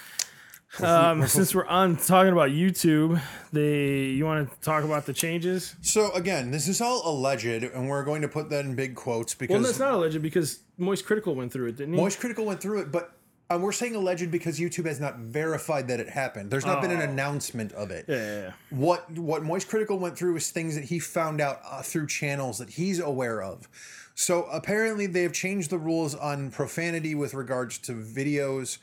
Um, 0.80 1.28
since 1.28 1.54
we're 1.54 1.66
on 1.66 1.98
talking 1.98 2.32
about 2.32 2.50
YouTube, 2.52 3.22
they 3.52 4.06
you 4.06 4.26
want 4.26 4.50
to 4.50 4.60
talk 4.62 4.84
about 4.84 5.06
the 5.06 5.14
changes? 5.14 5.76
So 5.82 6.12
again, 6.14 6.52
this 6.52 6.68
is 6.68 6.82
all 6.82 7.02
alleged, 7.10 7.46
and 7.46 7.90
we're 7.90 8.04
going 8.04 8.22
to 8.22 8.28
put 8.28 8.50
that 8.50 8.66
in 8.66 8.76
big 8.76 8.96
quotes 8.96 9.34
because 9.34 9.54
Well, 9.54 9.64
that's 9.64 9.80
not 9.80 9.94
alleged 9.94 10.22
because 10.22 10.60
Moist 10.78 11.06
Critical 11.06 11.36
went 11.36 11.52
through 11.52 11.68
it, 11.68 11.78
didn't 11.78 11.96
he? 11.96 12.00
Moist 12.00 12.20
Critical 12.20 12.46
went 12.46 12.62
through 12.62 12.82
it, 12.82 12.92
but 12.92 13.14
uh, 13.52 13.58
we're 13.58 13.74
saying 13.74 13.96
alleged 13.96 14.32
because 14.32 14.60
YouTube 14.60 14.86
has 14.86 15.00
not 15.00 15.18
verified 15.18 15.88
that 15.90 16.00
it 16.00 16.08
happened. 16.08 16.50
There's 16.50 16.66
not 16.66 16.82
been 16.82 16.92
an 16.92 17.02
announcement 17.02 17.74
of 17.74 17.92
it. 17.92 18.06
yeah, 18.08 18.16
yeah, 18.16 18.42
yeah. 18.42 18.52
What 18.70 19.12
what 19.18 19.44
Moist 19.44 19.68
Critical 19.68 20.00
went 20.00 20.18
through 20.18 20.38
is 20.38 20.52
things 20.52 20.76
that 20.76 20.86
he 20.86 21.00
found 21.00 21.42
out 21.42 21.60
uh, 21.70 21.82
through 21.82 22.08
channels 22.08 22.60
that 22.60 22.70
he's 22.70 23.00
aware 23.00 23.42
of. 23.44 23.68
So 24.16 24.44
apparently 24.44 25.08
they 25.08 25.24
have 25.24 25.34
changed 25.34 25.70
the 25.70 25.78
rules 25.78 26.16
on 26.16 26.52
profanity 26.52 27.16
with 27.16 27.34
regards 27.34 27.78
to 27.80 27.94
videos. 27.94 28.78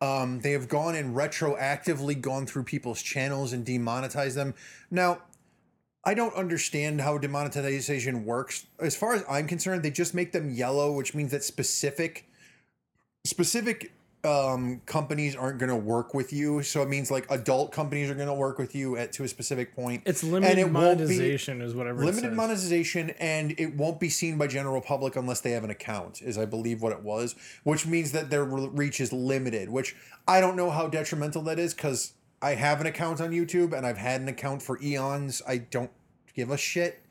Um, 0.00 0.40
they 0.40 0.52
have 0.52 0.68
gone 0.68 0.94
and 0.94 1.14
retroactively 1.14 2.20
gone 2.20 2.46
through 2.46 2.64
people's 2.64 3.00
channels 3.00 3.52
and 3.52 3.64
demonetized 3.64 4.36
them. 4.36 4.54
Now, 4.90 5.22
I 6.04 6.14
don't 6.14 6.34
understand 6.34 7.00
how 7.00 7.16
demonetization 7.16 8.24
works. 8.26 8.66
As 8.78 8.94
far 8.94 9.14
as 9.14 9.24
I'm 9.28 9.46
concerned, 9.46 9.82
they 9.82 9.90
just 9.90 10.14
make 10.14 10.32
them 10.32 10.50
yellow, 10.50 10.92
which 10.92 11.14
means 11.14 11.30
that 11.30 11.44
specific 11.44 12.28
specific 13.26 13.92
um, 14.24 14.80
companies 14.86 15.36
aren't 15.36 15.58
going 15.58 15.70
to 15.70 15.76
work 15.76 16.14
with 16.14 16.32
you. 16.32 16.62
So 16.62 16.82
it 16.82 16.88
means 16.88 17.10
like 17.10 17.26
adult 17.30 17.72
companies 17.72 18.10
are 18.10 18.14
going 18.14 18.28
to 18.28 18.34
work 18.34 18.58
with 18.58 18.74
you 18.74 18.96
at 18.96 19.12
to 19.14 19.24
a 19.24 19.28
specific 19.28 19.74
point. 19.74 20.02
It's 20.06 20.24
limited 20.24 20.58
it 20.58 20.62
won't 20.64 20.98
be- 20.98 21.04
monetization, 21.04 21.60
is 21.62 21.74
whatever. 21.74 22.02
it 22.02 22.06
limited 22.06 22.32
monetization 22.32 23.10
and 23.18 23.54
it 23.58 23.74
won't 23.74 24.00
be 24.00 24.08
seen 24.08 24.38
by 24.38 24.46
general 24.46 24.80
public 24.80 25.16
unless 25.16 25.40
they 25.40 25.50
have 25.52 25.64
an 25.64 25.70
account 25.70 26.22
is 26.22 26.38
i 26.38 26.44
believe 26.44 26.82
what 26.82 26.92
it 26.92 27.02
was 27.02 27.34
which 27.64 27.86
means 27.86 28.12
that 28.12 28.30
their 28.30 28.44
reach 28.44 29.00
is 29.00 29.12
limited 29.12 29.68
which 29.68 29.94
i 30.26 30.40
don't 30.40 30.56
know 30.56 30.70
how 30.70 30.86
detrimental 30.86 31.42
that 31.42 31.58
is 31.58 31.74
because 31.74 32.12
i 32.42 32.54
have 32.54 32.80
an 32.80 32.86
account 32.86 33.20
on 33.20 33.30
youtube 33.30 33.72
and 33.76 33.86
i've 33.86 33.98
had 33.98 34.20
an 34.20 34.28
account 34.28 34.62
for 34.62 34.80
eons 34.82 35.42
i 35.46 35.56
don't 35.56 35.90
give 36.34 36.50
a 36.50 36.56
shit 36.56 37.02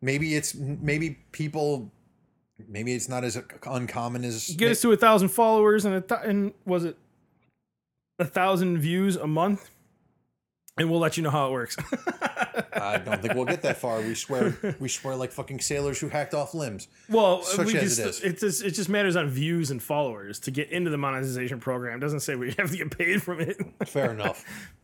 maybe 0.00 0.34
it's 0.34 0.54
maybe 0.54 1.18
people 1.32 1.90
maybe 2.66 2.94
it's 2.94 3.08
not 3.08 3.24
as 3.24 3.38
uncommon 3.64 4.24
as 4.24 4.48
Get 4.56 4.70
us 4.70 4.80
to 4.82 4.92
a 4.92 4.96
thousand 4.96 5.28
followers 5.28 5.84
and 5.84 5.94
a 5.94 6.00
th- 6.00 6.20
and 6.24 6.52
was 6.64 6.84
it 6.84 6.96
a 8.18 8.24
thousand 8.24 8.78
views 8.78 9.16
a 9.16 9.26
month, 9.28 9.70
and 10.76 10.90
we'll 10.90 10.98
let 11.00 11.16
you 11.16 11.22
know 11.22 11.30
how 11.30 11.48
it 11.48 11.52
works. 11.52 11.76
i 12.80 12.96
don't 12.98 13.20
think 13.22 13.34
we'll 13.34 13.44
get 13.44 13.62
that 13.62 13.76
far 13.76 14.00
we 14.00 14.14
swear 14.14 14.56
we 14.78 14.88
swear 14.88 15.16
like 15.16 15.32
fucking 15.32 15.58
sailors 15.60 15.98
who 15.98 16.08
hacked 16.08 16.32
off 16.34 16.54
limbs 16.54 16.86
well, 17.08 17.42
Such 17.42 17.66
we 17.68 17.76
as 17.76 17.96
just 17.96 17.98
it 17.98 18.06
is. 18.06 18.20
it 18.22 18.38
just 18.40 18.64
it 18.64 18.70
just 18.72 18.88
matters 18.88 19.16
on 19.16 19.28
views 19.28 19.70
and 19.70 19.82
followers 19.82 20.38
to 20.40 20.50
get 20.50 20.70
into 20.70 20.90
the 20.90 20.98
monetization 20.98 21.58
program. 21.60 21.96
It 21.98 22.00
doesn't 22.00 22.20
say 22.20 22.34
we 22.36 22.52
have 22.58 22.70
to 22.70 22.76
get 22.76 22.96
paid 22.96 23.22
from 23.22 23.40
it. 23.40 23.56
Fair 23.86 24.10
enough. 24.12 24.44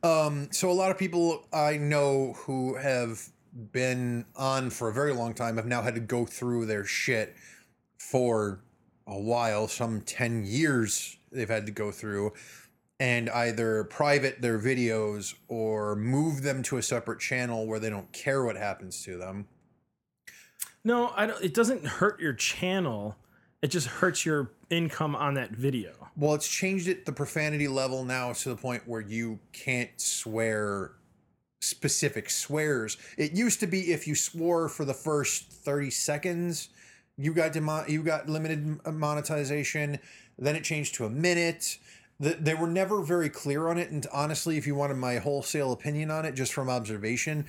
Um, 0.00 0.48
so 0.52 0.70
a 0.70 0.72
lot 0.72 0.92
of 0.92 0.98
people 0.98 1.44
I 1.52 1.76
know 1.76 2.34
who 2.38 2.76
have 2.76 3.28
been 3.72 4.24
on 4.36 4.70
for 4.70 4.88
a 4.88 4.92
very 4.92 5.12
long 5.12 5.34
time 5.34 5.56
have 5.56 5.66
now 5.66 5.82
had 5.82 5.94
to 5.94 6.00
go 6.00 6.24
through 6.24 6.66
their 6.66 6.84
shit 6.84 7.34
for 7.98 8.60
a 9.06 9.18
while, 9.18 9.66
some 9.68 10.00
10 10.02 10.44
years 10.44 11.16
they've 11.32 11.48
had 11.48 11.66
to 11.66 11.72
go 11.72 11.90
through 11.90 12.32
and 13.00 13.30
either 13.30 13.84
private 13.84 14.42
their 14.42 14.58
videos 14.58 15.34
or 15.48 15.94
move 15.96 16.42
them 16.42 16.62
to 16.64 16.76
a 16.78 16.82
separate 16.82 17.20
channel 17.20 17.66
where 17.66 17.78
they 17.78 17.90
don't 17.90 18.10
care 18.12 18.44
what 18.44 18.56
happens 18.56 19.02
to 19.04 19.16
them. 19.16 19.46
No, 20.84 21.12
I 21.14 21.26
don't. 21.26 21.42
It 21.42 21.54
doesn't 21.54 21.84
hurt 21.84 22.20
your 22.20 22.32
channel. 22.32 23.16
It 23.62 23.68
just 23.68 23.86
hurts 23.86 24.24
your 24.24 24.52
income 24.70 25.16
on 25.16 25.34
that 25.34 25.50
video. 25.50 25.92
Well, 26.16 26.34
it's 26.34 26.48
changed 26.48 26.88
it 26.88 27.06
the 27.06 27.12
profanity 27.12 27.68
level 27.68 28.04
now 28.04 28.32
to 28.32 28.48
the 28.48 28.56
point 28.56 28.86
where 28.86 29.00
you 29.00 29.38
can't 29.52 29.90
swear 29.96 30.92
specific 31.60 32.30
swears. 32.30 32.96
It 33.16 33.32
used 33.32 33.60
to 33.60 33.66
be 33.66 33.92
if 33.92 34.06
you 34.06 34.14
swore 34.14 34.68
for 34.68 34.84
the 34.84 34.94
first 34.94 35.50
30 35.50 35.90
seconds, 35.90 36.68
you 37.16 37.32
got 37.34 37.52
demo- 37.52 37.84
you 37.88 38.02
got 38.02 38.28
limited 38.28 38.80
monetization. 38.86 39.98
Then 40.38 40.54
it 40.54 40.62
changed 40.64 40.94
to 40.96 41.04
a 41.04 41.10
minute. 41.10 41.78
The, 42.20 42.30
they 42.40 42.54
were 42.54 42.68
never 42.68 43.02
very 43.02 43.28
clear 43.28 43.68
on 43.68 43.78
it. 43.78 43.90
And 43.90 44.06
honestly, 44.12 44.56
if 44.56 44.66
you 44.66 44.74
wanted 44.74 44.96
my 44.96 45.16
wholesale 45.18 45.72
opinion 45.72 46.10
on 46.10 46.24
it, 46.24 46.32
just 46.34 46.52
from 46.52 46.68
observation, 46.68 47.46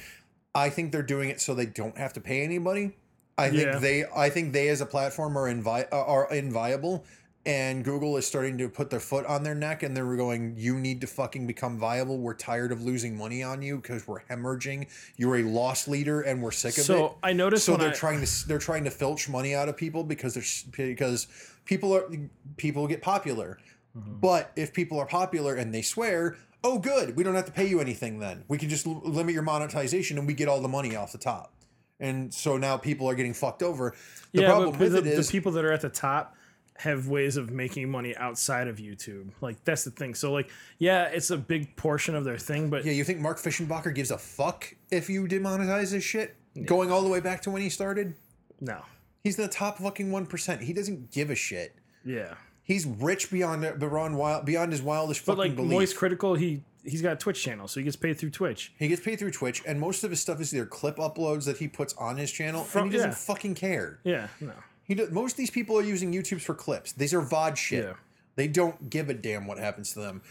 I 0.56 0.70
think 0.70 0.92
they're 0.92 1.04
doing 1.04 1.30
it 1.30 1.40
so 1.40 1.54
they 1.54 1.66
don't 1.68 1.98
have 1.98 2.14
to 2.14 2.22
pay 2.22 2.44
anybody. 2.44 2.96
I 3.38 3.50
think 3.50 3.62
Yeah. 3.62 3.80
they 3.80 4.06
I 4.16 4.30
think 4.30 4.54
they 4.54 4.68
as 4.70 4.82
a 4.82 4.86
platform 4.86 5.38
are 5.38 5.46
invi- 5.54 5.88
uh, 5.92 6.04
are 6.04 6.32
inviable 6.34 7.06
and 7.46 7.86
Google 7.86 8.18
is 8.18 8.28
starting 8.28 8.58
to 8.58 8.68
put 8.68 8.90
their 8.90 9.00
foot 9.00 9.26
on 9.26 9.44
their 9.44 9.56
neck 9.56 9.84
and 9.84 9.96
they're 9.96 10.16
going 10.16 10.56
you 10.58 10.78
need 10.78 11.02
to 11.02 11.08
fucking 11.08 11.48
become 11.48 11.78
viable. 11.78 12.18
We're 12.18 12.34
tired 12.34 12.72
of 12.72 12.84
losing 12.84 13.18
money 13.18 13.44
on 13.44 13.62
you 13.62 13.78
because 13.78 14.08
we're 14.08 14.22
hemorrhaging. 14.24 14.88
You're 15.16 15.38
a 15.38 15.44
loss 15.44 15.88
leader 15.88 16.22
and 16.22 16.44
we're 16.44 16.52
sick 16.52 16.74
of 16.74 16.80
it. 16.80 16.84
So 16.84 17.18
I 17.24 17.34
noticed 17.34 17.66
So 17.66 17.78
they're 17.78 17.90
I, 17.90 17.94
trying 17.94 18.26
to 18.26 18.48
they're 18.48 18.60
trying 18.60 18.84
to 18.84 18.92
filch 18.92 19.30
money 19.30 19.56
out 19.56 19.70
of 19.70 19.78
people 19.78 20.04
because 20.04 20.34
there's 20.34 20.64
because 20.64 21.28
people 21.66 21.96
are 21.96 22.10
people 22.58 22.88
get 22.88 23.02
popular. 23.02 23.58
Mm-hmm. 23.98 24.20
But 24.20 24.52
if 24.56 24.74
people 24.74 25.00
are 25.00 25.06
popular 25.06 25.56
and 25.56 25.74
they 25.74 25.82
swear, 25.82 26.36
oh 26.64 26.78
good, 26.78 27.16
we 27.16 27.24
don't 27.24 27.36
have 27.36 27.46
to 27.46 27.52
pay 27.52 27.68
you 27.68 27.80
anything 27.80 28.20
then. 28.20 28.44
We 28.50 28.58
can 28.58 28.70
just 28.70 28.86
l- 28.86 29.02
limit 29.04 29.34
your 29.34 29.44
monetization 29.44 30.18
and 30.18 30.28
we 30.28 30.34
get 30.34 30.50
all 30.50 30.62
the 30.62 30.68
money 30.68 30.96
off 30.96 31.14
the 31.14 31.18
top. 31.18 31.54
And 32.02 32.34
so 32.34 32.58
now 32.58 32.78
people 32.78 33.10
are 33.10 33.16
getting 33.16 33.34
fucked 33.34 33.64
over. 33.64 33.96
The 34.34 34.42
yeah, 34.42 34.48
problem 34.50 34.72
but 34.72 34.80
with 34.80 34.92
the, 34.92 35.00
it 35.00 35.08
is 35.08 35.28
the 35.28 35.32
people 35.32 35.52
that 35.54 35.66
are 35.66 35.72
at 35.72 35.82
the 35.82 35.90
top 35.90 36.36
have 36.80 37.08
ways 37.08 37.36
of 37.38 37.52
making 37.52 37.90
money 37.90 38.16
outside 38.16 38.68
of 38.68 38.78
YouTube. 38.78 39.30
Like 39.42 39.64
that's 39.66 39.84
the 39.84 39.92
thing. 39.92 40.16
So 40.16 40.32
like, 40.32 40.50
yeah, 40.78 41.06
it's 41.06 41.30
a 41.30 41.38
big 41.38 41.76
portion 41.76 42.16
of 42.16 42.24
their 42.24 42.38
thing, 42.38 42.70
but 42.70 42.86
yeah, 42.86 42.94
you 42.94 43.04
think 43.04 43.20
Mark 43.20 43.38
Fischenbacher 43.40 43.94
gives 43.94 44.12
a 44.12 44.18
fuck 44.18 44.74
if 44.92 45.10
you 45.10 45.28
demonetize 45.28 45.92
his 45.92 46.04
shit? 46.04 46.36
Going 46.66 46.92
all 46.92 47.02
the 47.04 47.10
way 47.10 47.20
back 47.20 47.42
to 47.44 47.52
when 47.52 47.62
he 47.62 47.70
started? 47.70 48.16
no. 48.60 48.82
He's 49.22 49.36
the 49.36 49.50
top 49.50 49.80
fucking 49.80 50.10
1%. 50.10 50.62
He 50.62 50.72
doesn't 50.72 51.12
give 51.12 51.30
a 51.30 51.36
shit. 51.36 51.76
Yeah. 52.06 52.36
He's 52.64 52.86
rich 52.86 53.30
beyond 53.30 53.78
beyond 53.78 54.18
wild 54.18 54.46
beyond 54.46 54.72
his 54.72 54.82
wildest 54.82 55.26
But 55.26 55.36
fucking 55.36 55.52
like 55.52 55.56
belief. 55.58 55.72
Moist 55.72 55.98
Critical, 55.98 56.36
he 56.36 56.64
he's 56.86 57.02
got 57.02 57.14
a 57.14 57.16
Twitch 57.18 57.44
channel, 57.44 57.68
so 57.68 57.82
he 57.82 57.84
gets 57.84 57.98
paid 57.98 58.18
through 58.18 58.30
Twitch. 58.30 58.72
He 58.80 58.88
gets 58.88 59.02
paid 59.02 59.20
through 59.20 59.32
Twitch, 59.32 59.62
and 59.68 59.78
most 59.78 60.06
of 60.06 60.12
his 60.12 60.22
stuff 60.22 60.40
is 60.40 60.54
either 60.56 60.66
clip 60.66 60.96
uploads 60.96 61.46
that 61.46 61.58
he 61.58 61.68
puts 61.68 61.94
on 61.96 62.16
his 62.16 62.32
channel, 62.32 62.64
From- 62.64 62.84
and 62.84 62.92
he 62.92 62.98
doesn't 62.98 63.12
yeah. 63.12 63.16
fucking 63.16 63.56
care. 63.56 64.00
Yeah, 64.06 64.28
no. 64.40 64.54
He 64.90 64.96
does, 64.96 65.12
most 65.12 65.34
of 65.34 65.38
these 65.38 65.52
people 65.52 65.78
are 65.78 65.84
using 65.84 66.12
YouTube's 66.12 66.44
for 66.44 66.56
clips. 66.56 66.94
These 66.94 67.14
are 67.14 67.22
VOD 67.22 67.56
shit. 67.56 67.86
Yeah. 67.86 67.94
They 68.36 68.48
don't 68.48 68.90
give 68.90 69.08
a 69.08 69.14
damn 69.14 69.46
what 69.46 69.60
happens 69.60 69.94
to 69.94 70.00
them. 70.00 70.24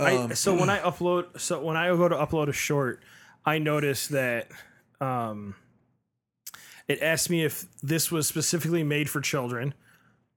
I, 0.00 0.16
Um, 0.16 0.34
so 0.34 0.52
when 0.52 0.68
I 0.76 0.80
upload, 0.80 1.38
so 1.40 1.62
when 1.62 1.76
I 1.76 1.86
go 1.88 2.08
to 2.08 2.16
upload 2.16 2.48
a 2.48 2.52
short, 2.52 3.00
I 3.46 3.58
notice 3.58 4.08
that 4.08 4.48
um, 5.00 5.54
it 6.88 7.00
asks 7.02 7.30
me 7.30 7.44
if 7.44 7.66
this 7.80 8.10
was 8.10 8.26
specifically 8.26 8.82
made 8.82 9.08
for 9.08 9.20
children. 9.20 9.74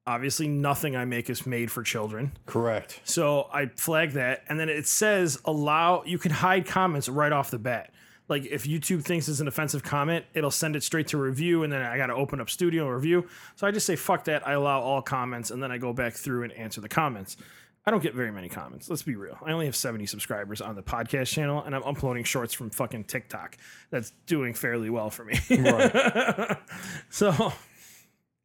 Obviously, 0.06 0.48
nothing 0.48 0.96
I 0.96 1.06
make 1.06 1.28
is 1.28 1.46
made 1.48 1.72
for 1.72 1.82
children. 1.82 2.34
correct. 2.46 3.00
So 3.06 3.50
I 3.52 3.68
flag 3.76 4.12
that, 4.12 4.44
and 4.50 4.60
then 4.60 4.70
it 4.70 4.86
says 4.86 5.40
allow. 5.46 6.04
You 6.06 6.20
can 6.20 6.32
hide 6.32 6.68
comments 6.68 7.10
right 7.10 7.32
off 7.32 7.50
the 7.50 7.60
bat. 7.60 7.92
Like 8.28 8.46
if 8.46 8.64
YouTube 8.66 9.04
thinks 9.04 9.28
it's 9.28 9.40
an 9.40 9.48
offensive 9.48 9.84
comment, 9.84 10.26
it'll 10.34 10.52
send 10.52 10.76
it 10.76 10.84
straight 10.84 11.08
to 11.08 11.18
review, 11.18 11.64
and 11.64 11.72
then 11.72 11.82
I 11.82 11.98
got 11.98 12.08
to 12.08 12.16
open 12.16 12.40
up 12.40 12.50
Studio 12.50 12.86
and 12.86 12.96
review. 12.96 13.28
So 13.56 13.68
I 13.68 13.72
just 13.72 13.86
say 13.86 13.96
fuck 13.96 14.26
that. 14.26 14.48
I 14.48 14.54
allow 14.54 14.82
all 14.82 15.02
comments, 15.02 15.52
and 15.52 15.62
then 15.62 15.72
I 15.72 15.78
go 15.78 15.92
back 15.94 16.14
through 16.14 16.44
and 16.44 16.54
answer 16.54 16.82
the 16.82 16.90
comments. 16.90 17.38
I 17.86 17.90
don't 17.90 18.04
get 18.04 18.14
very 18.14 18.32
many 18.32 18.48
comments. 18.48 18.90
Let's 18.90 19.02
be 19.02 19.16
real. 19.16 19.38
I 19.44 19.52
only 19.52 19.66
have 19.66 19.76
70 19.76 20.06
subscribers 20.06 20.62
on 20.62 20.76
the 20.76 20.84
podcast 20.84 21.30
channel, 21.34 21.64
and 21.64 21.76
I'm 21.76 21.84
uploading 21.84 22.24
shorts 22.24 22.54
from 22.54 22.70
fucking 22.70 23.06
TikTok. 23.06 23.58
That's 23.90 24.12
doing 24.28 24.54
fairly 24.54 24.92
well 24.92 25.10
for 25.10 25.26
me. 25.26 25.40
Right. 25.50 26.58
so, 27.10 27.54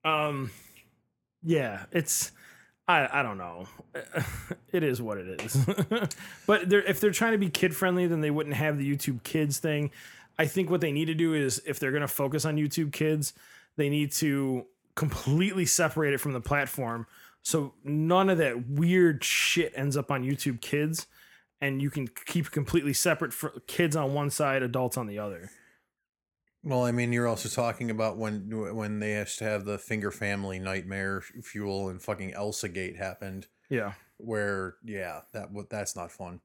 um, 0.05 0.51
yeah, 1.43 1.85
it's 1.93 2.33
I 2.89 3.21
I 3.21 3.23
don't 3.23 3.39
know. 3.39 3.67
It 4.73 4.83
is 4.83 5.01
what 5.01 5.17
it 5.17 5.41
is. 5.41 5.65
but 6.47 6.69
they're, 6.69 6.83
if 6.83 7.01
they're 7.01 7.11
trying 7.11 7.33
to 7.33 7.39
be 7.39 7.49
kid 7.49 7.75
friendly, 7.75 8.07
then 8.07 8.21
they 8.21 8.31
wouldn't 8.31 8.57
have 8.57 8.77
the 8.77 8.85
YouTube 8.95 9.23
Kids 9.23 9.59
thing. 9.59 9.91
I 10.39 10.45
think 10.45 10.69
what 10.69 10.83
they 10.83 10.93
need 10.93 11.07
to 11.07 11.15
do 11.15 11.33
is 11.33 11.63
if 11.65 11.79
they're 11.79 11.93
going 11.93 12.03
to 12.03 12.09
focus 12.09 12.45
on 12.45 12.57
YouTube 12.57 12.93
Kids, 12.93 13.33
they 13.77 13.89
need 13.89 14.13
to 14.13 14.67
completely 14.97 15.65
separate 15.65 16.13
it 16.13 16.19
from 16.19 16.35
the 16.35 16.43
platform 16.43 17.07
so 17.47 17.75
none 17.85 18.29
of 18.29 18.39
that 18.39 18.69
weird 18.69 19.23
shit 19.23 19.73
ends 19.77 19.97
up 19.97 20.11
on 20.11 20.25
YouTube 20.25 20.61
Kids 20.61 21.07
and 21.61 21.81
you 21.81 21.91
can 21.91 22.09
keep 22.09 22.51
completely 22.51 22.93
separate 22.93 23.33
for 23.33 23.63
kids 23.69 23.95
on 23.95 24.15
one 24.15 24.31
side, 24.31 24.65
adults 24.65 24.97
on 24.97 25.07
the 25.07 25.21
other. 25.21 25.53
Well, 26.67 26.83
I 26.85 26.91
mean, 26.91 27.13
you're 27.13 27.29
also 27.29 27.49
talking 27.49 27.93
about 27.93 28.17
when 28.17 28.75
when 28.75 28.99
they 28.99 29.15
used 29.15 29.39
to 29.39 29.45
have 29.45 29.65
the 29.65 29.79
Finger 29.79 30.11
Family 30.11 30.59
Nightmare 30.59 31.21
Fuel 31.21 31.89
and 31.89 32.03
fucking 32.03 32.35
Elsa 32.35 32.69
Gate 32.69 32.97
happened, 32.97 33.47
Yeah. 33.69 33.93
where 34.17 34.75
yeah, 34.85 35.21
that 35.33 35.51
that's 35.71 35.95
not 35.95 36.11
fun. 36.11 36.41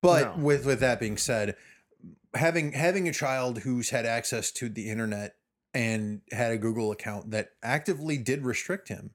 But 0.00 0.36
No. 0.38 0.44
with 0.44 0.64
with 0.64 0.78
that 0.78 1.00
being 1.00 1.16
said, 1.16 1.56
having 2.34 2.70
having 2.70 3.08
a 3.08 3.12
child 3.12 3.58
who's 3.58 3.90
had 3.90 4.06
access 4.06 4.52
to 4.52 4.68
the 4.68 4.88
internet 4.88 5.34
and 5.74 6.20
had 6.30 6.52
a 6.52 6.58
Google 6.58 6.92
account 6.92 7.32
that 7.32 7.50
actively 7.60 8.16
did 8.16 8.44
restrict 8.44 8.88
him, 8.88 9.10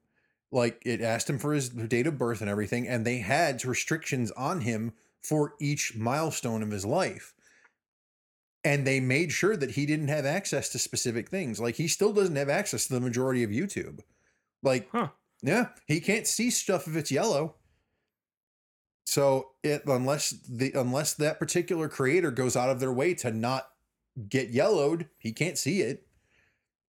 like 0.52 0.82
it 0.84 1.00
asked 1.00 1.30
him 1.30 1.38
for 1.38 1.54
his 1.54 1.70
date 1.70 2.06
of 2.06 2.18
birth 2.18 2.42
and 2.42 2.50
everything, 2.50 2.86
and 2.86 3.06
they 3.06 3.20
had 3.20 3.64
restrictions 3.64 4.30
on 4.32 4.60
him 4.60 4.92
for 5.22 5.54
each 5.58 5.96
milestone 5.96 6.62
of 6.62 6.70
his 6.70 6.84
life. 6.84 7.32
And 8.62 8.86
they 8.86 9.00
made 9.00 9.32
sure 9.32 9.56
that 9.56 9.72
he 9.72 9.86
didn't 9.86 10.08
have 10.08 10.26
access 10.26 10.68
to 10.70 10.78
specific 10.78 11.30
things. 11.30 11.60
Like 11.60 11.76
he 11.76 11.88
still 11.88 12.12
doesn't 12.12 12.36
have 12.36 12.50
access 12.50 12.86
to 12.86 12.94
the 12.94 13.00
majority 13.00 13.42
of 13.42 13.50
YouTube. 13.50 14.00
Like, 14.62 14.88
Huh. 14.92 15.08
yeah, 15.42 15.68
he 15.86 16.00
can't 16.00 16.26
see 16.26 16.50
stuff 16.50 16.86
if 16.86 16.94
it's 16.94 17.10
yellow. 17.10 17.54
So 19.06 19.52
it 19.62 19.82
unless 19.86 20.30
the 20.30 20.72
unless 20.74 21.14
that 21.14 21.38
particular 21.38 21.88
creator 21.88 22.30
goes 22.30 22.54
out 22.56 22.70
of 22.70 22.80
their 22.80 22.92
way 22.92 23.14
to 23.14 23.30
not 23.32 23.68
get 24.28 24.50
yellowed, 24.50 25.08
he 25.18 25.32
can't 25.32 25.58
see 25.58 25.80
it. 25.80 26.06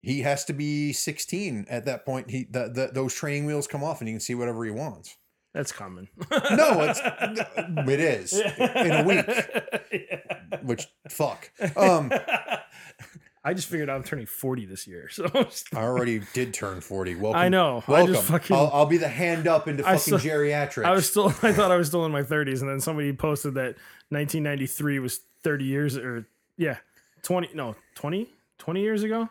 He 0.01 0.21
has 0.21 0.45
to 0.45 0.53
be 0.53 0.93
16 0.93 1.67
at 1.69 1.85
that 1.85 2.05
point. 2.05 2.29
He 2.29 2.43
the, 2.43 2.69
the, 2.69 2.89
those 2.93 3.13
training 3.13 3.45
wheels 3.45 3.67
come 3.67 3.83
off 3.83 4.01
and 4.01 4.07
he 4.07 4.13
can 4.13 4.19
see 4.19 4.35
whatever 4.35 4.65
he 4.65 4.71
wants. 4.71 5.17
That's 5.53 5.71
common. 5.71 6.07
No, 6.51 6.81
it's 6.81 6.99
it 7.03 7.99
is 7.99 8.33
in 8.33 8.91
a 8.91 9.03
week. 9.05 10.61
Which 10.63 10.87
fuck. 11.09 11.51
Um, 11.75 12.11
I 13.43 13.53
just 13.55 13.67
figured 13.67 13.89
I'm 13.89 14.03
turning 14.03 14.27
40 14.27 14.65
this 14.65 14.85
year. 14.87 15.09
So 15.09 15.25
I 15.73 15.77
already 15.81 16.21
did 16.33 16.53
turn 16.53 16.79
40. 16.79 17.15
Welcome. 17.15 17.41
I 17.41 17.49
know. 17.49 17.83
I 17.87 17.91
Welcome. 17.91 18.13
just 18.13 18.27
fucking 18.27 18.55
I'll, 18.55 18.69
I'll 18.71 18.85
be 18.85 18.97
the 18.97 19.07
hand 19.07 19.47
up 19.47 19.67
into 19.67 19.83
I 19.87 19.97
fucking 19.97 20.19
saw- 20.19 20.25
geriatrics. 20.25 20.85
I 20.85 20.91
was 20.91 21.09
still 21.09 21.27
I 21.41 21.51
thought 21.51 21.71
I 21.71 21.77
was 21.77 21.87
still 21.87 22.05
in 22.05 22.11
my 22.11 22.23
30s 22.23 22.61
and 22.61 22.69
then 22.69 22.79
somebody 22.79 23.11
posted 23.13 23.55
that 23.55 23.75
1993 24.09 24.99
was 24.99 25.19
30 25.43 25.65
years 25.65 25.97
or 25.97 26.27
yeah, 26.57 26.77
20 27.23 27.49
no, 27.55 27.75
20 27.95 28.29
20 28.59 28.81
years 28.81 29.03
ago? 29.03 29.27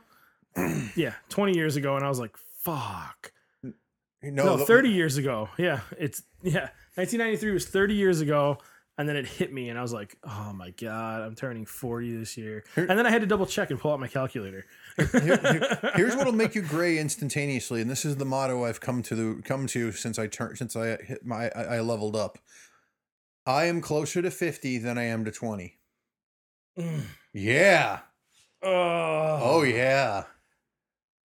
yeah, 0.97 1.15
20 1.29 1.55
years 1.55 1.77
ago 1.77 1.95
and 1.97 2.05
I 2.05 2.09
was 2.09 2.19
like, 2.19 2.37
fuck. 2.37 3.33
No, 4.23 4.45
No, 4.45 4.57
the- 4.59 4.67
30 4.67 4.91
years 4.91 5.17
ago. 5.17 5.49
Yeah, 5.59 5.81
it's 5.99 6.23
yeah. 6.43 6.71
1993 6.97 7.53
was 7.53 7.67
30 7.67 7.95
years 7.95 8.21
ago 8.21 8.59
and 8.99 9.09
then 9.09 9.17
it 9.17 9.27
hit 9.27 9.51
me 9.53 9.71
and 9.71 9.79
I 9.79 9.83
was 9.83 9.93
like, 9.95 10.19
"Oh 10.25 10.53
my 10.55 10.71
god, 10.71 11.23
I'm 11.23 11.35
turning 11.35 11.65
40 11.65 12.17
this 12.19 12.37
year." 12.37 12.65
Here- 12.75 12.85
And 12.89 12.99
then 12.99 13.07
I 13.07 13.11
had 13.11 13.23
to 13.23 13.27
double 13.27 13.47
check 13.47 13.71
and 13.71 13.81
pull 13.81 13.93
out 13.93 14.01
my 14.01 14.09
calculator. 14.09 14.67
Here- 14.97 15.07
here- 15.23 15.79
here's 15.95 16.17
what'll 16.17 16.35
make 16.35 16.55
you 16.55 16.61
gray 16.63 16.99
instantaneously, 16.99 17.81
and 17.81 17.89
this 17.91 18.05
is 18.05 18.17
the 18.17 18.27
motto 18.27 18.65
I've 18.65 18.81
come 18.81 19.03
to 19.05 19.15
the, 19.15 19.43
come 19.43 19.67
to 19.69 19.93
since 19.93 20.19
I 20.19 20.27
turned 20.27 20.59
since 20.59 20.77
I 20.77 20.97
hit 21.03 21.25
my 21.25 21.49
I, 21.57 21.77
I 21.77 21.81
leveled 21.81 22.15
up. 22.17 22.39
I 23.47 23.65
am 23.67 23.81
closer 23.81 24.21
to 24.21 24.31
50 24.31 24.79
than 24.79 24.99
I 24.99 25.05
am 25.05 25.25
to 25.25 25.31
20. 25.31 25.79
Mm. 26.79 27.01
Yeah. 27.33 28.01
Oh, 28.63 29.39
Oh 29.43 29.63
yeah. 29.63 30.25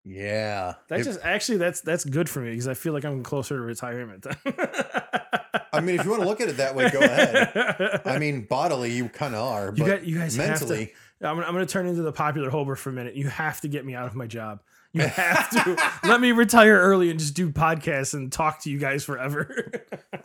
Yeah. 0.04 0.74
That 0.88 1.00
If- 1.00 1.06
just 1.06 1.20
actually 1.22 1.58
that's 1.58 1.80
that's 1.80 2.04
good 2.04 2.28
for 2.28 2.40
me 2.40 2.50
because 2.50 2.68
I 2.68 2.74
feel 2.74 2.92
like 2.92 3.04
I'm 3.04 3.22
closer 3.22 3.56
to 3.56 3.62
retirement. 3.62 4.26
I 5.72 5.80
mean, 5.80 5.98
if 5.98 6.04
you 6.04 6.10
want 6.10 6.22
to 6.22 6.28
look 6.28 6.40
at 6.40 6.48
it 6.48 6.58
that 6.58 6.74
way, 6.76 6.88
go 6.90 7.00
ahead. 7.00 8.02
I 8.04 8.18
mean, 8.18 8.42
bodily, 8.42 8.92
you 8.92 9.08
kind 9.08 9.34
of 9.34 9.40
are, 9.40 9.72
but 9.72 9.78
you 9.78 9.86
got 9.86 10.04
you 10.04 10.18
guys 10.18 10.36
mentally, 10.36 10.78
have 10.78 10.88
to. 11.20 11.28
I'm, 11.28 11.38
I'm 11.40 11.52
going 11.52 11.66
to 11.66 11.72
turn 11.72 11.86
into 11.86 12.02
the 12.02 12.12
popular 12.12 12.50
Hober 12.50 12.76
for 12.76 12.90
a 12.90 12.92
minute. 12.92 13.14
You 13.16 13.28
have 13.28 13.60
to 13.62 13.68
get 13.68 13.84
me 13.84 13.94
out 13.94 14.06
of 14.06 14.14
my 14.14 14.26
job. 14.26 14.60
You 14.94 15.02
have 15.08 15.50
to 15.50 15.76
let 16.08 16.20
me 16.20 16.30
retire 16.32 16.78
early 16.80 17.10
and 17.10 17.18
just 17.18 17.34
do 17.34 17.50
podcasts 17.50 18.14
and 18.14 18.30
talk 18.32 18.60
to 18.62 18.70
you 18.70 18.78
guys 18.78 19.04
forever. 19.04 19.72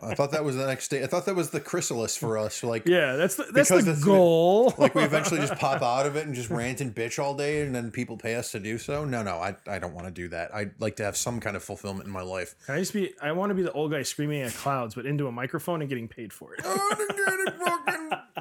I 0.02 0.14
thought 0.14 0.32
that 0.32 0.44
was 0.46 0.56
the 0.56 0.68
next 0.68 0.90
day. 0.90 1.04
I 1.04 1.08
thought 1.08 1.26
that 1.26 1.36
was 1.36 1.50
the 1.50 1.60
chrysalis 1.60 2.16
for 2.16 2.38
us. 2.38 2.64
Like, 2.64 2.86
yeah, 2.88 3.16
that's 3.16 3.36
the, 3.36 3.46
that's 3.52 3.70
the 3.70 3.78
that's- 3.82 4.04
goal. 4.04 4.74
like 4.78 4.94
we 4.94 5.02
eventually 5.04 5.40
just 5.40 5.56
pop 5.56 5.82
out 5.82 6.06
of 6.06 6.16
it 6.16 6.28
and 6.28 6.36
just 6.36 6.50
rant 6.52 6.82
and 6.82 6.94
bitch 6.94 7.18
all 7.18 7.34
day, 7.36 7.62
and 7.64 7.74
then 7.74 7.90
people 7.92 8.16
pay 8.16 8.36
us 8.36 8.52
to 8.52 8.60
do 8.60 8.78
so. 8.78 9.04
No, 9.06 9.24
no, 9.24 9.38
I, 9.38 9.56
I 9.68 9.80
don't 9.80 9.94
want 9.96 10.06
to 10.08 10.12
do 10.14 10.28
that. 10.30 10.54
I'd 10.54 10.80
like 10.80 10.96
to 10.98 11.04
have 11.04 11.18
some 11.18 11.40
kind 11.40 11.56
of 11.58 11.64
fulfillment 11.64 12.06
in 12.06 12.12
my 12.14 12.22
life. 12.22 12.54
Can 12.68 12.76
I 12.76 12.80
just 12.80 12.94
be? 12.94 13.12
I 13.22 13.32
want 13.32 13.50
to 13.50 13.56
be 13.56 13.64
the 13.64 13.72
old 13.72 13.92
guy 13.92 14.04
screaming 14.04 14.44
at 14.44 14.54
clouds, 14.54 14.94
but 14.96 15.06
into 15.08 15.26
a 15.28 15.32
microphone 15.32 15.82
and 15.82 15.90
getting 15.90 16.08
paid 16.08 16.32
for 16.32 16.54
it. 16.54 16.64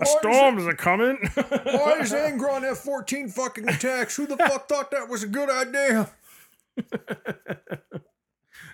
A 0.00 0.06
storms 0.06 0.66
are 0.66 0.74
coming. 0.74 1.18
Why 1.34 1.98
is 2.00 2.12
Angron 2.14 2.62
have 2.62 2.78
14 2.78 3.28
fucking 3.28 3.68
attacks? 3.68 4.16
Who 4.16 4.26
the 4.26 4.36
fuck 4.36 4.68
thought 4.68 4.90
that 4.90 5.08
was 5.08 5.22
a 5.22 5.28
good 5.28 5.50
idea? 5.50 6.10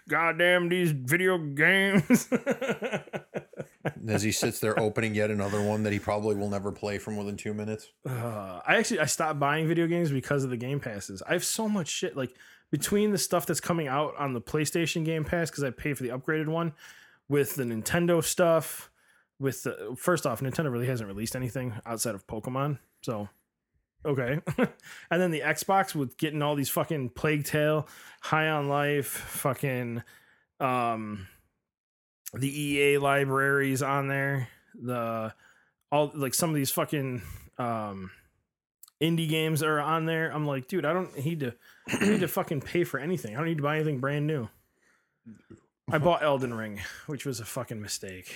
Goddamn 0.09 0.69
these 0.69 0.93
video 0.93 1.37
games. 1.37 2.29
As 4.09 4.23
he 4.23 4.31
sits 4.31 4.61
there 4.61 4.79
opening 4.79 5.17
yet 5.17 5.33
another 5.33 5.61
one 5.61 5.83
that 5.83 5.93
he 5.93 5.99
probably 5.99 6.37
will 6.37 6.49
never 6.49 6.71
play 6.71 6.99
for 6.99 7.11
more 7.11 7.25
than 7.25 7.37
two 7.37 7.53
minutes. 7.53 7.89
Uh, 8.09 8.61
I 8.67 8.77
actually 8.77 9.01
I 9.01 9.07
stopped 9.07 9.41
buying 9.41 9.67
video 9.67 9.89
games 9.89 10.13
because 10.13 10.45
of 10.45 10.51
the 10.51 10.57
Game 10.57 10.79
Passes. 10.79 11.23
I 11.29 11.33
have 11.33 11.45
so 11.45 11.69
much 11.69 11.89
shit 11.89 12.17
like 12.17 12.37
between 12.71 13.11
the 13.11 13.19
stuff 13.19 13.47
that's 13.47 13.61
coming 13.61 13.89
out 13.89 14.15
on 14.17 14.33
the 14.33 14.41
PlayStation 14.41 15.05
Game 15.05 15.25
Pass 15.25 15.51
because 15.51 15.65
I 15.65 15.71
pay 15.71 15.93
for 15.93 16.05
the 16.05 16.11
upgraded 16.11 16.47
one, 16.47 16.73
with 17.29 17.57
the 17.57 17.65
Nintendo 17.65 18.23
stuff. 18.23 18.91
With 19.39 19.63
the 19.65 19.95
first 19.99 20.27
off, 20.27 20.41
Nintendo 20.41 20.73
really 20.73 20.87
hasn't 20.87 21.09
released 21.09 21.37
anything 21.37 21.75
outside 21.85 22.15
of 22.15 22.27
Pokemon, 22.27 22.79
so 23.03 23.29
okay. 24.05 24.41
and 24.59 25.21
then 25.23 25.31
the 25.31 25.41
Xbox 25.41 25.95
with 25.95 26.17
getting 26.17 26.41
all 26.41 26.55
these 26.55 26.71
fucking 26.71 27.11
Plague 27.11 27.45
Tale, 27.45 27.87
High 28.23 28.49
on 28.49 28.69
Life, 28.69 29.07
fucking 29.07 30.03
um, 30.59 31.27
the 32.33 32.61
EA 32.61 32.99
libraries 32.99 33.83
on 33.83 34.09
there. 34.09 34.49
The 34.75 35.35
all 35.93 36.11
like 36.15 36.35
some 36.35 36.51
of 36.51 36.57
these 36.57 36.71
fucking 36.71 37.23
um 37.59 38.11
indie 39.01 39.29
games 39.29 39.63
are 39.63 39.81
on 39.81 40.07
there. 40.07 40.31
I'm 40.31 40.47
like, 40.47 40.69
dude, 40.69 40.85
I 40.85 40.93
don't 40.93 41.25
need 41.25 41.41
to 41.41 41.55
I 41.89 42.09
need 42.09 42.21
to 42.21 42.29
fucking 42.29 42.63
pay 42.63 42.85
for 42.85 42.99
anything. 42.99 43.35
I 43.35 43.39
don't 43.39 43.49
need 43.49 43.59
to 43.59 43.63
buy 43.63 43.77
anything 43.77 44.01
brand 44.01 44.27
new. 44.27 44.49
I 45.91 45.99
bought 45.99 46.23
Elden 46.23 46.55
Ring, 46.55 46.81
which 47.07 47.25
was 47.25 47.41
a 47.41 47.45
fucking 47.45 47.81
mistake. 47.81 48.35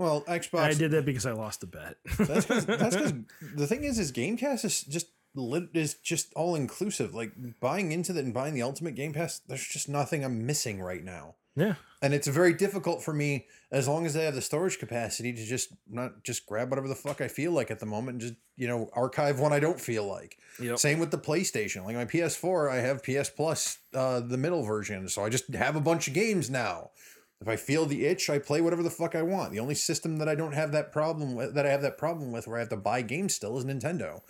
Well, 0.00 0.22
Xbox. 0.22 0.60
I 0.60 0.72
did 0.72 0.92
that 0.92 1.04
because 1.04 1.26
I 1.26 1.32
lost 1.32 1.62
a 1.62 1.66
bet. 1.66 1.96
That's 2.18 2.46
because 2.46 3.12
the 3.54 3.66
thing 3.66 3.84
is, 3.84 3.98
is 3.98 4.10
Game 4.12 4.38
Pass 4.38 4.64
is 4.64 4.82
just 4.82 5.08
lit 5.34 5.68
is 5.74 5.94
just 5.94 6.32
all 6.34 6.54
inclusive. 6.54 7.14
Like 7.14 7.32
buying 7.60 7.92
into 7.92 8.14
that 8.14 8.24
and 8.24 8.32
buying 8.32 8.54
the 8.54 8.62
Ultimate 8.62 8.94
Game 8.94 9.12
Pass, 9.12 9.40
there's 9.46 9.66
just 9.66 9.90
nothing 9.90 10.24
I'm 10.24 10.46
missing 10.46 10.80
right 10.80 11.04
now. 11.04 11.34
yeah. 11.54 11.74
And 12.02 12.14
it's 12.14 12.26
very 12.26 12.54
difficult 12.54 13.02
for 13.02 13.12
me, 13.12 13.44
as 13.70 13.86
long 13.86 14.06
as 14.06 14.16
I 14.16 14.22
have 14.22 14.34
the 14.34 14.40
storage 14.40 14.78
capacity, 14.78 15.34
to 15.34 15.44
just 15.44 15.74
not 15.86 16.24
just 16.24 16.46
grab 16.46 16.70
whatever 16.70 16.88
the 16.88 16.94
fuck 16.94 17.20
I 17.20 17.28
feel 17.28 17.52
like 17.52 17.70
at 17.70 17.78
the 17.78 17.84
moment 17.84 18.14
and 18.14 18.20
just, 18.22 18.34
you 18.56 18.66
know, 18.68 18.88
archive 18.94 19.38
when 19.38 19.52
I 19.52 19.60
don't 19.60 19.78
feel 19.78 20.06
like. 20.06 20.38
Yep. 20.62 20.78
Same 20.78 20.98
with 20.98 21.10
the 21.10 21.18
PlayStation. 21.18 21.84
Like 21.84 21.96
my 21.96 22.06
PS4, 22.06 22.72
I 22.72 22.76
have 22.76 23.02
PS 23.02 23.28
Plus, 23.28 23.76
uh, 23.94 24.20
the 24.20 24.38
middle 24.38 24.62
version. 24.62 25.10
So 25.10 25.22
I 25.22 25.28
just 25.28 25.52
have 25.52 25.76
a 25.76 25.80
bunch 25.82 26.08
of 26.08 26.14
games 26.14 26.48
now. 26.48 26.92
If 27.40 27.48
I 27.48 27.56
feel 27.56 27.86
the 27.86 28.04
itch, 28.06 28.28
I 28.28 28.38
play 28.38 28.60
whatever 28.60 28.82
the 28.82 28.90
fuck 28.90 29.14
I 29.14 29.22
want. 29.22 29.52
The 29.52 29.60
only 29.60 29.74
system 29.74 30.18
that 30.18 30.28
I 30.28 30.34
don't 30.34 30.52
have 30.52 30.72
that 30.72 30.92
problem 30.92 31.34
with, 31.34 31.54
that 31.54 31.64
I 31.64 31.70
have 31.70 31.80
that 31.82 31.96
problem 31.96 32.32
with, 32.32 32.46
where 32.46 32.56
I 32.56 32.60
have 32.60 32.68
to 32.68 32.76
buy 32.76 33.00
games 33.02 33.34
still, 33.34 33.56
is 33.58 33.64
Nintendo. 33.64 34.20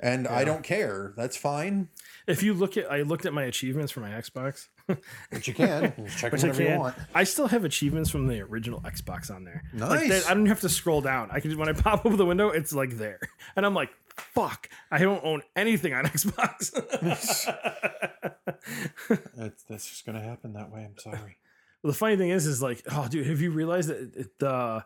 And 0.00 0.28
I 0.28 0.44
don't 0.44 0.62
care. 0.62 1.12
That's 1.16 1.36
fine. 1.36 1.88
If 2.28 2.42
you 2.44 2.54
look 2.54 2.76
at 2.76 2.88
I 2.92 3.02
looked 3.02 3.26
at 3.26 3.32
my 3.32 3.42
achievements 3.44 3.90
for 3.90 3.98
my 4.00 4.10
Xbox. 4.10 4.68
But 5.30 5.46
you 5.46 5.52
can 5.52 5.92
check 6.16 6.32
Which 6.32 6.44
it 6.44 6.58
I 6.58 6.62
you 6.72 6.78
want. 6.78 6.94
I 7.14 7.24
still 7.24 7.48
have 7.48 7.64
achievements 7.64 8.08
from 8.08 8.26
the 8.26 8.40
original 8.40 8.80
Xbox 8.82 9.28
on 9.30 9.44
there. 9.44 9.64
Like 9.74 10.08
Nice. 10.08 10.08
that, 10.24 10.30
I 10.30 10.34
don't 10.34 10.46
have 10.46 10.60
to 10.60 10.68
scroll 10.68 11.00
down. 11.02 11.28
I 11.32 11.40
can 11.40 11.50
just 11.50 11.58
when 11.58 11.68
I 11.68 11.72
pop 11.78 12.06
over 12.06 12.16
the 12.16 12.24
window, 12.24 12.48
it's 12.50 12.72
like 12.72 12.96
there, 12.96 13.18
and 13.56 13.66
I'm 13.66 13.74
like, 13.74 13.90
"Fuck! 14.16 14.68
I 14.90 14.98
don't 14.98 15.22
own 15.24 15.42
anything 15.56 15.92
on 15.94 16.04
Xbox." 16.14 16.70
That's, 19.36 19.62
that's 19.64 19.88
just 19.88 20.06
gonna 20.06 20.22
happen 20.22 20.52
that 20.54 20.70
way. 20.70 20.84
I'm 20.84 20.96
sorry. 20.98 21.36
The 21.84 21.92
funny 21.92 22.16
thing 22.16 22.30
is, 22.30 22.46
is 22.46 22.60
like, 22.62 22.82
oh, 22.92 23.06
dude, 23.08 23.26
have 23.26 23.40
you 23.40 23.50
realized 23.50 23.88
that 23.88 24.16
it, 24.16 24.38
the 24.38 24.84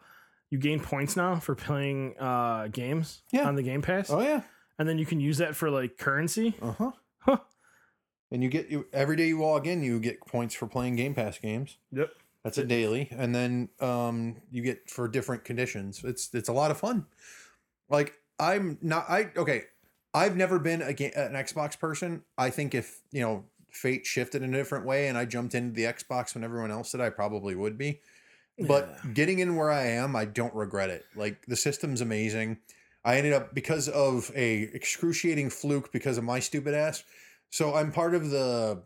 you 0.51 0.59
gain 0.59 0.81
points 0.81 1.17
now 1.17 1.37
for 1.37 1.55
playing 1.55 2.15
uh 2.19 2.69
games 2.69 3.23
Yeah. 3.33 3.49
on 3.49 3.55
the 3.55 3.63
Game 3.63 3.81
Pass, 3.83 4.11
Oh 4.11 4.21
yeah. 4.21 4.43
and 4.79 4.89
then 4.89 4.99
you 4.99 5.07
can 5.07 5.19
use 5.21 5.39
that 5.39 5.57
for 5.57 5.71
like 5.71 5.97
currency. 5.99 6.55
Uh 6.61 6.73
huh. 6.73 6.91
Huh. 7.21 7.39
And 8.31 8.43
you 8.43 8.49
get 8.49 8.69
you 8.71 8.87
every 8.93 9.17
day 9.17 9.29
you 9.29 9.41
log 9.41 9.67
in, 9.67 9.83
you 9.83 9.99
get 10.01 10.21
points 10.27 10.55
for 10.55 10.67
playing 10.67 10.97
Game 10.97 11.15
Pass 11.15 11.39
games. 11.39 11.77
Yep. 11.93 12.11
That's 12.45 12.59
a 12.59 12.65
daily, 12.65 13.09
and 13.13 13.33
then 13.35 13.69
um, 13.81 14.37
you 14.51 14.63
get 14.63 14.91
for 14.91 15.07
different 15.07 15.45
conditions. 15.45 16.03
It's 16.05 16.29
it's 16.35 16.49
a 16.49 16.53
lot 16.53 16.71
of 16.73 16.79
fun. 16.79 17.07
Like 17.89 18.15
I'm 18.39 18.79
not 18.83 19.05
I 19.09 19.31
okay. 19.37 19.65
I've 20.15 20.37
never 20.37 20.59
been 20.59 20.83
a 20.83 20.89
an 20.89 21.33
Xbox 21.35 21.79
person. 21.79 22.23
I 22.37 22.51
think 22.51 22.75
if 22.75 23.01
you 23.13 23.21
know 23.23 23.45
fate 23.73 24.07
shifted 24.07 24.43
in 24.43 24.55
a 24.55 24.57
different 24.57 24.87
way 24.87 25.09
and 25.09 25.19
I 25.19 25.25
jumped 25.25 25.55
into 25.55 25.73
the 25.75 25.85
Xbox 25.85 26.35
when 26.35 26.45
everyone 26.45 26.71
else 26.71 26.93
did, 26.93 27.01
I 27.01 27.11
probably 27.11 27.55
would 27.55 27.77
be. 27.79 28.01
But 28.59 28.99
Yeah. 29.05 29.13
getting 29.13 29.39
in 29.39 29.57
where 29.57 29.71
I 29.71 29.87
am, 29.87 30.15
I 30.15 30.27
don't 30.27 30.55
regret 30.55 30.91
it. 30.91 31.05
Like 31.17 31.45
the 31.47 31.57
system's 31.57 32.01
amazing. 32.01 32.59
I 33.05 33.17
ended 33.17 33.33
up 33.33 33.55
because 33.55 33.89
of 33.89 34.31
a 34.37 34.63
excruciating 34.75 35.51
fluke 35.51 35.91
because 35.91 36.19
of 36.19 36.25
my 36.25 36.39
stupid 36.39 36.75
ass. 36.75 37.03
So 37.51 37.75
I'm 37.75 37.91
part 37.93 38.15
of 38.15 38.31
the 38.31 38.83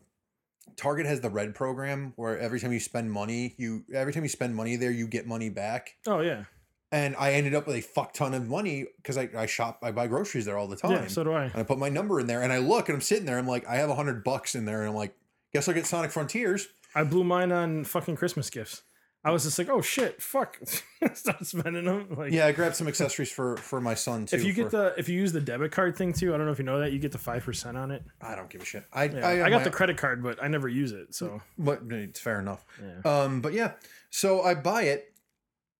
Target 0.76 1.06
has 1.06 1.20
the 1.20 1.30
red 1.30 1.54
program 1.54 2.12
where 2.16 2.38
every 2.38 2.60
time 2.60 2.72
you 2.72 2.80
spend 2.80 3.10
money, 3.10 3.54
you 3.56 3.84
every 3.92 4.12
time 4.12 4.22
you 4.24 4.28
spend 4.28 4.54
money 4.54 4.76
there, 4.76 4.90
you 4.90 5.06
get 5.06 5.26
money 5.26 5.48
back. 5.48 5.94
Oh 6.06 6.20
yeah, 6.20 6.44
And 6.92 7.16
I 7.16 7.32
ended 7.32 7.54
up 7.54 7.66
with 7.66 7.76
a 7.76 7.80
fuck 7.80 8.12
ton 8.12 8.32
of 8.32 8.48
money 8.48 8.86
because 8.96 9.18
I, 9.18 9.28
I 9.36 9.46
shop, 9.46 9.80
I 9.82 9.90
buy 9.90 10.06
groceries 10.06 10.44
there 10.44 10.56
all 10.56 10.68
the 10.68 10.76
time. 10.76 10.92
yeah. 10.92 11.06
So 11.08 11.24
do 11.24 11.32
I. 11.32 11.44
and 11.46 11.56
I 11.56 11.62
put 11.64 11.78
my 11.78 11.88
number 11.88 12.20
in 12.20 12.26
there 12.28 12.42
and 12.42 12.52
I 12.52 12.58
look 12.58 12.88
and 12.88 12.94
I'm 12.94 13.02
sitting 13.02 13.26
there, 13.26 13.38
I'm 13.38 13.46
like, 13.48 13.66
I 13.66 13.76
have 13.76 13.90
a 13.90 13.94
hundred 13.96 14.22
bucks 14.22 14.54
in 14.54 14.64
there, 14.66 14.80
and 14.82 14.90
I'm 14.90 14.94
like, 14.94 15.14
guess 15.52 15.68
I'll 15.68 15.74
get 15.74 15.86
Sonic 15.86 16.12
Frontiers. 16.12 16.68
I 16.94 17.02
blew 17.02 17.24
mine 17.24 17.50
on 17.52 17.84
fucking 17.84 18.16
Christmas 18.16 18.48
gifts. 18.50 18.82
I 19.24 19.30
was 19.32 19.42
just 19.42 19.58
like, 19.58 19.68
oh 19.68 19.80
shit, 19.80 20.22
fuck, 20.22 20.56
start 21.14 21.44
spending 21.44 21.84
them. 21.86 22.06
Like, 22.16 22.32
Yeah, 22.32 22.46
I 22.46 22.52
grabbed 22.52 22.76
some 22.76 22.86
accessories 22.86 23.32
for 23.32 23.56
for 23.56 23.80
my 23.80 23.94
son 23.94 24.24
too. 24.26 24.36
if 24.36 24.44
you 24.44 24.52
get 24.52 24.70
for- 24.70 24.76
the 24.76 24.94
if 24.96 25.08
you 25.08 25.16
use 25.18 25.32
the 25.32 25.40
debit 25.40 25.72
card 25.72 25.96
thing 25.96 26.12
too, 26.12 26.32
I 26.32 26.36
don't 26.36 26.46
know 26.46 26.52
if 26.52 26.58
you 26.60 26.64
know 26.64 26.78
that 26.78 26.92
you 26.92 27.00
get 27.00 27.10
the 27.10 27.18
five 27.18 27.42
percent 27.42 27.76
on 27.76 27.90
it. 27.90 28.04
I 28.22 28.36
don't 28.36 28.48
give 28.48 28.62
a 28.62 28.64
shit. 28.64 28.84
I 28.92 29.06
Yeah. 29.06 29.26
I, 29.26 29.46
I, 29.46 29.50
got 29.50 29.64
the 29.64 29.70
credit 29.70 29.96
card, 29.96 30.22
but 30.22 30.40
I 30.40 30.46
never 30.46 30.68
use 30.68 30.92
it. 30.92 31.12
So 31.16 31.42
but 31.58 31.82
it's 31.90 32.20
fair 32.20 32.38
enough. 32.38 32.64
yeah. 32.80 33.22
Um, 33.22 33.40
but 33.40 33.52
yeah, 33.52 33.72
so 34.10 34.42
I 34.42 34.54
buy 34.54 34.82
it. 34.82 35.12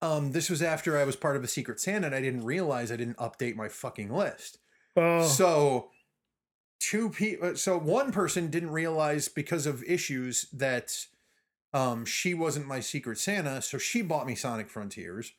Um, 0.01 0.31
this 0.31 0.49
was 0.49 0.61
after 0.61 0.97
I 0.97 1.03
was 1.05 1.15
part 1.15 1.35
of 1.35 1.43
a 1.43 1.47
Secret 1.47 1.79
Santa, 1.79 2.07
and 2.07 2.15
I 2.15 2.21
didn't 2.21 2.45
realize 2.45 2.91
I 2.91 2.97
didn't 2.97 3.17
update 3.17 3.55
my 3.55 3.67
fucking 3.67 4.13
list. 4.13 4.59
Oh, 4.95 5.27
So 5.27 5.89
two 6.79 7.09
people, 7.09 7.55
so 7.55 7.77
one 7.79 8.11
person 8.11 8.49
didn't 8.49 8.71
realize 8.71 9.27
because 9.27 9.65
of 9.65 9.83
issues 9.83 10.47
that 10.51 11.05
um 11.73 12.05
she 12.05 12.33
wasn't 12.33 12.67
my 12.67 12.79
Secret 12.79 13.17
Santa, 13.17 13.61
so 13.61 13.77
she 13.77 14.01
bought 14.01 14.27
me 14.27 14.35
Sonic 14.35 14.69
Frontiers. 14.69 15.33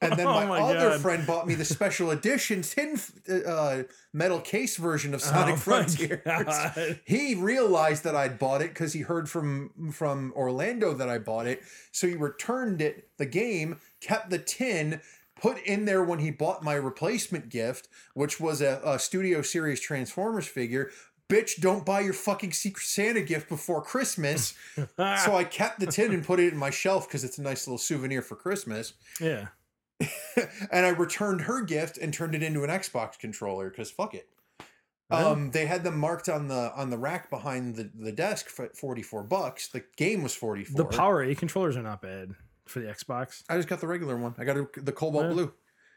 And 0.00 0.12
then 0.12 0.26
Oh 0.26 0.32
my, 0.32 0.46
my 0.46 0.60
other 0.60 0.90
God. 0.90 1.00
friend 1.00 1.26
bought 1.26 1.46
me 1.46 1.54
the 1.54 1.64
special 1.64 2.10
edition 2.10 2.62
tin 2.62 2.98
uh, 3.46 3.82
metal 4.12 4.40
case 4.40 4.76
version 4.76 5.14
of 5.14 5.20
Sonic 5.20 5.54
Oh 5.54 5.58
Frontiers. 5.58 6.98
He 7.04 7.34
realized 7.34 8.04
that 8.04 8.14
I'd 8.14 8.38
bought 8.38 8.62
it 8.62 8.68
because 8.68 8.92
he 8.92 9.00
heard 9.00 9.28
from 9.28 9.90
from 9.92 10.32
Orlando 10.36 10.94
that 10.94 11.08
I 11.08 11.18
bought 11.18 11.46
it. 11.46 11.62
So 11.92 12.06
he 12.06 12.14
returned 12.14 12.80
it, 12.82 13.08
the 13.18 13.26
game, 13.26 13.80
kept 14.00 14.30
the 14.30 14.38
tin, 14.38 15.00
put 15.40 15.58
in 15.64 15.84
there 15.84 16.04
when 16.04 16.20
he 16.20 16.30
bought 16.30 16.62
my 16.62 16.74
replacement 16.74 17.48
gift, 17.48 17.88
which 18.14 18.38
was 18.40 18.60
a, 18.60 18.80
a 18.84 18.98
Studio 18.98 19.42
Series 19.42 19.80
Transformers 19.80 20.46
figure. 20.46 20.90
Bitch, 21.28 21.58
don't 21.58 21.86
buy 21.86 22.00
your 22.00 22.12
fucking 22.12 22.52
Secret 22.52 22.84
Santa 22.84 23.22
gift 23.22 23.48
before 23.48 23.80
Christmas. 23.82 24.52
so 24.76 25.34
I 25.34 25.44
kept 25.44 25.80
the 25.80 25.86
tin 25.86 26.12
and 26.12 26.22
put 26.22 26.38
it 26.38 26.52
in 26.52 26.58
my 26.58 26.68
shelf 26.70 27.08
because 27.08 27.24
it's 27.24 27.38
a 27.38 27.42
nice 27.42 27.66
little 27.66 27.78
souvenir 27.78 28.20
for 28.22 28.36
Christmas. 28.36 28.92
yeah. 29.20 29.46
and 30.70 30.86
I 30.86 30.90
returned 30.90 31.42
her 31.42 31.62
gift 31.62 31.98
and 31.98 32.12
turned 32.12 32.34
it 32.34 32.42
into 32.42 32.64
an 32.64 32.70
Xbox 32.70 33.18
controller 33.18 33.70
because 33.70 33.90
fuck 33.90 34.14
it. 34.14 34.28
Really? 35.10 35.22
Um, 35.22 35.50
they 35.50 35.66
had 35.66 35.84
them 35.84 35.98
marked 35.98 36.28
on 36.28 36.48
the 36.48 36.72
on 36.74 36.90
the 36.90 36.96
rack 36.98 37.28
behind 37.30 37.76
the, 37.76 37.90
the 37.94 38.12
desk 38.12 38.48
for 38.48 38.68
forty 38.74 39.02
four 39.02 39.22
bucks. 39.22 39.68
The 39.68 39.84
game 39.96 40.22
was 40.22 40.34
forty 40.34 40.64
four. 40.64 40.78
The 40.78 40.96
Power 40.96 41.22
A 41.22 41.34
controllers 41.34 41.76
are 41.76 41.82
not 41.82 42.00
bad 42.00 42.34
for 42.66 42.80
the 42.80 42.86
Xbox. 42.86 43.42
I 43.48 43.56
just 43.56 43.68
got 43.68 43.80
the 43.80 43.86
regular 43.86 44.16
one. 44.16 44.34
I 44.38 44.44
got 44.44 44.56
a, 44.56 44.66
the 44.76 44.92
cobalt 44.92 45.26
Yeah. 45.26 45.32
blue. 45.32 45.52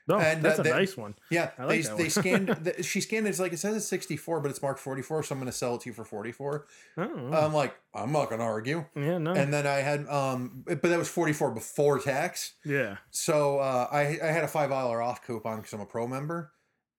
No, 0.07 0.17
And, 0.19 0.41
that's 0.41 0.57
uh, 0.59 0.61
a 0.61 0.63
they- 0.63 0.69
nice 0.71 0.95
one. 0.95 1.15
Yeah, 1.29 1.51
I 1.59 1.65
like 1.65 1.81
they 1.81 1.81
that 1.83 1.97
they 1.97 2.03
one. 2.03 2.09
scanned. 2.09 2.47
The, 2.63 2.83
she 2.83 3.01
scanned 3.01 3.25
it. 3.27 3.29
It's 3.31 3.39
like 3.39 3.51
it 3.53 3.59
says 3.59 3.75
it's 3.75 3.85
sixty 3.85 4.15
four, 4.17 4.39
but 4.39 4.49
it's 4.49 4.61
marked 4.61 4.79
forty 4.79 5.01
four. 5.01 5.21
So 5.23 5.33
I'm 5.35 5.39
gonna 5.39 5.51
sell 5.51 5.75
it 5.75 5.81
to 5.81 5.89
you 5.89 5.93
for 5.93 6.05
forty 6.05 6.31
four. 6.31 6.65
Oh, 6.97 7.31
I'm 7.33 7.53
like, 7.53 7.75
I'm 7.93 8.11
not 8.11 8.29
gonna 8.29 8.43
argue. 8.43 8.85
yeah, 8.95 9.17
no, 9.17 9.31
And 9.33 9.53
then 9.53 9.67
I 9.67 9.77
had 9.81 10.07
um, 10.07 10.63
but 10.65 10.81
that 10.81 10.97
was 10.97 11.09
forty 11.09 11.33
four 11.33 11.51
before 11.51 11.99
tax. 11.99 12.53
yeah. 12.63 12.97
So 13.11 13.59
uh, 13.59 13.87
I 13.91 14.17
I 14.23 14.27
had 14.31 14.43
a 14.43 14.47
five 14.47 14.69
dollar 14.69 15.01
off 15.01 15.25
coupon 15.25 15.57
because 15.57 15.73
I'm 15.73 15.81
a 15.81 15.85
pro 15.85 16.07
member, 16.07 16.51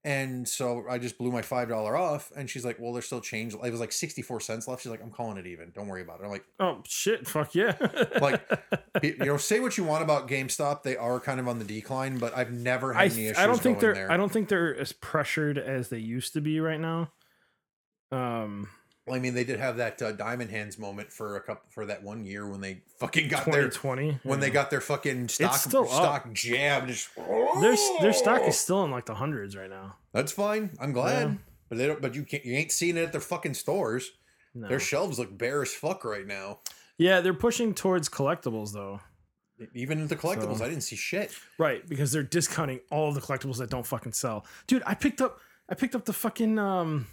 and 0.05 0.49
so 0.49 0.85
I 0.89 0.99
just 0.99 1.19
blew 1.19 1.31
my 1.33 1.43
five 1.43 1.69
dollar 1.69 1.97
off. 1.97 2.31
And 2.37 2.49
she's 2.49 2.65
like, 2.65 2.79
"Well, 2.79 2.93
there's 2.93 3.07
still 3.07 3.21
change. 3.21 3.55
It 3.55 3.71
was 3.71 3.81
like 3.81 3.93
sixty 3.93 4.23
four 4.23 4.41
cents 4.41 4.69
left." 4.69 4.83
She's 4.83 4.91
like, 4.91 5.03
"I'm 5.03 5.11
calling 5.11 5.37
it 5.39 5.47
even. 5.47 5.71
Don't 5.75 5.89
worry 5.89 6.03
about 6.03 6.21
it." 6.21 6.25
I'm 6.25 6.31
like, 6.31 6.45
Oh 6.61 6.83
shit! 6.87 7.27
Fuck 7.27 7.55
yeah! 7.55 7.77
like 8.21 8.41
you 9.03 9.17
know, 9.19 9.37
say 9.37 9.61
what 9.61 9.77
you 9.77 9.85
want 9.85 10.03
about 10.03 10.29
GameStop, 10.29 10.83
they 10.83 10.97
are 10.97 11.19
kind 11.21 11.41
of 11.41 11.49
on 11.49 11.59
the 11.59 11.65
decline, 11.65 12.19
but 12.19 12.37
I've 12.37 12.53
never 12.53 12.93
had 12.93 13.03
I, 13.03 13.05
any 13.07 13.27
issues. 13.27 13.39
I 13.39 13.47
don't 13.47 13.61
think 13.61 13.81
going 13.81 13.95
they're 13.95 14.07
there. 14.07 14.13
I 14.13 14.17
don't 14.17 14.31
think 14.31 14.49
they're 14.49 14.77
as 14.77 14.93
pressured 14.93 15.59
as 15.59 15.89
they 15.89 15.99
used 15.99 16.33
to 16.35 16.41
be 16.41 16.61
right 16.61 16.81
now. 16.81 17.13
Um, 18.11 18.69
Well, 19.09 19.17
I 19.17 19.21
mean, 19.21 19.35
they 19.35 19.45
did 19.45 19.59
have 19.59 19.77
that 19.79 20.01
uh, 20.01 20.13
Diamond 20.13 20.51
Hands 20.51 20.79
moment 20.79 21.13
for 21.13 21.37
a 21.37 21.41
couple 21.41 21.65
for 21.71 21.87
that 21.87 22.03
one 22.03 22.25
year 22.25 22.49
when 22.49 22.61
they 22.61 22.83
fucking 22.99 23.29
got 23.29 23.45
their 23.47 23.69
twenty 23.71 24.19
when 24.23 24.41
they 24.41 24.51
got 24.51 24.71
their 24.71 24.81
fucking 24.81 25.29
stock 25.29 25.55
still 25.57 25.83
up. 25.85 25.89
stock 25.89 26.33
jabbed. 26.33 26.89
Just, 26.89 27.09
their 27.17 27.77
their 28.01 28.13
stock 28.13 28.43
is 28.43 28.59
still 28.59 28.85
in 28.85 28.91
like 28.91 29.07
the 29.07 29.15
hundreds 29.15 29.57
right 29.57 29.71
now. 29.71 29.97
That's 30.13 30.33
fine. 30.33 30.71
I'm 30.81 30.93
glad. 30.93 31.29
Yeah. 31.29 31.35
But 31.69 31.79
they 31.79 31.87
don't. 31.87 32.01
But 32.01 32.15
you 32.15 32.25
can't. 32.25 32.45
You 32.45 32.55
ain't 32.55 32.73
seeing 32.73 32.97
it 32.97 33.03
at 33.03 33.13
their 33.13 33.21
fucking 33.21 33.55
stores. 33.55 34.13
No. 34.55 34.69
Their 34.69 34.81
shelves 34.81 35.19
look 35.19 35.37
bare 35.37 35.63
as 35.63 35.73
fuck 35.73 36.05
right 36.05 36.27
now. 36.27 36.61
Yeah, 36.97 37.21
they're 37.21 37.35
pushing 37.35 37.75
towards 37.75 38.09
collectibles 38.09 38.73
though. 38.73 39.01
Even 39.75 40.07
the 40.07 40.17
collectibles, 40.17 40.59
So- 40.59 40.65
I 40.65 40.69
didn't 40.69 40.85
see 40.85 40.97
shit. 40.97 41.33
Right, 41.59 41.87
because 41.89 42.13
they're 42.13 42.23
discounting 42.23 42.81
all 42.91 43.13
the 43.13 43.21
collectibles 43.21 43.59
that 43.59 43.71
don't 43.71 43.87
fucking 43.87 44.13
sell. 44.13 44.47
Dude, 44.69 44.83
I 44.87 44.95
picked 44.95 45.21
up 45.21 45.41
I 45.69 45.75
picked 45.75 45.95
up 45.95 46.05
the 46.05 46.13
fucking 46.13 46.59
um 46.59 47.07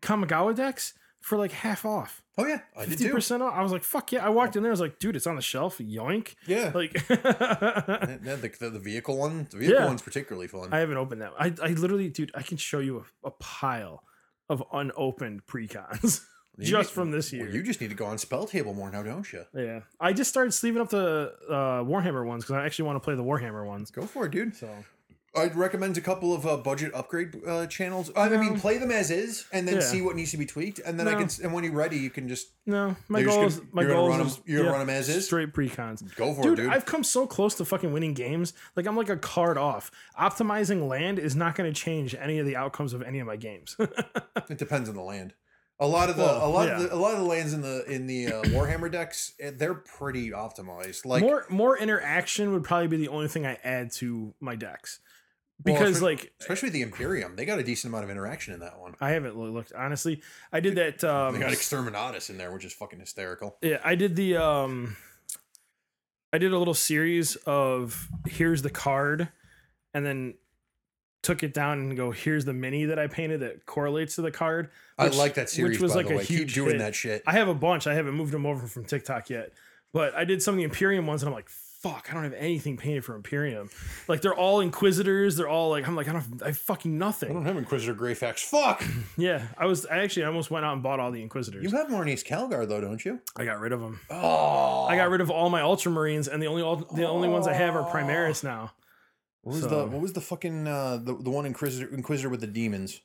Kamigawa 0.00 0.54
decks 0.54 0.94
for 1.20 1.36
like 1.38 1.52
half 1.52 1.84
off. 1.84 2.22
Oh 2.38 2.46
yeah, 2.46 2.60
I 2.76 2.82
did 2.82 2.90
Fifty 2.90 3.04
too. 3.08 3.12
percent 3.12 3.42
off. 3.42 3.52
I 3.54 3.62
was 3.62 3.72
like, 3.72 3.82
fuck 3.82 4.12
yeah. 4.12 4.24
I 4.24 4.28
walked 4.28 4.54
in 4.56 4.62
there, 4.62 4.70
I 4.70 4.74
was 4.74 4.80
like, 4.80 4.98
dude, 5.00 5.16
it's 5.16 5.26
on 5.26 5.34
the 5.36 5.42
shelf. 5.42 5.78
Yoink. 5.78 6.34
Yeah, 6.46 6.70
Like 6.74 6.92
Yeah, 7.08 8.36
the, 8.36 8.52
the, 8.60 8.70
the 8.70 8.78
vehicle 8.78 9.16
one. 9.18 9.46
The 9.50 9.56
vehicle 9.58 9.80
Yeah. 9.80 9.86
one's 9.86 10.02
particularly 10.02 10.46
fun. 10.48 10.68
I 10.72 10.78
haven't 10.78 10.96
opened 10.96 11.22
that. 11.22 11.32
I, 11.38 11.52
I 11.62 11.68
literally, 11.70 12.08
dude, 12.08 12.30
I 12.34 12.42
can 12.42 12.56
show 12.56 12.78
you 12.78 13.04
a, 13.24 13.28
a 13.28 13.30
pile 13.32 14.02
of 14.48 14.62
unopened 14.72 15.46
precons 15.46 16.20
just 16.60 16.90
need- 16.90 16.94
from 16.94 17.10
this 17.10 17.32
year. 17.32 17.46
Well, 17.46 17.54
you 17.54 17.62
just 17.62 17.80
need 17.80 17.90
to 17.90 17.96
go 17.96 18.06
on 18.06 18.18
Spell 18.18 18.46
Table 18.46 18.72
more 18.74 18.90
now, 18.90 19.02
don't 19.02 19.30
you? 19.32 19.44
yeah, 19.54 19.80
I 20.00 20.12
just 20.12 20.30
started 20.30 20.52
sleeving 20.52 20.80
up 20.80 20.88
the 20.90 21.34
uh, 21.48 21.82
Warhammer 21.84 22.24
ones 22.24 22.44
because 22.44 22.54
I 22.56 22.64
actually 22.64 22.86
want 22.86 22.96
to 22.96 23.00
play 23.00 23.14
the 23.16 23.24
Warhammer 23.24 23.66
ones. 23.66 23.90
Go 23.90 24.02
for 24.02 24.26
it, 24.26 24.30
dude. 24.32 24.54
So 24.56 24.68
I'd 25.36 25.54
recommend 25.56 25.96
a 25.98 26.00
couple 26.00 26.32
of 26.34 26.46
uh, 26.46 26.56
budget 26.56 26.92
upgrade 26.94 27.36
uh, 27.46 27.66
channels. 27.66 28.10
I 28.16 28.28
mean, 28.30 28.58
play 28.58 28.78
them 28.78 28.90
as 28.90 29.10
is, 29.10 29.44
and 29.52 29.68
then 29.68 29.76
Yeah. 29.76 29.80
see 29.82 30.00
what 30.02 30.16
needs 30.16 30.30
to 30.32 30.36
be 30.36 30.46
tweaked, 30.46 30.80
and 30.84 30.98
then 30.98 31.06
I 31.06 31.14
can. 31.14 31.28
And 31.42 31.52
when 31.52 31.64
you're 31.64 31.72
ready, 31.74 31.98
you 31.98 32.10
can 32.10 32.28
just 32.28 32.48
no, 32.66 32.96
my 33.08 33.22
goal 33.22 33.44
is 33.44 33.60
my 33.70 33.82
you're 33.82 33.92
gonna 33.92 34.16
goal 34.18 34.26
is 34.26 34.40
you're 34.46 34.60
gonna 34.62 34.72
run 34.72 34.80
'em 34.82 34.90
as 34.90 35.08
is? 35.08 35.26
straight 35.26 35.52
precons. 35.52 36.02
go 36.16 36.32
for 36.34 36.42
Dude, 36.42 36.58
it, 36.58 36.62
dude. 36.62 36.72
I've 36.72 36.86
come 36.86 37.04
so 37.04 37.26
close 37.26 37.54
to 37.56 37.64
fucking 37.64 37.92
winning 37.92 38.14
games. 38.14 38.52
Like 38.74 38.86
I'm 38.86 38.96
like 38.96 39.10
a 39.10 39.16
card 39.16 39.58
off. 39.58 39.90
Optimizing 40.18 40.88
land 40.88 41.18
is 41.18 41.36
not 41.36 41.54
going 41.54 41.72
to 41.72 41.78
change 41.78 42.14
any 42.14 42.38
of 42.38 42.46
the 42.46 42.56
outcomes 42.56 42.92
of 42.94 43.02
any 43.02 43.18
of 43.20 43.26
my 43.26 43.36
games. 43.36 43.76
It 44.48 44.56
depends 44.56 44.88
on 44.88 44.94
the 44.94 45.02
land. 45.02 45.34
A 45.78 45.86
lot 45.86 46.08
of 46.10 46.16
the 46.16 46.22
Well, 46.22 46.46
a 46.46 46.48
lot 46.48 46.66
yeah. 46.68 46.76
of 46.76 46.82
the 46.82 46.94
a 46.94 46.96
lot 46.96 47.12
of 47.12 47.18
the 47.20 47.26
lands 47.26 47.52
in 47.52 47.60
the 47.60 47.84
in 47.84 48.06
the 48.06 48.26
uh, 48.28 48.42
Warhammer 48.44 48.90
decks, 48.90 49.34
eh, 49.38 49.52
they're 49.54 49.74
pretty 49.74 50.30
optimized. 50.30 51.04
Like 51.04 51.22
more 51.22 51.44
more 51.50 51.76
interaction 51.78 52.52
would 52.52 52.64
probably 52.64 52.88
be 52.88 52.96
the 52.96 53.08
only 53.08 53.28
thing 53.28 53.46
I 53.46 53.58
add 53.62 53.92
to 53.92 54.34
my 54.40 54.56
decks. 54.56 55.00
Well, 55.64 55.74
Because 55.74 55.98
espe- 55.98 56.02
like 56.02 56.32
especially 56.40 56.68
the 56.70 56.82
Imperium, 56.82 57.34
they 57.34 57.44
got 57.44 57.58
a 57.58 57.64
decent 57.64 57.90
amount 57.90 58.04
of 58.04 58.10
interaction 58.10 58.54
in 58.54 58.60
that 58.60 58.78
one. 58.78 58.94
I 59.00 59.10
haven't 59.10 59.36
looked 59.36 59.72
honestly. 59.72 60.22
I 60.52 60.60
did 60.60 60.76
that 60.76 61.02
um 61.02 61.34
They 61.34 61.40
got 61.40 61.50
Exterminatus 61.52 62.30
in 62.30 62.38
there, 62.38 62.52
which 62.52 62.64
is 62.64 62.72
fucking 62.72 63.00
hysterical. 63.00 63.56
Yeah, 63.60 63.78
I 63.84 63.94
did 63.96 64.14
the 64.16 64.36
um 64.36 64.96
I 66.32 66.38
did 66.38 66.52
a 66.52 66.58
little 66.58 66.74
series 66.74 67.36
of 67.46 68.08
here's 68.26 68.62
the 68.62 68.70
card 68.70 69.28
and 69.94 70.04
then 70.06 70.34
took 71.22 71.42
it 71.42 71.52
down 71.52 71.78
and 71.80 71.96
go 71.96 72.12
here's 72.12 72.44
the 72.44 72.52
mini 72.52 72.84
that 72.84 72.98
I 72.98 73.08
painted 73.08 73.40
that 73.40 73.66
correlates 73.66 74.14
to 74.14 74.22
the 74.22 74.30
card. 74.30 74.70
which- 74.96 75.12
I 75.12 75.16
like 75.16 75.34
that 75.34 75.50
series. 75.50 75.72
which 75.72 75.80
was 75.80 75.94
like 75.96 76.08
a 76.10 76.14
way. 76.16 76.24
Keep 76.24 76.38
huge 76.38 76.54
doing 76.54 76.70
hit. 76.72 76.78
that 76.78 76.94
shit. 76.94 77.22
I 77.26 77.32
have 77.32 77.48
a 77.48 77.54
bunch. 77.54 77.86
I 77.88 77.94
haven't 77.94 78.14
moved 78.14 78.32
them 78.32 78.46
over 78.46 78.66
from 78.68 78.84
TikTok 78.84 79.28
yet. 79.30 79.52
But 79.92 80.14
I 80.14 80.24
did 80.24 80.42
some 80.42 80.54
of 80.54 80.58
the 80.58 80.64
Imperium 80.64 81.06
ones 81.06 81.22
and 81.22 81.28
I'm 81.30 81.34
like 81.34 81.48
fuck, 81.80 82.08
I 82.10 82.14
don't 82.14 82.24
have 82.24 82.32
anything 82.34 82.76
painted 82.76 83.04
for 83.04 83.14
Imperium. 83.14 83.70
Like 84.08 84.20
they're 84.22 84.34
all 84.34 84.60
Inquisitors. 84.60 85.36
They're 85.36 85.48
all 85.48 85.70
like, 85.70 85.86
I'm 85.86 85.94
like, 85.96 86.08
I 86.08 86.12
don't, 86.12 86.22
have, 86.22 86.42
I 86.42 86.46
have 86.48 86.58
fucking 86.58 86.98
nothing. 86.98 87.30
I 87.30 87.32
don't 87.34 87.44
have 87.46 87.56
Inquisitor 87.56 87.94
Greyfax. 87.94 88.40
Fuck. 88.40 88.82
Yeah, 89.16 89.48
I 89.56 89.66
was, 89.66 89.84
I 89.86 89.98
actually 89.98 90.24
almost 90.26 90.50
went 90.50 90.64
out 90.64 90.74
and 90.74 90.82
bought 90.82 91.00
all 91.00 91.10
the 91.10 91.22
Inquisitors. 91.22 91.64
You 91.64 91.76
have 91.76 91.88
Marneus 91.88 92.24
Calgar 92.24 92.66
though, 92.68 92.80
don't 92.80 93.04
you? 93.04 93.20
I 93.36 93.44
got 93.44 93.58
rid 93.60 93.72
of 93.72 93.80
them. 93.80 94.00
Oh. 94.10 94.84
I 94.84 94.96
got 94.96 95.08
rid 95.10 95.20
of 95.20 95.30
all 95.30 95.50
my 95.50 95.60
Ultramarines, 95.60 96.28
and 96.28 96.40
the 96.42 96.46
only 96.46 96.62
the 96.94 97.06
only 97.08 97.28
ones 97.28 97.46
I 97.48 97.52
have 97.54 97.74
are 97.74 97.82
Primaris 97.90 98.44
now. 98.44 98.72
What 99.42 99.54
was 99.54 99.62
So- 99.62 99.68
the 99.68 99.86
what 99.86 100.00
was 100.02 100.12
the 100.12 100.20
fucking 100.20 100.66
uh 100.68 100.98
the, 100.98 101.16
the 101.16 101.30
one 101.30 101.46
Inquisitor 101.46 101.92
Inquisitor 101.94 102.28
with 102.28 102.40
the 102.40 102.46
demons? 102.46 103.00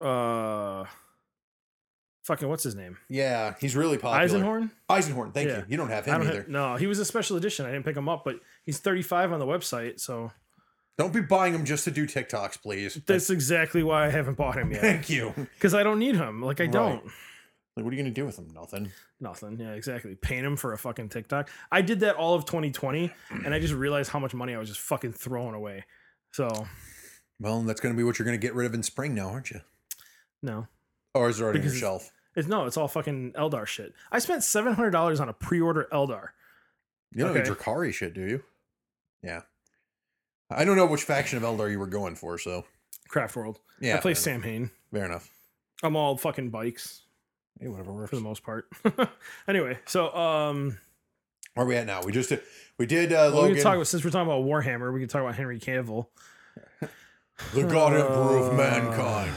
Uh, 0.00 0.84
fucking 2.24 2.48
what's 2.48 2.62
his 2.64 2.74
name? 2.74 2.98
Yeah, 3.08 3.54
he's 3.60 3.76
really 3.76 3.96
popular. 3.98 4.42
Eisenhorn. 4.42 4.70
Eisenhorn, 4.90 5.32
thank 5.32 5.48
Yeah. 5.48 5.58
you. 5.58 5.64
You 5.68 5.76
don't 5.76 5.88
have 5.88 6.04
him 6.06 6.18
don't 6.18 6.26
either. 6.26 6.36
have, 6.40 6.48
no, 6.48 6.76
he 6.76 6.86
was 6.86 6.98
a 6.98 7.04
special 7.04 7.36
edition. 7.36 7.64
I 7.66 7.70
didn't 7.70 7.84
pick 7.84 7.96
him 7.96 8.08
up, 8.08 8.24
but 8.24 8.40
he's 8.64 8.78
35 8.78 9.32
on 9.32 9.38
the 9.38 9.46
website, 9.46 10.00
so 10.00 10.32
Don't 10.98 11.12
be 11.12 11.20
buying 11.20 11.54
him 11.54 11.64
just 11.64 11.84
to 11.84 11.90
do 11.90 12.06
TikToks, 12.06 12.60
please. 12.62 12.94
that's 13.06 13.30
exactly 13.30 13.82
why 13.82 14.06
I 14.06 14.10
haven't 14.10 14.36
bought 14.36 14.56
him 14.58 14.70
yet. 14.70 14.80
Thank 14.80 15.10
you. 15.10 15.32
Because 15.36 15.74
I 15.74 15.82
don't 15.82 15.98
need 15.98 16.16
him. 16.16 16.42
Like 16.42 16.60
I 16.60 16.64
Right. 16.64 16.72
don't. 16.72 17.04
Like, 17.76 17.82
what 17.84 17.92
are 17.92 17.96
you 17.96 18.02
gonna 18.04 18.14
do 18.14 18.24
with 18.24 18.38
him? 18.38 18.48
Nothing. 18.54 18.92
Nothing. 19.20 19.58
Yeah, 19.58 19.72
exactly. 19.72 20.14
Paint 20.14 20.46
him 20.46 20.56
for 20.56 20.72
a 20.72 20.78
fucking 20.78 21.08
TikTok. 21.08 21.50
I 21.72 21.82
did 21.82 21.98
that 22.00 22.14
all 22.14 22.34
of 22.36 22.44
2020, 22.44 23.12
and 23.44 23.52
I 23.52 23.58
just 23.58 23.74
realized 23.74 24.10
how 24.12 24.20
much 24.20 24.32
money 24.32 24.54
I 24.54 24.58
was 24.58 24.68
just 24.68 24.80
fucking 24.80 25.14
throwing 25.14 25.54
away. 25.56 25.84
So 26.30 26.68
Well, 27.40 27.62
that's 27.62 27.80
gonna 27.80 27.96
be 27.96 28.04
what 28.04 28.16
you're 28.20 28.26
gonna 28.26 28.38
get 28.38 28.54
rid 28.54 28.66
of 28.66 28.74
in 28.74 28.84
spring 28.84 29.12
now, 29.16 29.28
aren't 29.30 29.50
you? 29.50 29.60
no, 30.42 30.68
Or 31.14 31.28
is 31.28 31.40
it 31.40 31.42
already 31.42 31.58
on 31.60 31.64
your 31.64 31.74
shelf? 31.74 32.12
It's 32.36 32.48
no, 32.48 32.66
it's 32.66 32.76
all 32.76 32.88
fucking 32.88 33.32
Eldar 33.32 33.66
shit. 33.66 33.94
I 34.10 34.18
spent 34.18 34.42
seven 34.42 34.72
hundred 34.74 34.90
dollars 34.90 35.20
on 35.20 35.28
a 35.28 35.32
pre-order 35.32 35.86
Eldar. 35.92 36.28
You 37.12 37.24
don't 37.24 37.36
okay. 37.36 37.48
Drukhari 37.48 37.92
shit, 37.94 38.12
do 38.14 38.22
you? 38.26 38.42
Yeah. 39.22 39.42
I 40.50 40.64
don't 40.64 40.76
know 40.76 40.86
which 40.86 41.02
faction 41.04 41.38
of 41.38 41.44
Eldar 41.44 41.70
you 41.70 41.78
were 41.78 41.86
going 41.86 42.16
for, 42.16 42.36
so 42.38 42.64
Craft 43.08 43.36
World. 43.36 43.60
yeah. 43.80 43.96
I 43.96 44.00
play 44.00 44.12
Saim-Hann. 44.14 44.70
Fair 44.92 45.04
enough. 45.04 45.30
I'm 45.82 45.96
all 45.96 46.16
fucking 46.16 46.50
bikes 46.50 47.02
Hey, 47.60 47.68
whatever 47.68 47.92
works. 47.92 48.10
for 48.10 48.16
the 48.16 48.22
most 48.22 48.42
part. 48.42 48.66
anyway, 49.48 49.78
so 49.86 50.12
um, 50.14 50.76
Where 51.54 51.64
are 51.64 51.68
we 51.68 51.76
at 51.76 51.86
now? 51.86 52.02
We 52.02 52.10
just 52.12 52.28
did, 52.30 52.40
we 52.78 52.86
did 52.86 53.12
uh, 53.12 53.16
well, 53.16 53.30
we 53.30 53.36
Logan, 53.38 53.54
can 53.54 53.62
talk 53.62 53.74
about 53.76 53.86
since 53.86 54.04
we're 54.04 54.10
talking 54.10 54.26
about 54.30 54.44
Warhammer, 54.44 54.92
we 54.92 54.98
can 55.00 55.08
talk 55.08 55.22
about 55.22 55.36
Henry 55.36 55.60
Cavill. 55.60 56.06
the 57.54 57.62
God 57.62 57.92
Emperor 57.94 58.38
of 58.38 58.52
Uh, 58.52 58.56
mankind. 58.56 59.34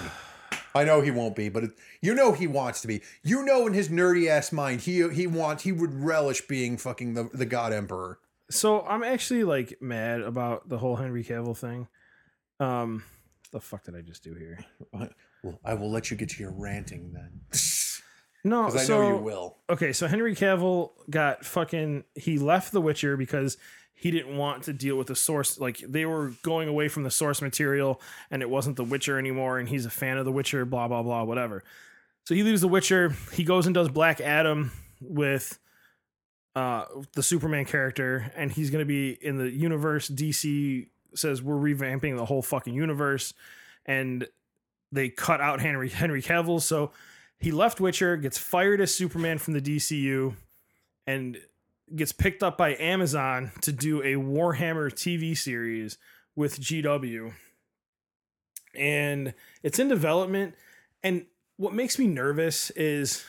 I 0.77 0.83
know 0.85 1.01
he 1.01 1.11
won't 1.11 1.35
be, 1.35 1.49
but 1.49 1.63
it, 1.65 1.71
you 2.01 2.13
know 2.13 2.31
he 2.31 2.47
wants 2.47 2.81
to 2.81 2.87
be. 2.87 3.01
You 3.23 3.43
know, 3.43 3.67
in 3.67 3.73
his 3.73 3.89
nerdy 3.89 4.27
ass 4.29 4.51
mind, 4.51 4.81
he 4.81 5.07
he 5.09 5.27
wants 5.27 5.63
he 5.63 5.71
would 5.71 5.93
relish 5.93 6.41
being 6.47 6.77
fucking 6.77 7.13
the, 7.13 7.29
the 7.33 7.45
God 7.45 7.73
Emperor. 7.73 8.19
So 8.49 8.81
I'm 8.87 9.03
actually 9.03 9.43
like 9.43 9.81
mad 9.81 10.21
about 10.21 10.69
the 10.69 10.77
whole 10.77 10.95
Henry 10.95 11.23
Cavill 11.23 11.57
thing. 11.57 11.87
Um, 12.59 13.03
the 13.51 13.59
fuck 13.59 13.83
did 13.83 13.95
I 13.95 14.01
just 14.01 14.23
do 14.23 14.33
here? 14.33 14.59
Well, 15.43 15.59
I 15.63 15.73
will 15.73 15.91
let 15.91 16.09
you 16.11 16.17
get 16.17 16.29
to 16.29 16.41
your 16.41 16.51
ranting 16.51 17.13
then, 17.13 17.41
No, 18.43 18.67
I 18.67 18.69
so 18.83 19.01
know 19.01 19.17
you 19.17 19.23
will. 19.23 19.57
okay, 19.69 19.93
so 19.93 20.07
Henry 20.07 20.35
Cavill 20.35 20.91
got 21.09 21.45
fucking 21.45 22.03
he 22.15 22.39
left 22.39 22.71
The 22.71 22.81
Witcher 22.81 23.17
because 23.17 23.57
he 23.99 24.11
didn't 24.11 24.37
want 24.37 24.63
to 24.63 24.73
deal 24.73 24.95
with 24.95 25.07
the 25.07 25.15
source 25.15 25.59
like 25.59 25.79
they 25.79 26.05
were 26.05 26.33
going 26.43 26.69
away 26.69 26.87
from 26.87 27.03
the 27.03 27.11
source 27.11 27.41
material 27.41 27.99
and 28.29 28.43
it 28.43 28.49
wasn't 28.49 28.75
The 28.75 28.83
Witcher 28.83 29.17
anymore 29.17 29.57
and 29.57 29.67
he's 29.67 29.85
a 29.85 29.89
fan 29.89 30.17
of 30.17 30.25
The 30.25 30.31
Witcher 30.31 30.65
blah 30.65 30.87
blah 30.87 31.01
blah 31.03 31.23
whatever. 31.23 31.63
So 32.25 32.35
he 32.35 32.43
leaves 32.43 32.61
The 32.61 32.67
Witcher, 32.67 33.15
he 33.33 33.43
goes 33.43 33.65
and 33.65 33.73
does 33.73 33.89
Black 33.89 34.21
Adam 34.21 34.71
with 35.01 35.57
uh 36.55 36.85
the 37.13 37.23
Superman 37.23 37.65
character 37.65 38.31
and 38.35 38.51
he's 38.51 38.69
going 38.69 38.81
to 38.81 38.85
be 38.85 39.11
in 39.11 39.37
the 39.37 39.49
universe. 39.49 40.09
DC 40.09 40.87
says 41.15 41.41
we're 41.41 41.55
revamping 41.55 42.15
the 42.15 42.25
whole 42.25 42.41
fucking 42.41 42.73
universe. 42.73 43.33
And 43.85 44.27
they 44.91 45.09
cut 45.09 45.41
out 45.41 45.59
Henry 45.59 45.89
Henry 45.89 46.21
Cavill. 46.21 46.61
So 46.61 46.91
he 47.39 47.51
left 47.51 47.79
Witcher, 47.79 48.17
gets 48.17 48.37
fired 48.37 48.81
as 48.81 48.93
Superman 48.93 49.37
from 49.37 49.53
the 49.53 49.61
DCU, 49.61 50.35
and 51.05 51.37
gets 51.95 52.11
picked 52.11 52.43
up 52.43 52.57
by 52.57 52.75
Amazon 52.75 53.51
to 53.61 53.71
do 53.71 54.01
a 54.01 54.15
Warhammer 54.15 54.91
TV 54.91 55.37
series 55.37 55.97
with 56.35 56.59
GW. 56.59 57.33
And 58.75 59.33
it's 59.63 59.79
in 59.79 59.87
development. 59.87 60.55
And 61.03 61.25
what 61.57 61.73
makes 61.73 61.97
me 61.97 62.07
nervous 62.07 62.69
is 62.71 63.25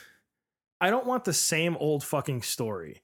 I 0.81 0.89
don't 0.89 1.05
want 1.05 1.25
the 1.25 1.33
same 1.33 1.75
old 1.77 2.03
fucking 2.03 2.41
story. 2.43 3.01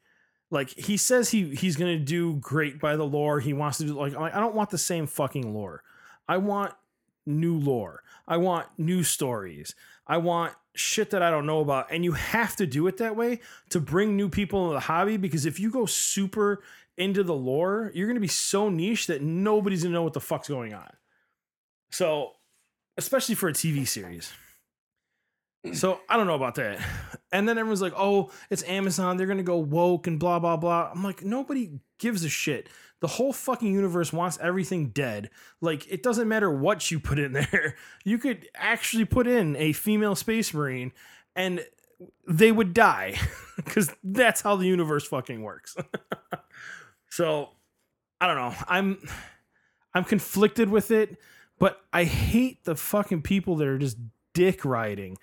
Like 0.52 0.70
he 0.70 0.96
says 0.96 1.30
he 1.30 1.56
he's 1.56 1.76
gonna 1.76 1.98
do 2.00 2.36
great 2.36 2.80
by 2.80 2.96
the 2.96 3.04
lore. 3.04 3.40
He 3.40 3.54
wants 3.54 3.80
to 3.80 3.86
do 3.86 3.94
like 3.94 4.16
I 4.16 4.40
don't 4.40 4.56
want 4.56 4.70
the 4.70 4.78
same 4.78 5.08
fucking 5.08 5.54
lore. 5.54 5.84
I 6.28 6.38
want 6.38 6.74
new 7.26 7.58
lore. 7.58 8.04
I 8.28 8.38
want 8.38 8.68
new 8.78 9.04
stories. 9.04 9.76
I 10.08 10.18
want 10.18 10.54
shit 10.76 11.12
that 11.12 11.22
I 11.22 11.32
don't 11.32 11.46
know 11.46 11.62
about. 11.62 11.88
And 11.92 12.04
you 12.04 12.14
have 12.14 12.56
to 12.58 12.68
do 12.68 12.88
it 12.88 12.98
that 12.98 13.16
way 13.16 13.40
to 13.70 13.80
bring 13.80 14.16
new 14.16 14.30
people 14.30 14.66
into 14.66 14.74
the 14.74 14.82
hobby 14.82 15.18
because 15.18 15.46
if 15.46 15.60
you 15.60 15.72
go 15.72 15.86
super 15.86 16.62
into 16.98 17.24
the 17.24 17.34
lore, 17.34 17.92
you're 17.94 18.08
going 18.08 18.16
to 18.16 18.22
be 18.22 18.28
so 18.28 18.70
niche 18.70 19.08
that 19.08 19.22
nobody's 19.22 19.84
going 19.84 19.92
to 19.92 19.96
know 19.96 20.04
what 20.04 20.14
the 20.14 20.22
fuck's 20.22 20.48
going 20.48 20.74
on. 20.74 20.92
So, 21.92 22.32
especially 22.98 23.36
for 23.36 23.50
a 23.50 23.54
TV 23.54 23.88
series. 23.88 24.32
So, 25.74 26.00
I 26.08 26.18
don't 26.18 26.28
know 26.28 26.36
about 26.36 26.56
that. 26.56 26.80
And 27.32 27.50
then 27.50 27.58
everyone's 27.58 27.82
like, 27.82 27.94
oh, 27.98 28.32
it's 28.50 28.64
Amazon. 28.64 29.18
They're 29.18 29.28
going 29.28 29.40
to 29.40 29.44
go 29.44 29.58
woke 29.58 30.08
and 30.08 30.20
blah, 30.20 30.40
blah, 30.40 30.56
blah. 30.56 30.92
I'm 30.94 31.04
like, 31.04 31.24
nobody 31.24 31.80
gives 32.00 32.24
a 32.24 32.30
shit. 32.30 32.70
The 33.02 33.08
whole 33.08 33.34
fucking 33.34 33.72
universe 33.72 34.14
wants 34.14 34.38
everything 34.42 34.90
dead. 34.90 35.30
Like, 35.62 35.86
it 35.92 36.02
doesn't 36.02 36.28
matter 36.28 36.50
what 36.50 36.90
you 36.92 37.00
put 37.00 37.20
in 37.20 37.34
there. 37.34 37.76
You 38.04 38.18
could 38.18 38.48
actually 38.56 39.06
put 39.06 39.28
in 39.28 39.56
a 39.58 39.74
female 39.74 40.16
space 40.16 40.54
marine 40.54 40.92
and 41.36 41.66
they 42.28 42.52
would 42.52 42.74
die 42.74 43.16
because 43.56 43.92
that's 44.04 44.42
how 44.42 44.56
the 44.56 44.66
universe 44.66 45.08
fucking 45.08 45.42
works. 45.42 45.76
so, 47.10 47.50
I 48.20 48.28
don't 48.28 48.38
know. 48.38 48.56
I'm 48.68 49.08
I'm 49.94 50.04
conflicted 50.04 50.70
with 50.70 50.92
it, 50.92 51.18
but 51.60 51.82
I 51.94 52.04
hate 52.04 52.66
the 52.66 52.76
fucking 52.76 53.22
people 53.22 53.56
that 53.58 53.68
are 53.68 53.78
just 53.78 53.98
dick 54.34 54.66
riding 54.66 55.18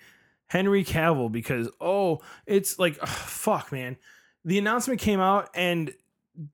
Henry 0.47 0.83
Cavill 0.83 1.31
because 1.31 1.69
oh, 1.81 2.19
it's 2.45 2.77
like 2.77 2.97
ugh, 3.01 3.07
fuck, 3.09 3.71
man. 3.71 3.97
The 4.45 4.57
announcement 4.59 4.99
came 4.99 5.19
out 5.19 5.49
and 5.55 5.93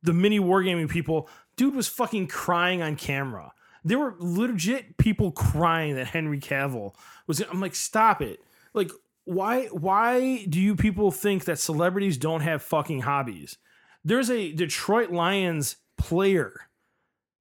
the 0.03 0.13
mini 0.13 0.39
wargaming 0.39 0.89
people, 0.89 1.29
dude 1.55 1.75
was 1.75 1.87
fucking 1.87 2.27
crying 2.27 2.81
on 2.81 2.95
camera. 2.95 3.51
There 3.83 3.99
were 3.99 4.15
legit 4.19 4.97
people 4.97 5.31
crying 5.31 5.95
that 5.95 6.07
Henry 6.07 6.39
Cavill 6.39 6.93
was. 7.27 7.41
I'm 7.41 7.61
like, 7.61 7.75
stop 7.75 8.21
it. 8.21 8.39
Like, 8.73 8.91
why? 9.25 9.67
Why 9.67 10.45
do 10.45 10.59
you 10.59 10.75
people 10.75 11.11
think 11.11 11.45
that 11.45 11.59
celebrities 11.59 12.17
don't 12.17 12.41
have 12.41 12.61
fucking 12.61 13.01
hobbies? 13.01 13.57
There's 14.03 14.29
a 14.29 14.51
Detroit 14.51 15.11
Lions 15.11 15.77
player 15.97 16.69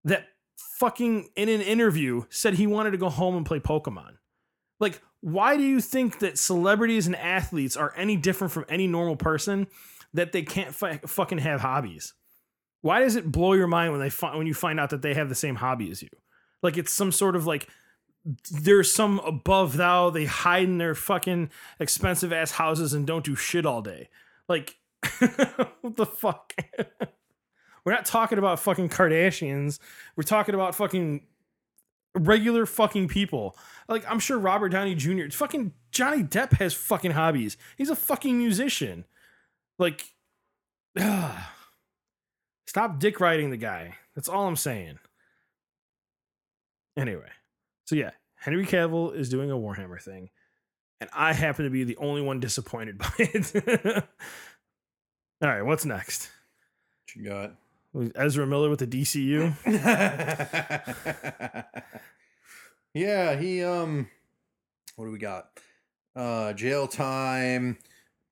that 0.04 0.28
fucking 0.56 1.30
in 1.34 1.48
an 1.48 1.60
interview 1.60 2.22
said 2.30 2.54
he 2.54 2.66
wanted 2.66 2.92
to 2.92 2.98
go 2.98 3.08
home 3.08 3.36
and 3.36 3.44
play 3.44 3.58
Pokemon. 3.58 4.16
Like, 4.78 5.02
why 5.20 5.56
do 5.56 5.64
you 5.64 5.80
think 5.80 6.20
that 6.20 6.38
celebrities 6.38 7.06
and 7.06 7.16
athletes 7.16 7.76
are 7.76 7.92
any 7.96 8.16
different 8.16 8.52
from 8.52 8.64
any 8.68 8.86
normal 8.86 9.16
person 9.16 9.66
that 10.14 10.32
they 10.32 10.42
can't 10.42 10.74
fi- 10.74 10.98
fucking 10.98 11.38
have 11.38 11.60
hobbies? 11.60 12.14
Why 12.80 13.00
does 13.00 13.16
it 13.16 13.30
blow 13.30 13.54
your 13.54 13.66
mind 13.66 13.92
when 13.92 14.00
they 14.00 14.10
find 14.10 14.38
when 14.38 14.46
you 14.46 14.54
find 14.54 14.78
out 14.78 14.90
that 14.90 15.02
they 15.02 15.14
have 15.14 15.28
the 15.28 15.34
same 15.34 15.56
hobby 15.56 15.90
as 15.90 16.02
you? 16.02 16.08
Like 16.62 16.76
it's 16.76 16.92
some 16.92 17.12
sort 17.12 17.36
of 17.36 17.46
like 17.46 17.68
there's 18.50 18.92
some 18.92 19.20
above 19.20 19.76
thou. 19.76 20.10
They 20.10 20.26
hide 20.26 20.64
in 20.64 20.78
their 20.78 20.94
fucking 20.94 21.50
expensive 21.80 22.32
ass 22.32 22.52
houses 22.52 22.92
and 22.92 23.06
don't 23.06 23.24
do 23.24 23.34
shit 23.34 23.66
all 23.66 23.82
day. 23.82 24.08
Like 24.48 24.76
what 25.80 25.96
the 25.96 26.06
fuck? 26.06 26.52
We're 27.84 27.92
not 27.92 28.04
talking 28.04 28.38
about 28.38 28.60
fucking 28.60 28.90
Kardashians. 28.90 29.78
We're 30.16 30.24
talking 30.24 30.54
about 30.54 30.74
fucking 30.74 31.22
regular 32.14 32.66
fucking 32.66 33.08
people. 33.08 33.56
Like 33.88 34.04
I'm 34.10 34.18
sure 34.18 34.38
Robert 34.38 34.70
Downey 34.70 34.94
Jr. 34.94 35.28
Fucking 35.30 35.72
Johnny 35.90 36.22
Depp 36.22 36.52
has 36.58 36.74
fucking 36.74 37.12
hobbies. 37.12 37.56
He's 37.76 37.90
a 37.90 37.96
fucking 37.96 38.36
musician. 38.36 39.04
Like, 39.78 40.04
stop 42.68 42.98
dick 42.98 43.18
riding 43.18 43.50
the 43.50 43.56
guy. 43.56 43.94
That's 44.14 44.28
all 44.28 44.46
I'm 44.46 44.56
saying. 44.56 44.98
Anyway, 46.96 47.28
so 47.84 47.96
yeah, 47.96 48.10
Henry 48.34 48.66
Cavill 48.66 49.14
is 49.14 49.28
doing 49.28 49.50
a 49.50 49.54
Warhammer 49.54 50.00
thing, 50.00 50.30
and 51.00 51.08
I 51.14 51.32
happen 51.32 51.64
to 51.64 51.70
be 51.70 51.84
the 51.84 51.96
only 51.96 52.20
one 52.20 52.40
disappointed 52.40 52.98
by 52.98 53.10
it. 53.18 54.04
all 55.42 55.48
right, 55.48 55.62
what's 55.62 55.84
next? 55.84 56.30
What 57.06 57.16
you 57.16 57.28
got? 57.28 57.54
Ezra 58.14 58.46
Miller 58.46 58.68
with 58.68 58.80
the 58.80 58.86
DCU. 58.86 59.54
yeah, 62.94 63.36
he 63.36 63.64
um 63.64 64.08
what 64.96 65.06
do 65.06 65.10
we 65.10 65.18
got? 65.18 65.48
Uh 66.14 66.52
jail 66.52 66.86
time, 66.86 67.78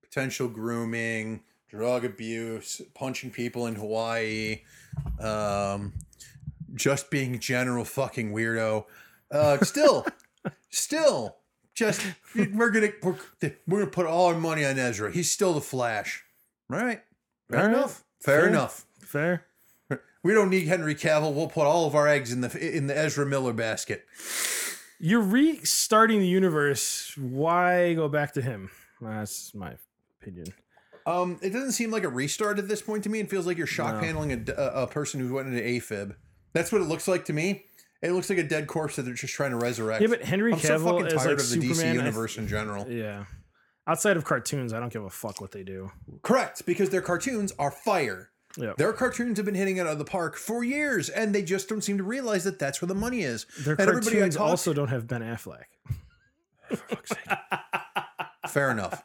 potential 0.02 0.48
grooming, 0.48 1.42
drug 1.68 2.04
abuse, 2.04 2.80
punching 2.94 3.30
people 3.30 3.66
in 3.66 3.74
Hawaii, 3.74 4.62
um, 5.20 5.92
just 6.74 7.10
being 7.10 7.38
general 7.38 7.84
fucking 7.84 8.32
weirdo. 8.32 8.84
Uh, 9.30 9.58
still, 9.64 10.06
still, 10.70 11.36
just 11.74 12.02
we're 12.54 12.70
gonna 12.70 12.90
we're, 13.02 13.16
we're 13.66 13.78
gonna 13.80 13.90
put 13.90 14.06
all 14.06 14.26
our 14.26 14.38
money 14.38 14.64
on 14.64 14.78
Ezra. 14.78 15.10
He's 15.12 15.30
still 15.30 15.52
the 15.52 15.60
Flash, 15.60 16.24
All 16.72 16.78
right? 16.78 17.02
Fair 17.50 17.60
All 17.60 17.66
right. 17.66 17.74
enough. 17.76 18.04
Fair, 18.20 18.40
Fair. 18.40 18.48
enough. 18.48 18.86
Fair. 19.00 19.46
We 20.22 20.34
don't 20.34 20.50
need 20.50 20.66
Henry 20.66 20.96
Cavill. 20.96 21.32
We'll 21.32 21.46
put 21.46 21.66
all 21.66 21.86
of 21.86 21.94
our 21.94 22.08
eggs 22.08 22.32
in 22.32 22.40
the 22.40 22.76
in 22.76 22.88
the 22.88 22.98
Ezra 22.98 23.24
Miller 23.24 23.52
basket. 23.52 24.04
You're 24.98 25.20
restarting 25.22 26.18
the 26.20 26.26
universe. 26.26 27.14
Why 27.16 27.94
go 27.94 28.08
back 28.08 28.32
to 28.32 28.42
him? 28.42 28.70
That's 29.00 29.54
my 29.54 29.74
opinion. 30.20 30.46
Um, 31.06 31.38
it 31.40 31.50
doesn't 31.50 31.72
seem 31.72 31.92
like 31.92 32.02
a 32.02 32.08
restart 32.08 32.58
at 32.58 32.66
this 32.66 32.82
point 32.82 33.04
to 33.04 33.08
me. 33.08 33.20
It 33.20 33.30
feels 33.30 33.46
like 33.46 33.56
you're 33.56 33.66
shock 33.66 33.94
No. 33.94 34.00
paneling 34.00 34.32
a, 34.32 34.52
a, 34.52 34.86
person 34.88 35.20
who 35.20 35.32
went 35.34 35.46
into 35.48 35.60
AFib. 35.60 36.16
That's 36.52 36.72
what 36.72 36.82
it 36.82 36.86
looks 36.86 37.06
like 37.06 37.26
to 37.26 37.32
me. 37.32 37.66
It 38.02 38.10
looks 38.12 38.28
like 38.28 38.38
a 38.38 38.42
dead 38.42 38.66
corpse 38.66 38.96
that 38.96 39.02
they're 39.02 39.14
just 39.14 39.32
trying 39.32 39.52
to 39.52 39.56
resurrect. 39.56 40.02
Yeah, 40.02 40.08
but 40.08 40.22
Henry 40.22 40.52
I'm 40.52 40.58
so 40.58 40.78
Cavill 40.78 41.00
fucking 41.00 41.06
is 41.06 41.12
tired 41.14 41.38
like 41.38 41.38
of 41.38 41.50
the 41.50 41.56
DC 41.56 41.62
Superman. 41.74 41.94
Th- 41.94 42.04
universe 42.04 42.38
in 42.38 42.48
general. 42.48 42.90
yeah. 42.90 43.24
Outside 43.86 44.16
of 44.16 44.24
cartoons, 44.24 44.72
I 44.72 44.80
don't 44.80 44.92
give 44.92 45.04
a 45.04 45.10
fuck 45.10 45.40
what 45.40 45.52
they 45.52 45.62
do. 45.62 45.92
Correct, 46.22 46.66
because 46.66 46.90
their 46.90 47.02
cartoons 47.02 47.52
are 47.56 47.70
fire. 47.70 48.30
Yeah. 48.58 48.72
Their 48.76 48.92
cartoons 48.92 49.38
have 49.38 49.46
been 49.46 49.54
hitting 49.54 49.76
it 49.76 49.82
out 49.82 49.92
of 49.92 49.98
the 49.98 50.04
park 50.04 50.36
for 50.36 50.64
years, 50.64 51.08
and 51.08 51.32
they 51.32 51.42
just 51.42 51.68
don't 51.68 51.82
seem 51.82 51.98
to 51.98 52.04
realize 52.04 52.42
that 52.44 52.58
that's 52.58 52.82
where 52.82 52.88
the 52.88 52.96
money 52.96 53.20
is. 53.20 53.46
Their 53.60 53.74
and 53.74 53.82
everybody 53.82 54.16
cartoons 54.16 54.36
talk- 54.36 54.48
also 54.48 54.72
don't 54.72 54.88
have 54.88 55.06
Ben 55.06 55.22
Affleck. 55.22 55.66
fair 58.50 58.70
enough, 58.70 59.04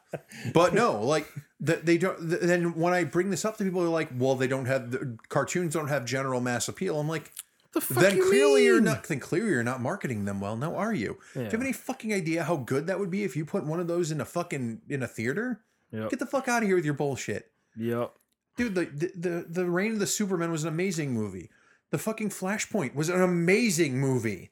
but 0.54 0.74
no, 0.74 1.02
like 1.02 1.28
th- 1.66 1.82
they 1.84 1.98
don't. 1.98 2.18
then 2.30 2.76
when 2.76 2.94
I 2.94 3.04
bring 3.04 3.30
this 3.30 3.46
up 3.46 3.58
to 3.58 3.64
people, 3.64 3.82
they're 3.82 3.90
like, 3.90 4.10
"Well, 4.18 4.36
they 4.36 4.48
don't 4.48 4.66
have 4.66 4.92
the 4.92 5.18
cartoons 5.30 5.74
don't 5.74 5.88
have 5.88 6.06
general 6.06 6.42
mass 6.42 6.68
appeal." 6.68 7.00
I'm 7.00 7.08
like, 7.08 7.32
The 7.74 7.82
fuck 7.82 8.04
then 8.04 8.18
you 8.18 8.28
clearly 8.28 8.66
you're 8.66 8.82
not. 8.82 9.04
Then 9.06 9.20
clearly 9.20 9.52
you're 9.52 9.64
not 9.64 9.82
marketing 9.82 10.26
them 10.26 10.42
well. 10.42 10.56
Now 10.56 10.76
are 10.76 10.94
you? 10.94 11.18
Do 11.34 11.42
you 11.42 11.50
have 11.50 11.62
any 11.62 11.74
fucking 11.74 12.14
idea 12.14 12.44
how 12.44 12.58
good 12.58 12.88
that 12.88 13.00
would 13.00 13.10
be 13.10 13.24
if 13.24 13.36
you 13.36 13.46
put 13.46 13.66
one 13.66 13.80
of 13.80 13.88
those 13.88 14.12
in 14.12 14.20
a 14.22 14.26
fucking 14.26 14.82
in 14.90 15.04
a 15.04 15.08
theater? 15.08 15.62
Yep. 15.92 16.10
Get 16.10 16.20
the 16.20 16.26
fuck 16.26 16.48
out 16.48 16.64
of 16.64 16.68
here 16.68 16.76
with 16.76 16.86
your 16.86 16.94
bullshit. 16.94 17.52
Yep. 17.78 18.14
Dude, 18.58 18.76
the, 18.76 18.86
the 18.86 19.12
the 19.16 19.46
the 19.50 19.66
Reign 19.66 19.94
of 19.94 20.00
the 20.00 20.08
Superman 20.08 20.52
was 20.52 20.64
an 20.64 20.70
amazing 20.70 21.14
movie. 21.14 21.50
The 21.92 21.98
fucking 21.98 22.30
Flashpoint 22.30 22.96
was 22.96 23.10
an 23.10 23.22
amazing 23.22 24.00
movie. 24.00 24.52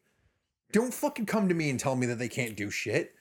Don't 0.71 0.93
fucking 0.93 1.25
come 1.25 1.47
to 1.49 1.55
me 1.55 1.69
and 1.69 1.79
tell 1.79 1.95
me 1.95 2.05
that 2.07 2.19
they 2.19 2.27
can't 2.27 2.55
do 2.55 2.69
shit. 2.69 3.15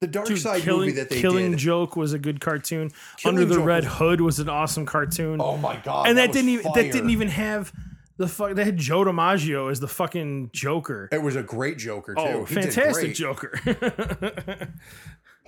The 0.00 0.06
Dark 0.06 0.28
Dude, 0.28 0.38
Side 0.38 0.62
killing, 0.62 0.80
movie 0.80 0.92
that 0.92 1.10
they 1.10 1.20
Killing 1.20 1.50
did. 1.50 1.58
Joke 1.60 1.94
was 1.94 2.14
a 2.14 2.18
good 2.18 2.40
cartoon. 2.40 2.90
Killing 3.18 3.36
Under 3.36 3.46
the 3.46 3.56
Joke 3.56 3.66
Red 3.66 3.84
was- 3.84 3.92
Hood 3.94 4.20
was 4.22 4.38
an 4.38 4.48
awesome 4.48 4.86
cartoon. 4.86 5.40
oh 5.42 5.58
my 5.58 5.76
god! 5.76 6.08
and 6.08 6.16
that, 6.16 6.28
was 6.28 6.36
didn't 6.36 6.48
even 6.50 6.72
that 6.74 6.90
didn't 6.90 7.10
even 7.10 7.28
have 7.28 7.70
the 8.16 8.26
fuck. 8.26 8.54
They 8.54 8.64
had 8.64 8.78
Joe 8.78 9.04
DiMaggio 9.04 9.70
as 9.70 9.78
the 9.78 9.88
fucking 9.88 10.50
Joker. 10.54 11.10
It 11.12 11.22
was 11.22 11.36
a 11.36 11.42
great 11.42 11.76
Joker 11.76 12.14
oh, 12.16 12.24
too. 12.24 12.32
Oh, 12.38 12.44
He 12.46 12.54
fantastic. 12.54 13.14
Joker. 13.14 13.60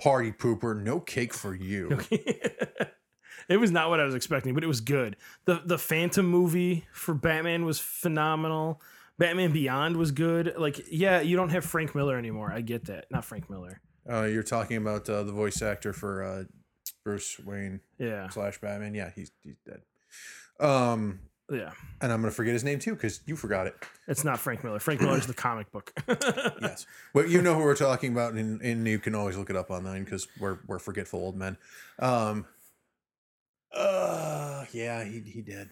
Party 0.01 0.31
pooper, 0.31 0.79
no 0.79 0.99
cake 0.99 1.33
for 1.33 1.55
you. 1.55 1.99
it 2.11 3.57
was 3.57 3.71
not 3.71 3.89
what 3.89 3.99
I 3.99 4.05
was 4.05 4.13
expecting, 4.13 4.53
but 4.53 4.63
it 4.63 4.67
was 4.67 4.81
good. 4.81 5.15
the 5.45 5.61
The 5.65 5.79
Phantom 5.79 6.27
movie 6.27 6.85
for 6.91 7.15
Batman 7.15 7.65
was 7.65 7.79
phenomenal. 7.79 8.81
Batman 9.17 9.51
Beyond 9.51 9.97
was 9.97 10.11
good. 10.11 10.53
Like, 10.57 10.85
yeah, 10.91 11.21
you 11.21 11.37
don't 11.37 11.49
have 11.49 11.63
Frank 11.65 11.95
Miller 11.95 12.17
anymore. 12.17 12.51
I 12.51 12.61
get 12.61 12.85
that. 12.85 13.05
Not 13.09 13.25
Frank 13.25 13.49
Miller. 13.49 13.81
Uh, 14.09 14.23
you're 14.23 14.43
talking 14.43 14.77
about 14.77 15.09
uh, 15.09 15.23
the 15.23 15.31
voice 15.31 15.61
actor 15.61 15.93
for 15.93 16.23
uh, 16.23 16.43
Bruce 17.05 17.39
Wayne 17.39 17.79
Yeah, 17.97 18.29
slash 18.29 18.59
Batman. 18.59 18.93
Yeah, 18.93 19.11
he's 19.15 19.31
he's 19.43 19.55
dead. 19.65 19.81
Um, 20.59 21.19
yeah. 21.51 21.71
and 22.01 22.11
I'm 22.11 22.21
gonna 22.21 22.31
forget 22.31 22.53
his 22.53 22.63
name 22.63 22.79
too 22.79 22.93
because 22.93 23.21
you 23.25 23.35
forgot 23.35 23.67
it. 23.67 23.75
It's 24.07 24.23
not 24.23 24.39
Frank 24.39 24.63
Miller. 24.63 24.79
Frank 24.79 25.01
Miller's 25.01 25.27
the 25.27 25.33
comic 25.33 25.71
book. 25.71 25.93
Yes, 26.61 26.85
but 27.13 27.29
you 27.29 27.41
know 27.41 27.55
who 27.55 27.61
we're 27.61 27.75
talking 27.75 28.13
about, 28.13 28.33
and, 28.33 28.61
and 28.61 28.87
you 28.87 28.99
can 28.99 29.15
always 29.15 29.35
look 29.37 29.49
it 29.49 29.55
up 29.55 29.69
online 29.69 30.03
because 30.03 30.27
we're 30.39 30.59
we're 30.67 30.79
forgetful 30.79 31.19
old 31.19 31.35
men. 31.35 31.57
Um, 31.99 32.45
uh, 33.75 34.65
yeah, 34.71 35.03
he 35.03 35.19
he 35.21 35.41
did. 35.41 35.69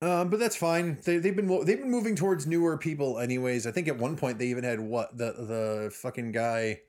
Um, 0.00 0.30
but 0.30 0.40
that's 0.40 0.56
fine. 0.56 0.98
They 1.04 1.18
they've 1.18 1.36
been 1.36 1.48
they've 1.64 1.78
been 1.78 1.90
moving 1.90 2.16
towards 2.16 2.46
newer 2.46 2.76
people, 2.76 3.18
anyways. 3.18 3.66
I 3.66 3.70
think 3.70 3.88
at 3.88 3.98
one 3.98 4.16
point 4.16 4.38
they 4.38 4.46
even 4.48 4.64
had 4.64 4.80
what 4.80 5.16
the 5.16 5.32
the 5.32 5.90
fucking 5.94 6.32
guy 6.32 6.80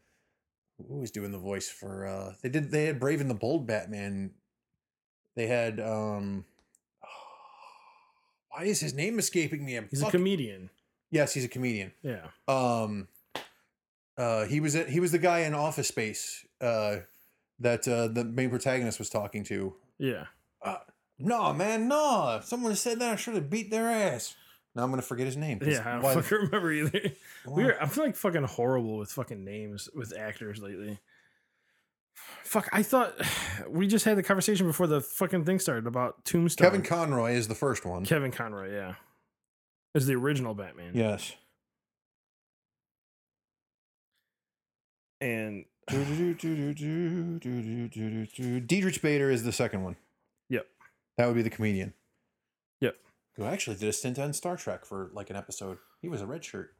who 0.87 0.99
was 0.99 1.11
doing 1.11 1.31
the 1.31 1.37
voice 1.37 1.69
for 1.69 2.05
uh 2.05 2.33
they 2.41 2.49
did 2.49 2.71
they 2.71 2.85
had 2.85 2.99
Brave 2.99 3.21
and 3.21 3.29
the 3.29 3.35
Bold 3.35 3.65
Batman. 3.67 4.31
They 5.35 5.47
had 5.47 5.79
um. 5.79 6.45
Why 8.49 8.65
is 8.65 8.79
his 8.79 8.93
name 8.93 9.17
escaping 9.19 9.65
me? 9.65 9.75
I'm 9.77 9.87
He's 9.89 10.03
a 10.03 10.11
comedian. 10.11 10.69
yes, 11.11 11.33
he's 11.33 11.45
a 11.45 11.47
comedian 11.49 11.91
Yeah. 12.03 12.27
um 12.47 13.07
uh 14.17 14.45
he 14.45 14.59
was 14.59 14.73
he 14.73 14.99
was 14.99 15.11
the 15.11 15.17
guy 15.19 15.39
in 15.39 15.53
office 15.55 15.87
space 15.87 16.45
uh 16.61 16.97
that 17.59 17.87
uh 17.87 18.07
the 18.09 18.23
main 18.23 18.49
protagonist 18.51 18.99
was 18.99 19.09
talking 19.09 19.43
to 19.45 19.73
Yeah. 19.97 20.25
uh 20.61 20.77
no 21.17 21.51
man 21.53 21.87
no 21.87 22.37
if 22.39 22.45
someone 22.45 22.75
said 22.75 22.99
that 22.99 23.13
i 23.13 23.15
should 23.15 23.33
have 23.35 23.49
beat 23.49 23.71
their 23.71 23.89
ass 23.89 24.35
now 24.75 24.83
i'm 24.83 24.89
gonna 24.89 25.01
forget 25.01 25.25
his 25.25 25.37
name 25.37 25.59
Yeah, 25.65 25.81
I 25.85 25.91
don't 25.93 26.01
why- 26.01 26.13
fucking 26.15 26.37
remember 26.45 26.71
either. 26.71 27.11
We're 27.45 27.77
I'm 27.79 27.89
feeling 27.89 28.13
fucking 28.13 28.43
horrible 28.43 28.97
with 28.97 29.11
fucking 29.11 29.43
names 29.43 29.89
with 29.95 30.13
actors 30.17 30.59
lately. 30.59 30.99
Fuck, 32.43 32.69
I 32.71 32.83
thought 32.83 33.13
we 33.67 33.87
just 33.87 34.05
had 34.05 34.17
the 34.17 34.23
conversation 34.23 34.67
before 34.67 34.85
the 34.87 35.01
fucking 35.01 35.45
thing 35.45 35.59
started 35.59 35.87
about 35.87 36.23
Tombstone. 36.25 36.65
kevin 36.65 36.81
conroy 36.83 37.33
is 37.33 37.47
the 37.47 37.55
first 37.55 37.85
one 37.85 38.05
Kevin 38.05 38.31
Conroy, 38.31 38.71
yeah. 38.73 38.95
Is 39.95 40.05
the 40.07 40.15
original 40.15 40.53
Batman. 40.53 40.91
yes 40.95 41.33
And 45.21 45.65
Diedrich 48.67 49.01
Bader 49.01 49.29
is 49.29 49.43
the 49.43 49.51
second 49.51 49.83
one. 49.83 49.95
Yep. 50.49 50.65
That 51.17 51.27
would 51.27 51.35
be 51.35 51.41
the 51.41 51.49
comedian. 51.49 51.93
Yep. 53.37 53.47
Who 53.47 53.53
actually 53.53 53.77
did 53.77 53.89
a 53.89 53.93
stint 53.93 54.19
on 54.19 54.33
Star 54.33 54.55
Trek 54.57 54.85
for 54.85 55.09
like 55.13 55.29
an 55.29 55.35
episode. 55.35 55.77
He 56.01 56.07
was 56.09 56.21
a 56.21 56.25
red 56.27 56.43
shirt. 56.43 56.73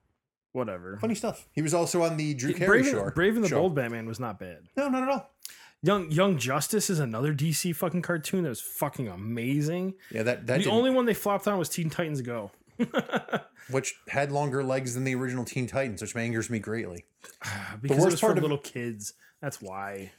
whatever. 0.51 0.97
Funny 1.01 1.15
stuff. 1.15 1.47
He 1.53 1.61
was 1.61 1.73
also 1.73 2.03
on 2.03 2.15
the 2.17 2.33
Drew 2.35 2.53
Carey 2.53 2.81
Brave, 2.81 2.91
show. 2.91 3.03
and, 3.05 3.13
Brave 3.15 3.35
and 3.35 3.43
the 3.43 3.49
show. 3.49 3.59
Bold 3.61 3.75
Batman 3.75 4.05
was 4.05 4.19
not 4.19 4.37
bad. 4.39 4.59
No, 4.77 4.87
not 4.89 5.03
at 5.03 5.09
all. 5.09 5.31
Young 5.81 6.09
Young 6.11 6.37
Justice 6.37 6.89
is 6.89 6.99
another 6.99 7.33
DC 7.33 7.75
fucking 7.75 8.03
cartoon 8.03 8.43
that 8.43 8.49
was 8.49 8.61
fucking 8.61 9.07
amazing. 9.07 9.95
Yeah, 10.11 10.23
that 10.23 10.45
that 10.47 10.53
the 10.59 10.63
didn't- 10.65 10.73
only 10.73 10.89
one 10.91 11.05
they 11.05 11.13
flopped 11.13 11.47
on 11.47 11.57
was 11.57 11.69
Teen 11.69 11.89
Titans 11.89 12.21
Go. 12.21 12.51
which 13.69 13.95
had 14.07 14.31
longer 14.31 14.63
legs 14.63 14.93
than 14.93 15.03
the 15.03 15.15
original 15.15 15.45
Teen 15.45 15.67
Titans, 15.67 16.01
which 16.01 16.15
angers 16.15 16.49
me 16.49 16.59
greatly. 16.59 17.05
Ah, 17.43 17.77
because 17.81 17.97
worst 17.97 18.07
it 18.07 18.11
was 18.11 18.19
for 18.19 18.25
part 18.27 18.37
of- 18.37 18.43
little 18.43 18.57
kids. 18.57 19.13
That's 19.41 19.61
why. 19.61 20.11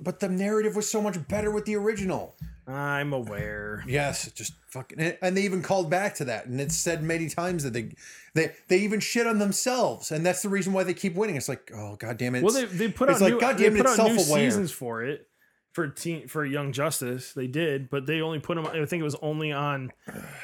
But 0.00 0.20
the 0.20 0.28
narrative 0.28 0.76
was 0.76 0.88
so 0.88 1.02
much 1.02 1.26
better 1.28 1.50
with 1.50 1.64
the 1.64 1.76
original. 1.76 2.36
I'm 2.66 3.12
aware. 3.12 3.82
Yes, 3.88 4.30
just 4.32 4.52
fucking, 4.68 5.00
and 5.22 5.36
they 5.36 5.42
even 5.42 5.62
called 5.62 5.90
back 5.90 6.14
to 6.16 6.26
that, 6.26 6.46
and 6.46 6.60
it's 6.60 6.76
said 6.76 7.02
many 7.02 7.28
times 7.28 7.64
that 7.64 7.72
they, 7.72 7.94
they, 8.34 8.52
they 8.68 8.78
even 8.78 9.00
shit 9.00 9.26
on 9.26 9.38
themselves, 9.38 10.12
and 10.12 10.24
that's 10.24 10.42
the 10.42 10.48
reason 10.48 10.72
why 10.72 10.84
they 10.84 10.94
keep 10.94 11.14
winning. 11.14 11.36
It's 11.36 11.48
like, 11.48 11.72
oh 11.74 11.96
god 11.96 12.18
damn 12.18 12.34
it! 12.34 12.44
Well, 12.44 12.52
they, 12.52 12.66
they 12.66 12.88
put 12.88 13.08
out 13.08 13.12
it's 13.12 13.20
like, 13.22 13.32
new, 13.32 13.40
God 13.40 13.56
they 13.56 13.64
damn 13.64 13.76
it, 13.76 13.86
put 13.86 13.98
out 13.98 14.10
new 14.10 14.18
seasons 14.18 14.70
for 14.70 15.02
it 15.02 15.28
for 15.72 15.88
teen 15.88 16.28
for 16.28 16.44
Young 16.44 16.72
Justice. 16.72 17.32
They 17.32 17.46
did, 17.46 17.88
but 17.88 18.04
they 18.04 18.20
only 18.20 18.38
put 18.40 18.56
them. 18.56 18.66
I 18.66 18.84
think 18.84 19.00
it 19.00 19.04
was 19.04 19.16
only 19.22 19.50
on 19.50 19.92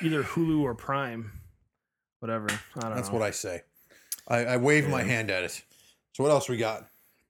either 0.00 0.22
Hulu 0.22 0.62
or 0.62 0.74
Prime, 0.74 1.32
whatever. 2.20 2.46
I 2.76 2.80
don't 2.80 2.94
that's 2.94 3.08
know. 3.08 3.14
what 3.14 3.22
I 3.22 3.32
say. 3.32 3.62
I, 4.26 4.44
I 4.44 4.56
wave 4.56 4.88
my 4.88 5.02
hand 5.02 5.30
at 5.30 5.44
it. 5.44 5.62
So 6.12 6.22
what 6.22 6.30
else 6.30 6.48
we 6.48 6.56
got? 6.56 6.88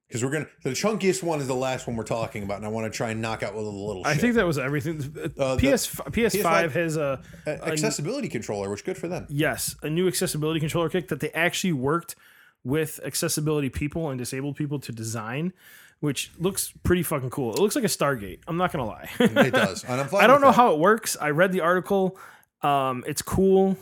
Because 0.08 0.22
we're 0.22 0.30
gonna 0.30 0.46
the 0.62 0.70
chunkiest 0.70 1.22
one 1.22 1.40
is 1.40 1.46
the 1.48 1.54
last 1.54 1.86
one 1.86 1.96
we're 1.96 2.04
talking 2.04 2.42
about, 2.42 2.58
and 2.58 2.66
I 2.66 2.68
want 2.68 2.90
to 2.92 2.96
try 2.96 3.10
and 3.10 3.20
knock 3.22 3.42
out 3.42 3.54
with 3.54 3.64
a 3.64 3.68
little. 3.68 4.02
I 4.04 4.12
shit. 4.12 4.20
think 4.20 4.34
that 4.34 4.46
was 4.46 4.58
everything. 4.58 4.98
Uh, 5.38 5.56
PS 5.56 5.86
PS5 5.88 6.70
has 6.72 6.96
a 6.96 7.20
A- 7.46 7.64
accessibility 7.68 8.28
controller, 8.28 8.70
which 8.70 8.84
good 8.84 8.98
for 8.98 9.08
them. 9.08 9.26
yes 9.30 9.74
a 9.82 9.88
new 9.90 10.06
accessibility 10.06 10.60
controller 10.60 10.88
kick 10.88 11.08
that 11.08 11.20
they 11.20 11.30
actually 11.30 11.72
worked 11.72 12.16
with 12.64 13.00
accessibility 13.04 13.68
people 13.70 14.10
and 14.10 14.18
disabled 14.18 14.56
people 14.56 14.78
to 14.80 14.92
design, 14.92 15.52
which 16.00 16.30
looks 16.38 16.72
pretty 16.82 17.02
fucking 17.02 17.30
cool. 17.30 17.52
It 17.54 17.58
looks 17.60 17.74
like 17.74 17.84
a 17.84 17.88
Stargate. 17.88 18.40
I'm 18.46 18.56
not 18.58 18.72
gonna 18.72 18.86
lie. 18.86 19.08
It 19.18 19.52
does, 19.52 19.84
and 19.84 20.00
I'm 20.00 20.08
fine 20.08 20.22
I 20.22 20.26
don't 20.26 20.42
know 20.42 20.48
that. 20.48 20.52
how 20.56 20.72
it 20.74 20.78
works. 20.78 21.16
I 21.20 21.30
read 21.30 21.50
the 21.52 21.62
article. 21.62 22.18
Um, 22.62 23.04
it's 23.06 23.22
cool. 23.22 23.76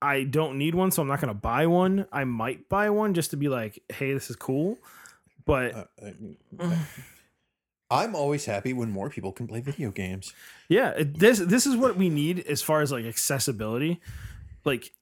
I 0.00 0.24
don't 0.24 0.58
need 0.58 0.74
one, 0.74 0.90
so 0.90 1.02
I'm 1.02 1.08
not 1.08 1.20
gonna 1.20 1.34
buy 1.34 1.66
one. 1.66 2.06
I 2.10 2.24
might 2.24 2.68
buy 2.68 2.88
one 2.90 3.14
just 3.14 3.30
to 3.32 3.36
be 3.36 3.48
like, 3.48 3.82
hey, 3.90 4.12
this 4.14 4.30
is 4.30 4.36
cool. 4.36 4.78
But 5.48 5.74
Uh, 5.74 5.84
uh, 6.60 6.76
I'm 7.90 8.14
always 8.14 8.44
happy 8.44 8.74
when 8.74 8.90
more 8.90 9.08
people 9.08 9.32
can 9.32 9.46
play 9.48 9.60
video 9.62 9.90
games. 9.90 10.34
yeah, 10.68 10.90
it, 10.90 11.18
this 11.18 11.38
this 11.38 11.66
is 11.66 11.74
what 11.74 11.96
we 11.96 12.10
need 12.10 12.40
as 12.46 12.60
far 12.62 12.82
as 12.82 12.92
like 12.92 13.06
accessibility. 13.06 14.00
Like 14.64 14.92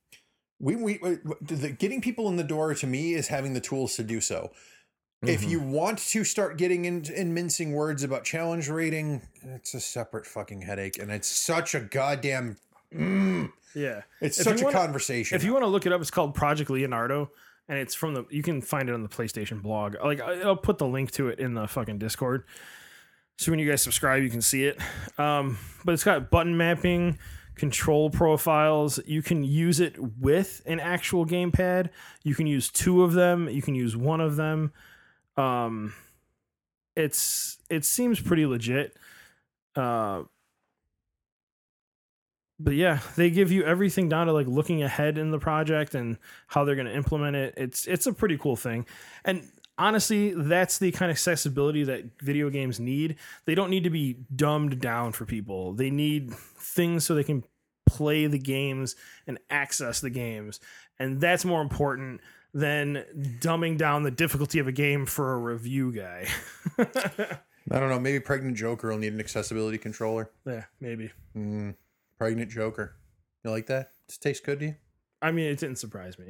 We, 0.60 0.76
we, 0.76 0.98
we 1.02 1.18
the, 1.42 1.70
getting 1.70 2.00
people 2.00 2.28
in 2.28 2.36
the 2.36 2.44
door 2.44 2.72
to 2.74 2.86
me 2.86 3.12
is 3.14 3.26
having 3.28 3.54
the 3.54 3.60
tools 3.60 3.96
to 3.96 4.04
do 4.04 4.20
so. 4.20 4.52
If 5.22 5.42
Mhm. 5.42 5.48
you 5.50 5.60
want 5.60 5.98
to 5.98 6.22
start 6.24 6.56
getting 6.58 6.84
in, 6.84 7.04
in 7.12 7.34
mincing 7.34 7.72
words 7.72 8.04
about 8.04 8.22
challenge 8.24 8.68
rating, 8.68 9.22
it's 9.42 9.74
a 9.74 9.80
separate 9.80 10.24
fucking 10.26 10.62
headache, 10.62 10.98
and 10.98 11.10
it's 11.10 11.26
such 11.28 11.74
a 11.74 11.80
goddamn. 11.80 12.56
Mm, 12.94 13.50
yeah, 13.74 14.02
it's 14.20 14.38
If 14.38 14.44
such 14.44 14.60
a 14.60 14.64
wanna- 14.64 14.76
conversation. 14.78 15.34
if 15.34 15.42
you 15.42 15.52
want 15.52 15.64
to 15.64 15.68
look 15.68 15.86
it 15.86 15.92
up, 15.92 16.00
it's 16.00 16.10
called 16.12 16.34
Project 16.34 16.70
Leonardo, 16.70 17.30
and 17.68 17.78
it's 17.78 17.94
from 17.94 18.14
the. 18.14 18.24
You 18.30 18.42
can 18.42 18.60
find 18.60 18.88
it 18.88 18.94
on 18.94 19.02
the 19.02 19.08
PlayStation 19.08 19.62
blog. 19.62 19.96
Like 20.02 20.20
I'll 20.20 20.56
put 20.56 20.78
the 20.78 20.86
link 20.86 21.10
to 21.12 21.28
it 21.28 21.38
in 21.38 21.54
the 21.54 21.66
fucking 21.66 21.98
Discord. 21.98 22.44
So 23.38 23.52
when 23.52 23.58
you 23.58 23.68
guys 23.68 23.82
subscribe, 23.82 24.22
you 24.22 24.30
can 24.30 24.42
see 24.42 24.64
it. 24.64 24.78
Um, 25.18 25.58
but 25.84 25.92
it's 25.92 26.04
got 26.04 26.30
button 26.30 26.56
mapping, 26.56 27.18
control 27.54 28.08
profiles. 28.08 28.98
You 29.06 29.22
can 29.22 29.44
use 29.44 29.80
it 29.80 29.96
with 30.18 30.62
an 30.64 30.80
actual 30.80 31.26
gamepad. 31.26 31.90
You 32.22 32.34
can 32.34 32.46
use 32.46 32.70
two 32.70 33.02
of 33.02 33.12
them. 33.12 33.48
You 33.48 33.60
can 33.62 33.74
use 33.74 33.96
one 33.96 34.20
of 34.20 34.36
them. 34.36 34.72
Um, 35.36 35.92
it's 36.96 37.58
it 37.68 37.84
seems 37.84 38.20
pretty 38.20 38.46
legit. 38.46 38.96
Uh, 39.74 40.22
but 42.58 42.74
yeah, 42.74 43.00
they 43.16 43.30
give 43.30 43.52
you 43.52 43.64
everything 43.64 44.08
down 44.08 44.26
to 44.26 44.32
like 44.32 44.46
looking 44.46 44.82
ahead 44.82 45.18
in 45.18 45.30
the 45.30 45.38
project 45.38 45.94
and 45.94 46.16
how 46.46 46.64
they're 46.64 46.74
going 46.74 46.86
to 46.86 46.94
implement 46.94 47.36
it. 47.36 47.54
It's 47.56 47.86
it's 47.86 48.06
a 48.06 48.12
pretty 48.12 48.38
cool 48.38 48.56
thing. 48.56 48.86
And 49.24 49.48
honestly, 49.78 50.32
that's 50.34 50.78
the 50.78 50.92
kind 50.92 51.10
of 51.10 51.14
accessibility 51.14 51.84
that 51.84 52.04
video 52.20 52.50
games 52.50 52.80
need. 52.80 53.16
They 53.44 53.54
don't 53.54 53.70
need 53.70 53.84
to 53.84 53.90
be 53.90 54.18
dumbed 54.34 54.80
down 54.80 55.12
for 55.12 55.24
people. 55.24 55.74
They 55.74 55.90
need 55.90 56.32
things 56.34 57.04
so 57.04 57.14
they 57.14 57.24
can 57.24 57.44
play 57.86 58.26
the 58.26 58.38
games 58.38 58.96
and 59.26 59.38
access 59.50 60.00
the 60.00 60.10
games. 60.10 60.60
And 60.98 61.20
that's 61.20 61.44
more 61.44 61.62
important 61.62 62.20
than 62.54 63.04
dumbing 63.40 63.76
down 63.76 64.02
the 64.02 64.10
difficulty 64.10 64.58
of 64.58 64.66
a 64.66 64.72
game 64.72 65.04
for 65.04 65.34
a 65.34 65.38
review 65.38 65.92
guy. 65.92 66.26
I 67.70 67.80
don't 67.80 67.90
know. 67.90 67.98
Maybe 67.98 68.20
pregnant 68.20 68.56
Joker 68.56 68.88
will 68.88 68.98
need 68.98 69.12
an 69.12 69.20
accessibility 69.20 69.76
controller. 69.76 70.30
yeah, 70.46 70.64
maybe. 70.80 71.10
Mm, 71.36 71.74
pregnant 72.18 72.50
Joker. 72.50 72.96
You 73.44 73.50
like 73.50 73.66
that? 73.66 73.90
Does 74.08 74.16
it 74.16 74.22
taste 74.22 74.44
good 74.44 74.60
to 74.60 74.66
you? 74.66 74.74
I 75.22 75.32
mean, 75.32 75.46
it 75.46 75.58
didn't 75.58 75.78
surprise 75.78 76.18
me. 76.18 76.26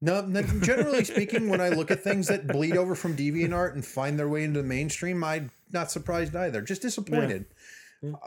No, 0.00 0.20
no, 0.22 0.42
generally 0.42 1.04
speaking, 1.04 1.48
when 1.48 1.60
I 1.60 1.70
look 1.70 1.90
at 1.90 2.02
things 2.02 2.28
that 2.28 2.46
bleed 2.46 2.76
over 2.76 2.94
from 2.94 3.16
DeviantArt 3.16 3.74
and 3.74 3.84
find 3.84 4.18
their 4.18 4.28
way 4.28 4.44
into 4.44 4.62
the 4.62 4.68
mainstream, 4.68 5.22
I'm 5.24 5.50
not 5.72 5.90
surprised 5.90 6.36
either. 6.36 6.62
Just 6.62 6.82
disappointed. 6.82 7.46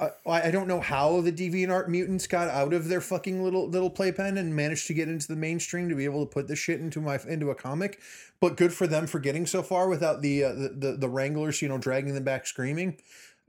I, 0.01 0.09
I 0.25 0.51
don't 0.51 0.67
know 0.67 0.81
how 0.81 1.21
the 1.21 1.31
DeviantArt 1.31 1.87
mutants 1.87 2.27
got 2.27 2.49
out 2.49 2.73
of 2.73 2.89
their 2.89 2.99
fucking 2.99 3.41
little 3.41 3.69
little 3.69 3.89
playpen 3.89 4.37
and 4.37 4.53
managed 4.53 4.87
to 4.87 4.93
get 4.93 5.07
into 5.07 5.29
the 5.29 5.37
mainstream 5.37 5.87
to 5.87 5.95
be 5.95 6.03
able 6.03 6.25
to 6.25 6.29
put 6.29 6.49
this 6.49 6.59
shit 6.59 6.81
into 6.81 6.99
my 6.99 7.17
into 7.25 7.51
a 7.51 7.55
comic. 7.55 8.01
But 8.41 8.57
good 8.57 8.73
for 8.73 8.85
them 8.85 9.07
for 9.07 9.19
getting 9.19 9.45
so 9.45 9.63
far 9.63 9.87
without 9.87 10.21
the 10.21 10.43
uh, 10.43 10.53
the, 10.53 10.75
the 10.77 10.91
the 10.97 11.09
Wranglers, 11.09 11.61
you 11.61 11.69
know, 11.69 11.77
dragging 11.77 12.13
them 12.13 12.25
back 12.25 12.47
screaming 12.47 12.97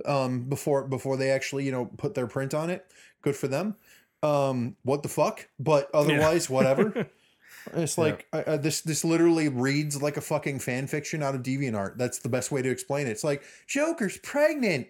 um, 0.07 0.43
before 0.49 0.85
before 0.85 1.17
they 1.17 1.31
actually 1.31 1.65
you 1.65 1.73
know 1.73 1.87
put 1.87 2.15
their 2.15 2.29
print 2.29 2.55
on 2.55 2.71
it. 2.71 2.87
Good 3.23 3.37
for 3.37 3.49
them. 3.49 3.77
Um, 4.23 4.77
what 4.83 5.03
the 5.03 5.09
fuck? 5.09 5.49
But 5.59 5.91
otherwise, 5.95 6.51
whatever. 6.51 7.09
It's 7.75 7.97
like 7.97 8.27
uh, 8.33 8.43
uh, 8.47 8.57
this. 8.57 8.81
This 8.81 9.05
literally 9.05 9.49
reads 9.49 10.03
like 10.03 10.17
a 10.17 10.21
fucking 10.21 10.59
fan 10.59 10.87
fiction 10.87 11.23
out 11.23 11.35
of 11.35 11.43
DeviantArt. 11.43 11.97
That's 11.97 12.19
the 12.19 12.29
best 12.29 12.51
way 12.51 12.63
to 12.63 12.71
explain 12.71 13.07
it. 13.07 13.11
It's 13.11 13.25
like 13.25 13.43
Joker's 13.67 14.19
pregnant. 14.19 14.89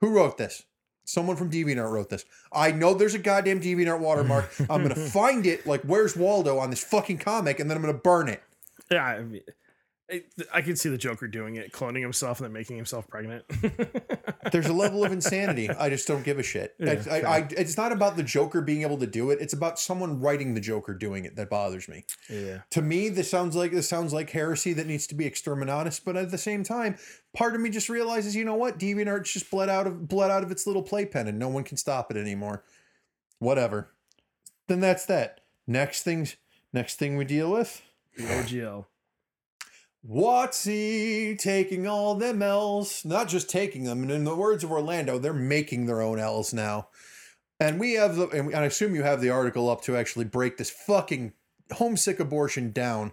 Who 0.00 0.10
wrote 0.10 0.38
this? 0.38 0.64
Someone 1.04 1.36
from 1.36 1.50
DeviantArt 1.50 1.90
wrote 1.90 2.10
this. 2.10 2.26
I 2.52 2.72
know 2.72 2.92
there's 2.92 3.14
a 3.14 3.18
goddamn 3.18 3.60
DeviantArt 3.60 4.00
watermark. 4.00 4.52
I'm 4.68 4.82
gonna 4.82 4.94
find 5.10 5.46
it. 5.46 5.66
Like, 5.66 5.82
where's 5.82 6.14
Waldo 6.14 6.58
on 6.58 6.70
this 6.70 6.84
fucking 6.84 7.18
comic? 7.18 7.58
And 7.58 7.70
then 7.70 7.76
I'm 7.76 7.82
gonna 7.82 7.94
burn 7.94 8.28
it. 8.28 8.42
Yeah, 8.90 9.04
I, 9.04 9.22
mean, 9.22 9.40
I, 10.10 10.22
I 10.54 10.62
can 10.62 10.76
see 10.76 10.88
the 10.88 10.98
Joker 10.98 11.28
doing 11.28 11.56
it, 11.56 11.72
cloning 11.72 12.00
himself 12.00 12.38
and 12.38 12.46
then 12.46 12.52
making 12.52 12.76
himself 12.76 13.06
pregnant. 13.08 13.44
There's 14.52 14.66
a 14.66 14.72
level 14.72 15.04
of 15.04 15.12
insanity. 15.12 15.68
I 15.68 15.90
just 15.90 16.08
don't 16.08 16.24
give 16.24 16.38
a 16.38 16.42
shit. 16.42 16.74
Yeah, 16.78 17.02
I, 17.10 17.20
I, 17.20 17.36
I, 17.36 17.48
it's 17.50 17.76
not 17.76 17.92
about 17.92 18.16
the 18.16 18.22
Joker 18.22 18.62
being 18.62 18.82
able 18.82 18.98
to 18.98 19.06
do 19.06 19.30
it. 19.30 19.38
It's 19.40 19.52
about 19.52 19.78
someone 19.78 20.20
writing 20.20 20.54
the 20.54 20.60
Joker 20.60 20.94
doing 20.94 21.24
it 21.24 21.36
that 21.36 21.50
bothers 21.50 21.88
me. 21.88 22.04
yeah, 22.30 22.62
to 22.70 22.82
me 22.82 23.08
this 23.08 23.30
sounds 23.30 23.54
like 23.56 23.72
this 23.72 23.88
sounds 23.88 24.12
like 24.12 24.30
heresy 24.30 24.72
that 24.72 24.86
needs 24.86 25.06
to 25.08 25.14
be 25.14 25.28
exterminatus 25.28 26.00
but 26.04 26.16
at 26.16 26.30
the 26.30 26.38
same 26.38 26.62
time 26.62 26.96
part 27.34 27.54
of 27.54 27.60
me 27.60 27.70
just 27.70 27.88
realizes 27.88 28.34
you 28.34 28.44
know 28.44 28.54
what 28.54 28.78
deviantart's 28.78 29.32
just 29.32 29.50
bled 29.50 29.68
out 29.68 29.86
of 29.86 30.08
bled 30.08 30.30
out 30.30 30.42
of 30.42 30.50
its 30.50 30.66
little 30.66 30.82
playpen 30.82 31.28
and 31.28 31.38
no 31.38 31.48
one 31.48 31.64
can 31.64 31.76
stop 31.76 32.10
it 32.10 32.16
anymore 32.16 32.64
whatever 33.38 33.90
then 34.66 34.80
that's 34.80 35.06
that 35.06 35.40
next 35.66 36.02
things 36.02 36.36
next 36.72 36.96
thing 36.96 37.16
we 37.16 37.24
deal 37.24 37.50
with 37.50 37.82
the 38.16 38.24
OGL. 38.24 38.86
WotC 40.06 41.38
taking 41.38 41.86
all 41.86 42.14
them 42.14 42.40
L's, 42.42 43.04
not 43.04 43.28
just 43.28 43.50
taking 43.50 43.84
them, 43.84 44.02
and 44.02 44.10
in 44.10 44.24
the 44.24 44.34
words 44.34 44.62
of 44.62 44.70
Orlando, 44.70 45.18
they're 45.18 45.32
making 45.32 45.86
their 45.86 46.00
own 46.00 46.18
L's 46.18 46.54
now. 46.54 46.88
And 47.60 47.80
we 47.80 47.94
have 47.94 48.16
the, 48.16 48.28
and 48.28 48.54
I 48.54 48.64
assume 48.64 48.94
you 48.94 49.02
have 49.02 49.20
the 49.20 49.30
article 49.30 49.68
up 49.68 49.82
to 49.82 49.96
actually 49.96 50.24
break 50.24 50.56
this 50.56 50.70
fucking 50.70 51.32
homesick 51.72 52.20
abortion 52.20 52.70
down. 52.70 53.12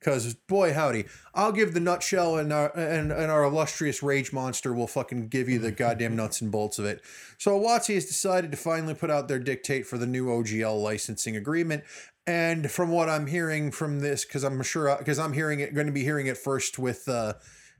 Because 0.00 0.34
boy, 0.34 0.74
howdy, 0.74 1.06
I'll 1.34 1.52
give 1.52 1.72
the 1.72 1.80
nutshell, 1.80 2.36
and 2.36 2.52
our 2.52 2.76
and, 2.76 3.10
and 3.10 3.30
our 3.30 3.44
illustrious 3.44 4.02
rage 4.02 4.34
monster 4.34 4.74
will 4.74 4.86
fucking 4.86 5.28
give 5.28 5.48
you 5.48 5.58
the 5.58 5.70
goddamn 5.70 6.14
nuts 6.16 6.42
and 6.42 6.52
bolts 6.52 6.78
of 6.78 6.84
it. 6.84 7.00
So 7.38 7.58
WotC 7.58 7.94
has 7.94 8.04
decided 8.04 8.50
to 8.50 8.58
finally 8.58 8.92
put 8.92 9.10
out 9.10 9.28
their 9.28 9.38
dictate 9.38 9.86
for 9.86 9.96
the 9.96 10.06
new 10.06 10.26
OGL 10.26 10.82
licensing 10.82 11.36
agreement, 11.36 11.84
and 12.26 12.70
from 12.70 12.90
what 12.90 13.08
I'm 13.08 13.26
hearing 13.26 13.70
from 13.70 14.00
this, 14.00 14.24
because 14.24 14.44
I'm 14.44 14.62
sure, 14.62 14.96
because 14.98 15.18
I'm 15.18 15.32
hearing 15.32 15.60
it, 15.60 15.74
going 15.74 15.86
to 15.86 15.92
be 15.92 16.04
hearing 16.04 16.26
it 16.26 16.38
first 16.38 16.78
with, 16.78 17.08
uh, 17.08 17.34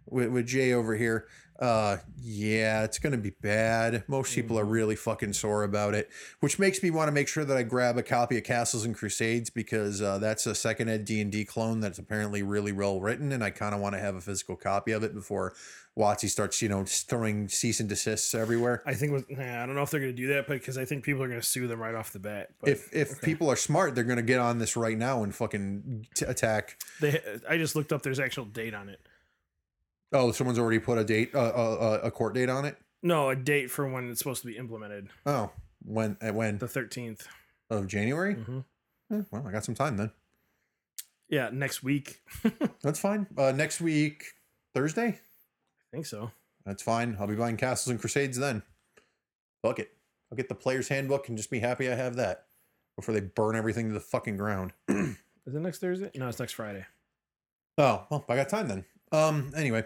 with, 0.07 0.29
with 0.29 0.47
Jay 0.47 0.73
over 0.73 0.97
here. 0.97 1.27
Uh, 1.59 1.99
yeah, 2.21 2.83
it's 2.83 2.99
going 2.99 3.13
to 3.13 3.19
be 3.19 3.31
bad. 3.31 4.03
Most 4.09 4.35
people 4.35 4.59
are 4.59 4.65
really 4.65 4.97
fucking 4.97 5.35
sore 5.35 5.63
about 5.63 5.95
it, 5.95 6.11
which 6.41 6.59
makes 6.59 6.83
me 6.83 6.91
want 6.91 7.07
to 7.07 7.13
make 7.13 7.29
sure 7.29 7.45
that 7.45 7.57
I 7.57 7.63
grab 7.63 7.97
a 7.97 8.03
copy 8.03 8.37
of 8.37 8.43
Castles 8.43 8.85
and 8.85 8.95
Crusades 8.95 9.51
because 9.51 10.03
uh, 10.03 10.19
that's 10.19 10.47
a 10.47 10.55
second 10.55 10.89
ed 10.89 11.05
D 11.05 11.21
and 11.21 11.31
D 11.31 11.45
clone 11.45 11.79
that's 11.79 12.01
apparently 12.01 12.43
really 12.43 12.73
well 12.73 13.01
written, 13.01 13.31
and 13.31 13.45
I 13.45 13.51
kind 13.51 13.73
of 13.73 13.81
want 13.81 13.95
to 13.95 14.01
have 14.01 14.17
a 14.17 14.21
physical 14.21 14.57
copy 14.57 14.91
of 14.91 15.05
it 15.05 15.15
before 15.15 15.55
WotC 15.99 16.29
starts, 16.29 16.61
you 16.61 16.69
know, 16.69 16.85
throwing 16.85 17.49
cease 17.49 17.79
and 17.79 17.89
desists 17.89 18.35
everywhere. 18.35 18.83
I 18.85 18.95
think 18.95 19.13
with, 19.13 19.31
nah, 19.31 19.63
I 19.63 19.67
don't 19.67 19.77
know 19.77 19.83
if 19.83 19.91
they're 19.91 20.01
going 20.01 20.13
to 20.15 20.17
do 20.17 20.27
that, 20.35 20.47
but 20.49 20.55
because 20.55 20.77
I 20.77 20.85
think 20.85 21.05
people 21.05 21.23
are 21.23 21.29
going 21.29 21.41
to 21.41 21.47
sue 21.47 21.69
them 21.69 21.79
right 21.81 21.95
off 21.95 22.13
the 22.13 22.19
bat. 22.19 22.49
But 22.61 22.71
If 22.71 22.93
if 22.93 23.21
people 23.23 23.49
are 23.49 23.55
smart, 23.57 23.95
they're 23.95 24.03
going 24.03 24.17
to 24.17 24.23
get 24.23 24.41
on 24.41 24.59
this 24.59 24.77
right 24.77 24.99
now 24.99 25.23
and 25.23 25.33
fucking 25.35 26.09
t- 26.17 26.25
attack 26.25 26.79
they, 27.01 27.21
I 27.49 27.59
just 27.59 27.77
looked 27.77 27.93
up. 27.93 28.03
There's 28.03 28.19
actual 28.19 28.45
date 28.45 28.75
on 28.75 28.89
it. 28.89 29.01
Oh, 30.13 30.33
someone's 30.33 30.59
already 30.59 30.79
put 30.81 30.99
a 30.99 31.05
date, 31.05 31.35
uh, 31.35 31.39
uh, 31.39 32.01
a 32.03 32.11
court 32.11 32.35
date 32.35 32.49
on 32.49 32.65
it. 32.65 32.77
No, 33.03 33.29
a 33.31 33.37
date 33.37 33.71
for 33.71 33.87
when 33.89 34.11
it's 34.11 34.19
supposed 34.19 34.41
to 34.43 34.47
be 34.49 34.57
implemented. 34.57 35.09
Oh, 35.27 35.51
when 35.85 36.17
at 36.21 36.35
when 36.35 36.59
The 36.59 36.67
13th. 36.67 37.23
of 37.71 37.87
January? 37.87 38.35
hmm 38.35 38.61
Eh, 39.13 39.21
well, 39.31 39.47
I 39.47 39.53
got 39.53 39.65
some 39.65 39.75
time 39.75 39.97
then. 39.97 40.11
Yeah, 41.29 41.51
next 41.53 41.83
week. 41.83 42.21
That's 42.83 42.99
fine. 42.99 43.27
Uh, 43.37 43.53
next 43.53 43.81
week, 43.81 44.25
Thursday. 44.75 45.21
I 45.95 45.97
think 45.97 46.07
so. 46.07 46.33
That's 46.67 46.83
fine. 46.83 47.17
I'll 47.21 47.29
be 47.29 47.37
buying 47.37 47.57
Castles 47.57 47.93
and 47.93 48.01
Crusades 48.01 48.37
then. 48.37 48.65
Fuck 49.63 49.79
it. 49.79 49.91
I'll 50.29 50.37
get 50.37 50.49
the 50.49 50.57
player's 50.57 50.89
handbook 50.89 51.29
and 51.29 51.37
just 51.37 51.53
be 51.53 51.61
happy 51.61 51.89
I 51.89 51.95
have 51.95 52.17
that 52.17 52.47
before 52.97 53.15
they 53.15 53.21
burn 53.21 53.55
everything 53.55 53.87
to 53.87 53.95
the 53.95 54.01
fucking 54.01 54.37
ground. 54.37 54.73
Is 54.89 55.17
it 55.47 55.61
next 55.61 55.79
Thursday? 55.79 56.11
No, 56.17 56.27
it's 56.27 56.41
next 56.41 56.55
Friday. 56.55 56.85
Oh, 57.79 58.05
well, 58.11 58.25
I 58.29 58.35
got 58.35 58.49
time 58.49 58.67
then. 58.67 58.85
Um, 59.13 59.53
anyway, 59.57 59.85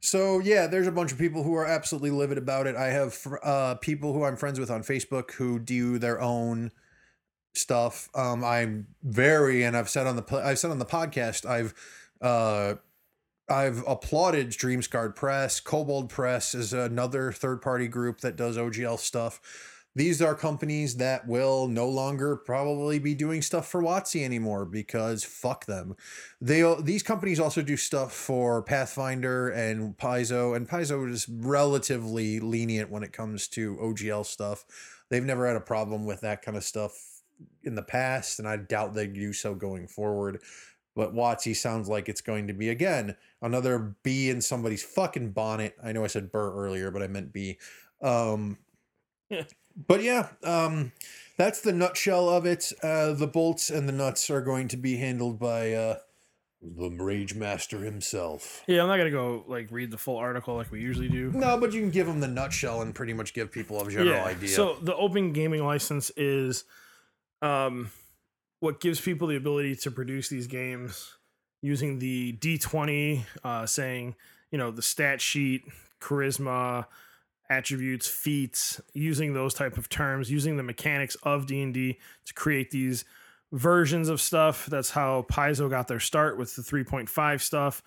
so 0.00 0.40
yeah, 0.40 0.66
there's 0.66 0.88
a 0.88 0.92
bunch 0.92 1.10
of 1.10 1.16
people 1.16 1.42
who 1.42 1.54
are 1.54 1.64
absolutely 1.64 2.10
livid 2.10 2.36
about 2.36 2.66
it. 2.66 2.76
I 2.76 2.88
have 2.88 3.16
uh 3.42 3.76
people 3.76 4.12
who 4.12 4.24
I'm 4.24 4.36
friends 4.36 4.60
with 4.60 4.70
on 4.70 4.82
Facebook 4.82 5.30
who 5.32 5.58
do 5.58 5.98
their 5.98 6.20
own 6.20 6.70
stuff. 7.54 8.10
Um, 8.14 8.44
I'm 8.44 8.88
very, 9.02 9.64
and 9.64 9.74
I've 9.74 9.88
said 9.88 10.06
on 10.06 10.16
the 10.16 10.42
I've 10.44 10.58
said 10.58 10.70
on 10.70 10.78
the 10.78 10.84
podcast, 10.84 11.46
I've 11.48 11.72
uh. 12.20 12.74
I've 13.48 13.84
applauded 13.86 14.50
Dreamscarred 14.50 15.14
Press. 15.14 15.60
Kobold 15.60 16.08
Press 16.08 16.54
is 16.54 16.72
another 16.72 17.32
third 17.32 17.62
party 17.62 17.86
group 17.86 18.20
that 18.20 18.36
does 18.36 18.56
OGL 18.56 18.98
stuff. 18.98 19.40
These 19.94 20.20
are 20.20 20.34
companies 20.34 20.96
that 20.96 21.26
will 21.26 21.68
no 21.68 21.88
longer 21.88 22.36
probably 22.36 22.98
be 22.98 23.14
doing 23.14 23.40
stuff 23.40 23.66
for 23.66 23.82
WotC 23.82 24.22
anymore 24.22 24.66
because 24.66 25.24
fuck 25.24 25.64
them 25.64 25.96
they 26.38 26.62
these 26.82 27.02
companies 27.02 27.40
also 27.40 27.62
do 27.62 27.78
stuff 27.78 28.12
for 28.12 28.62
Pathfinder 28.62 29.48
and 29.48 29.96
Paizo, 29.96 30.54
and 30.54 30.68
Paizo 30.68 31.10
is 31.10 31.26
relatively 31.30 32.40
lenient 32.40 32.90
when 32.90 33.02
it 33.02 33.14
comes 33.14 33.48
to 33.48 33.76
OGL 33.76 34.26
stuff. 34.26 34.66
They've 35.08 35.24
never 35.24 35.46
had 35.46 35.56
a 35.56 35.60
problem 35.60 36.04
with 36.04 36.20
that 36.20 36.42
kind 36.42 36.58
of 36.58 36.64
stuff 36.64 36.92
in 37.64 37.74
the 37.74 37.82
past, 37.82 38.38
and 38.38 38.46
I 38.46 38.58
doubt 38.58 38.92
they 38.92 39.06
do 39.06 39.32
so 39.32 39.54
going 39.54 39.88
forward. 39.88 40.42
But 40.96 41.14
WotC 41.14 41.54
sounds 41.54 41.90
like 41.90 42.08
it's 42.08 42.22
going 42.22 42.46
to 42.46 42.54
be 42.54 42.70
again 42.70 43.16
another 43.42 43.94
bee 44.02 44.30
in 44.30 44.40
somebody's 44.40 44.82
fucking 44.82 45.32
bonnet. 45.32 45.76
I 45.84 45.92
know 45.92 46.02
I 46.02 46.06
said 46.08 46.32
burr 46.32 46.54
earlier, 46.54 46.90
but 46.90 47.02
I 47.02 47.06
meant 47.06 47.34
bee. 47.34 47.58
Um, 48.00 48.56
but 49.86 50.02
yeah, 50.02 50.28
um, 50.42 50.92
that's 51.36 51.60
the 51.60 51.72
nutshell 51.72 52.30
of 52.30 52.46
it. 52.46 52.72
Uh, 52.82 53.12
the 53.12 53.26
bolts 53.26 53.68
and 53.68 53.86
the 53.86 53.92
nuts 53.92 54.30
are 54.30 54.40
going 54.40 54.68
to 54.68 54.78
be 54.78 54.96
handled 54.96 55.38
by 55.38 55.74
uh, 55.74 55.98
The 56.62 56.88
Rage 56.88 57.34
Master 57.34 57.80
himself. 57.84 58.62
Yeah, 58.66 58.80
I'm 58.80 58.88
not 58.88 58.96
gonna 58.96 59.10
go 59.10 59.44
like 59.46 59.68
read 59.70 59.90
the 59.90 59.98
full 59.98 60.16
article 60.16 60.56
like 60.56 60.72
we 60.72 60.80
usually 60.80 61.10
do. 61.10 61.30
No, 61.30 61.58
but 61.58 61.74
you 61.74 61.80
can 61.80 61.90
give 61.90 62.06
them 62.06 62.20
the 62.20 62.28
nutshell 62.28 62.80
and 62.80 62.94
pretty 62.94 63.12
much 63.12 63.34
give 63.34 63.52
people 63.52 63.86
a 63.86 63.90
general 63.90 64.24
idea. 64.24 64.48
So 64.48 64.78
the 64.80 64.96
open 64.96 65.34
gaming 65.34 65.62
license 65.62 66.10
is 66.16 66.64
um 67.42 67.90
what 68.60 68.80
gives 68.80 69.00
people 69.00 69.28
the 69.28 69.36
ability 69.36 69.76
to 69.76 69.90
produce 69.90 70.28
these 70.28 70.46
games 70.46 71.14
using 71.62 71.98
the 71.98 72.34
D20 72.34 73.24
uh 73.44 73.66
saying, 73.66 74.14
you 74.50 74.58
know, 74.58 74.70
the 74.70 74.82
stat 74.82 75.20
sheet, 75.20 75.64
charisma, 76.00 76.86
attributes, 77.48 78.08
feats, 78.08 78.80
using 78.92 79.34
those 79.34 79.54
type 79.54 79.76
of 79.76 79.88
terms, 79.88 80.30
using 80.30 80.56
the 80.56 80.62
mechanics 80.62 81.16
of 81.22 81.46
D&D 81.46 81.98
to 82.24 82.34
create 82.34 82.70
these 82.70 83.04
versions 83.52 84.08
of 84.08 84.20
stuff. 84.20 84.66
That's 84.66 84.90
how 84.90 85.26
Paizo 85.30 85.70
got 85.70 85.88
their 85.88 86.00
start 86.00 86.38
with 86.38 86.54
the 86.56 86.62
3.5 86.62 87.40
stuff. 87.40 87.82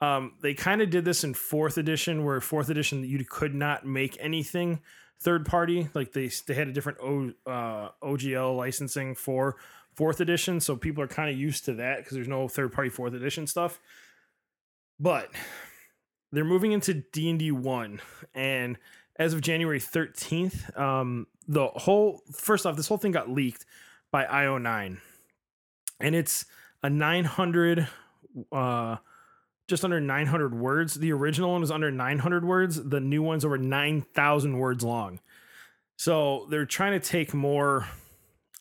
Um, 0.00 0.34
they 0.40 0.54
kind 0.54 0.80
of 0.80 0.90
did 0.90 1.04
this 1.04 1.24
in 1.24 1.34
fourth 1.34 1.76
edition, 1.76 2.24
where 2.24 2.40
fourth 2.40 2.70
edition 2.70 3.04
you 3.04 3.22
could 3.24 3.54
not 3.54 3.84
make 3.84 4.16
anything 4.18 4.80
third 5.18 5.44
party. 5.44 5.88
Like 5.92 6.12
they 6.12 6.30
they 6.46 6.54
had 6.54 6.68
a 6.68 6.72
different 6.72 6.98
o, 7.00 7.32
uh, 7.46 7.90
OGL 8.02 8.56
licensing 8.56 9.14
for 9.14 9.56
fourth 9.94 10.20
edition, 10.20 10.60
so 10.60 10.76
people 10.76 11.02
are 11.02 11.08
kind 11.08 11.30
of 11.30 11.38
used 11.38 11.64
to 11.66 11.74
that 11.74 11.98
because 11.98 12.14
there's 12.14 12.28
no 12.28 12.48
third 12.48 12.72
party 12.72 12.90
fourth 12.90 13.14
edition 13.14 13.46
stuff. 13.46 13.80
But 14.98 15.30
they're 16.32 16.44
moving 16.44 16.72
into 16.72 16.94
D 16.94 17.30
and 17.30 17.38
D 17.38 17.50
one, 17.50 18.00
and 18.34 18.78
as 19.16 19.34
of 19.34 19.40
January 19.40 19.80
13th, 19.80 20.78
um, 20.78 21.26
the 21.46 21.66
whole 21.68 22.22
first 22.32 22.66
off, 22.66 22.76
this 22.76 22.88
whole 22.88 22.98
thing 22.98 23.12
got 23.12 23.30
leaked 23.30 23.66
by 24.10 24.24
IO9, 24.24 24.98
and 26.00 26.14
it's 26.14 26.46
a 26.82 26.90
900. 26.90 27.88
Uh, 28.52 28.96
just 29.70 29.84
under 29.84 30.00
900 30.00 30.52
words. 30.52 30.96
The 30.96 31.12
original 31.12 31.52
one 31.52 31.60
was 31.60 31.70
under 31.70 31.90
900 31.90 32.44
words. 32.44 32.82
The 32.82 33.00
new 33.00 33.22
one's 33.22 33.44
over 33.44 33.56
9,000 33.56 34.58
words 34.58 34.84
long. 34.84 35.20
So 35.96 36.46
they're 36.50 36.66
trying 36.66 37.00
to 37.00 37.08
take 37.08 37.32
more 37.32 37.86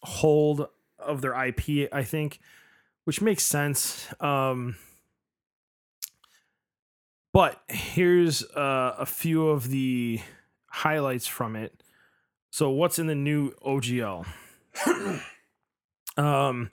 hold 0.04 0.68
of 1.00 1.22
their 1.22 1.34
IP, 1.46 1.90
I 1.92 2.04
think, 2.04 2.40
which 3.06 3.22
makes 3.22 3.44
sense. 3.44 4.08
Um, 4.20 4.76
but 7.34 7.62
here's 7.68 8.44
uh, 8.44 8.96
a 8.98 9.06
few 9.06 9.48
of 9.50 9.70
the 9.70 10.22
highlights 10.68 11.28
from 11.28 11.56
it. 11.56 11.84
So, 12.52 12.70
what's 12.72 12.98
in 12.98 13.08
the 13.08 13.16
new 13.16 13.52
OGL? 13.66 14.26
um, 16.18 16.72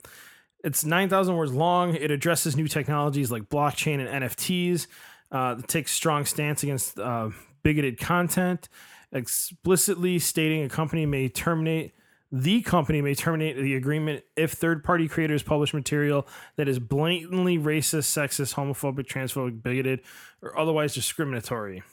it's 0.63 0.83
9,000 0.83 1.35
words 1.35 1.53
long. 1.53 1.95
It 1.95 2.09
addresses 2.09 2.55
new 2.55 2.67
technologies 2.67 3.31
like 3.31 3.43
blockchain 3.43 4.05
and 4.05 4.23
NFTs. 4.23 4.87
Uh, 5.31 5.55
it 5.59 5.67
takes 5.67 5.91
strong 5.91 6.25
stance 6.25 6.63
against 6.63 6.99
uh, 6.99 7.29
bigoted 7.63 7.99
content, 7.99 8.69
explicitly 9.11 10.19
stating 10.19 10.63
a 10.63 10.69
company 10.69 11.05
may 11.05 11.29
terminate 11.29 11.93
the 12.31 12.61
company 12.61 13.01
may 13.01 13.15
terminate 13.15 13.55
the 13.55 13.75
agreement 13.75 14.23
if 14.35 14.53
third-party 14.53 15.07
creators 15.07 15.43
publish 15.43 15.73
material 15.73 16.27
that 16.57 16.67
is 16.67 16.79
blatantly 16.79 17.57
racist, 17.57 18.05
sexist, 18.05 18.55
homophobic, 18.55 19.07
transphobic, 19.07 19.61
bigoted, 19.63 20.01
or 20.41 20.57
otherwise 20.59 20.93
discriminatory. 20.93 21.83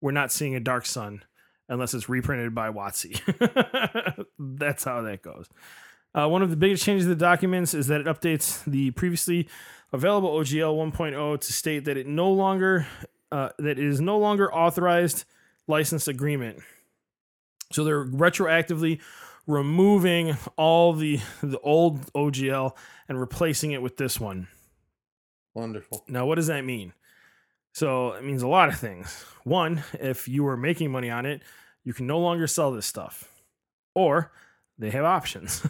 We're 0.00 0.12
not 0.12 0.32
seeing 0.32 0.54
a 0.54 0.60
Dark 0.60 0.86
Sun 0.86 1.22
unless 1.68 1.94
it's 1.94 2.08
reprinted 2.08 2.54
by 2.54 2.70
WotC. 2.70 4.26
That's 4.38 4.84
how 4.84 5.02
that 5.02 5.22
goes. 5.22 5.48
Uh, 6.14 6.28
one 6.28 6.42
of 6.42 6.50
the 6.50 6.56
biggest 6.56 6.84
changes 6.84 7.04
to 7.04 7.10
the 7.10 7.16
documents 7.16 7.74
is 7.74 7.88
that 7.88 8.00
it 8.00 8.06
updates 8.06 8.64
the 8.64 8.90
previously 8.92 9.48
available 9.92 10.30
OGL 10.30 10.92
1.0 10.92 11.40
to 11.40 11.52
state 11.52 11.84
that 11.84 11.96
it 11.96 12.06
no 12.06 12.30
longer 12.30 12.86
uh, 13.32 13.50
that 13.58 13.78
it 13.78 13.84
is 13.84 14.00
no 14.00 14.18
longer 14.18 14.52
authorized 14.54 15.24
license 15.66 16.08
agreement. 16.08 16.58
So 17.72 17.84
they're 17.84 18.04
retroactively 18.04 19.00
removing 19.46 20.36
all 20.56 20.92
the 20.92 21.20
the 21.42 21.58
old 21.60 22.12
OGL 22.12 22.76
and 23.08 23.20
replacing 23.20 23.72
it 23.72 23.82
with 23.82 23.96
this 23.96 24.20
one. 24.20 24.48
Wonderful. 25.54 26.04
Now, 26.08 26.26
what 26.26 26.34
does 26.34 26.48
that 26.48 26.64
mean? 26.64 26.92
So 27.72 28.12
it 28.12 28.24
means 28.24 28.42
a 28.42 28.48
lot 28.48 28.68
of 28.68 28.78
things. 28.78 29.24
One, 29.44 29.84
if 29.94 30.28
you 30.28 30.44
were 30.44 30.56
making 30.56 30.90
money 30.90 31.10
on 31.10 31.26
it, 31.26 31.42
you 31.84 31.92
can 31.92 32.06
no 32.06 32.18
longer 32.18 32.46
sell 32.46 32.72
this 32.72 32.86
stuff, 32.86 33.30
or 33.94 34.32
they 34.78 34.90
have 34.90 35.04
options. 35.04 35.62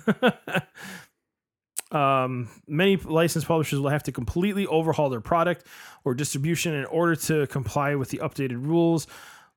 um, 1.92 2.48
many 2.66 2.96
licensed 2.96 3.46
publishers 3.46 3.80
will 3.80 3.90
have 3.90 4.02
to 4.04 4.12
completely 4.12 4.66
overhaul 4.66 5.10
their 5.10 5.20
product 5.20 5.66
or 6.04 6.14
distribution 6.14 6.74
in 6.74 6.84
order 6.86 7.16
to 7.16 7.46
comply 7.48 7.94
with 7.94 8.10
the 8.10 8.18
updated 8.18 8.64
rules. 8.64 9.06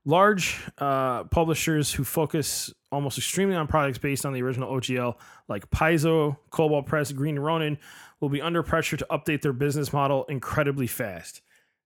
Large 0.05 0.59
uh, 0.77 1.25
publishers 1.25 1.93
who 1.93 2.03
focus 2.03 2.73
almost 2.91 3.17
extremely 3.17 3.55
on 3.55 3.67
products 3.67 3.97
based 3.97 4.25
on 4.25 4.33
the 4.33 4.41
original 4.41 4.71
OGL, 4.73 5.15
like 5.47 5.69
Paizo, 5.69 6.37
Kobold 6.49 6.85
Press, 6.85 7.11
Green 7.11 7.37
Ronin, 7.37 7.77
will 8.19 8.29
be 8.29 8.41
under 8.41 8.63
pressure 8.63 8.97
to 8.97 9.05
update 9.09 9.41
their 9.41 9.53
business 9.53 9.93
model 9.93 10.25
incredibly 10.25 10.87
fast. 10.87 11.41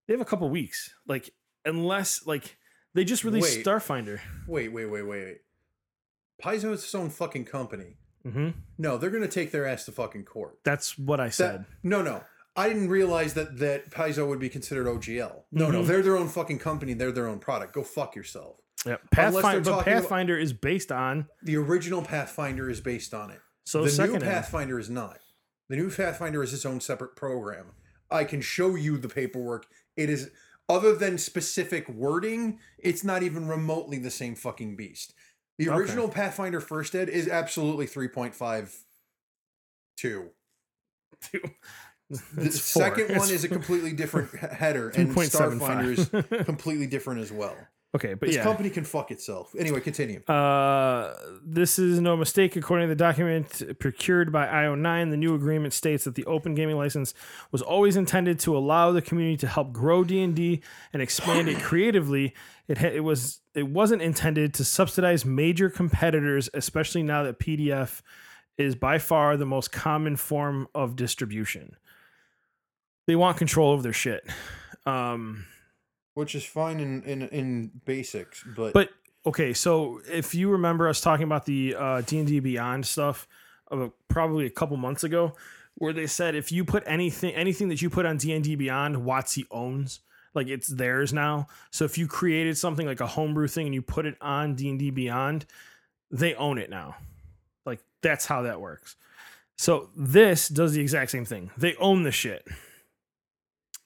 They 0.07 0.13
have 0.13 0.21
a 0.21 0.25
couple 0.25 0.49
weeks, 0.49 0.93
like 1.07 1.31
unless 1.65 2.25
like 2.25 2.57
they 2.93 3.03
just 3.05 3.23
released 3.23 3.57
Wait. 3.57 3.65
Starfinder. 3.65 4.19
Wait, 4.47 4.71
wait, 4.71 4.85
wait, 4.85 5.03
wait, 5.03 5.23
wait. 5.25 5.37
Paizo 6.43 6.71
is 6.73 6.83
its 6.83 6.95
own 6.95 7.09
fucking 7.09 7.45
company. 7.45 7.97
hmm 8.23 8.49
No, 8.77 8.97
they're 8.97 9.09
gonna 9.09 9.27
take 9.27 9.51
their 9.51 9.65
ass 9.65 9.85
to 9.85 9.91
fucking 9.91 10.23
court. 10.25 10.57
That's 10.63 10.97
what 10.97 11.19
I 11.19 11.25
That, 11.27 11.33
said. 11.33 11.65
no, 11.83 12.01
no. 12.01 12.23
I 12.55 12.67
didn't 12.67 12.89
realize 12.89 13.33
that 13.33 13.57
that 13.59 13.89
Paizo 13.89 14.27
would 14.27 14.39
be 14.39 14.49
considered 14.49 14.85
OGL. 14.85 15.43
No, 15.51 15.71
no, 15.71 15.81
Mhm. 15.81 15.87
they're 15.87 16.01
their 16.03 16.17
own 16.17 16.27
fucking 16.29 16.59
company. 16.59 16.93
They're 16.93 17.11
their 17.11 17.27
own 17.27 17.39
product. 17.39 17.73
Go 17.73 17.83
fuck 17.83 18.15
yourself. 18.15 18.57
Yep. 18.85 19.11
Pathfinder, 19.11 19.71
but 19.71 19.85
Pathfinder 19.85 20.37
is 20.37 20.53
based 20.53 20.91
on 20.91 21.27
The 21.41 21.55
original 21.57 22.01
Pathfinder 22.01 22.69
is 22.69 22.81
based 22.81 23.13
on 23.13 23.31
it. 23.31 23.39
so 23.65 23.85
the 23.85 24.07
new. 24.07 24.19
Pathfinder 24.19 24.77
is 24.79 24.89
not. 24.89 25.19
The 25.69 25.75
new 25.77 25.89
Pathfinder 25.89 26.43
is 26.43 26.53
its 26.53 26.65
own 26.65 26.81
separate 26.81 27.15
program. 27.15 27.67
I 28.11 28.25
can 28.25 28.41
show 28.41 28.75
you 28.75 28.97
the 28.97 29.07
paperwork. 29.09 29.65
It 29.95 30.09
is 30.09 30.29
other 30.69 30.95
than 30.95 31.17
specific 31.17 31.87
wording, 31.89 32.59
it's 32.77 33.03
not 33.03 33.23
even 33.23 33.47
remotely 33.47 33.97
the 33.97 34.11
same 34.11 34.35
fucking 34.35 34.75
beast. 34.75 35.13
The 35.57 35.69
Okay. 35.69 35.77
original 35.77 36.09
Pathfinder 36.09 36.59
First 36.61 36.95
Ed 36.95 37.09
is 37.09 37.27
absolutely 37.27 37.87
3.52. 37.87 40.29
The 42.09 42.21
It's 42.45 42.73
four. 42.73 42.83
second 42.83 43.05
one 43.09 43.15
It's- 43.29 43.31
is 43.31 43.43
a 43.43 43.49
completely 43.49 43.93
different 43.93 44.29
header, 44.37 44.89
and 44.95 45.09
Starfinder 45.15 45.97
is 45.97 46.43
completely 46.45 46.85
different 46.85 47.21
as 47.21 47.31
well. 47.31 47.55
Okay, 47.95 48.13
but 48.13 48.27
This 48.27 48.37
yeah. 48.37 48.43
company 48.43 48.69
can 48.69 48.83
fuck 48.83 49.11
itself. 49.11 49.53
Anyway, 49.57 49.79
continue. 49.79 50.23
Uh, 50.25 51.13
this 51.43 51.77
is 51.77 51.99
no 51.99 52.17
mistake. 52.17 52.55
According 52.55 52.87
to 52.87 52.95
the 52.95 52.97
document 52.97 53.79
procured 53.79 54.31
by 54.31 54.47
IO9, 54.47 55.11
the 55.11 55.17
new 55.17 55.35
agreement 55.35 55.73
states 55.73 56.03
that 56.05 56.15
the 56.15 56.25
open 56.25 56.55
gaming 56.55 56.77
license 56.77 57.13
was 57.51 57.61
always 57.61 57.95
intended 57.95 58.39
to 58.39 58.57
allow 58.57 58.91
the 58.91 59.01
community 59.01 59.37
to 59.37 59.47
help 59.47 59.71
grow 59.71 60.03
D&D 60.03 60.61
and 60.91 61.01
expand 61.01 61.47
it 61.49 61.59
creatively. 61.61 62.33
It 62.67 62.77
ha- 62.77 62.87
it 62.87 63.03
was 63.03 63.41
it 63.53 63.67
wasn't 63.67 64.01
intended 64.01 64.53
to 64.55 64.63
subsidize 64.65 65.25
major 65.25 65.69
competitors, 65.69 66.49
especially 66.53 67.03
now 67.03 67.23
that 67.23 67.39
PDF 67.39 68.01
is 68.57 68.75
by 68.75 68.97
far 68.97 69.35
the 69.37 69.45
most 69.45 69.71
common 69.71 70.15
form 70.15 70.67
of 70.73 70.95
distribution. 70.95 71.75
They 73.05 73.15
want 73.15 73.37
control 73.37 73.73
of 73.73 73.83
their 73.83 73.93
shit. 73.93 74.23
Um, 74.85 75.45
Which 76.15 76.35
is 76.35 76.45
fine 76.45 76.79
in, 76.79 77.01
in, 77.03 77.23
in 77.29 77.71
basics, 77.85 78.43
but, 78.55 78.73
But 78.73 78.89
okay, 79.25 79.53
so 79.53 80.01
if 80.07 80.35
you 80.35 80.49
remember 80.49 80.87
us 80.87 81.01
talking 81.01 81.23
about 81.23 81.45
the 81.45 81.75
uh, 81.77 82.01
D 82.01 82.19
and 82.19 82.27
D 82.27 82.39
Beyond 82.39 82.85
stuff, 82.85 83.27
of 83.67 83.91
probably 84.07 84.45
a 84.45 84.49
couple 84.49 84.77
months 84.77 85.03
ago, 85.03 85.35
where 85.75 85.93
they 85.93 86.07
said 86.07 86.35
if 86.35 86.51
you 86.51 86.63
put 86.63 86.83
anything 86.85 87.33
anything 87.33 87.69
that 87.69 87.81
you 87.81 87.89
put 87.89 88.05
on 88.05 88.17
D 88.17 88.33
and 88.33 88.43
D 88.43 88.55
Beyond, 88.55 88.97
WotC 88.97 89.45
owns. 89.51 89.99
Like 90.35 90.47
it's 90.47 90.67
theirs 90.67 91.13
now. 91.13 91.47
So 91.69 91.85
if 91.85 91.97
you 91.97 92.07
created 92.07 92.57
something 92.57 92.87
like 92.87 93.01
a 93.01 93.07
homebrew 93.07 93.47
thing 93.47 93.67
and 93.67 93.75
you 93.75 93.83
put 93.83 94.07
it 94.07 94.15
on 94.19 94.55
D 94.55 94.69
and 94.69 94.79
D 94.79 94.89
Beyond, 94.89 95.45
they 96.09 96.33
own 96.35 96.57
it 96.57 96.69
now. 96.69 96.95
Like 97.65 97.81
that's 98.01 98.25
how 98.25 98.41
that 98.43 98.59
works. 98.59 98.95
So 99.57 99.89
this 99.95 100.47
does 100.47 100.73
the 100.73 100.81
exact 100.81 101.11
same 101.11 101.25
thing. 101.25 101.51
They 101.57 101.75
own 101.75 102.03
the 102.03 102.11
shit. 102.11 102.47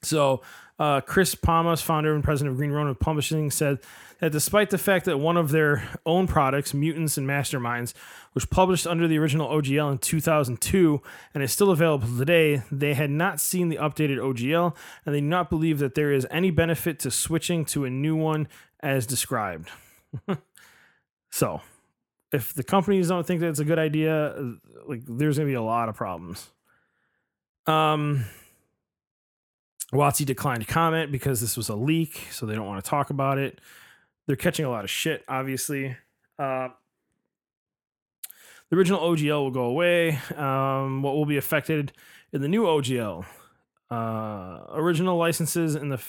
So 0.07 0.41
uh, 0.79 1.01
Chris 1.01 1.35
Pramas, 1.35 1.81
founder 1.81 2.13
and 2.13 2.23
president 2.23 2.53
of 2.53 2.57
Green 2.57 2.71
Ronin 2.71 2.95
Publishing, 2.95 3.49
said 3.51 3.79
that 4.19 4.31
despite 4.31 4.69
the 4.69 4.77
fact 4.77 5.05
that 5.05 5.17
one 5.17 5.37
of 5.37 5.49
their 5.49 5.89
own 6.05 6.27
products, 6.27 6.73
Mutants 6.73 7.17
and 7.17 7.27
Masterminds, 7.27 7.93
was 8.33 8.45
published 8.45 8.85
under 8.85 9.07
the 9.07 9.17
original 9.17 9.49
OGL 9.49 9.91
in 9.91 9.97
2002 9.97 11.01
and 11.33 11.43
is 11.43 11.51
still 11.51 11.71
available 11.71 12.07
today, 12.17 12.61
they 12.71 12.93
had 12.93 13.09
not 13.09 13.39
seen 13.39 13.69
the 13.69 13.77
updated 13.77 14.17
OGL 14.17 14.75
and 15.05 15.15
they 15.15 15.19
do 15.19 15.25
not 15.25 15.49
believe 15.49 15.79
that 15.79 15.95
there 15.95 16.11
is 16.11 16.27
any 16.29 16.51
benefit 16.51 16.99
to 16.99 17.11
switching 17.11 17.65
to 17.65 17.85
a 17.85 17.89
new 17.89 18.15
one 18.15 18.47
as 18.81 19.07
described. 19.07 19.69
so, 21.31 21.61
if 22.31 22.53
the 22.53 22.63
companies 22.63 23.07
don't 23.07 23.25
think 23.25 23.41
that's 23.41 23.59
a 23.59 23.65
good 23.65 23.79
idea, 23.79 24.35
like 24.85 25.01
there's 25.07 25.37
going 25.37 25.47
to 25.47 25.51
be 25.51 25.55
a 25.55 25.61
lot 25.61 25.89
of 25.89 25.95
problems. 25.95 26.49
Um 27.65 28.25
WotC 29.93 30.25
declined 30.25 30.65
to 30.65 30.71
comment 30.71 31.11
because 31.11 31.39
this 31.39 31.55
was 31.55 31.69
a 31.69 31.75
leak, 31.75 32.27
so 32.31 32.45
they 32.45 32.55
don't 32.55 32.67
want 32.67 32.83
to 32.83 32.89
talk 32.89 33.09
about 33.09 33.37
it. 33.37 33.61
They're 34.25 34.35
catching 34.35 34.65
a 34.65 34.69
lot 34.69 34.83
of 34.83 34.89
shit, 34.89 35.23
obviously. 35.27 35.95
Uh, 36.37 36.69
the 38.69 38.75
original 38.75 38.99
OGL 38.99 39.43
will 39.43 39.51
go 39.51 39.63
away. 39.63 40.19
Um, 40.35 41.01
what 41.01 41.15
will 41.15 41.25
be 41.25 41.37
affected 41.37 41.93
in 42.33 42.41
the 42.41 42.49
new 42.49 42.63
OGL? 42.63 43.25
Uh, 43.89 44.65
original 44.71 45.15
licenses 45.17 45.75
in 45.75 45.87
the 45.87 46.03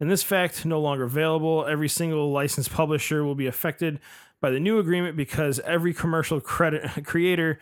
in 0.00 0.08
this 0.08 0.24
fact 0.24 0.66
no 0.66 0.80
longer 0.80 1.04
available. 1.04 1.64
Every 1.64 1.88
single 1.88 2.32
licensed 2.32 2.72
publisher 2.72 3.22
will 3.22 3.36
be 3.36 3.46
affected 3.46 4.00
by 4.40 4.50
the 4.50 4.58
new 4.58 4.80
agreement 4.80 5.16
because 5.16 5.60
every 5.60 5.94
commercial 5.94 6.40
credit 6.40 6.90
creator 7.04 7.60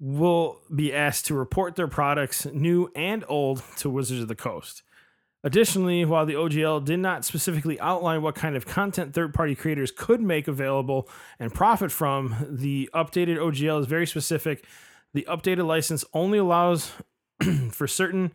will 0.00 0.60
be 0.74 0.92
asked 0.92 1.26
to 1.26 1.34
report 1.34 1.76
their 1.76 1.86
products, 1.86 2.46
new 2.46 2.90
and 2.96 3.22
old, 3.28 3.62
to 3.76 3.90
Wizards 3.90 4.22
of 4.22 4.28
the 4.28 4.34
Coast. 4.34 4.82
Additionally, 5.44 6.06
while 6.06 6.24
the 6.24 6.32
OGL 6.32 6.82
did 6.86 7.00
not 7.00 7.22
specifically 7.22 7.78
outline 7.78 8.22
what 8.22 8.34
kind 8.34 8.56
of 8.56 8.64
content 8.64 9.12
third 9.12 9.34
party 9.34 9.54
creators 9.54 9.90
could 9.90 10.22
make 10.22 10.48
available 10.48 11.06
and 11.38 11.52
profit 11.52 11.92
from, 11.92 12.34
the 12.48 12.88
updated 12.94 13.36
OGL 13.36 13.80
is 13.80 13.86
very 13.86 14.06
specific. 14.06 14.64
The 15.12 15.26
updated 15.28 15.66
license 15.66 16.02
only 16.14 16.38
allows 16.38 16.92
for 17.70 17.86
certain 17.86 18.32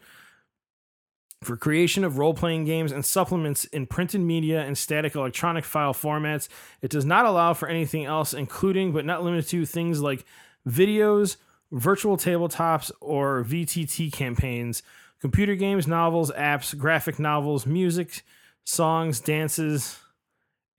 for 1.41 1.57
creation 1.57 2.03
of 2.03 2.17
role-playing 2.17 2.65
games 2.65 2.91
and 2.91 3.03
supplements 3.03 3.65
in 3.65 3.87
printed 3.87 4.21
media 4.21 4.61
and 4.61 4.77
static 4.77 5.15
electronic 5.15 5.65
file 5.65 5.93
formats. 5.93 6.47
It 6.81 6.91
does 6.91 7.05
not 7.05 7.25
allow 7.25 7.53
for 7.55 7.67
anything 7.67 8.05
else 8.05 8.33
including 8.33 8.91
but 8.91 9.05
not 9.05 9.23
limited 9.23 9.47
to 9.49 9.65
things 9.65 9.99
like 10.01 10.25
videos, 10.67 11.37
virtual 11.71 12.17
tabletops 12.17 12.91
or 13.01 13.43
VTT 13.45 14.11
campaigns 14.11 14.83
computer 15.21 15.55
games, 15.55 15.87
novels, 15.87 16.31
apps, 16.31 16.77
graphic 16.77 17.19
novels, 17.19 17.65
music, 17.65 18.23
songs, 18.63 19.19
dances, 19.19 19.99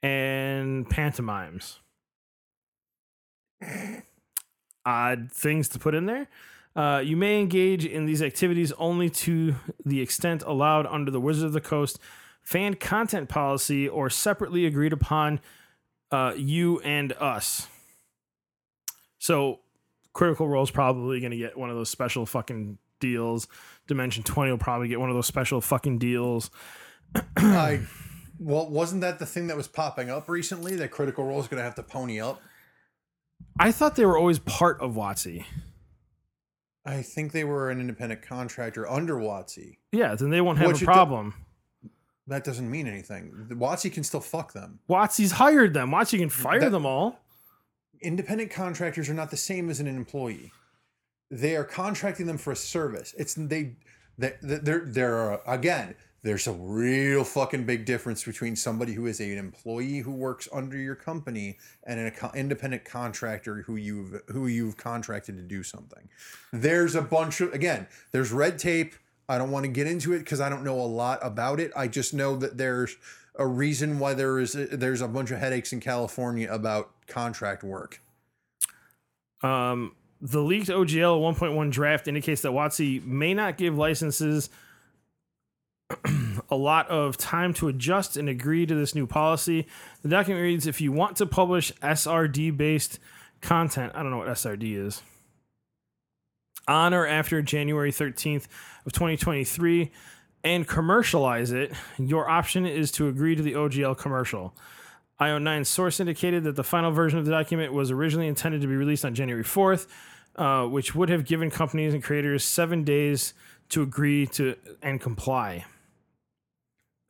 and 0.03 0.89
pantomimes. 0.89 1.81
Odd 4.87 5.31
things 5.31 5.69
to 5.69 5.79
put 5.79 5.95
in 5.95 6.07
there. 6.07 6.29
Uh, 6.75 7.03
you 7.05 7.17
may 7.17 7.41
engage 7.41 7.85
in 7.85 8.07
these 8.07 8.23
activities 8.23 8.73
only 8.73 9.11
to 9.11 9.57
the 9.85 10.01
extent 10.01 10.43
allowed 10.43 10.87
under 10.87 11.11
the 11.11 11.21
Wizard 11.21 11.47
of 11.47 11.53
the 11.53 11.61
Coast 11.61 11.99
fan 12.43 12.75
content 12.75 13.29
policy 13.29 13.89
or 13.89 14.09
separately 14.09 14.65
agreed 14.67 14.93
upon 14.93 15.41
uh, 16.11 16.33
you 16.37 16.81
and 16.81 17.13
us. 17.15 17.69
So, 19.19 19.61
Critical 20.13 20.49
Role 20.49 20.63
is 20.63 20.71
probably 20.71 21.21
going 21.21 21.31
to 21.33 21.37
get 21.37 21.57
one 21.57 21.71
of 21.71 21.77
those 21.77 21.91
special 21.91 22.25
fucking 22.25 22.79
deals. 23.01 23.49
Dimension 23.89 24.23
20 24.23 24.53
will 24.53 24.59
probably 24.59 24.87
get 24.89 25.01
one 25.01 25.09
of 25.11 25.17
those 25.17 25.27
special 25.27 25.61
fucking 25.61 25.99
deals. 25.99 26.51
I 27.37 27.81
well, 28.39 28.69
wasn't 28.71 29.01
that 29.01 29.19
the 29.19 29.27
thing 29.27 29.49
that 29.49 29.57
was 29.57 29.67
popping 29.69 30.09
up 30.11 30.29
recently? 30.29 30.77
That 30.77 30.91
Critical 30.93 31.25
Role 31.25 31.41
is 31.41 31.49
going 31.49 31.59
to 31.59 31.65
have 31.65 31.75
to 31.75 31.83
pony 31.83 32.21
up. 32.21 32.41
I 33.59 33.73
thought 33.73 33.97
they 33.97 34.07
were 34.07 34.17
always 34.17 34.39
part 34.39 34.81
of 34.81 34.95
WotC. 34.95 35.45
I 36.87 37.03
think 37.03 37.33
they 37.33 37.45
were 37.45 37.71
an 37.71 37.81
independent 37.81 38.23
contractor 38.23 38.89
under 38.89 39.17
WotC. 39.17 39.77
Yeah, 39.93 40.15
then 40.15 40.31
they 40.31 40.41
won't 40.41 40.59
have 40.59 40.69
What 40.69 40.77
a 40.77 40.79
you 40.79 40.81
do- 40.81 40.85
problem. 40.87 41.35
That 42.27 42.45
doesn't 42.45 42.71
mean 42.71 42.87
anything. 42.87 43.49
WotC 43.51 43.93
can 43.93 44.05
still 44.05 44.21
fuck 44.21 44.53
them. 44.53 44.79
WotC's 44.89 45.33
hired 45.33 45.75
them. 45.75 45.91
WotC 45.91 46.19
can 46.19 46.29
fire 46.31 46.61
That- 46.61 46.71
them 46.71 46.87
all. 46.87 47.19
Independent 48.01 48.51
contractors 48.51 49.11
are 49.11 49.15
not 49.15 49.31
the 49.31 49.37
same 49.37 49.69
as 49.69 49.81
an 49.81 49.87
employee. 49.87 50.53
They 51.31 51.57
are 51.57 51.65
contracting 51.65 52.27
them 52.27 52.39
for 52.39 52.53
a 52.53 52.57
service. 52.57 53.15
It's 53.17 53.35
they 53.35 53.77
they 54.19 54.35
there 54.41 54.85
there 54.87 55.17
are 55.17 55.41
again. 55.47 55.95
There's 56.23 56.47
a 56.47 56.53
real 56.53 57.25
fucking 57.25 57.65
big 57.65 57.87
difference 57.87 58.25
between 58.25 58.55
somebody 58.55 58.93
who 58.93 59.07
is 59.07 59.21
an 59.21 59.39
employee 59.39 60.01
who 60.01 60.13
works 60.13 60.51
under 60.53 60.77
your 60.77 60.95
company 60.95 61.57
and 61.85 61.99
an 61.99 62.13
independent 62.35 62.85
contractor 62.85 63.63
who 63.63 63.77
you've 63.77 64.21
who 64.29 64.47
you've 64.47 64.77
contracted 64.77 65.37
to 65.37 65.43
do 65.43 65.63
something. 65.63 66.09
There's 66.53 66.95
a 66.95 67.03
bunch 67.03 67.41
of 67.41 67.55
again. 67.55 67.87
There's 68.13 68.33
red 68.33 68.59
tape. 68.59 68.95
I 69.29 69.39
don't 69.39 69.51
want 69.51 69.65
to 69.65 69.71
get 69.71 69.87
into 69.87 70.13
it 70.13 70.19
because 70.19 70.41
I 70.41 70.49
don't 70.49 70.65
know 70.65 70.79
a 70.79 70.83
lot 70.83 71.21
about 71.23 71.61
it. 71.61 71.71
I 71.75 71.89
just 71.89 72.13
know 72.13 72.37
that 72.37 72.59
there's 72.59 72.97
a 73.37 73.47
reason 73.47 73.99
why 73.99 74.13
there 74.13 74.39
is 74.39 74.53
there's 74.53 75.01
a 75.01 75.09
bunch 75.09 75.31
of 75.31 75.39
headaches 75.39 75.73
in 75.73 75.81
California 75.81 76.53
about 76.53 76.91
contract 77.07 77.63
work. 77.63 78.03
Um, 79.43 79.93
the 80.21 80.43
leaked 80.43 80.69
OGL 80.69 81.21
1.1 81.21 81.71
draft 81.71 82.07
indicates 82.07 82.43
that 82.43 82.53
WotC 82.53 83.05
may 83.05 83.33
not 83.35 83.57
give 83.57 83.79
licenses 83.79 84.51
a 86.51 86.57
lot 86.57 86.89
of 86.89 87.17
time 87.17 87.55
to 87.55 87.69
adjust 87.69 88.17
and 88.17 88.29
agree 88.29 88.67
to 88.67 88.75
this 88.75 88.95
new 88.95 89.07
policy. 89.07 89.67
The 90.03 90.09
document 90.09 90.43
reads 90.43 90.67
if 90.67 90.81
you 90.81 90.93
want 90.93 91.17
to 91.17 91.27
publish 91.27 91.73
SRD 91.83 92.57
based 92.57 92.99
content, 93.41 93.93
I 93.95 94.03
don't 94.03 94.11
know 94.11 94.19
what 94.19 94.29
SRD 94.29 94.77
is, 94.87 95.03
on 96.69 96.93
or 96.93 97.07
after 97.07 97.41
January 97.43 97.91
13th 97.91 98.47
of 98.87 98.93
2023 98.93 99.91
and 100.45 100.67
commercialize 100.67 101.51
it, 101.51 101.73
your 101.99 102.29
option 102.29 102.67
is 102.67 102.91
to 102.93 103.09
agree 103.09 103.35
to 103.35 103.43
the 103.43 103.53
OGL 103.53 103.97
commercial. 103.97 104.55
IO9 105.21 105.67
source 105.67 106.01
indicated 106.01 106.45
that 106.45 106.57
the 106.57 106.65
final 106.65 106.91
version 106.91 107.19
of 107.19 107.27
the 107.27 107.31
document 107.31 107.75
was 107.75 107.91
originally 107.91 108.27
intended 108.27 108.63
to 108.63 108.67
be 108.67 108.75
released 108.75 109.05
on 109.05 109.15
January 109.15 109.45
4th, 109.45 109.87
uh, 110.37 110.67
which 110.67 110.95
would 110.95 111.09
have 111.09 111.25
given 111.25 111.51
companies 111.51 111.95
and 111.95 112.03
creators 112.03 112.45
seven 112.45 112.85
days 112.85 113.35
to 113.71 113.83
agree 113.83 114.27
to 114.27 114.57
and 114.83 115.01
comply. 115.01 115.65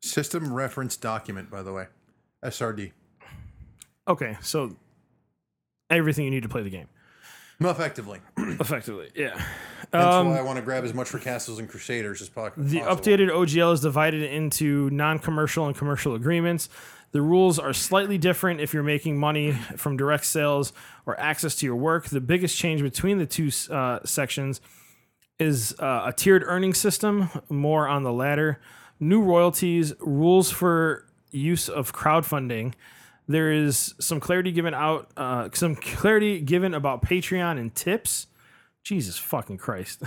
System 0.03 0.53
reference 0.53 0.97
document, 0.97 1.51
by 1.51 1.63
the 1.63 1.73
way, 1.73 1.87
SRD. 2.45 2.93
Okay, 4.09 4.37
so 4.41 4.77
everything 5.91 6.25
you 6.25 6.31
need 6.31 6.43
to 6.43 6.49
play 6.49 6.63
the 6.63 6.71
game 6.71 6.89
Effectively. 7.63 8.21
effectively, 8.39 9.11
yeah. 9.15 9.39
That's 9.91 10.15
Um, 10.15 10.31
why 10.31 10.39
I 10.39 10.43
want 10.43 10.57
to 10.57 10.63
grab 10.63 10.85
as 10.85 10.95
much 10.95 11.09
for 11.09 11.19
Castles 11.19 11.59
and 11.59 11.69
Crusaders 11.69 12.23
as 12.23 12.31
possible. 12.31 12.65
The 12.65 12.81
updated 12.81 13.29
OGL 13.31 13.75
is 13.75 13.81
divided 13.81 14.23
into 14.23 14.89
non 14.91 15.19
commercial 15.19 15.67
and 15.67 15.77
commercial 15.77 16.15
agreements. 16.15 16.71
The 17.12 17.23
rules 17.23 17.59
are 17.59 17.73
slightly 17.73 18.19
different 18.19 18.61
if 18.61 18.73
you're 18.73 18.82
making 18.82 19.19
money 19.19 19.53
from 19.77 19.97
direct 19.97 20.24
sales 20.24 20.73
or 21.07 21.19
access 21.19 21.57
to 21.57 21.66
your 21.66 21.77
work. 21.77 22.07
The 22.07 22.20
biggest 22.20 22.57
change 22.57 22.82
between 22.82 23.19
the 23.19 23.27
two 23.27 23.51
uh, 23.73 24.01
sections 24.05 24.61
is 25.39 25.74
uh, 25.81 26.05
a 26.07 26.12
tiered 26.12 26.45
earning 26.45 26.74
system, 26.74 27.28
more 27.49 27.89
on 27.89 28.05
the 28.05 28.12
latter. 28.12 28.61
New 29.01 29.23
royalties, 29.23 29.93
rules 29.99 30.51
for 30.51 31.07
use 31.32 31.69
of 31.69 31.93
crowdfunding. 31.93 32.74
There 33.27 33.51
is 33.51 33.95
some 33.99 34.20
clarity 34.20 34.53
given 34.53 34.74
out, 34.74 35.11
uh, 35.16 35.49
some 35.53 35.74
clarity 35.77 36.41
given 36.41 36.74
about 36.74 37.03
Patreon 37.03 37.59
and 37.59 37.74
tips. 37.74 38.27
Jesus 38.82 39.19
fucking 39.19 39.59
Christ. 39.59 40.03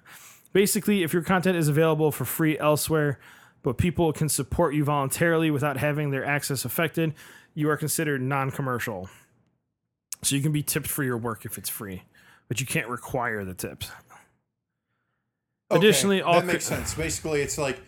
Basically, 0.52 1.02
if 1.02 1.12
your 1.12 1.22
content 1.22 1.56
is 1.56 1.68
available 1.68 2.12
for 2.12 2.24
free 2.24 2.58
elsewhere, 2.58 3.18
but 3.66 3.78
people 3.78 4.12
can 4.12 4.28
support 4.28 4.76
you 4.76 4.84
voluntarily 4.84 5.50
without 5.50 5.76
having 5.76 6.12
their 6.12 6.24
access 6.24 6.64
affected, 6.64 7.12
you 7.52 7.68
are 7.68 7.76
considered 7.76 8.22
non 8.22 8.52
commercial. 8.52 9.10
So 10.22 10.36
you 10.36 10.42
can 10.42 10.52
be 10.52 10.62
tipped 10.62 10.86
for 10.86 11.02
your 11.02 11.18
work 11.18 11.44
if 11.44 11.58
it's 11.58 11.68
free, 11.68 12.04
but 12.46 12.60
you 12.60 12.66
can't 12.66 12.86
require 12.86 13.44
the 13.44 13.54
tips. 13.54 13.90
Okay, 15.68 15.78
additionally, 15.80 16.22
all 16.22 16.34
that 16.34 16.44
cr- 16.44 16.52
makes 16.52 16.64
sense. 16.64 16.94
Basically, 16.94 17.40
it's 17.40 17.58
like, 17.58 17.80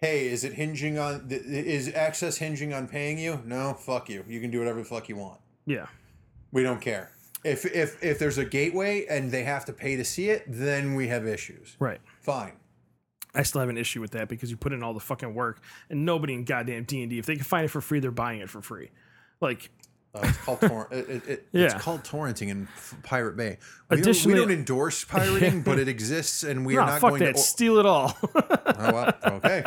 hey, 0.00 0.28
is 0.28 0.44
it 0.44 0.52
hinging 0.52 0.96
on? 0.96 1.26
Is 1.28 1.92
access 1.92 2.36
hinging 2.36 2.72
on 2.72 2.86
paying 2.86 3.18
you? 3.18 3.42
No, 3.44 3.74
fuck 3.74 4.08
you. 4.08 4.24
You 4.28 4.40
can 4.40 4.52
do 4.52 4.60
whatever 4.60 4.78
the 4.78 4.84
fuck 4.84 5.08
you 5.08 5.16
want. 5.16 5.40
Yeah. 5.66 5.86
We 6.52 6.62
don't 6.62 6.80
care. 6.80 7.10
If 7.42 7.66
if 7.66 8.00
if 8.00 8.20
there's 8.20 8.38
a 8.38 8.44
gateway 8.44 9.06
and 9.06 9.32
they 9.32 9.42
have 9.42 9.64
to 9.64 9.72
pay 9.72 9.96
to 9.96 10.04
see 10.04 10.28
it, 10.28 10.44
then 10.46 10.94
we 10.94 11.08
have 11.08 11.26
issues. 11.26 11.74
Right. 11.80 12.00
Fine. 12.22 12.52
I 13.36 13.42
still 13.42 13.60
have 13.60 13.70
an 13.70 13.78
issue 13.78 14.00
with 14.00 14.12
that 14.12 14.28
because 14.28 14.50
you 14.50 14.56
put 14.56 14.72
in 14.72 14.82
all 14.82 14.94
the 14.94 15.00
fucking 15.00 15.34
work 15.34 15.62
and 15.90 16.04
nobody 16.04 16.34
in 16.34 16.44
goddamn 16.44 16.84
D 16.84 17.02
and 17.02 17.10
D, 17.10 17.18
if 17.18 17.26
they 17.26 17.36
can 17.36 17.44
find 17.44 17.64
it 17.64 17.68
for 17.68 17.80
free, 17.80 18.00
they're 18.00 18.10
buying 18.10 18.40
it 18.40 18.50
for 18.50 18.62
free. 18.62 18.90
Like, 19.40 19.70
Uh, 20.16 20.20
it's 20.28 20.38
called 20.38 20.60
tor- 20.60 20.88
it, 20.90 21.08
it, 21.08 21.28
it- 21.28 21.46
Yeah. 21.52 21.64
It's 21.66 21.74
called 21.74 22.02
torrenting 22.04 22.48
in 22.48 22.68
F- 22.76 22.94
Pirate 23.02 23.36
Bay. 23.36 23.58
We, 23.90 24.00
don't, 24.00 24.24
we 24.26 24.34
don't 24.34 24.50
endorse 24.50 25.04
pirating, 25.04 25.62
but 25.62 25.78
it 25.78 25.86
exists, 25.88 26.42
and 26.42 26.64
we 26.66 26.76
are 26.76 26.80
nah, 26.86 26.86
not 26.92 27.00
fuck 27.00 27.10
going 27.10 27.22
that, 27.24 27.36
to. 27.36 27.40
steal 27.40 27.78
it 27.78 27.86
all. 27.86 28.16
Oh 28.78 28.92
well, 28.92 29.14
okay. 29.36 29.62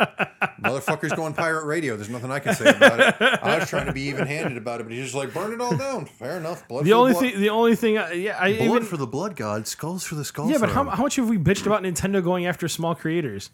Motherfucker's 0.62 1.12
going 1.14 1.34
pirate 1.34 1.64
radio. 1.64 1.96
There's 1.96 2.08
nothing 2.08 2.30
I 2.30 2.38
can 2.38 2.54
say 2.54 2.70
about 2.70 3.00
it. 3.00 3.14
I 3.42 3.58
was 3.58 3.68
trying 3.68 3.86
to 3.86 3.92
be 3.92 4.02
even 4.02 4.24
handed 4.26 4.56
about 4.56 4.80
it, 4.80 4.84
but 4.84 4.92
he's 4.92 5.02
just 5.04 5.14
like 5.16 5.34
burn 5.34 5.52
it 5.52 5.60
all 5.60 5.76
down. 5.76 6.04
Fair 6.06 6.36
enough. 6.36 6.66
Blood 6.68 6.84
the 6.84 6.90
for 6.90 6.96
only 6.96 7.12
the 7.12 7.18
blood. 7.18 7.32
thing, 7.32 7.40
the 7.40 7.50
only 7.50 7.74
thing, 7.76 7.98
I, 7.98 8.12
yeah, 8.12 8.36
I 8.40 8.52
blood 8.56 8.64
even, 8.68 8.82
for 8.84 8.96
the 8.96 9.06
blood 9.06 9.34
god, 9.36 9.66
skulls 9.66 10.04
for 10.04 10.14
the 10.14 10.24
skull. 10.24 10.48
yeah, 10.48 10.58
but 10.58 10.68
how, 10.70 10.84
how 10.84 11.02
much 11.02 11.16
have 11.16 11.28
we 11.28 11.38
bitched 11.38 11.66
about 11.66 11.82
Nintendo 11.82 12.22
going 12.22 12.46
after 12.46 12.68
small 12.68 12.94
creators? 12.94 13.50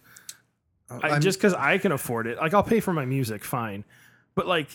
I, 0.90 1.08
I'm- 1.08 1.20
just 1.22 1.38
because 1.38 1.54
I 1.54 1.78
can 1.78 1.92
afford 1.92 2.26
it, 2.26 2.36
like 2.36 2.52
I'll 2.52 2.62
pay 2.62 2.80
for 2.80 2.92
my 2.92 3.06
music, 3.06 3.42
fine, 3.44 3.84
but 4.34 4.46
like 4.46 4.68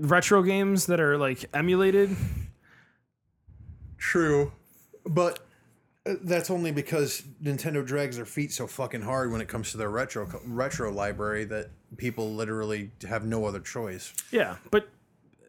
retro 0.00 0.42
games 0.42 0.86
that 0.86 1.00
are 1.00 1.16
like 1.18 1.44
emulated, 1.54 2.16
True, 3.98 4.52
but 5.04 5.38
Uh, 6.06 6.14
That's 6.22 6.50
only 6.50 6.72
because 6.72 7.22
Nintendo 7.42 7.84
drags 7.86 8.16
their 8.16 8.24
feet 8.24 8.52
so 8.52 8.66
fucking 8.66 9.02
hard 9.02 9.30
when 9.30 9.42
it 9.42 9.48
comes 9.48 9.70
to 9.72 9.76
their 9.76 9.90
retro 9.90 10.26
retro 10.46 10.90
library 10.90 11.44
that 11.44 11.70
people 11.98 12.32
literally 12.34 12.90
have 13.06 13.26
no 13.26 13.44
other 13.44 13.60
choice. 13.60 14.14
Yeah, 14.32 14.56
but 14.70 14.88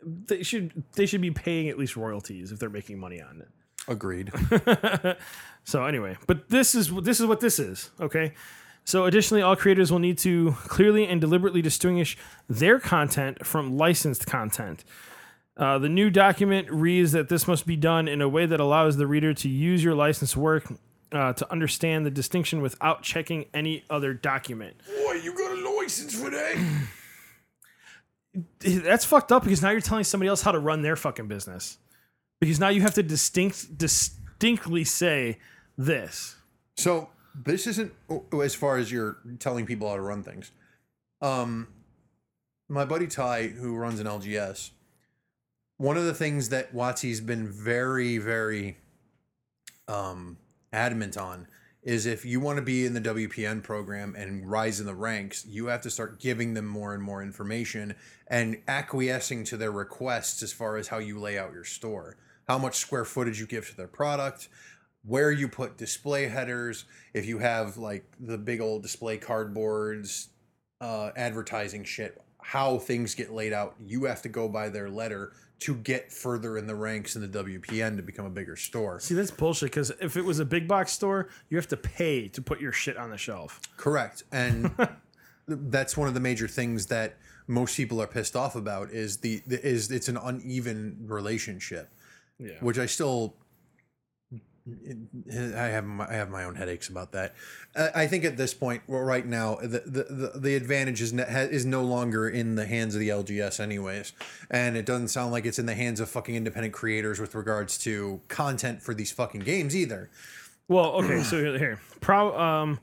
they 0.03 0.43
should 0.43 0.83
they 0.93 1.05
should 1.05 1.21
be 1.21 1.31
paying 1.31 1.69
at 1.69 1.77
least 1.77 1.95
royalties 1.95 2.51
if 2.51 2.59
they're 2.59 2.69
making 2.69 2.99
money 2.99 3.21
on 3.21 3.41
it. 3.41 3.47
Agreed. 3.87 4.31
So 5.63 5.85
anyway, 5.85 6.17
but 6.25 6.49
this 6.49 6.73
is 6.73 6.91
this 7.03 7.19
is 7.19 7.27
what 7.27 7.39
this 7.39 7.59
is, 7.59 7.91
okay? 7.99 8.33
So 8.83 9.05
additionally, 9.05 9.41
all 9.41 9.55
creators 9.55 9.91
will 9.91 9.99
need 9.99 10.17
to 10.19 10.53
clearly 10.63 11.07
and 11.07 11.21
deliberately 11.21 11.61
distinguish 11.61 12.17
their 12.49 12.79
content 12.79 13.45
from 13.45 13.77
licensed 13.77 14.25
content. 14.25 14.83
Uh, 15.55 15.77
the 15.77 15.89
new 15.89 16.09
document 16.09 16.69
reads 16.71 17.11
that 17.11 17.29
this 17.29 17.47
must 17.47 17.67
be 17.67 17.75
done 17.75 18.07
in 18.07 18.21
a 18.21 18.27
way 18.27 18.45
that 18.45 18.59
allows 18.59 18.97
the 18.97 19.05
reader 19.05 19.33
to 19.33 19.49
use 19.49 19.83
your 19.83 19.93
licensed 19.93 20.35
work 20.35 20.65
uh, 21.11 21.33
to 21.33 21.51
understand 21.51 22.05
the 22.05 22.11
distinction 22.11 22.61
without 22.61 23.03
checking 23.03 23.45
any 23.53 23.83
other 23.89 24.13
document. 24.13 24.75
Boy, 24.87 25.13
you 25.23 25.35
got 25.35 25.51
a 25.51 25.77
license 25.79 26.15
for 26.19 26.29
that? 26.29 26.87
That's 28.83 29.03
fucked 29.03 29.31
up 29.31 29.43
because 29.43 29.61
now 29.61 29.71
you're 29.71 29.81
telling 29.81 30.05
somebody 30.05 30.29
else 30.29 30.41
how 30.41 30.51
to 30.51 30.59
run 30.59 30.81
their 30.81 30.95
fucking 30.95 31.27
business. 31.27 31.77
Because 32.39 32.59
now 32.59 32.69
you 32.69 32.81
have 32.81 32.93
to 32.95 33.03
distinct 33.03 33.77
distinctly 33.77 34.83
say 34.83 35.37
this. 35.77 36.35
So 36.77 37.09
this 37.35 37.67
isn't 37.67 37.93
oh, 38.09 38.41
as 38.41 38.55
far 38.55 38.77
as 38.77 38.91
you're 38.91 39.17
telling 39.39 39.65
people 39.65 39.89
how 39.89 39.95
to 39.95 40.01
run 40.01 40.23
things. 40.23 40.51
Um, 41.21 41.67
my 42.67 42.85
buddy 42.85 43.07
Ty, 43.07 43.47
who 43.47 43.75
runs 43.75 43.99
an 43.99 44.07
LGS, 44.07 44.71
one 45.77 45.97
of 45.97 46.05
the 46.05 46.13
things 46.13 46.49
that 46.49 46.73
WotC's 46.73 47.21
been 47.21 47.47
very, 47.51 48.17
very 48.17 48.77
um, 49.87 50.37
adamant 50.71 51.17
on 51.17 51.47
is 51.83 52.05
if 52.05 52.23
you 52.23 52.39
want 52.39 52.57
to 52.57 52.61
be 52.61 52.85
in 52.85 52.93
the 52.93 53.01
WPN 53.01 53.63
program 53.63 54.13
and 54.15 54.49
rise 54.49 54.79
in 54.79 54.85
the 54.85 54.93
ranks, 54.93 55.45
you 55.47 55.65
have 55.65 55.81
to 55.81 55.89
start 55.89 56.19
giving 56.19 56.53
them 56.53 56.65
more 56.65 56.93
and 56.93 57.01
more 57.01 57.23
information 57.23 57.95
and 58.27 58.61
acquiescing 58.67 59.43
to 59.43 59.57
their 59.57 59.71
requests 59.71 60.43
as 60.43 60.53
far 60.53 60.77
as 60.77 60.89
how 60.89 60.99
you 60.99 61.19
lay 61.19 61.39
out 61.39 61.51
your 61.51 61.63
store, 61.63 62.17
how 62.47 62.59
much 62.59 62.75
square 62.75 63.03
footage 63.03 63.39
you 63.39 63.47
give 63.47 63.67
to 63.67 63.75
their 63.75 63.87
product, 63.87 64.47
where 65.05 65.31
you 65.31 65.47
put 65.47 65.77
display 65.77 66.27
headers, 66.27 66.85
if 67.13 67.25
you 67.25 67.39
have 67.39 67.77
like 67.77 68.05
the 68.19 68.37
big 68.37 68.61
old 68.61 68.83
display 68.83 69.17
cardboards, 69.17 70.27
uh, 70.79 71.11
advertising 71.15 71.83
shit, 71.83 72.21
how 72.41 72.77
things 72.77 73.15
get 73.15 73.31
laid 73.31 73.53
out. 73.53 73.75
You 73.79 74.05
have 74.05 74.21
to 74.23 74.29
go 74.29 74.47
by 74.47 74.69
their 74.69 74.89
letter 74.89 75.33
to 75.59 75.75
get 75.75 76.11
further 76.11 76.57
in 76.57 76.65
the 76.65 76.73
ranks 76.73 77.15
in 77.15 77.21
the 77.21 77.43
WPN 77.43 77.95
to 77.97 78.01
become 78.01 78.25
a 78.25 78.29
bigger 78.31 78.55
store. 78.55 78.99
See, 78.99 79.13
that's 79.13 79.29
bullshit 79.29 79.69
because 79.71 79.91
if 80.01 80.17
it 80.17 80.25
was 80.25 80.39
a 80.39 80.45
big 80.45 80.67
box 80.67 80.91
store, 80.91 81.29
you 81.49 81.57
have 81.57 81.67
to 81.67 81.77
pay 81.77 82.27
to 82.29 82.41
put 82.41 82.59
your 82.59 82.71
shit 82.71 82.97
on 82.97 83.11
the 83.11 83.17
shelf. 83.17 83.59
Correct. 83.77 84.23
And 84.31 84.71
that's 85.47 85.95
one 85.95 86.07
of 86.07 86.15
the 86.15 86.19
major 86.19 86.47
things 86.47 86.87
that 86.87 87.17
most 87.47 87.77
people 87.77 88.01
are 88.01 88.07
pissed 88.07 88.35
off 88.35 88.55
about 88.55 88.89
is 88.91 89.17
the, 89.17 89.41
the 89.45 89.63
is 89.63 89.91
it's 89.91 90.07
an 90.07 90.17
uneven 90.17 90.97
relationship, 91.05 91.91
Yeah. 92.39 92.53
which 92.61 92.79
I 92.79 92.87
still 92.87 93.35
I 94.67 95.65
have 95.67 95.85
my, 95.85 96.07
I 96.07 96.13
have 96.13 96.29
my 96.29 96.43
own 96.43 96.55
headaches 96.55 96.87
about 96.87 97.13
that. 97.13 97.33
I 97.75 98.05
think 98.05 98.23
at 98.23 98.37
this 98.37 98.53
point, 98.53 98.83
well, 98.85 99.01
right 99.01 99.25
now, 99.25 99.55
the 99.55 99.81
the, 99.85 100.31
the, 100.35 100.55
advantage 100.55 101.01
is 101.01 101.13
is 101.13 101.65
no 101.65 101.83
longer 101.83 102.29
in 102.29 102.55
the 102.55 102.67
hands 102.67 102.93
of 102.93 102.99
the 102.99 103.09
LGS, 103.09 103.59
anyways, 103.59 104.13
and 104.51 104.77
it 104.77 104.85
doesn't 104.85 105.07
sound 105.07 105.31
like 105.31 105.45
it's 105.45 105.57
in 105.57 105.65
the 105.65 105.73
hands 105.73 105.99
of 105.99 106.09
fucking 106.09 106.35
independent 106.35 106.73
creators 106.73 107.19
with 107.19 107.33
regards 107.33 107.77
to 107.79 108.21
content 108.27 108.83
for 108.83 108.93
these 108.93 109.11
fucking 109.11 109.41
games 109.41 109.75
either. 109.75 110.11
Well, 110.67 110.91
okay, 111.03 111.23
so 111.23 111.37
here, 111.37 111.57
here. 111.57 111.79
Pro, 111.99 112.37
um, 112.39 112.79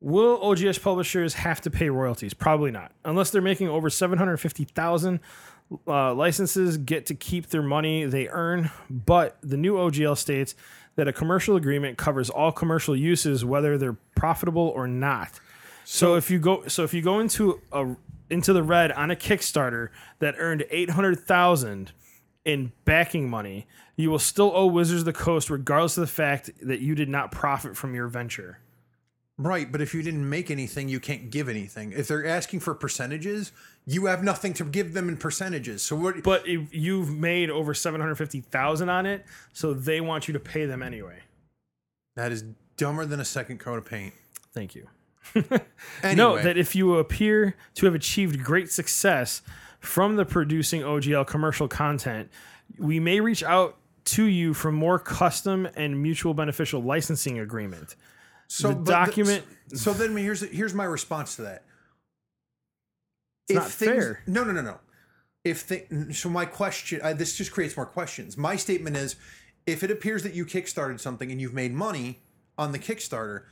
will 0.00 0.42
OGS 0.42 0.78
publishers 0.78 1.34
have 1.34 1.60
to 1.60 1.70
pay 1.70 1.90
royalties? 1.90 2.34
Probably 2.34 2.72
not, 2.72 2.90
unless 3.04 3.30
they're 3.30 3.40
making 3.40 3.68
over 3.68 3.88
seven 3.88 4.18
hundred 4.18 4.38
fifty 4.38 4.64
thousand. 4.64 5.20
Uh, 5.88 6.12
licenses 6.12 6.76
get 6.76 7.06
to 7.06 7.14
keep 7.14 7.46
their 7.46 7.62
money 7.62 8.04
they 8.04 8.28
earn, 8.28 8.70
but 8.90 9.38
the 9.42 9.56
new 9.56 9.74
OGL 9.74 10.16
states 10.16 10.54
that 10.96 11.08
a 11.08 11.12
commercial 11.12 11.56
agreement 11.56 11.98
covers 11.98 12.30
all 12.30 12.52
commercial 12.52 12.94
uses, 12.94 13.44
whether 13.44 13.76
they're 13.76 13.96
profitable 14.14 14.68
or 14.68 14.86
not. 14.86 15.40
So, 15.84 16.14
if 16.14 16.30
you 16.30 16.38
go, 16.38 16.66
so 16.66 16.84
if 16.84 16.94
you 16.94 17.02
go 17.02 17.20
into 17.20 17.60
a 17.72 17.94
into 18.30 18.52
the 18.52 18.62
red 18.62 18.90
on 18.92 19.10
a 19.10 19.16
Kickstarter 19.16 19.90
that 20.18 20.34
earned 20.38 20.64
eight 20.70 20.90
hundred 20.90 21.20
thousand 21.20 21.92
in 22.44 22.72
backing 22.84 23.28
money, 23.28 23.66
you 23.96 24.10
will 24.10 24.18
still 24.18 24.52
owe 24.54 24.66
Wizards 24.66 25.00
of 25.00 25.06
the 25.06 25.12
Coast 25.12 25.50
regardless 25.50 25.96
of 25.96 26.02
the 26.02 26.06
fact 26.06 26.50
that 26.62 26.80
you 26.80 26.94
did 26.94 27.08
not 27.08 27.32
profit 27.32 27.76
from 27.76 27.94
your 27.94 28.08
venture. 28.08 28.58
Right, 29.36 29.70
but 29.70 29.80
if 29.80 29.94
you 29.94 30.02
didn't 30.02 30.28
make 30.28 30.50
anything, 30.50 30.88
you 30.88 31.00
can't 31.00 31.28
give 31.28 31.48
anything. 31.48 31.92
If 31.92 32.06
they're 32.06 32.24
asking 32.24 32.60
for 32.60 32.72
percentages, 32.72 33.50
you 33.86 34.06
have 34.06 34.22
nothing 34.24 34.54
to 34.54 34.64
give 34.64 34.94
them 34.94 35.08
in 35.08 35.16
percentages. 35.16 35.82
So 35.82 35.96
what? 35.96 36.22
But 36.22 36.46
if 36.48 36.72
you've 36.74 37.10
made 37.14 37.50
over 37.50 37.74
seven 37.74 38.00
hundred 38.00 38.16
fifty 38.16 38.40
thousand 38.40 38.88
on 38.88 39.06
it, 39.06 39.24
so 39.52 39.74
they 39.74 40.00
want 40.00 40.26
you 40.28 40.32
to 40.34 40.40
pay 40.40 40.66
them 40.66 40.82
anyway. 40.82 41.20
that 42.16 42.32
is 42.32 42.44
dumber 42.76 43.04
than 43.06 43.20
a 43.20 43.24
second 43.24 43.58
coat 43.60 43.78
of 43.78 43.84
paint. 43.86 44.14
Thank 44.52 44.74
you. 44.74 44.88
Anyway, 46.02 46.16
Note 46.16 46.42
that 46.42 46.56
if 46.58 46.74
you 46.76 46.96
appear 46.96 47.56
to 47.76 47.86
have 47.86 47.94
achieved 47.94 48.42
great 48.44 48.70
success 48.70 49.40
from 49.80 50.16
the 50.16 50.24
producing 50.24 50.82
OGL 50.82 51.26
commercial 51.26 51.66
content, 51.66 52.28
we 52.78 53.00
may 53.00 53.20
reach 53.20 53.42
out 53.42 53.76
to 54.04 54.24
you 54.24 54.52
for 54.52 54.70
more 54.70 54.98
custom 54.98 55.66
and 55.76 56.02
mutual 56.02 56.34
beneficial 56.34 56.82
licensing 56.82 57.38
agreement. 57.38 57.96
so 58.48 58.68
the 58.68 58.74
document- 58.92 59.44
so 59.74 59.92
then 59.94 60.14
here's 60.16 60.42
here's 60.50 60.74
my 60.74 60.84
response 60.84 61.36
to 61.36 61.42
that. 61.42 61.64
It's 63.48 63.56
not 63.56 63.70
fair. 63.70 64.22
No, 64.26 64.44
no, 64.44 64.52
no, 64.52 64.62
no. 64.62 64.80
If 65.44 65.66
they, 65.66 65.86
so, 66.12 66.28
my 66.30 66.46
question. 66.46 67.00
Uh, 67.02 67.12
this 67.12 67.36
just 67.36 67.52
creates 67.52 67.76
more 67.76 67.84
questions. 67.86 68.36
My 68.38 68.56
statement 68.56 68.96
is, 68.96 69.16
if 69.66 69.82
it 69.82 69.90
appears 69.90 70.22
that 70.22 70.34
you 70.34 70.46
kickstarted 70.46 71.00
something 71.00 71.30
and 71.30 71.40
you've 71.40 71.52
made 71.54 71.72
money 71.72 72.20
on 72.56 72.72
the 72.72 72.78
Kickstarter, 72.78 73.42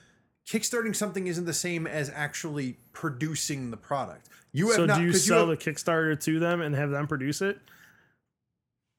kickstarting 0.49 0.97
something 0.97 1.27
isn't 1.27 1.45
the 1.45 1.53
same 1.53 1.87
as 1.87 2.11
actually 2.15 2.79
producing 2.93 3.71
the 3.71 3.77
product. 3.77 4.29
You 4.53 4.69
have 4.69 4.77
So 4.77 4.87
not. 4.87 4.99
do 4.99 5.05
you 5.05 5.11
'cause 5.13 5.27
sell 5.27 5.49
have- 5.49 5.49
the 5.49 5.57
Kickstarter 5.73 6.19
to 6.23 6.39
them 6.39 6.61
and 6.63 6.75
have 6.75 6.91
them 6.91 7.07
produce 7.07 7.43
it? 7.43 7.59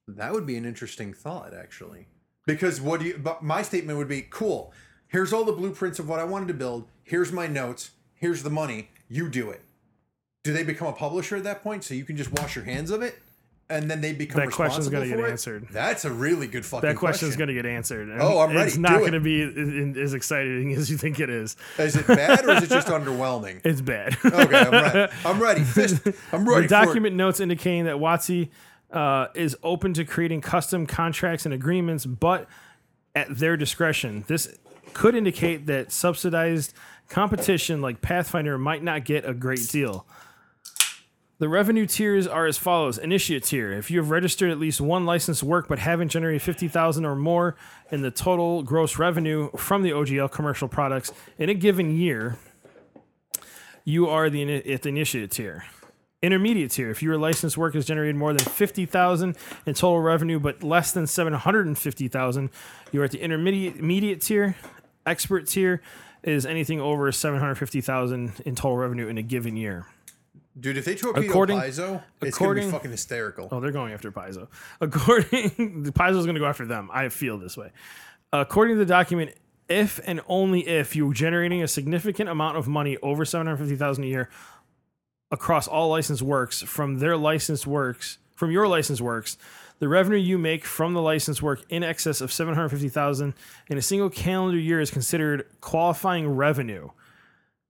That 0.07 0.33
would 0.33 0.45
be 0.45 0.57
an 0.57 0.65
interesting 0.65 1.13
thought, 1.13 1.53
actually. 1.53 2.07
Because 2.45 2.81
what 2.81 2.99
do 2.99 3.07
you? 3.07 3.17
But 3.17 3.41
my 3.43 3.61
statement 3.61 3.97
would 3.97 4.07
be, 4.09 4.21
cool. 4.29 4.73
Here's 5.07 5.31
all 5.31 5.45
the 5.45 5.53
blueprints 5.53 5.97
of 5.99 6.09
what 6.09 6.19
I 6.19 6.23
wanted 6.25 6.47
to 6.49 6.53
build. 6.53 6.87
Here's 7.03 7.31
my 7.31 7.47
notes. 7.47 7.91
Here's 8.15 8.43
the 8.43 8.49
money. 8.49 8.89
You 9.07 9.29
do 9.29 9.49
it. 9.49 9.61
Do 10.43 10.51
they 10.51 10.63
become 10.63 10.89
a 10.89 10.93
publisher 10.93 11.37
at 11.37 11.45
that 11.45 11.63
point, 11.63 11.85
so 11.85 11.93
you 11.93 12.03
can 12.03 12.17
just 12.17 12.29
wash 12.33 12.53
your 12.57 12.65
hands 12.65 12.91
of 12.91 13.01
it, 13.01 13.17
and 13.69 13.89
then 13.89 14.01
they 14.01 14.11
become 14.11 14.41
That 14.43 14.51
question's 14.51 14.89
gonna 14.89 15.07
get 15.07 15.17
it? 15.17 15.25
answered. 15.29 15.67
That's 15.71 16.03
a 16.03 16.11
really 16.11 16.47
good 16.47 16.65
fucking 16.65 16.85
That 16.89 16.97
question's 16.97 17.35
question. 17.37 17.47
going 17.47 17.47
to 17.47 17.53
get 17.63 17.65
answered. 17.65 18.09
and 18.09 18.21
Oh, 18.21 18.39
I'm 18.39 18.49
ready. 18.53 18.67
It's 18.67 18.77
not 18.77 18.95
it. 18.95 18.99
going 19.09 19.13
to 19.13 19.21
be 19.21 20.01
as 20.01 20.13
exciting 20.13 20.73
as 20.73 20.91
you 20.91 20.97
think 20.97 21.21
it 21.21 21.29
is. 21.29 21.55
Is 21.79 21.95
it 21.95 22.05
bad 22.07 22.43
or 22.43 22.51
is 22.55 22.63
it 22.63 22.69
just 22.69 22.87
underwhelming? 22.89 23.61
It's 23.63 23.79
bad. 23.79 24.17
Okay, 24.25 24.57
I'm 24.57 24.71
ready. 24.71 25.13
I'm 25.25 25.41
ready. 25.41 25.63
Fist. 25.63 26.05
I'm 26.33 26.45
ready. 26.47 26.63
the 26.63 26.67
document 26.67 27.15
notes 27.15 27.39
indicating 27.39 27.85
that 27.85 27.95
WotC 27.95 28.49
uh, 28.91 29.27
is 29.35 29.55
open 29.63 29.93
to 29.93 30.03
creating 30.03 30.41
custom 30.41 30.85
contracts 30.85 31.45
and 31.45 31.53
agreements, 31.53 32.05
but 32.05 32.49
at 33.15 33.37
their 33.37 33.55
discretion. 33.55 34.25
This 34.27 34.57
could 34.93 35.15
indicate 35.15 35.67
that 35.67 35.89
subsidized 35.93 36.73
competition 37.07 37.81
like 37.81 38.01
Pathfinder 38.01 38.57
might 38.57 38.83
not 38.83 39.05
get 39.05 39.23
a 39.23 39.33
great 39.33 39.69
deal. 39.69 40.05
The 41.39 41.49
revenue 41.49 41.85
tiers 41.85 42.27
are 42.27 42.45
as 42.45 42.57
follows: 42.57 42.97
Initiate 42.97 43.43
tier. 43.43 43.71
If 43.71 43.89
you 43.89 43.99
have 43.99 44.11
registered 44.11 44.51
at 44.51 44.59
least 44.59 44.79
one 44.79 45.05
licensed 45.05 45.43
work 45.43 45.67
but 45.67 45.79
haven't 45.79 46.09
generated 46.09 46.41
fifty 46.41 46.67
thousand 46.67 47.05
or 47.05 47.15
more 47.15 47.55
in 47.91 48.01
the 48.01 48.11
total 48.11 48.63
gross 48.63 48.97
revenue 48.97 49.49
from 49.57 49.81
the 49.81 49.89
OGL 49.89 50.31
commercial 50.31 50.67
products 50.67 51.11
in 51.37 51.49
a 51.49 51.53
given 51.53 51.97
year, 51.97 52.37
you 53.83 54.07
are 54.07 54.29
the 54.29 54.71
at 54.71 54.83
the 54.83 54.89
initiate 54.89 55.31
tier. 55.31 55.65
Intermediate 56.21 56.71
tier. 56.71 56.89
If 56.89 57.03
your 57.03 57.17
licensed 57.17 57.57
work 57.57 57.73
has 57.73 57.85
generated 57.85 58.15
more 58.15 58.31
than 58.31 58.45
fifty 58.45 58.85
thousand 58.85 59.35
in 59.65 59.73
total 59.73 59.99
revenue 59.99 60.39
but 60.39 60.63
less 60.63 60.93
than 60.93 61.07
seven 61.07 61.33
hundred 61.33 61.65
and 61.65 61.77
fifty 61.77 62.07
thousand, 62.07 62.51
you 62.91 63.01
are 63.01 63.05
at 63.05 63.11
the 63.11 63.19
intermediate 63.19 63.77
immediate 63.77 64.21
tier. 64.21 64.55
Expert 65.05 65.47
tier 65.47 65.81
is 66.21 66.45
anything 66.45 66.79
over 66.79 67.11
seven 67.11 67.39
hundred 67.39 67.55
fifty 67.55 67.81
thousand 67.81 68.33
in 68.45 68.55
total 68.55 68.77
revenue 68.77 69.07
in 69.07 69.17
a 69.17 69.23
given 69.23 69.57
year. 69.57 69.87
Dude, 70.59 70.77
if 70.77 70.85
they 70.85 70.95
torpedo 70.95 71.27
According- 71.27 71.57
Paizo, 71.59 72.03
it's 72.21 72.37
gonna 72.37 72.53
be 72.55 72.69
fucking 72.71 72.91
hysterical. 72.91 73.49
Oh, 73.51 73.59
they're 73.59 73.71
going 73.71 73.93
after 73.93 74.11
Paizo. 74.11 74.47
According, 74.79 75.83
the 75.83 75.91
Paizo's 75.95 76.25
going 76.25 76.35
to 76.35 76.39
go 76.39 76.45
after 76.45 76.65
them. 76.65 76.89
I 76.93 77.09
feel 77.09 77.37
this 77.39 77.57
way. 77.57 77.71
According 78.31 78.75
to 78.75 78.79
the 78.79 78.85
document, 78.85 79.31
if 79.67 79.99
and 80.05 80.21
only 80.27 80.67
if 80.67 80.95
you're 80.95 81.13
generating 81.13 81.63
a 81.63 81.67
significant 81.67 82.29
amount 82.29 82.57
of 82.57 82.67
money 82.67 82.97
over 83.01 83.25
seven 83.25 83.47
hundred 83.47 83.57
fifty 83.57 83.75
thousand 83.75 84.03
a 84.03 84.07
year 84.07 84.29
across 85.31 85.67
all 85.67 85.89
licensed 85.89 86.21
works 86.21 86.61
from 86.61 86.99
their 86.99 87.17
licensed 87.17 87.65
works 87.65 88.19
from 88.35 88.51
your 88.51 88.67
licensed 88.67 89.01
works, 89.01 89.37
the 89.79 89.87
revenue 89.87 90.17
you 90.17 90.37
make 90.37 90.65
from 90.65 90.93
the 90.93 91.01
license 91.01 91.41
work 91.41 91.61
in 91.69 91.83
excess 91.83 92.19
of 92.21 92.31
750,000 92.31 93.33
in 93.69 93.77
a 93.77 93.81
single 93.81 94.09
calendar 94.09 94.57
year 94.57 94.79
is 94.79 94.91
considered 94.91 95.45
qualifying 95.61 96.27
revenue. 96.27 96.89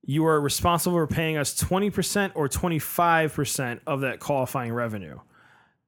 You 0.06 0.26
are 0.26 0.40
responsible 0.40 0.98
for 0.98 1.08
paying 1.08 1.38
us 1.38 1.56
20% 1.56 2.34
or 2.36 2.50
25% 2.50 3.80
of 3.88 4.02
that 4.02 4.20
qualifying 4.20 4.74
revenue. 4.74 5.20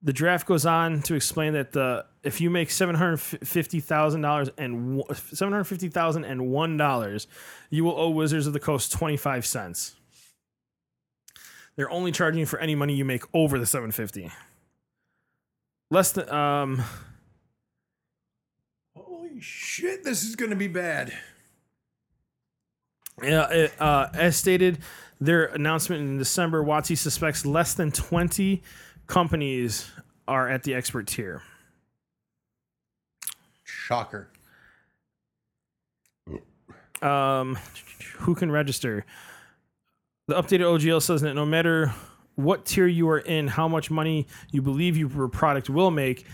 The 0.02 0.14
draft 0.14 0.48
goes 0.48 0.66
on 0.66 1.02
to 1.04 1.16
explain 1.16 1.54
that 1.54 1.72
the 1.72 2.06
if 2.24 2.40
you 2.40 2.52
make 2.52 2.70
seven 2.70 2.94
hundred 2.94 3.18
fifty 3.18 3.80
thousand 3.80 4.22
dollars 4.22 4.50
and 4.56 5.04
seven 5.16 5.52
hundred 5.52 5.64
fifty 5.64 5.90
thousand 5.90 6.26
and 6.26 6.48
one 6.52 6.78
dollars, 6.78 7.26
you 7.72 7.84
will 7.84 8.00
owe 8.00 8.12
Wizards 8.12 8.46
of 8.46 8.54
the 8.54 8.60
Coast 8.60 8.92
twenty 8.92 9.18
five 9.18 9.48
cents. 9.48 9.96
They're 11.76 11.90
only 11.90 12.12
charging 12.12 12.40
you 12.40 12.46
for 12.46 12.60
any 12.60 12.76
money 12.76 12.94
you 12.94 13.04
make 13.04 13.24
over 13.34 13.58
the 13.58 13.66
seven 13.66 13.92
fifty. 13.92 14.32
Less 15.90 16.12
than 16.12 16.30
um. 16.30 16.84
Holy 18.96 19.42
shit! 19.42 20.04
This 20.04 20.24
is 20.24 20.36
gonna 20.36 20.56
be 20.56 20.68
bad. 20.68 21.14
Yeah, 23.24 23.68
uh, 23.80 24.10
as 24.14 24.36
stated, 24.36 24.80
their 25.22 25.46
announcement 25.46 26.02
in 26.02 26.18
December, 26.18 26.64
WotC 26.64 26.98
suspects 26.98 27.46
less 27.46 27.74
than 27.74 27.92
twenty 27.92 28.62
companies 29.08 29.92
are 30.28 30.50
at 30.50 30.64
the 30.64 30.74
expert 30.74 31.08
tier. 31.08 31.42
Shocker. 33.64 34.28
Um, 37.02 37.58
who 38.18 38.36
can 38.36 38.52
register? 38.52 39.06
The 40.28 40.36
updated 40.36 40.62
OGL 40.62 41.02
says 41.02 41.22
that 41.22 41.36
no 41.36 41.46
matter 41.46 41.94
what 42.36 42.66
tier 42.66 42.88
you 42.88 43.08
are 43.10 43.20
in, 43.20 43.48
how 43.48 43.68
much 43.68 43.92
money 43.92 44.28
you 44.52 44.62
believe 44.62 44.98
your 44.98 45.28
product 45.28 45.70
will 45.70 45.92
make, 45.92 46.26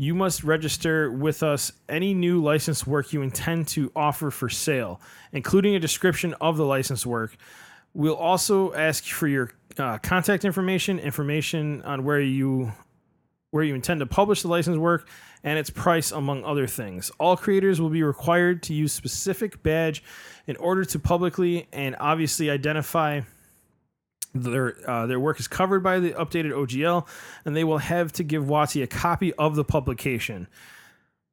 you 0.00 0.14
must 0.14 0.44
register 0.44 1.10
with 1.10 1.42
us 1.42 1.72
any 1.88 2.14
new 2.14 2.40
license 2.40 2.86
work 2.86 3.12
you 3.12 3.20
intend 3.20 3.66
to 3.66 3.90
offer 3.96 4.30
for 4.30 4.48
sale, 4.48 5.00
including 5.32 5.74
a 5.74 5.80
description 5.80 6.34
of 6.40 6.56
the 6.56 6.64
license 6.64 7.04
work. 7.04 7.36
We'll 7.94 8.14
also 8.14 8.72
ask 8.74 9.04
for 9.04 9.26
your 9.26 9.50
uh, 9.76 9.98
contact 9.98 10.44
information, 10.44 11.00
information 11.00 11.82
on 11.82 12.04
where 12.04 12.20
you 12.20 12.72
where 13.50 13.64
you 13.64 13.74
intend 13.74 13.98
to 13.98 14.06
publish 14.06 14.42
the 14.42 14.48
license 14.48 14.76
work, 14.76 15.08
and 15.42 15.58
its 15.58 15.70
price, 15.70 16.12
among 16.12 16.44
other 16.44 16.66
things. 16.66 17.10
All 17.18 17.34
creators 17.34 17.80
will 17.80 17.88
be 17.88 18.02
required 18.02 18.62
to 18.64 18.74
use 18.74 18.92
specific 18.92 19.62
badge 19.62 20.04
in 20.46 20.54
order 20.56 20.84
to 20.84 20.98
publicly 20.98 21.66
and 21.72 21.96
obviously 21.98 22.50
identify 22.50 23.22
their 24.34 24.76
uh, 24.88 25.06
their 25.06 25.20
work 25.20 25.40
is 25.40 25.48
covered 25.48 25.82
by 25.82 25.98
the 26.00 26.12
updated 26.12 26.52
OGL, 26.52 27.06
and 27.44 27.56
they 27.56 27.64
will 27.64 27.78
have 27.78 28.12
to 28.12 28.24
give 28.24 28.44
WotC 28.44 28.82
a 28.82 28.86
copy 28.86 29.32
of 29.34 29.56
the 29.56 29.64
publication. 29.64 30.48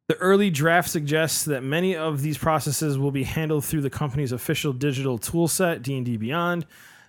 The 0.07 0.15
early 0.17 0.51
draft 0.51 0.89
suggests 0.89 1.45
that 1.45 1.63
many 1.63 1.95
of 1.95 2.21
these 2.21 2.37
processes 2.37 2.97
will 2.97 3.11
be 3.11 3.23
handled 3.23 3.65
through 3.65 3.81
the 3.81 3.89
company's 3.89 4.31
official 4.31 4.71
digital 4.71 5.17
toolset, 5.17 5.81
D&D 5.81 6.17
Beyond. 6.17 6.67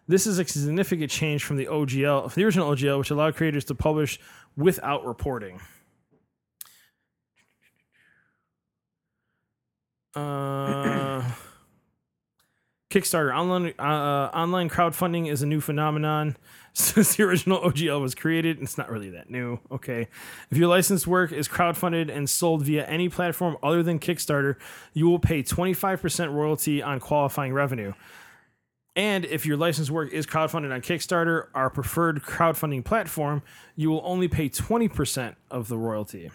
This 0.09 0.27
is 0.27 0.39
a 0.39 0.45
significant 0.47 1.11
change 1.11 1.45
from 1.45 1.59
the 1.59 1.67
OGL, 1.67 2.33
the 2.33 2.45
original 2.45 2.71
OGL, 2.75 2.99
which 2.99 3.11
allowed 3.11 3.37
creators 3.37 3.67
to 3.67 3.75
publish 3.75 4.19
without 4.57 5.05
reporting. 5.05 5.61
Uh, 10.15 11.23
Kickstarter 12.91 13.37
online 13.37 13.75
uh, 13.79 14.31
online 14.33 14.71
crowdfunding 14.71 15.29
is 15.31 15.43
a 15.43 15.47
new 15.47 15.61
phenomenon 15.61 16.37
since 16.73 17.17
the 17.17 17.25
original 17.25 17.59
OGL 17.61 18.01
was 18.01 18.15
created. 18.15 18.63
It's 18.63 18.79
not 18.79 18.91
really 18.91 19.11
that 19.11 19.29
new. 19.29 19.59
Okay, 19.73 20.09
if 20.51 20.57
your 20.57 20.69
licensed 20.69 21.07
work 21.07 21.33
is 21.33 21.49
crowdfunded 21.49 22.15
and 22.15 22.31
sold 22.31 22.63
via 22.63 22.87
any 22.87 23.09
platform 23.09 23.57
other 23.63 23.83
than 23.83 23.99
Kickstarter, 23.99 24.57
you 24.93 25.09
will 25.09 25.19
pay 25.19 25.43
25% 25.43 26.33
royalty 26.33 26.83
on 26.83 27.01
qualifying 27.01 27.53
revenue. 27.53 27.93
And 28.95 29.27
if 29.27 29.45
your 29.45 29.59
licensed 29.59 29.91
work 29.91 30.13
is 30.13 30.27
crowdfunded 30.27 30.73
on 30.73 30.81
Kickstarter, 30.81 31.49
our 31.55 31.69
preferred 31.69 32.23
crowdfunding 32.23 32.85
platform, 32.85 33.43
you 33.75 33.91
will 33.91 34.01
only 34.05 34.27
pay 34.27 34.49
20% 34.49 35.35
of 35.51 35.69
the 35.69 35.77
royalty. 35.77 36.31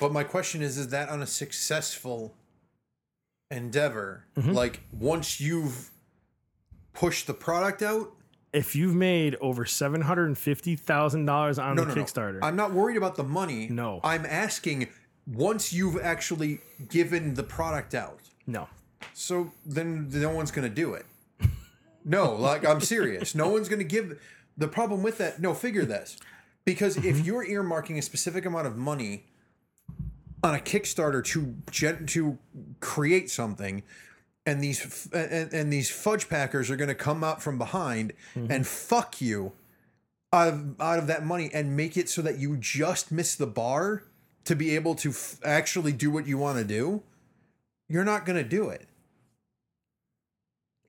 But 0.00 0.12
my 0.12 0.24
question 0.24 0.62
is 0.62 0.78
is 0.78 0.88
that 0.88 1.10
on 1.10 1.20
a 1.20 1.26
successful 1.26 2.34
endeavor? 3.50 4.26
Like 4.36 4.80
once 4.92 5.40
you've 5.40 5.90
pushed 6.92 7.26
the 7.26 7.34
product 7.34 7.82
out? 7.82 8.10
If 8.52 8.76
you've 8.76 8.94
made 8.94 9.34
over 9.40 9.64
$750,000 9.64 11.62
on 11.62 11.74
No, 11.76 11.84
the 11.84 11.94
no, 11.94 12.02
Kickstarter, 12.02 12.40
no. 12.40 12.46
I'm 12.46 12.56
not 12.56 12.72
worried 12.72 12.96
about 12.96 13.16
the 13.16 13.24
money. 13.24 13.68
No. 13.68 14.00
I'm 14.04 14.24
asking 14.26 14.88
once 15.26 15.72
you've 15.72 16.00
actually 16.00 16.60
given 16.88 17.34
the 17.34 17.42
product 17.42 17.94
out. 17.94 18.20
no. 18.46 18.68
So 19.12 19.52
then 19.66 20.08
no 20.10 20.30
one's 20.30 20.50
to 20.68 20.74
do 20.74 20.94
it. 20.94 21.04
No, 22.04 22.32
like 22.34 22.66
I'm 22.66 22.80
serious. 22.80 23.34
No 23.34 23.48
one's 23.48 23.68
to 23.78 23.84
give 23.84 24.18
the 24.56 24.66
problem 24.66 25.02
with 25.02 25.18
that. 25.18 25.40
No, 25.40 25.52
figure 25.54 25.84
this. 25.84 26.16
Because 26.64 26.96
Mm-hmm. 26.96 27.08
if 27.08 27.26
you're 27.26 27.46
earmarking 27.46 27.98
a 27.98 28.02
specific 28.02 28.44
amount 28.46 28.66
of 28.66 28.76
money 28.76 29.26
on 30.44 30.54
a 30.54 30.58
Kickstarter 30.58 31.24
to 31.24 31.54
gen- 31.70 32.06
to 32.06 32.38
create 32.80 33.30
something 33.30 33.82
and 34.46 34.62
these 34.62 34.82
f- 34.84 35.08
and, 35.14 35.52
and 35.54 35.72
these 35.72 35.90
fudge 35.90 36.28
packers 36.28 36.70
are 36.70 36.76
going 36.76 36.88
to 36.88 36.94
come 36.94 37.24
out 37.24 37.42
from 37.42 37.56
behind 37.58 38.12
Mm-hmm. 38.36 38.52
and 38.52 38.66
fuck 38.66 39.20
you 39.22 39.52
out 40.32 40.48
of 40.48 40.80
out 40.80 40.98
of 40.98 41.06
that 41.06 41.24
money 41.24 41.50
and 41.54 41.76
make 41.76 41.96
it 41.96 42.08
so 42.10 42.20
that 42.22 42.38
you 42.38 42.56
just 42.58 43.10
miss 43.10 43.34
the 43.36 43.46
bar 43.46 44.04
to 44.44 44.54
be 44.54 44.74
able 44.74 44.94
to 44.96 45.08
f- 45.10 45.38
actually 45.42 45.92
do 45.92 46.10
what 46.10 46.26
you 46.26 46.36
want 46.36 46.58
to 46.58 46.64
do, 46.64 47.02
you're 47.88 48.04
not 48.04 48.26
going 48.26 48.36
to 48.36 48.46
do 48.46 48.68
it. 48.68 48.86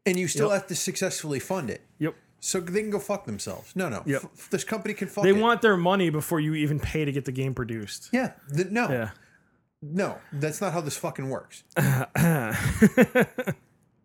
And 0.06 0.20
you 0.20 0.28
still 0.28 0.50
Yep. 0.50 0.54
have 0.60 0.68
to 0.68 0.76
successfully 0.76 1.40
fund 1.40 1.70
it. 1.70 1.82
Yep. 2.00 2.16
So 2.42 2.60
they 2.60 2.82
can 2.82 2.90
go 2.92 3.00
fuck 3.00 3.26
themselves. 3.26 3.74
No, 3.76 3.88
no. 3.90 4.04
Yep. 4.06 4.24
F- 4.24 4.50
this 4.52 4.64
company 4.64 4.94
can 4.94 5.08
fuck 5.08 5.24
They 5.24 5.30
it. 5.32 5.38
want 5.38 5.62
their 5.62 5.78
money 5.78 6.10
before 6.10 6.40
you 6.42 6.54
even 6.56 6.80
pay 6.80 7.06
to 7.06 7.12
get 7.12 7.24
the 7.26 7.32
game 7.32 7.54
produced. 7.56 8.10
Yeah. 8.12 8.34
th- 8.54 8.68
no. 8.70 8.90
Yeah. 8.90 9.10
No. 9.94 10.18
That's 10.32 10.62
not 10.62 10.74
how 10.74 10.82
this 10.82 10.98
fucking 10.98 11.30
works. 11.30 11.64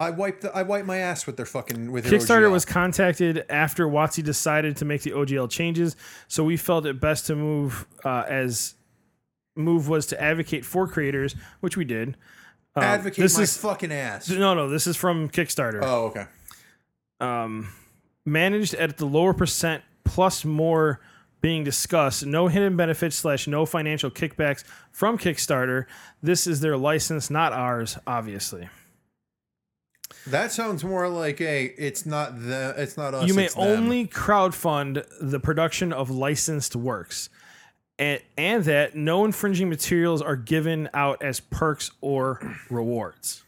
I 0.00 0.08
wiped 0.08 0.42
the, 0.42 0.56
I 0.56 0.62
wiped 0.62 0.86
my 0.86 0.96
ass 0.96 1.26
with 1.26 1.36
their 1.36 1.44
fucking 1.44 1.92
with 1.92 2.04
their 2.04 2.18
Kickstarter 2.18 2.48
OGL. 2.48 2.52
was 2.52 2.64
contacted 2.64 3.44
after 3.50 3.86
WotC 3.86 4.24
decided 4.24 4.78
to 4.78 4.86
make 4.86 5.02
the 5.02 5.10
OGL 5.10 5.50
changes, 5.50 5.94
so 6.26 6.42
we 6.42 6.56
felt 6.56 6.86
it 6.86 6.98
best 6.98 7.26
to 7.26 7.36
move 7.36 7.86
uh, 8.02 8.24
as 8.26 8.76
move 9.56 9.90
was 9.90 10.06
to 10.06 10.20
advocate 10.20 10.64
for 10.64 10.88
creators, 10.88 11.36
which 11.60 11.76
we 11.76 11.84
did. 11.84 12.16
Um, 12.74 12.84
advocate 12.84 13.22
this 13.22 13.36
my 13.36 13.42
is 13.42 13.56
fucking 13.58 13.92
ass. 13.92 14.30
no, 14.30 14.54
no. 14.54 14.70
This 14.70 14.86
is 14.86 14.96
from 14.96 15.28
Kickstarter. 15.28 15.80
Oh, 15.82 16.06
okay. 16.06 16.24
um, 17.20 17.68
managed 18.24 18.72
at 18.74 18.96
the 18.96 19.04
lower 19.06 19.34
percent 19.34 19.82
plus 20.04 20.46
more 20.46 21.00
being 21.40 21.64
discussed. 21.64 22.24
No 22.26 22.48
hidden 22.48 22.76
benefits 22.76 23.16
slash 23.16 23.46
no 23.46 23.66
financial 23.66 24.10
kickbacks 24.10 24.64
from 24.90 25.18
Kickstarter. 25.18 25.86
This 26.22 26.46
is 26.46 26.60
their 26.60 26.76
license, 26.76 27.30
not 27.30 27.52
ours, 27.52 27.98
obviously. 28.06 28.68
That 30.26 30.52
sounds 30.52 30.84
more 30.84 31.08
like 31.08 31.40
a. 31.40 31.64
It's 31.78 32.04
not 32.04 32.40
the. 32.42 32.74
It's 32.76 32.96
not 32.96 33.14
us. 33.14 33.26
you 33.26 33.34
may 33.34 33.48
only 33.56 34.06
crowdfund 34.06 35.04
the 35.20 35.40
production 35.40 35.92
of 35.92 36.10
licensed 36.10 36.76
works. 36.76 37.30
And, 37.98 38.20
and 38.38 38.64
that 38.64 38.96
no 38.96 39.26
infringing 39.26 39.68
materials 39.68 40.22
are 40.22 40.36
given 40.36 40.88
out 40.94 41.22
as 41.22 41.38
perks 41.38 41.90
or 42.00 42.56
rewards. 42.70 43.42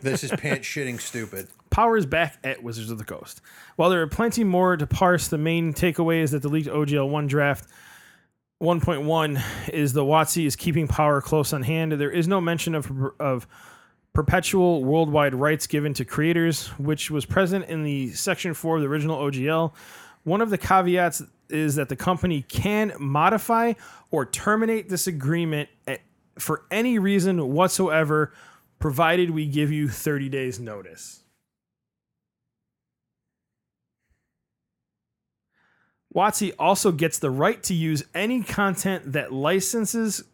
This 0.00 0.22
is 0.22 0.30
pants 0.30 0.68
shitting 0.68 1.00
stupid. 1.00 1.48
Power 1.76 1.98
is 1.98 2.06
back 2.06 2.38
at 2.42 2.62
Wizards 2.62 2.90
of 2.90 2.96
the 2.96 3.04
Coast. 3.04 3.42
While 3.76 3.90
there 3.90 4.00
are 4.00 4.06
plenty 4.06 4.44
more 4.44 4.78
to 4.78 4.86
parse, 4.86 5.28
the 5.28 5.36
main 5.36 5.74
takeaway 5.74 6.22
is 6.22 6.30
that 6.30 6.40
the 6.40 6.48
leaked 6.48 6.70
OGL 6.70 7.06
1 7.06 7.26
draft 7.26 7.68
1.1 8.62 9.68
is 9.68 9.92
the 9.92 10.02
WotC 10.02 10.46
is 10.46 10.56
keeping 10.56 10.88
power 10.88 11.20
close 11.20 11.52
on 11.52 11.62
hand. 11.62 11.92
There 11.92 12.10
is 12.10 12.26
no 12.26 12.40
mention 12.40 12.74
of, 12.74 12.90
of 13.20 13.46
perpetual 14.14 14.84
worldwide 14.84 15.34
rights 15.34 15.66
given 15.66 15.92
to 15.92 16.06
creators, 16.06 16.68
which 16.78 17.10
was 17.10 17.26
present 17.26 17.66
in 17.66 17.82
the 17.82 18.10
section 18.12 18.54
4 18.54 18.76
of 18.76 18.82
the 18.82 18.88
original 18.88 19.18
OGL. 19.18 19.74
One 20.24 20.40
of 20.40 20.48
the 20.48 20.56
caveats 20.56 21.24
is 21.50 21.74
that 21.74 21.90
the 21.90 21.96
company 21.96 22.40
can 22.40 22.94
modify 22.98 23.74
or 24.10 24.24
terminate 24.24 24.88
this 24.88 25.06
agreement 25.08 25.68
at, 25.86 26.00
for 26.38 26.64
any 26.70 26.98
reason 26.98 27.52
whatsoever, 27.52 28.32
provided 28.78 29.30
we 29.30 29.44
give 29.44 29.70
you 29.70 29.90
30 29.90 30.30
days' 30.30 30.58
notice. 30.58 31.22
WotC 36.16 36.52
also 36.58 36.90
gets 36.90 37.18
the 37.18 37.30
right 37.30 37.62
to 37.64 37.74
use 37.74 38.02
any 38.14 38.42
content 38.42 39.12
that 39.12 39.32
licenses 39.32 40.24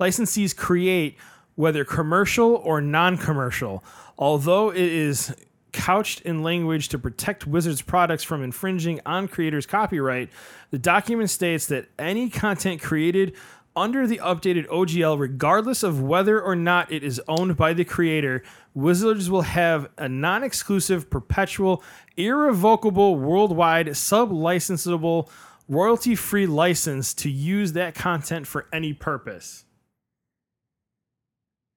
licensees 0.00 0.56
create, 0.56 1.18
whether 1.54 1.84
commercial 1.84 2.54
or 2.54 2.80
non-commercial. 2.80 3.84
Although 4.16 4.70
it 4.70 4.78
is 4.78 5.34
couched 5.72 6.20
in 6.22 6.42
language 6.42 6.88
to 6.88 6.98
protect 6.98 7.46
Wizards 7.46 7.82
products 7.82 8.24
from 8.24 8.42
infringing 8.42 9.00
on 9.04 9.28
creators' 9.28 9.66
copyright. 9.66 10.30
The 10.70 10.78
document 10.78 11.30
states 11.30 11.66
that 11.66 11.88
any 11.98 12.30
content 12.30 12.80
created 12.80 13.36
under 13.76 14.06
the 14.06 14.18
updated 14.18 14.66
OGL, 14.68 15.18
regardless 15.18 15.82
of 15.82 16.00
whether 16.00 16.40
or 16.40 16.56
not 16.56 16.90
it 16.90 17.04
is 17.04 17.20
owned 17.28 17.56
by 17.56 17.72
the 17.72 17.84
creator, 17.84 18.42
Wizards 18.74 19.28
will 19.28 19.42
have 19.42 19.88
a 19.98 20.08
non 20.08 20.44
exclusive, 20.44 21.10
perpetual, 21.10 21.82
irrevocable, 22.16 23.16
worldwide, 23.16 23.96
sub 23.96 24.30
licensable, 24.30 25.28
royalty 25.68 26.14
free 26.14 26.46
license 26.46 27.12
to 27.14 27.30
use 27.30 27.72
that 27.72 27.94
content 27.94 28.46
for 28.46 28.66
any 28.72 28.92
purpose. 28.92 29.64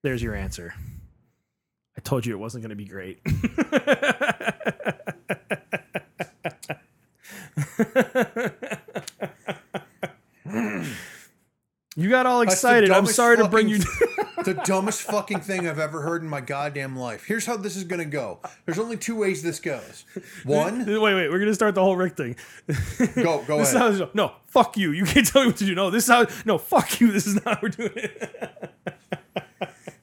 There's 0.03 0.21
your 0.21 0.35
answer. 0.35 0.73
I 1.97 2.01
told 2.01 2.25
you 2.25 2.33
it 2.33 2.39
wasn't 2.39 2.63
going 2.63 2.69
to 2.69 2.75
be 2.75 2.85
great. 2.85 3.19
you 11.95 12.09
got 12.09 12.25
all 12.25 12.41
excited. 12.41 12.91
I'm 12.91 13.05
sorry 13.05 13.37
to 13.37 13.47
bring 13.47 13.67
you. 13.69 13.79
the 14.43 14.59
dumbest 14.65 15.03
fucking 15.03 15.41
thing 15.41 15.67
I've 15.67 15.77
ever 15.79 16.01
heard 16.01 16.23
in 16.23 16.27
my 16.29 16.41
goddamn 16.41 16.95
life. 16.95 17.25
Here's 17.25 17.45
how 17.45 17.57
this 17.57 17.75
is 17.75 17.83
gonna 17.83 18.05
go. 18.05 18.39
There's 18.65 18.79
only 18.79 18.97
two 18.97 19.15
ways 19.15 19.43
this 19.43 19.59
goes. 19.59 20.05
One, 20.43 20.85
wait, 20.87 20.97
wait. 20.99 21.29
We're 21.29 21.39
gonna 21.39 21.53
start 21.53 21.75
the 21.75 21.83
whole 21.83 21.95
Rick 21.95 22.17
thing. 22.17 22.35
go 23.15 23.43
go 23.43 23.57
This 23.59 23.69
is 23.69 23.75
ahead. 23.75 23.99
how, 23.99 24.09
no, 24.13 24.31
fuck 24.47 24.77
you. 24.77 24.91
You 24.91 25.05
can't 25.05 25.27
tell 25.27 25.41
me 25.43 25.49
what 25.49 25.57
to 25.57 25.65
do. 25.65 25.75
No, 25.75 25.89
this 25.91 26.05
is 26.05 26.09
how. 26.09 26.25
No, 26.45 26.57
fuck 26.57 26.99
you. 27.01 27.11
This 27.11 27.27
is 27.27 27.35
not 27.35 27.55
how 27.55 27.59
we're 27.61 27.69
doing 27.69 27.91
it. 27.95 28.71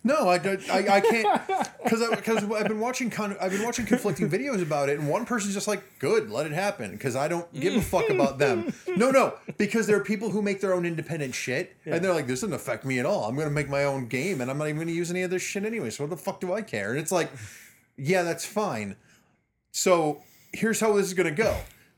No, 0.05 0.29
I, 0.29 0.39
don't- 0.39 0.71
I, 0.71 0.97
I 0.97 1.01
can't 1.01 1.47
because 1.83 2.09
because 2.11 2.45
I've 2.45 2.69
been 2.69 2.79
watching 2.81 3.11
con- 3.11 3.37
I've 3.41 3.51
been 3.51 3.65
watching 3.65 3.85
conflicting 3.85 4.31
videos 4.31 4.63
about 4.63 4.89
it, 4.89 4.99
and 4.99 5.09
one 5.09 5.27
person's 5.27 5.55
just 5.55 5.67
like, 5.69 5.83
"Good, 5.99 6.31
let 6.31 6.47
it 6.47 6.53
happen," 6.53 6.93
because 6.93 7.17
I 7.17 7.27
don't 7.29 7.53
give 7.53 7.75
a 7.75 7.83
fuck 7.83 8.09
about 8.09 8.39
them. 8.39 8.73
No, 8.97 9.11
no, 9.11 9.35
because 9.59 9.87
there 9.87 9.97
are 9.97 10.05
people 10.05 10.31
who 10.31 10.41
make 10.41 10.61
their 10.61 10.73
own 10.73 10.87
independent 10.87 11.35
shit, 11.35 11.77
and 11.85 12.03
they're 12.03 12.15
like, 12.15 12.27
"This 12.29 12.41
doesn't 12.43 12.55
affect 12.55 12.85
me 12.85 13.01
at 13.01 13.07
all. 13.07 13.25
I'm 13.25 13.37
gonna 13.37 13.51
make 13.51 13.69
my 13.69 13.85
own 13.85 14.07
game, 14.07 14.41
and 14.41 14.51
I'm 14.51 14.57
not 14.57 14.69
even 14.69 14.79
gonna 14.79 14.93
use 14.93 15.11
any 15.11 15.23
of 15.23 15.31
this 15.31 15.43
shit 15.43 15.65
anyway. 15.65 15.91
So 15.91 16.05
what 16.05 16.11
the 16.11 16.17
fuck 16.17 16.41
do 16.41 16.53
I 16.53 16.63
care?" 16.63 16.91
And 16.91 16.99
it's 17.01 17.13
like, 17.13 17.31
yeah, 17.97 18.23
that's 18.23 18.47
fine. 18.47 18.97
So 19.73 20.23
here's 20.53 20.81
how 20.81 20.93
this 20.97 21.07
is 21.07 21.15
gonna 21.15 21.31
go. 21.33 21.55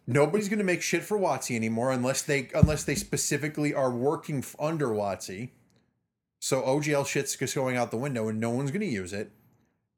Nobody's 0.07 0.49
gonna 0.49 0.65
make 0.65 0.83
shit 0.83 1.03
for 1.03 1.19
WotC 1.19 1.55
anymore 1.55 1.93
unless 1.93 2.23
they 2.23 2.49
unless 2.55 2.85
they 2.85 2.95
specifically 2.95 3.75
are 3.75 3.91
working 3.91 4.39
f- 4.39 4.57
under 4.59 4.89
WotC. 4.89 5.51
So 6.41 6.63
OGL 6.63 7.07
shit's 7.07 7.37
just 7.37 7.55
going 7.55 7.77
out 7.77 7.91
the 7.91 7.97
window 7.97 8.29
and 8.29 8.41
no 8.41 8.51
one's 8.51 8.71
going 8.71 8.81
to 8.81 8.87
use 8.87 9.13
it. 9.13 9.31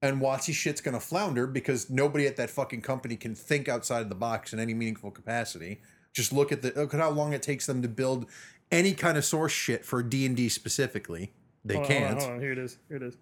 And 0.03 0.21
WotC 0.21 0.53
shit's 0.53 0.81
going 0.81 0.95
to 0.95 1.01
flounder 1.01 1.47
because 1.47 1.89
nobody 1.89 2.27
at 2.27 2.37
that 2.37 2.51
fucking 2.51 2.83
company 2.83 3.15
can 3.17 3.35
think 3.37 3.69
outside 3.69 4.01
of 4.03 4.09
the 4.09 4.17
box 4.17 4.53
in 4.53 4.59
any 4.59 4.75
meaningful 4.75 5.13
capacity. 5.13 5.81
Just 6.13 6.33
look 6.33 6.51
at 6.51 6.61
the 6.63 6.73
look 6.75 6.93
at 6.93 7.01
how 7.01 7.11
long 7.11 7.33
it 7.33 7.43
takes 7.43 7.67
them 7.67 7.81
to 7.83 7.89
build 7.89 8.27
any 8.73 8.93
kind 8.95 9.17
of 9.17 9.25
source 9.25 9.53
shit 9.53 9.85
for 9.85 10.03
D&D 10.03 10.49
specifically. 10.49 11.33
They 11.65 11.75
Hold 11.77 11.87
on, 11.87 11.93
hold 11.93 12.03
on, 12.03 12.09
can't. 12.09 12.21
hold 12.21 12.33
on. 12.35 12.41
Here 12.41 12.53
it 12.53 12.59
is. 12.59 12.79
Here 12.89 12.97
it 12.97 13.03
is. 13.05 13.17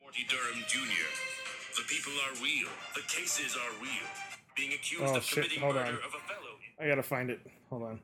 Morty 0.00 0.24
Durham 0.30 0.62
Jr. 0.68 1.10
The 1.76 1.82
people 1.90 2.12
are 2.30 2.34
real. 2.40 2.70
The 2.94 3.02
cases 3.10 3.56
are 3.58 3.82
real. 3.82 4.06
Being 4.54 4.72
accused 4.72 5.02
Oh, 5.10 5.16
of 5.16 5.24
shit, 5.24 5.42
committing 5.50 5.60
hold 5.60 5.74
murder 5.74 5.88
on. 5.90 5.94
of 6.06 6.14
a 6.14 6.22
fellow. 6.30 6.54
I 6.78 6.86
gotta 6.86 7.02
find 7.02 7.28
it. 7.30 7.40
Hold 7.70 7.82
on. 7.82 7.98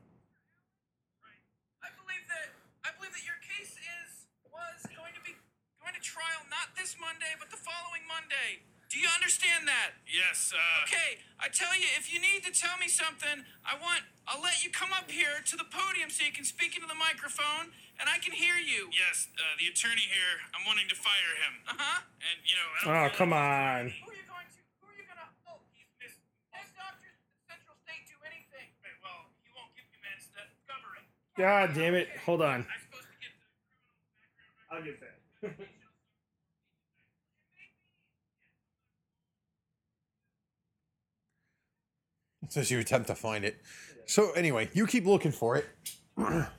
I 1.81 1.89
believe 1.95 2.25
that 2.27 2.51
I 2.83 2.91
believe 2.99 3.15
that 3.15 3.23
your 3.23 3.39
case 3.39 3.73
is 3.79 4.27
was 4.51 4.83
going 4.91 5.15
to 5.15 5.23
be 5.23 5.31
going 5.79 5.95
to 5.95 6.03
trial 6.03 6.43
not 6.51 6.75
this 6.77 6.99
Monday, 6.99 7.31
but 7.39 7.47
the 7.49 7.57
following 7.57 8.03
Monday. 8.31 8.63
Do 8.87 8.99
you 8.99 9.07
understand 9.11 9.67
that? 9.67 9.95
Yes, 10.07 10.51
uh. 10.55 10.83
Okay, 10.87 11.19
I 11.39 11.47
tell 11.51 11.71
you, 11.75 11.87
if 11.99 12.11
you 12.11 12.19
need 12.19 12.43
to 12.47 12.51
tell 12.51 12.75
me 12.79 12.87
something, 12.91 13.43
I 13.63 13.75
want 13.79 14.03
I'll 14.27 14.39
let 14.43 14.63
you 14.63 14.71
come 14.71 14.91
up 14.95 15.07
here 15.11 15.39
to 15.47 15.55
the 15.55 15.67
podium 15.67 16.07
so 16.11 16.23
you 16.27 16.31
can 16.31 16.43
speak 16.47 16.75
into 16.79 16.87
the 16.87 16.95
microphone 16.99 17.71
and 17.99 18.07
I 18.11 18.19
can 18.23 18.31
hear 18.35 18.55
you. 18.59 18.91
Yes, 18.91 19.27
uh, 19.39 19.55
the 19.59 19.67
attorney 19.71 20.07
here, 20.11 20.43
I'm 20.55 20.63
wanting 20.67 20.87
to 20.91 20.95
fire 20.99 21.33
him. 21.43 21.53
Uh 21.67 21.75
huh. 21.79 21.99
And, 22.23 22.37
you 22.43 22.55
know, 22.59 22.67
I 22.67 22.79
don't 22.79 22.91
Oh, 22.91 23.07
feel 23.11 23.19
come 23.19 23.31
on. 23.35 23.83
Who 23.95 24.11
are 24.11 24.15
you 24.15 24.27
going 24.27 24.47
to? 24.47 24.59
Who 24.83 24.85
are 24.91 24.95
you 24.99 25.07
gonna? 25.07 25.27
Oh, 25.47 25.59
he's 25.71 25.87
this. 25.99 26.15
This 26.51 26.71
doctor, 26.75 27.11
Central 27.47 27.75
State, 27.83 28.07
do 28.11 28.15
anything. 28.27 28.67
Okay, 28.79 28.95
Well, 29.03 29.27
he 29.43 29.51
won't 29.55 29.71
give 29.75 29.87
you 29.91 29.99
meds 30.03 30.27
that 30.35 30.51
cover 30.67 30.99
it. 30.99 31.07
God 31.39 31.71
damn 31.79 31.95
it. 31.95 32.11
Hold 32.27 32.43
on. 32.43 32.67
I'm 32.67 32.79
supposed 32.91 33.07
to 33.07 33.15
get 33.23 33.31
the 33.39 33.47
criminal 33.55 33.79
background. 34.67 34.67
I'll 34.67 34.83
get 34.83 34.99
that. 34.99 35.15
As 42.53 42.69
you 42.69 42.79
attempt 42.79 43.07
to 43.07 43.15
find 43.15 43.45
it. 43.45 43.61
So 44.05 44.33
anyway, 44.33 44.69
you 44.73 44.85
keep 44.85 45.05
looking 45.05 45.31
for 45.31 45.55
it. 45.55 45.65
Oh, 46.17 46.49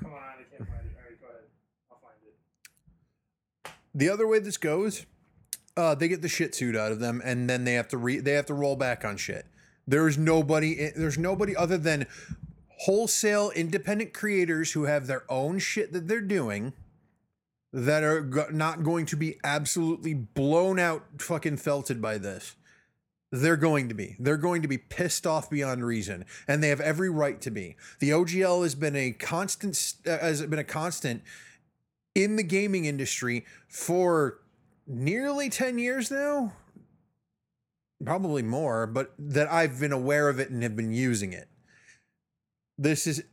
come 0.00 0.12
on. 0.12 0.18
I 0.18 0.44
can't 0.50 0.66
find 0.66 0.86
it. 0.86 0.96
All 0.96 1.04
right, 1.04 1.20
go 1.20 1.26
ahead. 1.28 1.44
I'll 1.90 1.98
find 1.98 2.14
it. 2.24 2.34
The 3.94 4.08
other 4.08 4.26
way 4.26 4.38
this 4.38 4.56
goes, 4.56 5.04
uh, 5.76 5.94
they 5.94 6.08
get 6.08 6.22
the 6.22 6.28
shit 6.28 6.54
suit 6.54 6.76
out 6.76 6.92
of 6.92 7.00
them, 7.00 7.20
and 7.24 7.48
then 7.48 7.64
they 7.64 7.74
have 7.74 7.88
to 7.88 7.98
re- 7.98 8.20
they 8.20 8.32
have 8.32 8.46
to 8.46 8.54
roll 8.54 8.76
back 8.76 9.04
on 9.04 9.16
shit. 9.16 9.46
There's 9.86 10.16
nobody. 10.16 10.90
There's 10.96 11.18
nobody 11.18 11.54
other 11.54 11.78
than 11.78 12.06
wholesale 12.80 13.50
independent 13.54 14.12
creators 14.12 14.72
who 14.72 14.84
have 14.84 15.06
their 15.06 15.24
own 15.30 15.58
shit 15.58 15.92
that 15.92 16.08
they're 16.08 16.20
doing 16.20 16.72
that 17.72 18.02
are 18.02 18.20
go- 18.20 18.48
not 18.50 18.82
going 18.82 19.06
to 19.06 19.16
be 19.16 19.36
absolutely 19.44 20.14
blown 20.14 20.78
out, 20.78 21.04
fucking 21.18 21.58
felted 21.58 22.00
by 22.00 22.18
this. 22.18 22.54
They're 23.32 23.56
going 23.56 23.88
to 23.88 23.94
be. 23.94 24.16
They're 24.18 24.36
going 24.36 24.62
to 24.62 24.68
be 24.68 24.78
pissed 24.78 25.26
off 25.26 25.50
beyond 25.50 25.84
reason, 25.84 26.24
and 26.48 26.62
they 26.62 26.68
have 26.68 26.80
every 26.80 27.10
right 27.10 27.40
to 27.42 27.50
be. 27.50 27.76
The 27.98 28.10
OGL 28.10 28.62
has 28.62 28.74
been 28.74 28.96
a 28.96 29.12
constant. 29.12 29.94
Uh, 30.06 30.18
has 30.18 30.44
been 30.46 30.58
a 30.58 30.64
constant 30.64 31.22
in 32.14 32.36
the 32.36 32.42
gaming 32.42 32.86
industry 32.86 33.44
for 33.68 34.38
nearly 34.86 35.48
10 35.48 35.78
years 35.78 36.10
now? 36.10 36.52
Probably 38.04 38.42
more 38.42 38.86
but 38.86 39.14
that 39.18 39.50
I've 39.50 39.80
been 39.80 39.92
aware 39.92 40.28
of 40.28 40.38
it 40.38 40.50
and 40.50 40.62
have 40.62 40.76
been 40.76 40.92
using 40.92 41.32
it. 41.32 41.48
This 42.78 43.06
is 43.06 43.24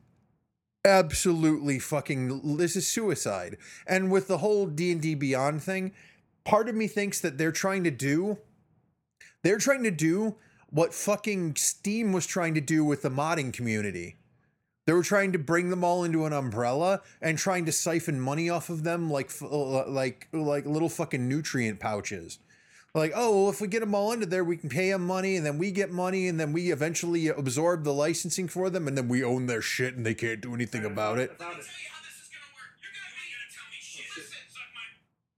absolutely 0.86 1.80
fucking 1.80 2.58
this 2.58 2.76
is 2.76 2.88
suicide. 2.88 3.58
And 3.86 4.12
with 4.12 4.28
the 4.28 4.40
whole 4.40 4.68
D&D 4.68 5.16
beyond 5.16 5.64
thing 5.64 5.94
part 6.44 6.68
of 6.68 6.76
me 6.76 6.88
thinks 6.88 7.20
that 7.22 7.38
they're 7.38 7.52
trying 7.52 7.84
to 7.84 7.92
do 7.92 8.38
they're 9.44 9.58
trying 9.58 9.84
to 9.84 9.92
do 9.92 10.36
what 10.70 10.94
fucking 10.94 11.56
Steam 11.56 12.12
was 12.12 12.26
trying 12.26 12.54
to 12.56 12.62
do 12.62 12.84
with 12.84 13.02
the 13.02 13.10
modding 13.10 13.54
community 13.54 14.18
they 14.86 14.94
were 14.94 15.04
trying 15.04 15.32
to 15.34 15.40
bring 15.40 15.70
them 15.70 15.84
all 15.84 16.04
into 16.04 16.26
an 16.26 16.34
umbrella 16.34 17.02
and 17.22 17.38
trying 17.38 17.66
to 17.66 17.72
siphon 17.72 18.20
money 18.20 18.50
off 18.50 18.70
of 18.70 18.84
them 18.84 19.10
like 19.12 19.32
uh, 19.42 19.88
like 19.90 20.28
like 20.34 20.66
little 20.66 20.90
fucking 20.90 21.28
nutrient 21.28 21.80
pouches. 21.80 22.40
Like, 22.96 23.12
oh, 23.16 23.42
well, 23.44 23.50
if 23.50 23.60
we 23.60 23.68
get 23.68 23.80
them 23.80 23.96
all 23.96 24.12
into 24.12 24.28
there, 24.28 24.44
we 24.44 24.56
can 24.56 24.70
pay 24.70 24.92
them 24.92 25.08
money, 25.08 25.36
and 25.36 25.44
then 25.44 25.58
we 25.58 25.72
get 25.72 25.90
money, 25.90 26.28
and 26.28 26.40
then 26.40 26.54
we 26.54 26.72
eventually 26.72 27.28
absorb 27.28 27.84
the 27.86 27.94
licensing 27.94 28.48
for 28.48 28.70
them, 28.70 28.88
and 28.88 28.96
then 28.96 29.08
we 29.08 29.24
own 29.24 29.48
their 29.48 29.62
shit, 29.64 29.96
and 29.96 30.06
they 30.06 30.14
can't 30.14 30.42
do 30.42 30.54
anything 30.54 30.86
about 30.86 31.18
it. 31.18 31.32
Let 31.40 31.40
me 31.40 31.56
tell 31.56 31.74
you 31.74 31.90
how 31.90 32.06
this 32.06 32.22
is 32.22 32.30
gonna 32.30 32.54
work. 32.54 32.70
You're 32.78 32.94
gonna 32.94 33.18
be 33.18 33.26
gonna 33.34 33.50
tell 33.50 33.66
me 33.74 33.82
shit. 33.82 34.06
Listen, 34.14 34.46
suck 34.46 34.70
my 34.78 34.86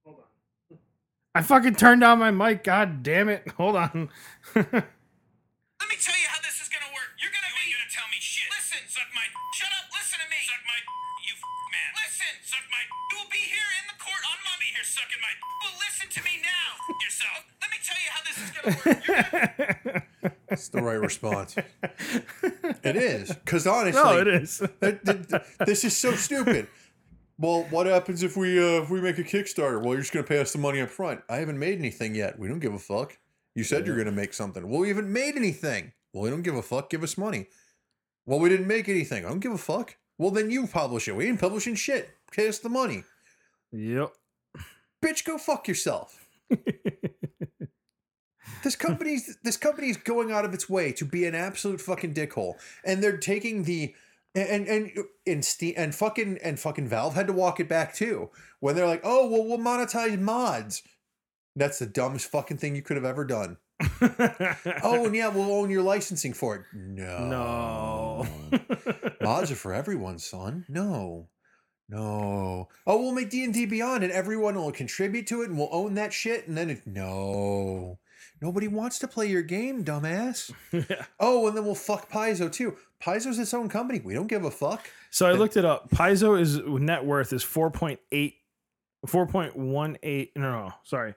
Hold 0.03 0.19
on. 0.19 0.79
I 1.35 1.41
fucking 1.47 1.75
turned 1.79 2.01
down 2.03 2.19
my 2.19 2.31
mic. 2.31 2.65
God 2.65 3.03
damn 3.03 3.29
it. 3.29 3.47
Hold 3.55 3.77
on. 3.77 4.09
Let 4.55 5.87
me 5.87 5.95
tell 5.95 6.17
you 6.19 6.27
how 6.27 6.43
this 6.43 6.59
is 6.59 6.67
gonna 6.67 6.91
work. 6.91 7.15
You're 7.23 7.31
gonna 7.31 7.47
You 7.55 7.55
be. 7.55 7.71
ain't 7.71 7.79
gonna 7.79 7.91
tell 7.95 8.07
me 8.11 8.19
shit. 8.19 8.51
Listen. 8.51 8.83
Suck 8.91 9.07
my. 9.15 9.23
Shut 9.55 9.71
up. 9.71 9.85
Listen 9.95 10.19
to 10.19 10.27
me. 10.27 10.43
Suck 10.43 10.59
my. 10.67 10.79
You 11.23 11.33
f- 11.39 11.71
man. 11.71 11.89
Listen. 12.03 12.33
Suck 12.43 12.65
my. 12.67 12.83
You 12.83 13.23
will 13.23 13.31
be 13.31 13.43
here 13.47 13.69
in 13.79 13.85
the 13.91 13.97
court 13.99 14.19
on 14.27 14.35
I'm 14.35 14.43
gonna 14.43 14.59
Monday. 14.59 14.67
be 14.67 14.75
here 14.75 14.84
sucking 14.95 15.21
my. 15.21 15.27
Well, 15.65 15.73
listen 15.79 16.07
to 16.11 16.21
me 16.23 16.41
now. 16.43 16.95
yourself. 17.03 17.43
Let 17.61 17.69
me 17.71 17.77
tell 17.83 17.99
you 18.03 18.09
how 18.13 18.21
this 18.27 18.37
is 18.43 18.49
gonna 18.51 18.75
work. 18.85 20.13
Gonna 20.21 20.33
It's 20.49 20.67
the 20.69 20.81
right 20.81 20.99
response. 20.99 21.55
it 22.83 22.95
is, 22.95 23.29
because 23.33 23.65
honestly, 23.65 24.01
no, 24.03 24.17
it 24.19 24.27
is. 24.27 24.59
That- 24.79 25.03
that- 25.05 25.45
this 25.65 25.83
is 25.83 25.95
so 25.97 26.11
stupid. 26.13 26.67
Well, 27.39 27.63
what 27.71 27.87
happens 27.87 28.21
if 28.23 28.37
we 28.37 28.59
uh, 28.59 28.81
if 28.83 28.89
we 28.89 29.01
make 29.01 29.17
a 29.17 29.23
Kickstarter? 29.23 29.81
Well, 29.81 29.93
you're 29.93 30.01
just 30.01 30.13
gonna 30.13 30.25
pay 30.25 30.39
us 30.39 30.51
the 30.53 30.59
money 30.59 30.81
up 30.81 30.89
front. 30.89 31.21
I 31.29 31.37
haven't 31.37 31.57
made 31.59 31.79
anything 31.79 32.13
yet. 32.15 32.37
We 32.37 32.47
don't 32.47 32.59
give 32.59 32.73
a 32.73 32.79
fuck. 32.79 33.17
You 33.55 33.63
said 33.63 33.87
you're 33.87 33.97
gonna 33.97 34.11
make 34.11 34.33
something. 34.33 34.69
Well, 34.69 34.81
we 34.81 34.89
haven't 34.89 35.11
made 35.11 35.35
anything. 35.35 35.93
Well, 36.13 36.23
we 36.23 36.29
don't 36.29 36.43
give 36.43 36.55
a 36.55 36.61
fuck. 36.61 36.89
Give 36.89 37.01
us 37.03 37.17
money. 37.17 37.47
Well, 38.25 38.39
we 38.39 38.49
didn't 38.49 38.67
make 38.67 38.87
anything. 38.87 39.25
I 39.25 39.29
don't 39.29 39.39
give 39.39 39.51
a 39.53 39.57
fuck. 39.57 39.97
Well, 40.17 40.31
then 40.31 40.51
you 40.51 40.67
publish 40.67 41.07
it. 41.07 41.15
We 41.15 41.27
ain't 41.27 41.39
publishing 41.41 41.75
shit. 41.75 42.09
Pay 42.31 42.47
us 42.47 42.59
the 42.59 42.69
money. 42.69 43.03
Yep. 43.71 44.11
Bitch, 45.03 45.25
go 45.25 45.37
fuck 45.37 45.67
yourself. 45.67 46.27
this 48.63 48.75
company's 48.75 49.37
this 49.43 49.57
company's 49.57 49.97
going 49.97 50.31
out 50.31 50.45
of 50.45 50.53
its 50.53 50.69
way 50.69 50.91
to 50.93 51.05
be 51.05 51.25
an 51.25 51.35
absolute 51.35 51.81
fucking 51.81 52.13
dickhole, 52.13 52.55
and 52.83 53.03
they're 53.03 53.17
taking 53.17 53.63
the 53.63 53.93
and 54.35 54.67
and 54.67 54.91
and 55.25 55.45
Steam 55.45 55.73
and 55.77 55.95
fucking 55.95 56.39
and 56.43 56.59
fucking 56.59 56.87
Valve 56.87 57.15
had 57.15 57.27
to 57.27 57.33
walk 57.33 57.59
it 57.59 57.69
back 57.69 57.93
too 57.95 58.29
when 58.59 58.75
they're 58.75 58.87
like, 58.87 59.01
oh 59.03 59.29
well, 59.29 59.45
we'll 59.45 59.57
monetize 59.57 60.19
mods. 60.19 60.83
That's 61.55 61.79
the 61.79 61.85
dumbest 61.85 62.29
fucking 62.31 62.57
thing 62.57 62.75
you 62.75 62.81
could 62.81 62.97
have 62.97 63.05
ever 63.05 63.23
done. 63.23 63.57
Oh, 64.83 65.05
and 65.05 65.15
yeah, 65.15 65.29
we'll 65.29 65.51
own 65.51 65.69
your 65.69 65.83
licensing 65.83 66.33
for 66.33 66.55
it. 66.55 66.61
No, 66.73 68.25
no. 68.51 68.59
mods 69.21 69.51
are 69.51 69.55
for 69.55 69.73
everyone, 69.73 70.19
son. 70.19 70.65
No. 70.67 71.29
No. 71.87 72.67
Oh, 72.87 73.01
we'll 73.01 73.11
make 73.11 73.29
D&D 73.29 73.65
Beyond 73.67 74.03
and 74.03 74.11
everyone 74.11 74.55
will 74.55 74.71
contribute 74.71 75.27
to 75.27 75.41
it 75.43 75.49
and 75.49 75.57
we'll 75.57 75.69
own 75.71 75.93
that 75.95 76.13
shit 76.13 76.47
and 76.47 76.57
then 76.57 76.69
it 76.69 76.81
no. 76.85 77.99
Nobody 78.41 78.67
wants 78.67 78.99
to 78.99 79.07
play 79.07 79.27
your 79.27 79.43
game, 79.43 79.83
dumbass. 79.85 80.51
Oh, 81.19 81.47
and 81.47 81.55
then 81.55 81.63
we'll 81.65 81.75
fuck 81.75 82.09
Paizo 82.09 82.51
too. 82.51 82.75
Paizo's 83.01 83.39
its 83.39 83.53
own 83.53 83.69
company. 83.69 84.01
We 84.03 84.13
don't 84.13 84.27
give 84.27 84.43
a 84.45 84.51
fuck. 84.51 84.89
So 85.11 85.25
I 85.25 85.31
looked 85.33 85.57
it 85.57 85.63
up. 85.65 85.89
Paizo 85.89 86.39
is 86.39 86.57
net 86.59 87.05
worth 87.05 87.31
is 87.33 87.43
4.8 87.43 87.99
4.18 89.07 90.29
no 90.35 90.41
no 90.41 90.71
sorry. 90.83 91.13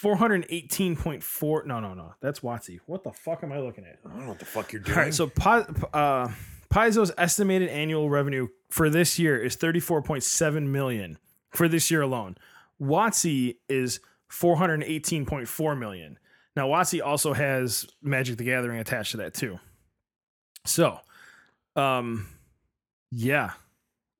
418.4 0.00 1.66
no 1.66 1.80
no 1.80 1.94
no 1.94 2.14
that's 2.20 2.40
WotC. 2.40 2.78
What 2.86 3.02
the 3.04 3.12
fuck 3.12 3.42
am 3.42 3.52
I 3.52 3.58
looking 3.58 3.84
at? 3.84 3.98
I 4.04 4.08
don't 4.10 4.20
know 4.22 4.28
what 4.28 4.38
the 4.38 4.44
fuck 4.44 4.72
you're 4.72 4.82
doing. 4.82 4.96
All 4.96 5.04
right, 5.04 5.14
so 5.14 5.26
Pi- 5.28 5.66
uh, 5.92 6.28
Paizo's 6.74 7.12
estimated 7.16 7.68
annual 7.68 8.10
revenue 8.10 8.48
for 8.68 8.90
this 8.90 9.16
year 9.16 9.38
is 9.38 9.56
34.7 9.56 10.66
million 10.66 11.18
for 11.50 11.68
this 11.68 11.88
year 11.88 12.02
alone. 12.02 12.36
WotC 12.82 13.58
is 13.68 14.00
418.4 14.28 15.78
million. 15.78 16.18
Now 16.56 16.66
WotC 16.66 17.00
also 17.00 17.32
has 17.32 17.86
Magic 18.02 18.38
the 18.38 18.44
Gathering 18.44 18.80
attached 18.80 19.12
to 19.12 19.18
that 19.18 19.34
too. 19.34 19.60
So, 20.66 20.98
um, 21.76 22.26
yeah, 23.12 23.52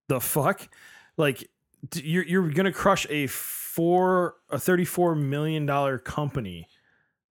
the 0.08 0.20
fuck, 0.20 0.68
like 1.16 1.50
you're 1.96 2.24
you're 2.24 2.50
gonna 2.50 2.72
crush 2.72 3.04
a 3.10 3.26
four 3.26 4.36
a 4.48 4.60
34 4.60 5.16
million 5.16 5.66
dollar 5.66 5.98
company 5.98 6.68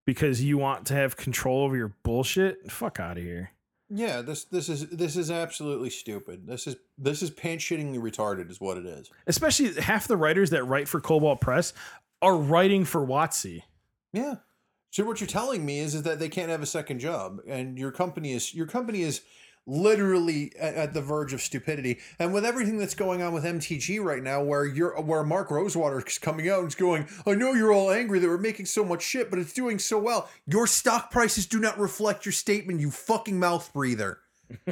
because 0.06 0.44
you 0.44 0.58
want 0.58 0.88
to 0.88 0.96
have 0.96 1.16
control 1.16 1.64
over 1.64 1.78
your 1.78 1.96
bullshit. 2.04 2.70
Fuck 2.70 3.00
out 3.00 3.18
of 3.18 3.24
here. 3.24 3.53
Yeah, 3.96 4.22
this 4.22 4.46
this 4.46 4.70
is 4.70 4.90
this 4.90 5.16
is 5.16 5.30
absolutely 5.30 5.92
stupid. 5.92 6.48
This 6.48 6.66
is 6.66 6.78
this 6.98 7.22
is 7.22 7.30
pants 7.30 7.64
shittingly 7.64 8.00
retarded 8.00 8.50
is 8.50 8.60
what 8.60 8.78
it 8.78 8.86
is. 8.86 9.12
especially 9.28 9.80
half 9.80 10.08
the 10.08 10.18
writers 10.18 10.50
that 10.50 10.64
write 10.64 10.88
for 10.88 11.00
Kobold 11.00 11.42
Press 11.42 11.74
are 12.22 12.36
writing 12.36 12.86
for 12.86 13.06
WotC. 13.06 13.62
Yeah. 14.12 14.36
So 14.90 15.04
what 15.06 15.20
you're 15.22 15.28
telling 15.28 15.66
me 15.66 15.80
is, 15.80 15.96
is 15.96 16.04
that 16.04 16.20
they 16.20 16.30
can't 16.30 16.50
have 16.50 16.62
a 16.62 16.68
second 16.68 17.00
job, 17.00 17.40
and 17.48 17.78
your 17.78 17.92
company 17.92 18.34
is 18.34 18.54
your 18.54 18.66
company 18.68 19.02
is 19.02 19.22
literally 19.66 20.52
at, 20.60 20.94
the 20.94 21.02
verge 21.02 21.34
of 21.34 21.42
stupidity. 21.42 22.00
And 22.20 22.34
with 22.34 22.46
everything 22.46 22.78
that's 22.78 22.96
going 22.96 23.22
on 23.22 23.34
with 23.34 23.44
MTG 23.44 24.04
right 24.04 24.22
now, 24.22 24.44
where 24.44 24.66
you're 24.66 25.00
where 25.02 25.24
Mark 25.24 25.52
Rosewater 25.52 26.04
is 26.06 26.18
coming 26.18 26.50
out 26.50 26.60
and 26.60 26.68
is 26.68 26.76
going, 26.76 27.08
I 27.26 27.36
know 27.36 27.54
you're 27.54 27.74
all 27.74 27.92
angry 27.92 28.20
that 28.20 28.28
we're 28.28 28.38
making 28.38 28.66
so 28.66 28.84
much 28.84 29.02
shit, 29.02 29.30
but 29.30 29.40
it's 29.40 29.54
doing 29.54 29.80
so 29.80 29.98
well. 30.00 30.30
Your 30.46 30.68
stock 30.68 31.12
prices 31.12 31.46
do 31.46 31.60
not 31.60 31.80
reflect 31.80 32.26
your 32.26 32.34
statement, 32.34 32.82
you 32.82 32.92
fucking 32.92 33.40
mouth 33.40 33.72
breather. 33.74 34.20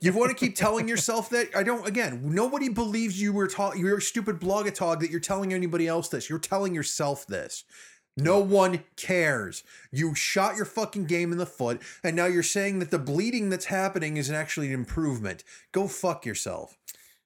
you 0.00 0.12
want 0.12 0.30
to 0.30 0.34
keep 0.34 0.54
telling 0.54 0.88
yourself 0.88 1.30
that? 1.30 1.48
I 1.54 1.62
don't. 1.62 1.86
Again, 1.86 2.20
nobody 2.24 2.68
believes 2.68 3.20
you 3.20 3.32
were 3.32 3.46
taught. 3.46 3.78
You're 3.78 3.98
a 3.98 4.02
stupid 4.02 4.40
blogatog 4.40 5.00
that 5.00 5.10
you're 5.10 5.20
telling 5.20 5.54
anybody 5.54 5.86
else 5.86 6.08
this. 6.08 6.28
You're 6.28 6.38
telling 6.38 6.74
yourself 6.74 7.26
this. 7.26 7.64
No 8.16 8.38
one 8.38 8.82
cares. 8.96 9.62
You 9.90 10.14
shot 10.14 10.56
your 10.56 10.64
fucking 10.64 11.04
game 11.04 11.32
in 11.32 11.38
the 11.38 11.46
foot, 11.46 11.82
and 12.02 12.16
now 12.16 12.26
you're 12.26 12.42
saying 12.42 12.78
that 12.78 12.90
the 12.90 12.98
bleeding 12.98 13.50
that's 13.50 13.66
happening 13.66 14.16
is 14.16 14.30
actually 14.30 14.68
an 14.68 14.74
improvement. 14.74 15.44
Go 15.72 15.86
fuck 15.86 16.24
yourself. 16.24 16.78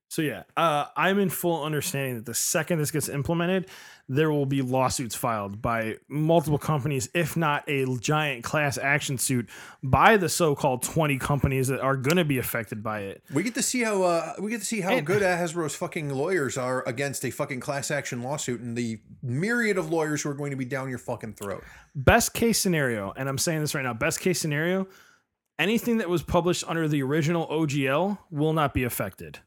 So 0.08 0.22
yeah, 0.22 0.42
uh, 0.56 0.86
I'm 0.96 1.20
in 1.20 1.30
full 1.30 1.62
understanding 1.62 2.16
that 2.16 2.26
the 2.26 2.34
second 2.34 2.80
this 2.80 2.90
gets 2.90 3.08
implemented, 3.08 3.68
there 4.12 4.32
will 4.32 4.44
be 4.44 4.60
lawsuits 4.60 5.14
filed 5.14 5.62
by 5.62 5.94
multiple 6.08 6.58
companies, 6.58 7.08
if 7.14 7.36
not 7.36 7.62
a 7.68 7.86
giant 7.98 8.42
class 8.42 8.76
action 8.76 9.16
suit 9.16 9.48
by 9.84 10.16
the 10.16 10.28
so-called 10.28 10.82
20 10.82 11.16
companies 11.18 11.68
that 11.68 11.78
are 11.80 11.96
going 11.96 12.16
to 12.16 12.24
be 12.24 12.36
affected 12.36 12.82
by 12.82 13.02
it. 13.02 13.22
We 13.32 13.44
get 13.44 13.54
to 13.54 13.62
see 13.62 13.82
how 13.82 14.02
uh, 14.02 14.32
we 14.40 14.50
get 14.50 14.58
to 14.58 14.66
see 14.66 14.80
how 14.80 14.96
And- 14.96 15.06
good 15.06 15.22
Hasbro's 15.22 15.76
fucking 15.76 16.10
lawyers 16.10 16.58
are 16.58 16.82
against 16.88 17.24
a 17.24 17.30
fucking 17.30 17.60
class 17.60 17.92
action 17.92 18.20
lawsuit 18.24 18.60
and 18.60 18.76
the 18.76 18.98
myriad 19.22 19.78
of 19.78 19.90
lawyers 19.92 20.22
who 20.22 20.30
are 20.30 20.34
going 20.34 20.50
to 20.50 20.56
be 20.56 20.64
down 20.64 20.90
your 20.90 20.98
fucking 20.98 21.34
throat. 21.34 21.62
Best 21.94 22.34
case 22.34 22.58
scenario, 22.58 23.12
and 23.16 23.28
I'm 23.28 23.38
saying 23.38 23.60
this 23.60 23.76
right 23.76 23.84
now, 23.84 23.94
best 23.94 24.18
case 24.18 24.40
scenario, 24.40 24.88
anything 25.56 25.98
that 25.98 26.08
was 26.08 26.24
published 26.24 26.64
under 26.66 26.88
the 26.88 27.00
original 27.04 27.46
OGL 27.46 28.18
will 28.32 28.54
not 28.54 28.74
be 28.74 28.82
affected. 28.82 29.38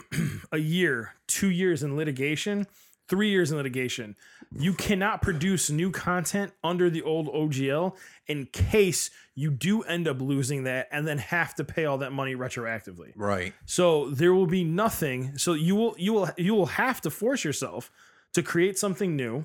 a 0.53 0.59
year, 0.59 1.15
2 1.29 1.49
years 1.51 1.83
in 1.83 1.97
litigation, 1.97 2.67
3 3.09 3.29
years 3.29 3.51
in 3.51 3.57
litigation, 3.57 4.17
you 4.57 4.73
cannot 4.73 5.21
produce 5.21 5.71
new 5.71 5.91
content 5.91 6.53
under 6.63 6.89
the 6.89 7.03
old 7.03 7.29
OGL 7.29 7.97
in 8.27 8.47
case 8.47 9.11
you 9.35 9.51
do 9.51 9.83
end 9.83 10.09
up 10.09 10.21
losing 10.21 10.65
that 10.65 10.89
and 10.91 11.07
then 11.07 11.19
have 11.19 11.55
to 11.57 11.65
pay 11.65 11.85
all 11.85 11.99
that 11.99 12.13
money 12.13 12.35
retroactively. 12.35 13.13
Right. 13.17 13.53
So 13.67 14.11
there 14.11 14.33
will 14.33 14.47
be 14.47 14.65
nothing. 14.65 15.37
So 15.37 15.53
you 15.53 15.75
will 15.75 15.95
you 15.99 16.13
will 16.13 16.31
you 16.37 16.55
will 16.55 16.67
have 16.67 17.01
to 17.03 17.11
force 17.11 17.45
yourself 17.45 17.91
to 18.33 18.43
create 18.43 18.79
something 18.79 19.17
new 19.17 19.45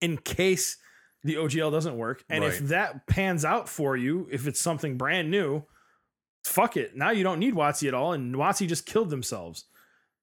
in 0.00 0.18
case 0.18 0.76
the 1.24 1.36
OGL 1.36 1.70
doesn't 1.70 1.96
work. 1.96 2.24
And 2.28 2.44
if 2.44 2.58
that 2.68 3.06
pans 3.06 3.44
out 3.44 3.68
for 3.68 3.96
you, 3.96 4.28
if 4.30 4.46
it's 4.46 4.60
something 4.60 4.96
brand 4.96 5.30
new, 5.30 5.64
fuck 6.44 6.76
it. 6.76 6.96
Now 6.96 7.10
you 7.10 7.22
don't 7.22 7.38
need 7.38 7.54
WotC 7.54 7.88
at 7.88 7.94
all, 7.94 8.12
and 8.12 8.34
WotC 8.34 8.68
just 8.68 8.86
killed 8.86 9.10
themselves. 9.10 9.64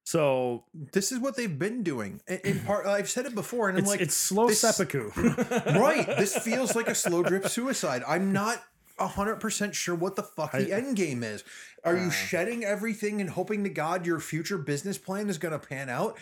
So 0.03 0.65
This 0.73 1.11
is 1.11 1.19
what 1.19 1.38
they've 1.38 1.59
been 1.59 1.84
doing. 1.84 2.19
In, 2.27 2.59
part, 2.65 2.85
I've 2.88 3.09
said 3.09 3.26
it 3.26 3.35
before, 3.35 3.69
and 3.69 3.77
I'm 3.77 3.84
it's 3.84 3.91
like, 3.91 4.01
it's 4.01 4.15
slow 4.15 4.47
this- 4.47 4.61
seppuku. 4.61 5.11
right. 5.15 6.05
This 6.17 6.35
feels 6.38 6.76
like 6.76 6.88
a 6.88 6.95
slow 6.95 7.23
drip 7.23 7.47
suicide. 7.47 8.03
I'm 8.07 8.31
not 8.34 8.63
hundred 8.99 9.38
percent 9.38 9.73
sure 9.73 9.95
what 9.95 10.17
the 10.17 10.23
fuck 10.23 10.51
the 10.51 10.73
end 10.73 10.97
game 10.97 11.23
is. 11.23 11.43
Are 11.85 11.95
you 11.95 12.11
shedding 12.11 12.65
everything 12.65 13.21
and 13.21 13.30
hoping 13.30 13.63
to 13.63 13.69
God 13.69 14.05
your 14.05 14.19
future 14.19 14.57
business 14.57 14.97
plan 14.97 15.30
is 15.30 15.38
going 15.38 15.53
to 15.57 15.59
pan 15.59 15.88
out? 15.88 16.17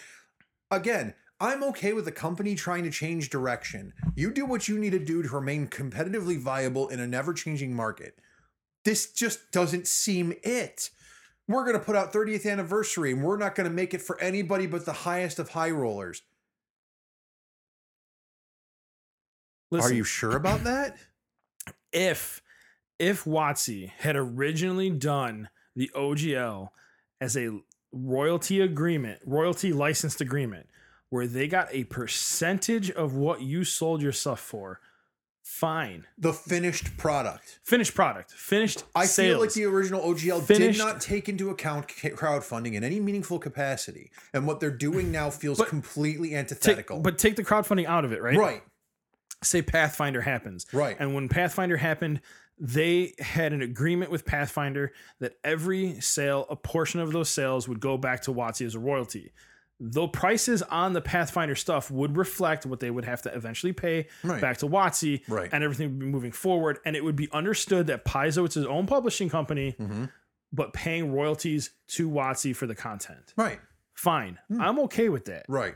Again, 0.70 1.16
I'm 1.40 1.64
okay 1.66 1.94
with 1.94 2.06
the 2.06 2.12
company 2.12 2.56
trying 2.56 2.84
to 2.84 2.90
change 2.90 3.30
direction. 3.30 3.94
You 4.16 4.32
do 4.32 4.46
what 4.46 4.68
you 4.68 4.80
need 4.80 4.92
to 4.92 5.00
do 5.00 5.22
to 5.22 5.30
remain 5.30 5.68
competitively 5.68 6.40
viable 6.40 6.88
in 6.88 7.00
a 7.00 7.08
never 7.08 7.34
changing 7.34 7.76
market. 7.76 8.18
This 8.86 9.12
just 9.12 9.52
doesn't 9.52 9.88
seem 9.88 10.34
it. 10.44 10.90
We're 11.48 11.64
going 11.64 11.78
to 11.78 11.86
put 11.86 11.96
out 11.96 12.12
30th 12.12 12.50
anniversary 12.50 13.12
and 13.12 13.24
we're 13.24 13.38
not 13.38 13.56
going 13.56 13.70
to 13.70 13.74
make 13.74 13.94
it 13.94 14.02
for 14.02 14.20
anybody 14.20 14.66
but 14.66 14.86
the 14.86 14.94
highest 14.94 15.38
of 15.40 15.50
high 15.50 15.70
rollers. 15.72 16.24
Listen, 19.70 19.92
Are 19.92 19.96
you 19.96 20.04
sure 20.04 20.36
about 20.36 20.64
that? 20.64 20.98
if 21.92 22.42
if 23.00 23.26
WotC 23.26 23.92
had 24.00 24.16
originally 24.16 24.90
done 24.90 25.50
the 25.76 25.92
OGL 25.96 26.70
as 27.22 27.38
a 27.38 27.60
royalty 27.92 28.60
agreement, 28.62 29.20
royalty 29.26 29.72
licensed 29.72 30.20
agreement, 30.22 30.68
where 31.10 31.28
they 31.28 31.48
got 31.48 31.68
a 31.72 31.84
percentage 31.86 32.92
of 32.92 33.14
what 33.16 33.42
you 33.42 33.64
sold 33.64 34.02
your 34.02 34.12
stuff 34.12 34.40
for, 34.40 34.80
fine. 35.42 36.06
The 36.18 36.34
finished 36.34 36.98
product. 36.98 37.60
Finished 37.64 37.96
product, 37.96 38.32
finished 38.34 38.84
I 38.96 39.06
sales. 39.06 39.34
feel 39.36 39.40
like 39.40 39.54
the 39.54 39.66
original 39.66 40.02
OGL 40.02 40.42
Finished- 40.42 40.78
did 40.78 40.86
not 40.86 41.00
take 41.00 41.30
into 41.30 41.50
account 41.50 41.88
crowdfunding 41.88 42.74
in 42.74 42.84
any 42.84 43.00
meaningful 43.00 43.40
capacity, 43.40 44.12
and 44.34 44.46
what 44.46 44.60
they're 44.60 44.70
doing 44.70 45.12
now 45.12 45.30
feels 45.30 45.58
But- 45.58 45.70
completely 45.70 46.30
Take- 46.30 46.38
antithetical. 46.38 47.00
but 47.00 47.18
take 47.18 47.36
the 47.38 47.44
crowdfunding 47.44 47.86
out 47.86 48.04
of 48.04 48.12
it, 48.12 48.22
right? 48.22 48.38
right, 48.38 48.64
say 49.44 49.62
Pathfinder 49.62 50.22
happens. 50.22 50.66
Right. 50.74 50.98
And 51.00 51.14
when 51.16 51.30
Pathfinder 51.30 51.78
happened, 51.78 52.20
they 52.60 53.14
had 53.20 53.54
an 53.54 53.62
agreement 53.62 54.10
with 54.12 54.26
Pathfinder 54.26 54.92
that 55.20 55.38
every 55.44 56.02
sale, 56.02 56.46
a 56.50 56.56
portion 56.56 57.00
of 57.00 57.12
those 57.14 57.30
sales 57.30 57.68
would 57.68 57.80
go 57.80 57.98
back 57.98 58.24
to 58.24 58.34
WotC 58.34 58.66
as 58.66 58.74
a 58.76 58.80
royalty. 58.80 59.32
Though 59.80 60.08
prices 60.08 60.64
on 60.64 60.94
the 60.94 61.02
Pathfinder 61.02 61.54
stuff 61.56 61.92
would 61.92 62.18
reflect 62.18 62.66
what 62.66 62.80
they 62.80 62.90
would 62.90 63.06
have 63.06 63.22
to 63.24 63.36
eventually 63.36 63.74
pay 63.74 64.08
Right. 64.24 64.42
back 64.42 64.58
to 64.58 64.66
WotC, 64.68 65.22
Right. 65.28 65.50
and 65.52 65.64
everything 65.64 65.90
would 65.90 66.00
be 66.00 66.06
moving 66.08 66.32
forward, 66.32 66.80
and 66.84 66.96
it 66.96 67.04
would 67.04 67.16
be 67.16 67.30
understood 67.32 67.86
that 67.88 68.04
Paizo 68.04 68.46
it's 68.46 68.56
his 68.56 68.66
own 68.66 68.88
publishing 68.88 69.30
company, 69.30 69.76
Mm-hmm. 69.80 70.06
but 70.52 70.74
paying 70.74 71.12
royalties 71.14 71.70
to 71.90 72.10
WotC 72.10 72.56
for 72.56 72.66
the 72.66 72.74
content. 72.76 73.34
right, 73.38 73.60
Fine, 73.94 74.40
Hmm. 74.48 74.62
I'm 74.62 74.80
okay 74.80 75.10
with 75.10 75.26
that, 75.26 75.46
right. 75.48 75.76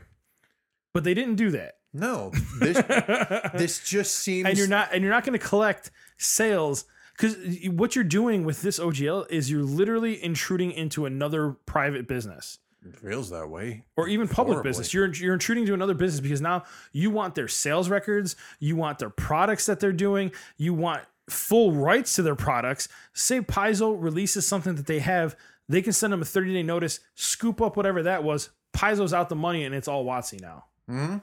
but 0.92 1.04
they 1.04 1.14
didn't 1.14 1.36
do 1.36 1.50
that. 1.52 1.74
No, 1.92 2.32
this 2.58 2.78
this 3.54 3.84
just 3.88 4.14
seems. 4.16 4.48
and 4.48 4.56
you're 4.58 4.66
not 4.68 4.88
and 4.92 5.02
you're 5.04 5.12
not 5.12 5.24
going 5.24 5.38
to 5.38 5.44
collect 5.46 5.90
sales 6.18 6.86
because 7.16 7.36
what 7.68 7.94
you're 7.94 8.02
doing 8.04 8.44
with 8.44 8.62
this 8.62 8.78
OGL 8.80 9.26
is 9.30 9.50
you're 9.50 9.62
literally 9.62 10.22
intruding 10.24 10.72
into 10.72 11.04
another 11.04 11.50
private 11.66 12.08
business 12.08 12.58
It 12.84 12.96
feels 12.96 13.30
that 13.30 13.48
way. 13.48 13.84
or 13.96 14.08
even 14.08 14.26
public 14.28 14.54
Horribly. 14.54 14.70
business. 14.70 14.92
You're 14.92 15.12
you're 15.14 15.34
intruding 15.34 15.62
into 15.64 15.74
another 15.74 15.94
business 15.94 16.20
because 16.20 16.40
now 16.40 16.64
you 16.92 17.10
want 17.10 17.34
their 17.36 17.48
sales 17.48 17.88
records, 17.88 18.34
you 18.58 18.74
want 18.76 18.98
their 18.98 19.10
products 19.10 19.66
that 19.66 19.78
they're 19.80 19.92
doing, 19.92 20.32
you 20.56 20.74
want 20.74 21.02
full 21.30 21.72
rights 21.72 22.14
to 22.16 22.22
their 22.22 22.34
products. 22.34 22.88
Say 23.12 23.40
Paizo 23.40 23.94
releases 23.96 24.46
something 24.46 24.74
that 24.74 24.86
they 24.86 24.98
have, 24.98 25.36
they 25.68 25.80
can 25.80 25.92
send 25.92 26.12
them 26.12 26.22
a 26.22 26.24
30 26.24 26.52
day 26.54 26.62
notice, 26.64 26.98
scoop 27.14 27.60
up 27.62 27.76
whatever 27.76 28.02
that 28.02 28.24
was. 28.24 28.50
Paizo's 28.74 29.12
out 29.14 29.28
the 29.28 29.36
money 29.36 29.64
and 29.64 29.74
it's 29.74 29.86
all 29.86 30.04
WotC 30.04 30.40
now. 30.40 30.64
Hmm. 30.88 31.18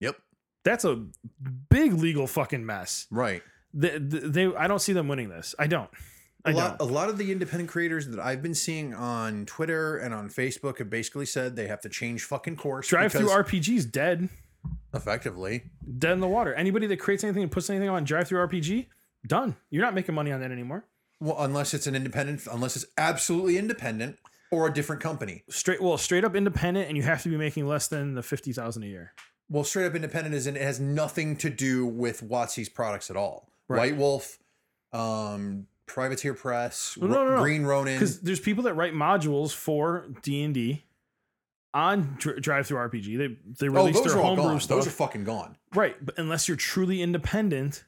Yep. 0.00 0.16
That's 0.64 0.84
a 0.84 1.04
big 1.68 1.92
legal 1.94 2.26
fucking 2.26 2.64
mess. 2.64 3.06
Right. 3.10 3.42
They, 3.74 3.98
they, 3.98 4.46
I 4.54 4.66
don't 4.68 4.80
see 4.80 4.92
them 4.92 5.08
winning 5.08 5.28
this. 5.28 5.54
I 5.58 5.66
don't. 5.66 5.90
A 6.44 6.52
lot, 6.52 6.76
a 6.80 6.84
lot 6.84 7.08
of 7.08 7.18
the 7.18 7.30
independent 7.30 7.70
creators 7.70 8.08
that 8.08 8.18
I've 8.18 8.42
been 8.42 8.54
seeing 8.54 8.94
on 8.94 9.46
Twitter 9.46 9.96
and 9.96 10.12
on 10.12 10.28
Facebook 10.28 10.78
have 10.78 10.90
basically 10.90 11.26
said 11.26 11.54
they 11.54 11.68
have 11.68 11.80
to 11.82 11.88
change 11.88 12.24
fucking 12.24 12.56
course. 12.56 12.88
Drive 12.88 13.12
through 13.12 13.22
because- 13.28 13.46
RPG's 13.46 13.84
dead, 13.84 14.28
effectively. 14.92 15.64
dead 15.98 16.12
in 16.12 16.20
the 16.20 16.28
water. 16.28 16.52
Anybody 16.54 16.86
that 16.88 16.98
creates 16.98 17.22
anything 17.24 17.42
and 17.42 17.52
puts 17.52 17.70
anything 17.70 17.88
on 17.88 18.04
DriveThruRPG, 18.04 18.86
done. 19.26 19.56
You're 19.70 19.84
not 19.84 19.94
making 19.94 20.14
money 20.14 20.32
on 20.32 20.40
that 20.40 20.50
anymore. 20.50 20.84
Well, 21.20 21.36
unless 21.38 21.74
it's 21.74 21.86
an 21.86 21.94
independent, 21.94 22.42
unless 22.50 22.74
it's 22.76 22.86
absolutely 22.98 23.56
independent 23.56 24.18
or 24.50 24.66
a 24.66 24.72
different 24.72 25.00
company. 25.00 25.44
Straight, 25.48 25.80
well, 25.80 25.96
straight 25.96 26.24
up 26.24 26.34
independent, 26.34 26.88
and 26.88 26.96
you 26.96 27.04
have 27.04 27.22
to 27.22 27.28
be 27.28 27.36
making 27.36 27.66
less 27.66 27.86
than 27.86 28.14
the 28.14 28.22
fifty 28.22 28.52
thousand 28.52 28.82
a 28.82 28.86
year. 28.86 29.12
Well, 29.48 29.62
straight 29.64 29.86
up 29.86 29.94
independent 29.94 30.34
is 30.34 30.46
and 30.48 30.56
it 30.56 30.62
has 30.62 30.80
nothing 30.80 31.36
to 31.36 31.50
do 31.50 31.86
with 31.86 32.28
WotC's 32.28 32.68
products 32.68 33.10
at 33.10 33.16
all. 33.16 33.48
Right. 33.68 33.78
White 33.92 33.96
Wolf, 33.96 34.38
um, 34.92 35.66
Privateer 35.86 36.34
Press, 36.34 36.96
No, 37.00 37.06
no, 37.08 37.36
no. 37.36 37.42
Green 37.42 37.64
Ronin. 37.64 37.94
Because 37.94 38.20
there's 38.20 38.40
people 38.40 38.64
that 38.64 38.74
write 38.74 38.94
modules 38.94 39.52
for 39.52 40.06
D 40.22 40.42
and 40.42 40.54
D 40.54 40.84
on 41.74 42.16
Dr- 42.18 42.36
DriveThruRPG. 42.38 43.18
They 43.18 43.36
they 43.60 43.68
Oh, 43.68 43.72
release 43.84 43.96
those 44.00 44.12
their 44.14 44.22
homebrew 44.22 44.58
stuff. 44.58 44.76
Those 44.78 44.86
are 44.86 44.90
fucking 44.90 45.24
gone. 45.24 45.56
Right, 45.74 45.96
but 46.04 46.18
unless 46.18 46.48
you're 46.48 46.56
truly 46.56 47.02
independent, 47.02 47.84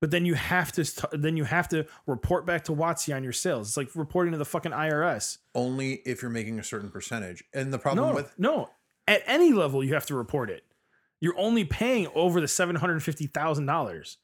but 0.00 0.10
then 0.10 0.24
you 0.26 0.34
have 0.34 0.72
to 0.72 0.84
st- 0.84 1.20
then 1.22 1.36
you 1.36 1.44
have 1.44 1.68
to 1.68 1.86
report 2.06 2.46
back 2.46 2.64
to 2.64 2.72
WotC 2.72 3.14
on 3.14 3.22
your 3.22 3.32
sales. 3.32 3.68
It's 3.68 3.76
like 3.76 3.88
reporting 3.94 4.32
to 4.32 4.38
the 4.38 4.44
fucking 4.44 4.72
IRS. 4.72 5.38
Only 5.54 5.94
if 6.06 6.22
you're 6.22 6.30
making 6.30 6.58
a 6.58 6.64
certain 6.64 6.90
percentage. 6.90 7.44
And 7.54 7.72
the 7.72 7.78
problem 7.78 8.08
No, 8.08 8.14
with 8.14 8.34
no, 8.38 8.70
at 9.06 9.22
any 9.26 9.52
level 9.52 9.82
you 9.84 9.94
have 9.94 10.06
to 10.06 10.14
report 10.14 10.50
it. 10.50 10.64
You're 11.20 11.38
only 11.38 11.64
paying 11.64 12.06
over 12.14 12.40
the 12.40 12.48
seven 12.48 12.76
hundred 12.76 13.02
fifty 13.02 13.26
thousand 13.26 13.66
dollars 13.66 14.18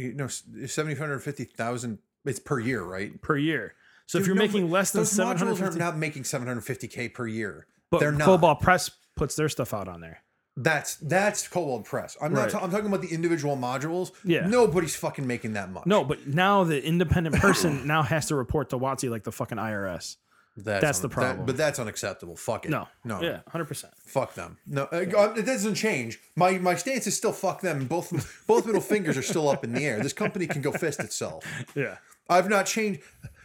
you 0.00 0.14
know 0.14 0.28
seven 0.28 0.96
hundred 0.96 1.20
fifty 1.20 1.44
thousand. 1.44 1.98
It's 2.24 2.38
per 2.38 2.58
year, 2.58 2.82
right? 2.82 3.20
per 3.22 3.36
year. 3.36 3.74
So 4.06 4.18
if 4.18 4.26
you're 4.26 4.36
no, 4.36 4.42
making 4.42 4.70
less 4.70 4.90
than 4.90 5.00
those 5.00 5.12
seven 5.12 5.36
hundred 5.36 5.56
modules 5.56 5.76
are 5.76 5.78
not 5.78 5.96
making 5.96 6.24
seven 6.24 6.46
hundred 6.46 6.62
fifty 6.62 6.88
k 6.88 7.08
per 7.08 7.26
year. 7.26 7.66
but 7.90 8.00
they're 8.00 8.12
not. 8.12 8.24
Kobold 8.26 8.60
Press 8.60 8.90
puts 9.16 9.36
their 9.36 9.48
stuff 9.48 9.72
out 9.72 9.88
on 9.88 10.00
there. 10.00 10.22
That's 10.56 10.96
that's 10.96 11.46
Kobold 11.48 11.84
Press. 11.84 12.16
I'm 12.20 12.32
not. 12.32 12.42
Right. 12.42 12.50
ta- 12.50 12.60
I'm 12.60 12.70
talking 12.70 12.86
about 12.86 13.02
the 13.02 13.08
individual 13.08 13.56
modules. 13.56 14.10
Yeah. 14.24 14.46
Nobody's 14.46 14.96
fucking 14.96 15.26
making 15.26 15.52
that 15.54 15.70
much. 15.70 15.86
No, 15.86 16.04
but 16.04 16.26
now 16.26 16.64
the 16.64 16.84
independent 16.84 17.36
person 17.36 17.86
now 17.86 18.02
has 18.02 18.26
to 18.26 18.34
report 18.34 18.70
to 18.70 18.78
WotC 18.78 19.08
like 19.10 19.24
the 19.24 19.32
fucking 19.32 19.58
IRS. 19.58 20.16
That's, 20.64 20.82
that's 20.82 20.98
the 21.00 21.08
that- 21.08 21.14
problem. 21.14 21.46
but 21.46 21.56
that's 21.56 21.78
unacceptable. 21.78 22.36
Fuck 22.36 22.64
it. 22.66 22.70
No, 22.70 22.88
no. 23.04 23.20
yeah, 23.22 23.40
hundred 23.48 23.66
percent. 23.66 23.92
Fuck 24.04 24.34
them. 24.34 24.58
No, 24.66 24.84
uh, 24.92 25.04
uh, 25.16 25.34
it 25.36 25.46
doesn't 25.46 25.74
change. 25.74 26.18
My 26.36 26.58
my 26.58 26.74
stance 26.74 27.06
is 27.06 27.16
still 27.16 27.32
fuck 27.32 27.60
them. 27.60 27.86
Both 27.86 28.44
both 28.46 28.66
middle 28.66 28.80
fingers 28.80 29.16
are 29.16 29.22
still 29.22 29.48
up 29.48 29.64
in 29.64 29.72
the 29.72 29.84
air. 29.84 30.00
This 30.02 30.12
company 30.12 30.46
can 30.46 30.62
go 30.62 30.72
fist 30.72 31.00
itself. 31.00 31.44
Yeah. 31.74 31.96
I've 32.28 32.48
not 32.48 32.66
changed. 32.66 33.00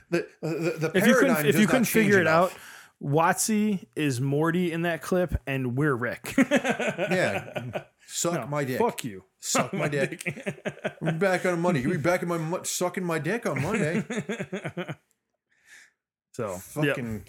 The 0.09 0.27
the, 0.41 0.47
the 0.49 0.91
if 0.95 1.07
you 1.07 1.13
paradigm 1.13 1.35
couldn't 1.37 1.45
if 1.47 1.51
does 1.53 1.55
you 1.55 1.61
not 1.67 1.71
couldn't 1.71 1.85
change 1.85 2.05
figure 2.05 2.19
it 2.21 2.27
out, 2.27 2.51
enough. 2.51 2.71
WotC 3.03 3.85
is 3.95 4.21
Morty 4.21 4.71
in 4.71 4.83
that 4.83 5.01
clip, 5.01 5.35
and 5.47 5.75
we're 5.77 5.95
Rick. 5.95 6.33
Yeah. 6.47 7.81
Suck 8.07 8.47
my 8.49 8.63
dick. 8.63 8.77
Fuck 8.79 9.03
you. 9.03 9.23
Suck 9.39 9.73
my 9.81 9.87
dick. 9.87 10.23
We're 11.01 11.11
back 11.11 11.45
on 11.45 11.59
Monday. 11.59 11.81
You'll 11.81 11.91
be 11.91 11.97
back 11.97 12.21
in 12.21 12.27
my 12.29 12.37
mo- 12.37 12.61
sucking 12.63 13.03
my 13.03 13.17
dick 13.19 13.45
on 13.47 13.61
Monday. 13.61 14.05
So 16.35 16.49
Fucking 16.57 17.23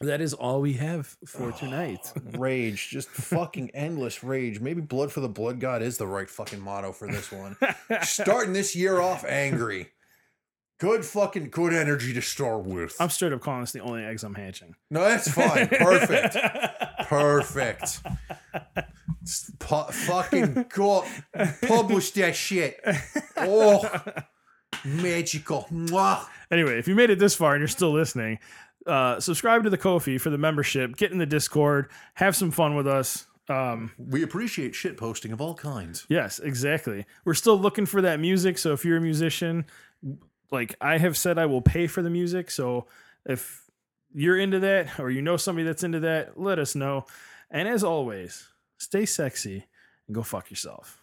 that 0.00 0.20
is 0.20 0.32
all 0.32 0.60
we 0.60 0.74
have 0.74 1.16
for 1.26 1.50
tonight. 1.50 2.12
rage. 2.38 2.88
Just 2.88 3.08
fucking 3.08 3.70
endless 3.74 4.22
rage. 4.22 4.60
Maybe 4.60 4.80
blood 4.80 5.10
for 5.10 5.18
the 5.18 5.28
blood 5.28 5.58
god 5.58 5.82
is 5.82 5.98
the 5.98 6.06
right 6.06 6.30
fucking 6.30 6.60
motto 6.60 6.92
for 6.92 7.08
this 7.08 7.32
one. 7.32 7.56
Starting 8.02 8.52
this 8.52 8.76
year 8.76 9.00
off 9.00 9.24
angry. 9.24 9.88
Good 10.78 11.04
fucking 11.04 11.50
good 11.50 11.72
energy 11.72 12.12
to 12.12 12.22
start 12.22 12.64
with. 12.64 12.94
I'm 13.00 13.08
straight 13.10 13.32
up 13.32 13.40
calling 13.40 13.62
this 13.62 13.72
the 13.72 13.80
only 13.80 14.04
eggs 14.04 14.22
I'm 14.22 14.34
hatching. 14.34 14.76
no, 14.88 15.00
that's 15.00 15.28
fine. 15.28 15.66
Perfect. 15.68 16.36
Perfect. 17.08 18.02
Pu- 19.58 19.92
fucking 19.92 20.66
go 20.68 21.04
publish 21.66 22.12
that 22.12 22.36
shit. 22.36 22.78
Oh, 23.36 23.84
magical. 24.86 25.66
Mwah. 25.72 26.26
Anyway, 26.50 26.78
if 26.78 26.86
you 26.88 26.94
made 26.94 27.10
it 27.10 27.18
this 27.18 27.34
far 27.34 27.54
and 27.54 27.60
you're 27.60 27.68
still 27.68 27.92
listening, 27.92 28.38
uh, 28.86 29.18
subscribe 29.20 29.64
to 29.64 29.70
the 29.70 29.78
Ko-fi 29.78 30.18
for 30.18 30.30
the 30.30 30.38
membership. 30.38 30.96
Get 30.96 31.12
in 31.12 31.18
the 31.18 31.26
Discord. 31.26 31.90
Have 32.14 32.36
some 32.36 32.50
fun 32.50 32.76
with 32.76 32.86
us. 32.86 33.26
Um, 33.48 33.92
We 33.98 34.22
appreciate 34.22 34.74
shit 34.74 34.96
posting 34.96 35.32
of 35.32 35.40
all 35.40 35.54
kinds. 35.54 36.06
Yes, 36.08 36.38
exactly. 36.38 37.06
We're 37.24 37.34
still 37.34 37.58
looking 37.58 37.86
for 37.86 38.02
that 38.02 38.20
music. 38.20 38.58
So 38.58 38.72
if 38.72 38.84
you're 38.84 38.96
a 38.96 39.00
musician, 39.00 39.66
like 40.50 40.74
I 40.80 40.98
have 40.98 41.16
said, 41.16 41.38
I 41.38 41.46
will 41.46 41.62
pay 41.62 41.86
for 41.86 42.02
the 42.02 42.10
music. 42.10 42.50
So 42.50 42.86
if 43.24 43.68
you're 44.14 44.38
into 44.38 44.60
that 44.60 44.98
or 44.98 45.10
you 45.10 45.22
know 45.22 45.36
somebody 45.36 45.66
that's 45.66 45.84
into 45.84 46.00
that, 46.00 46.40
let 46.40 46.58
us 46.58 46.74
know. 46.74 47.06
And 47.50 47.68
as 47.68 47.84
always, 47.84 48.48
stay 48.78 49.06
sexy 49.06 49.66
and 50.06 50.14
go 50.14 50.22
fuck 50.22 50.50
yourself. 50.50 51.02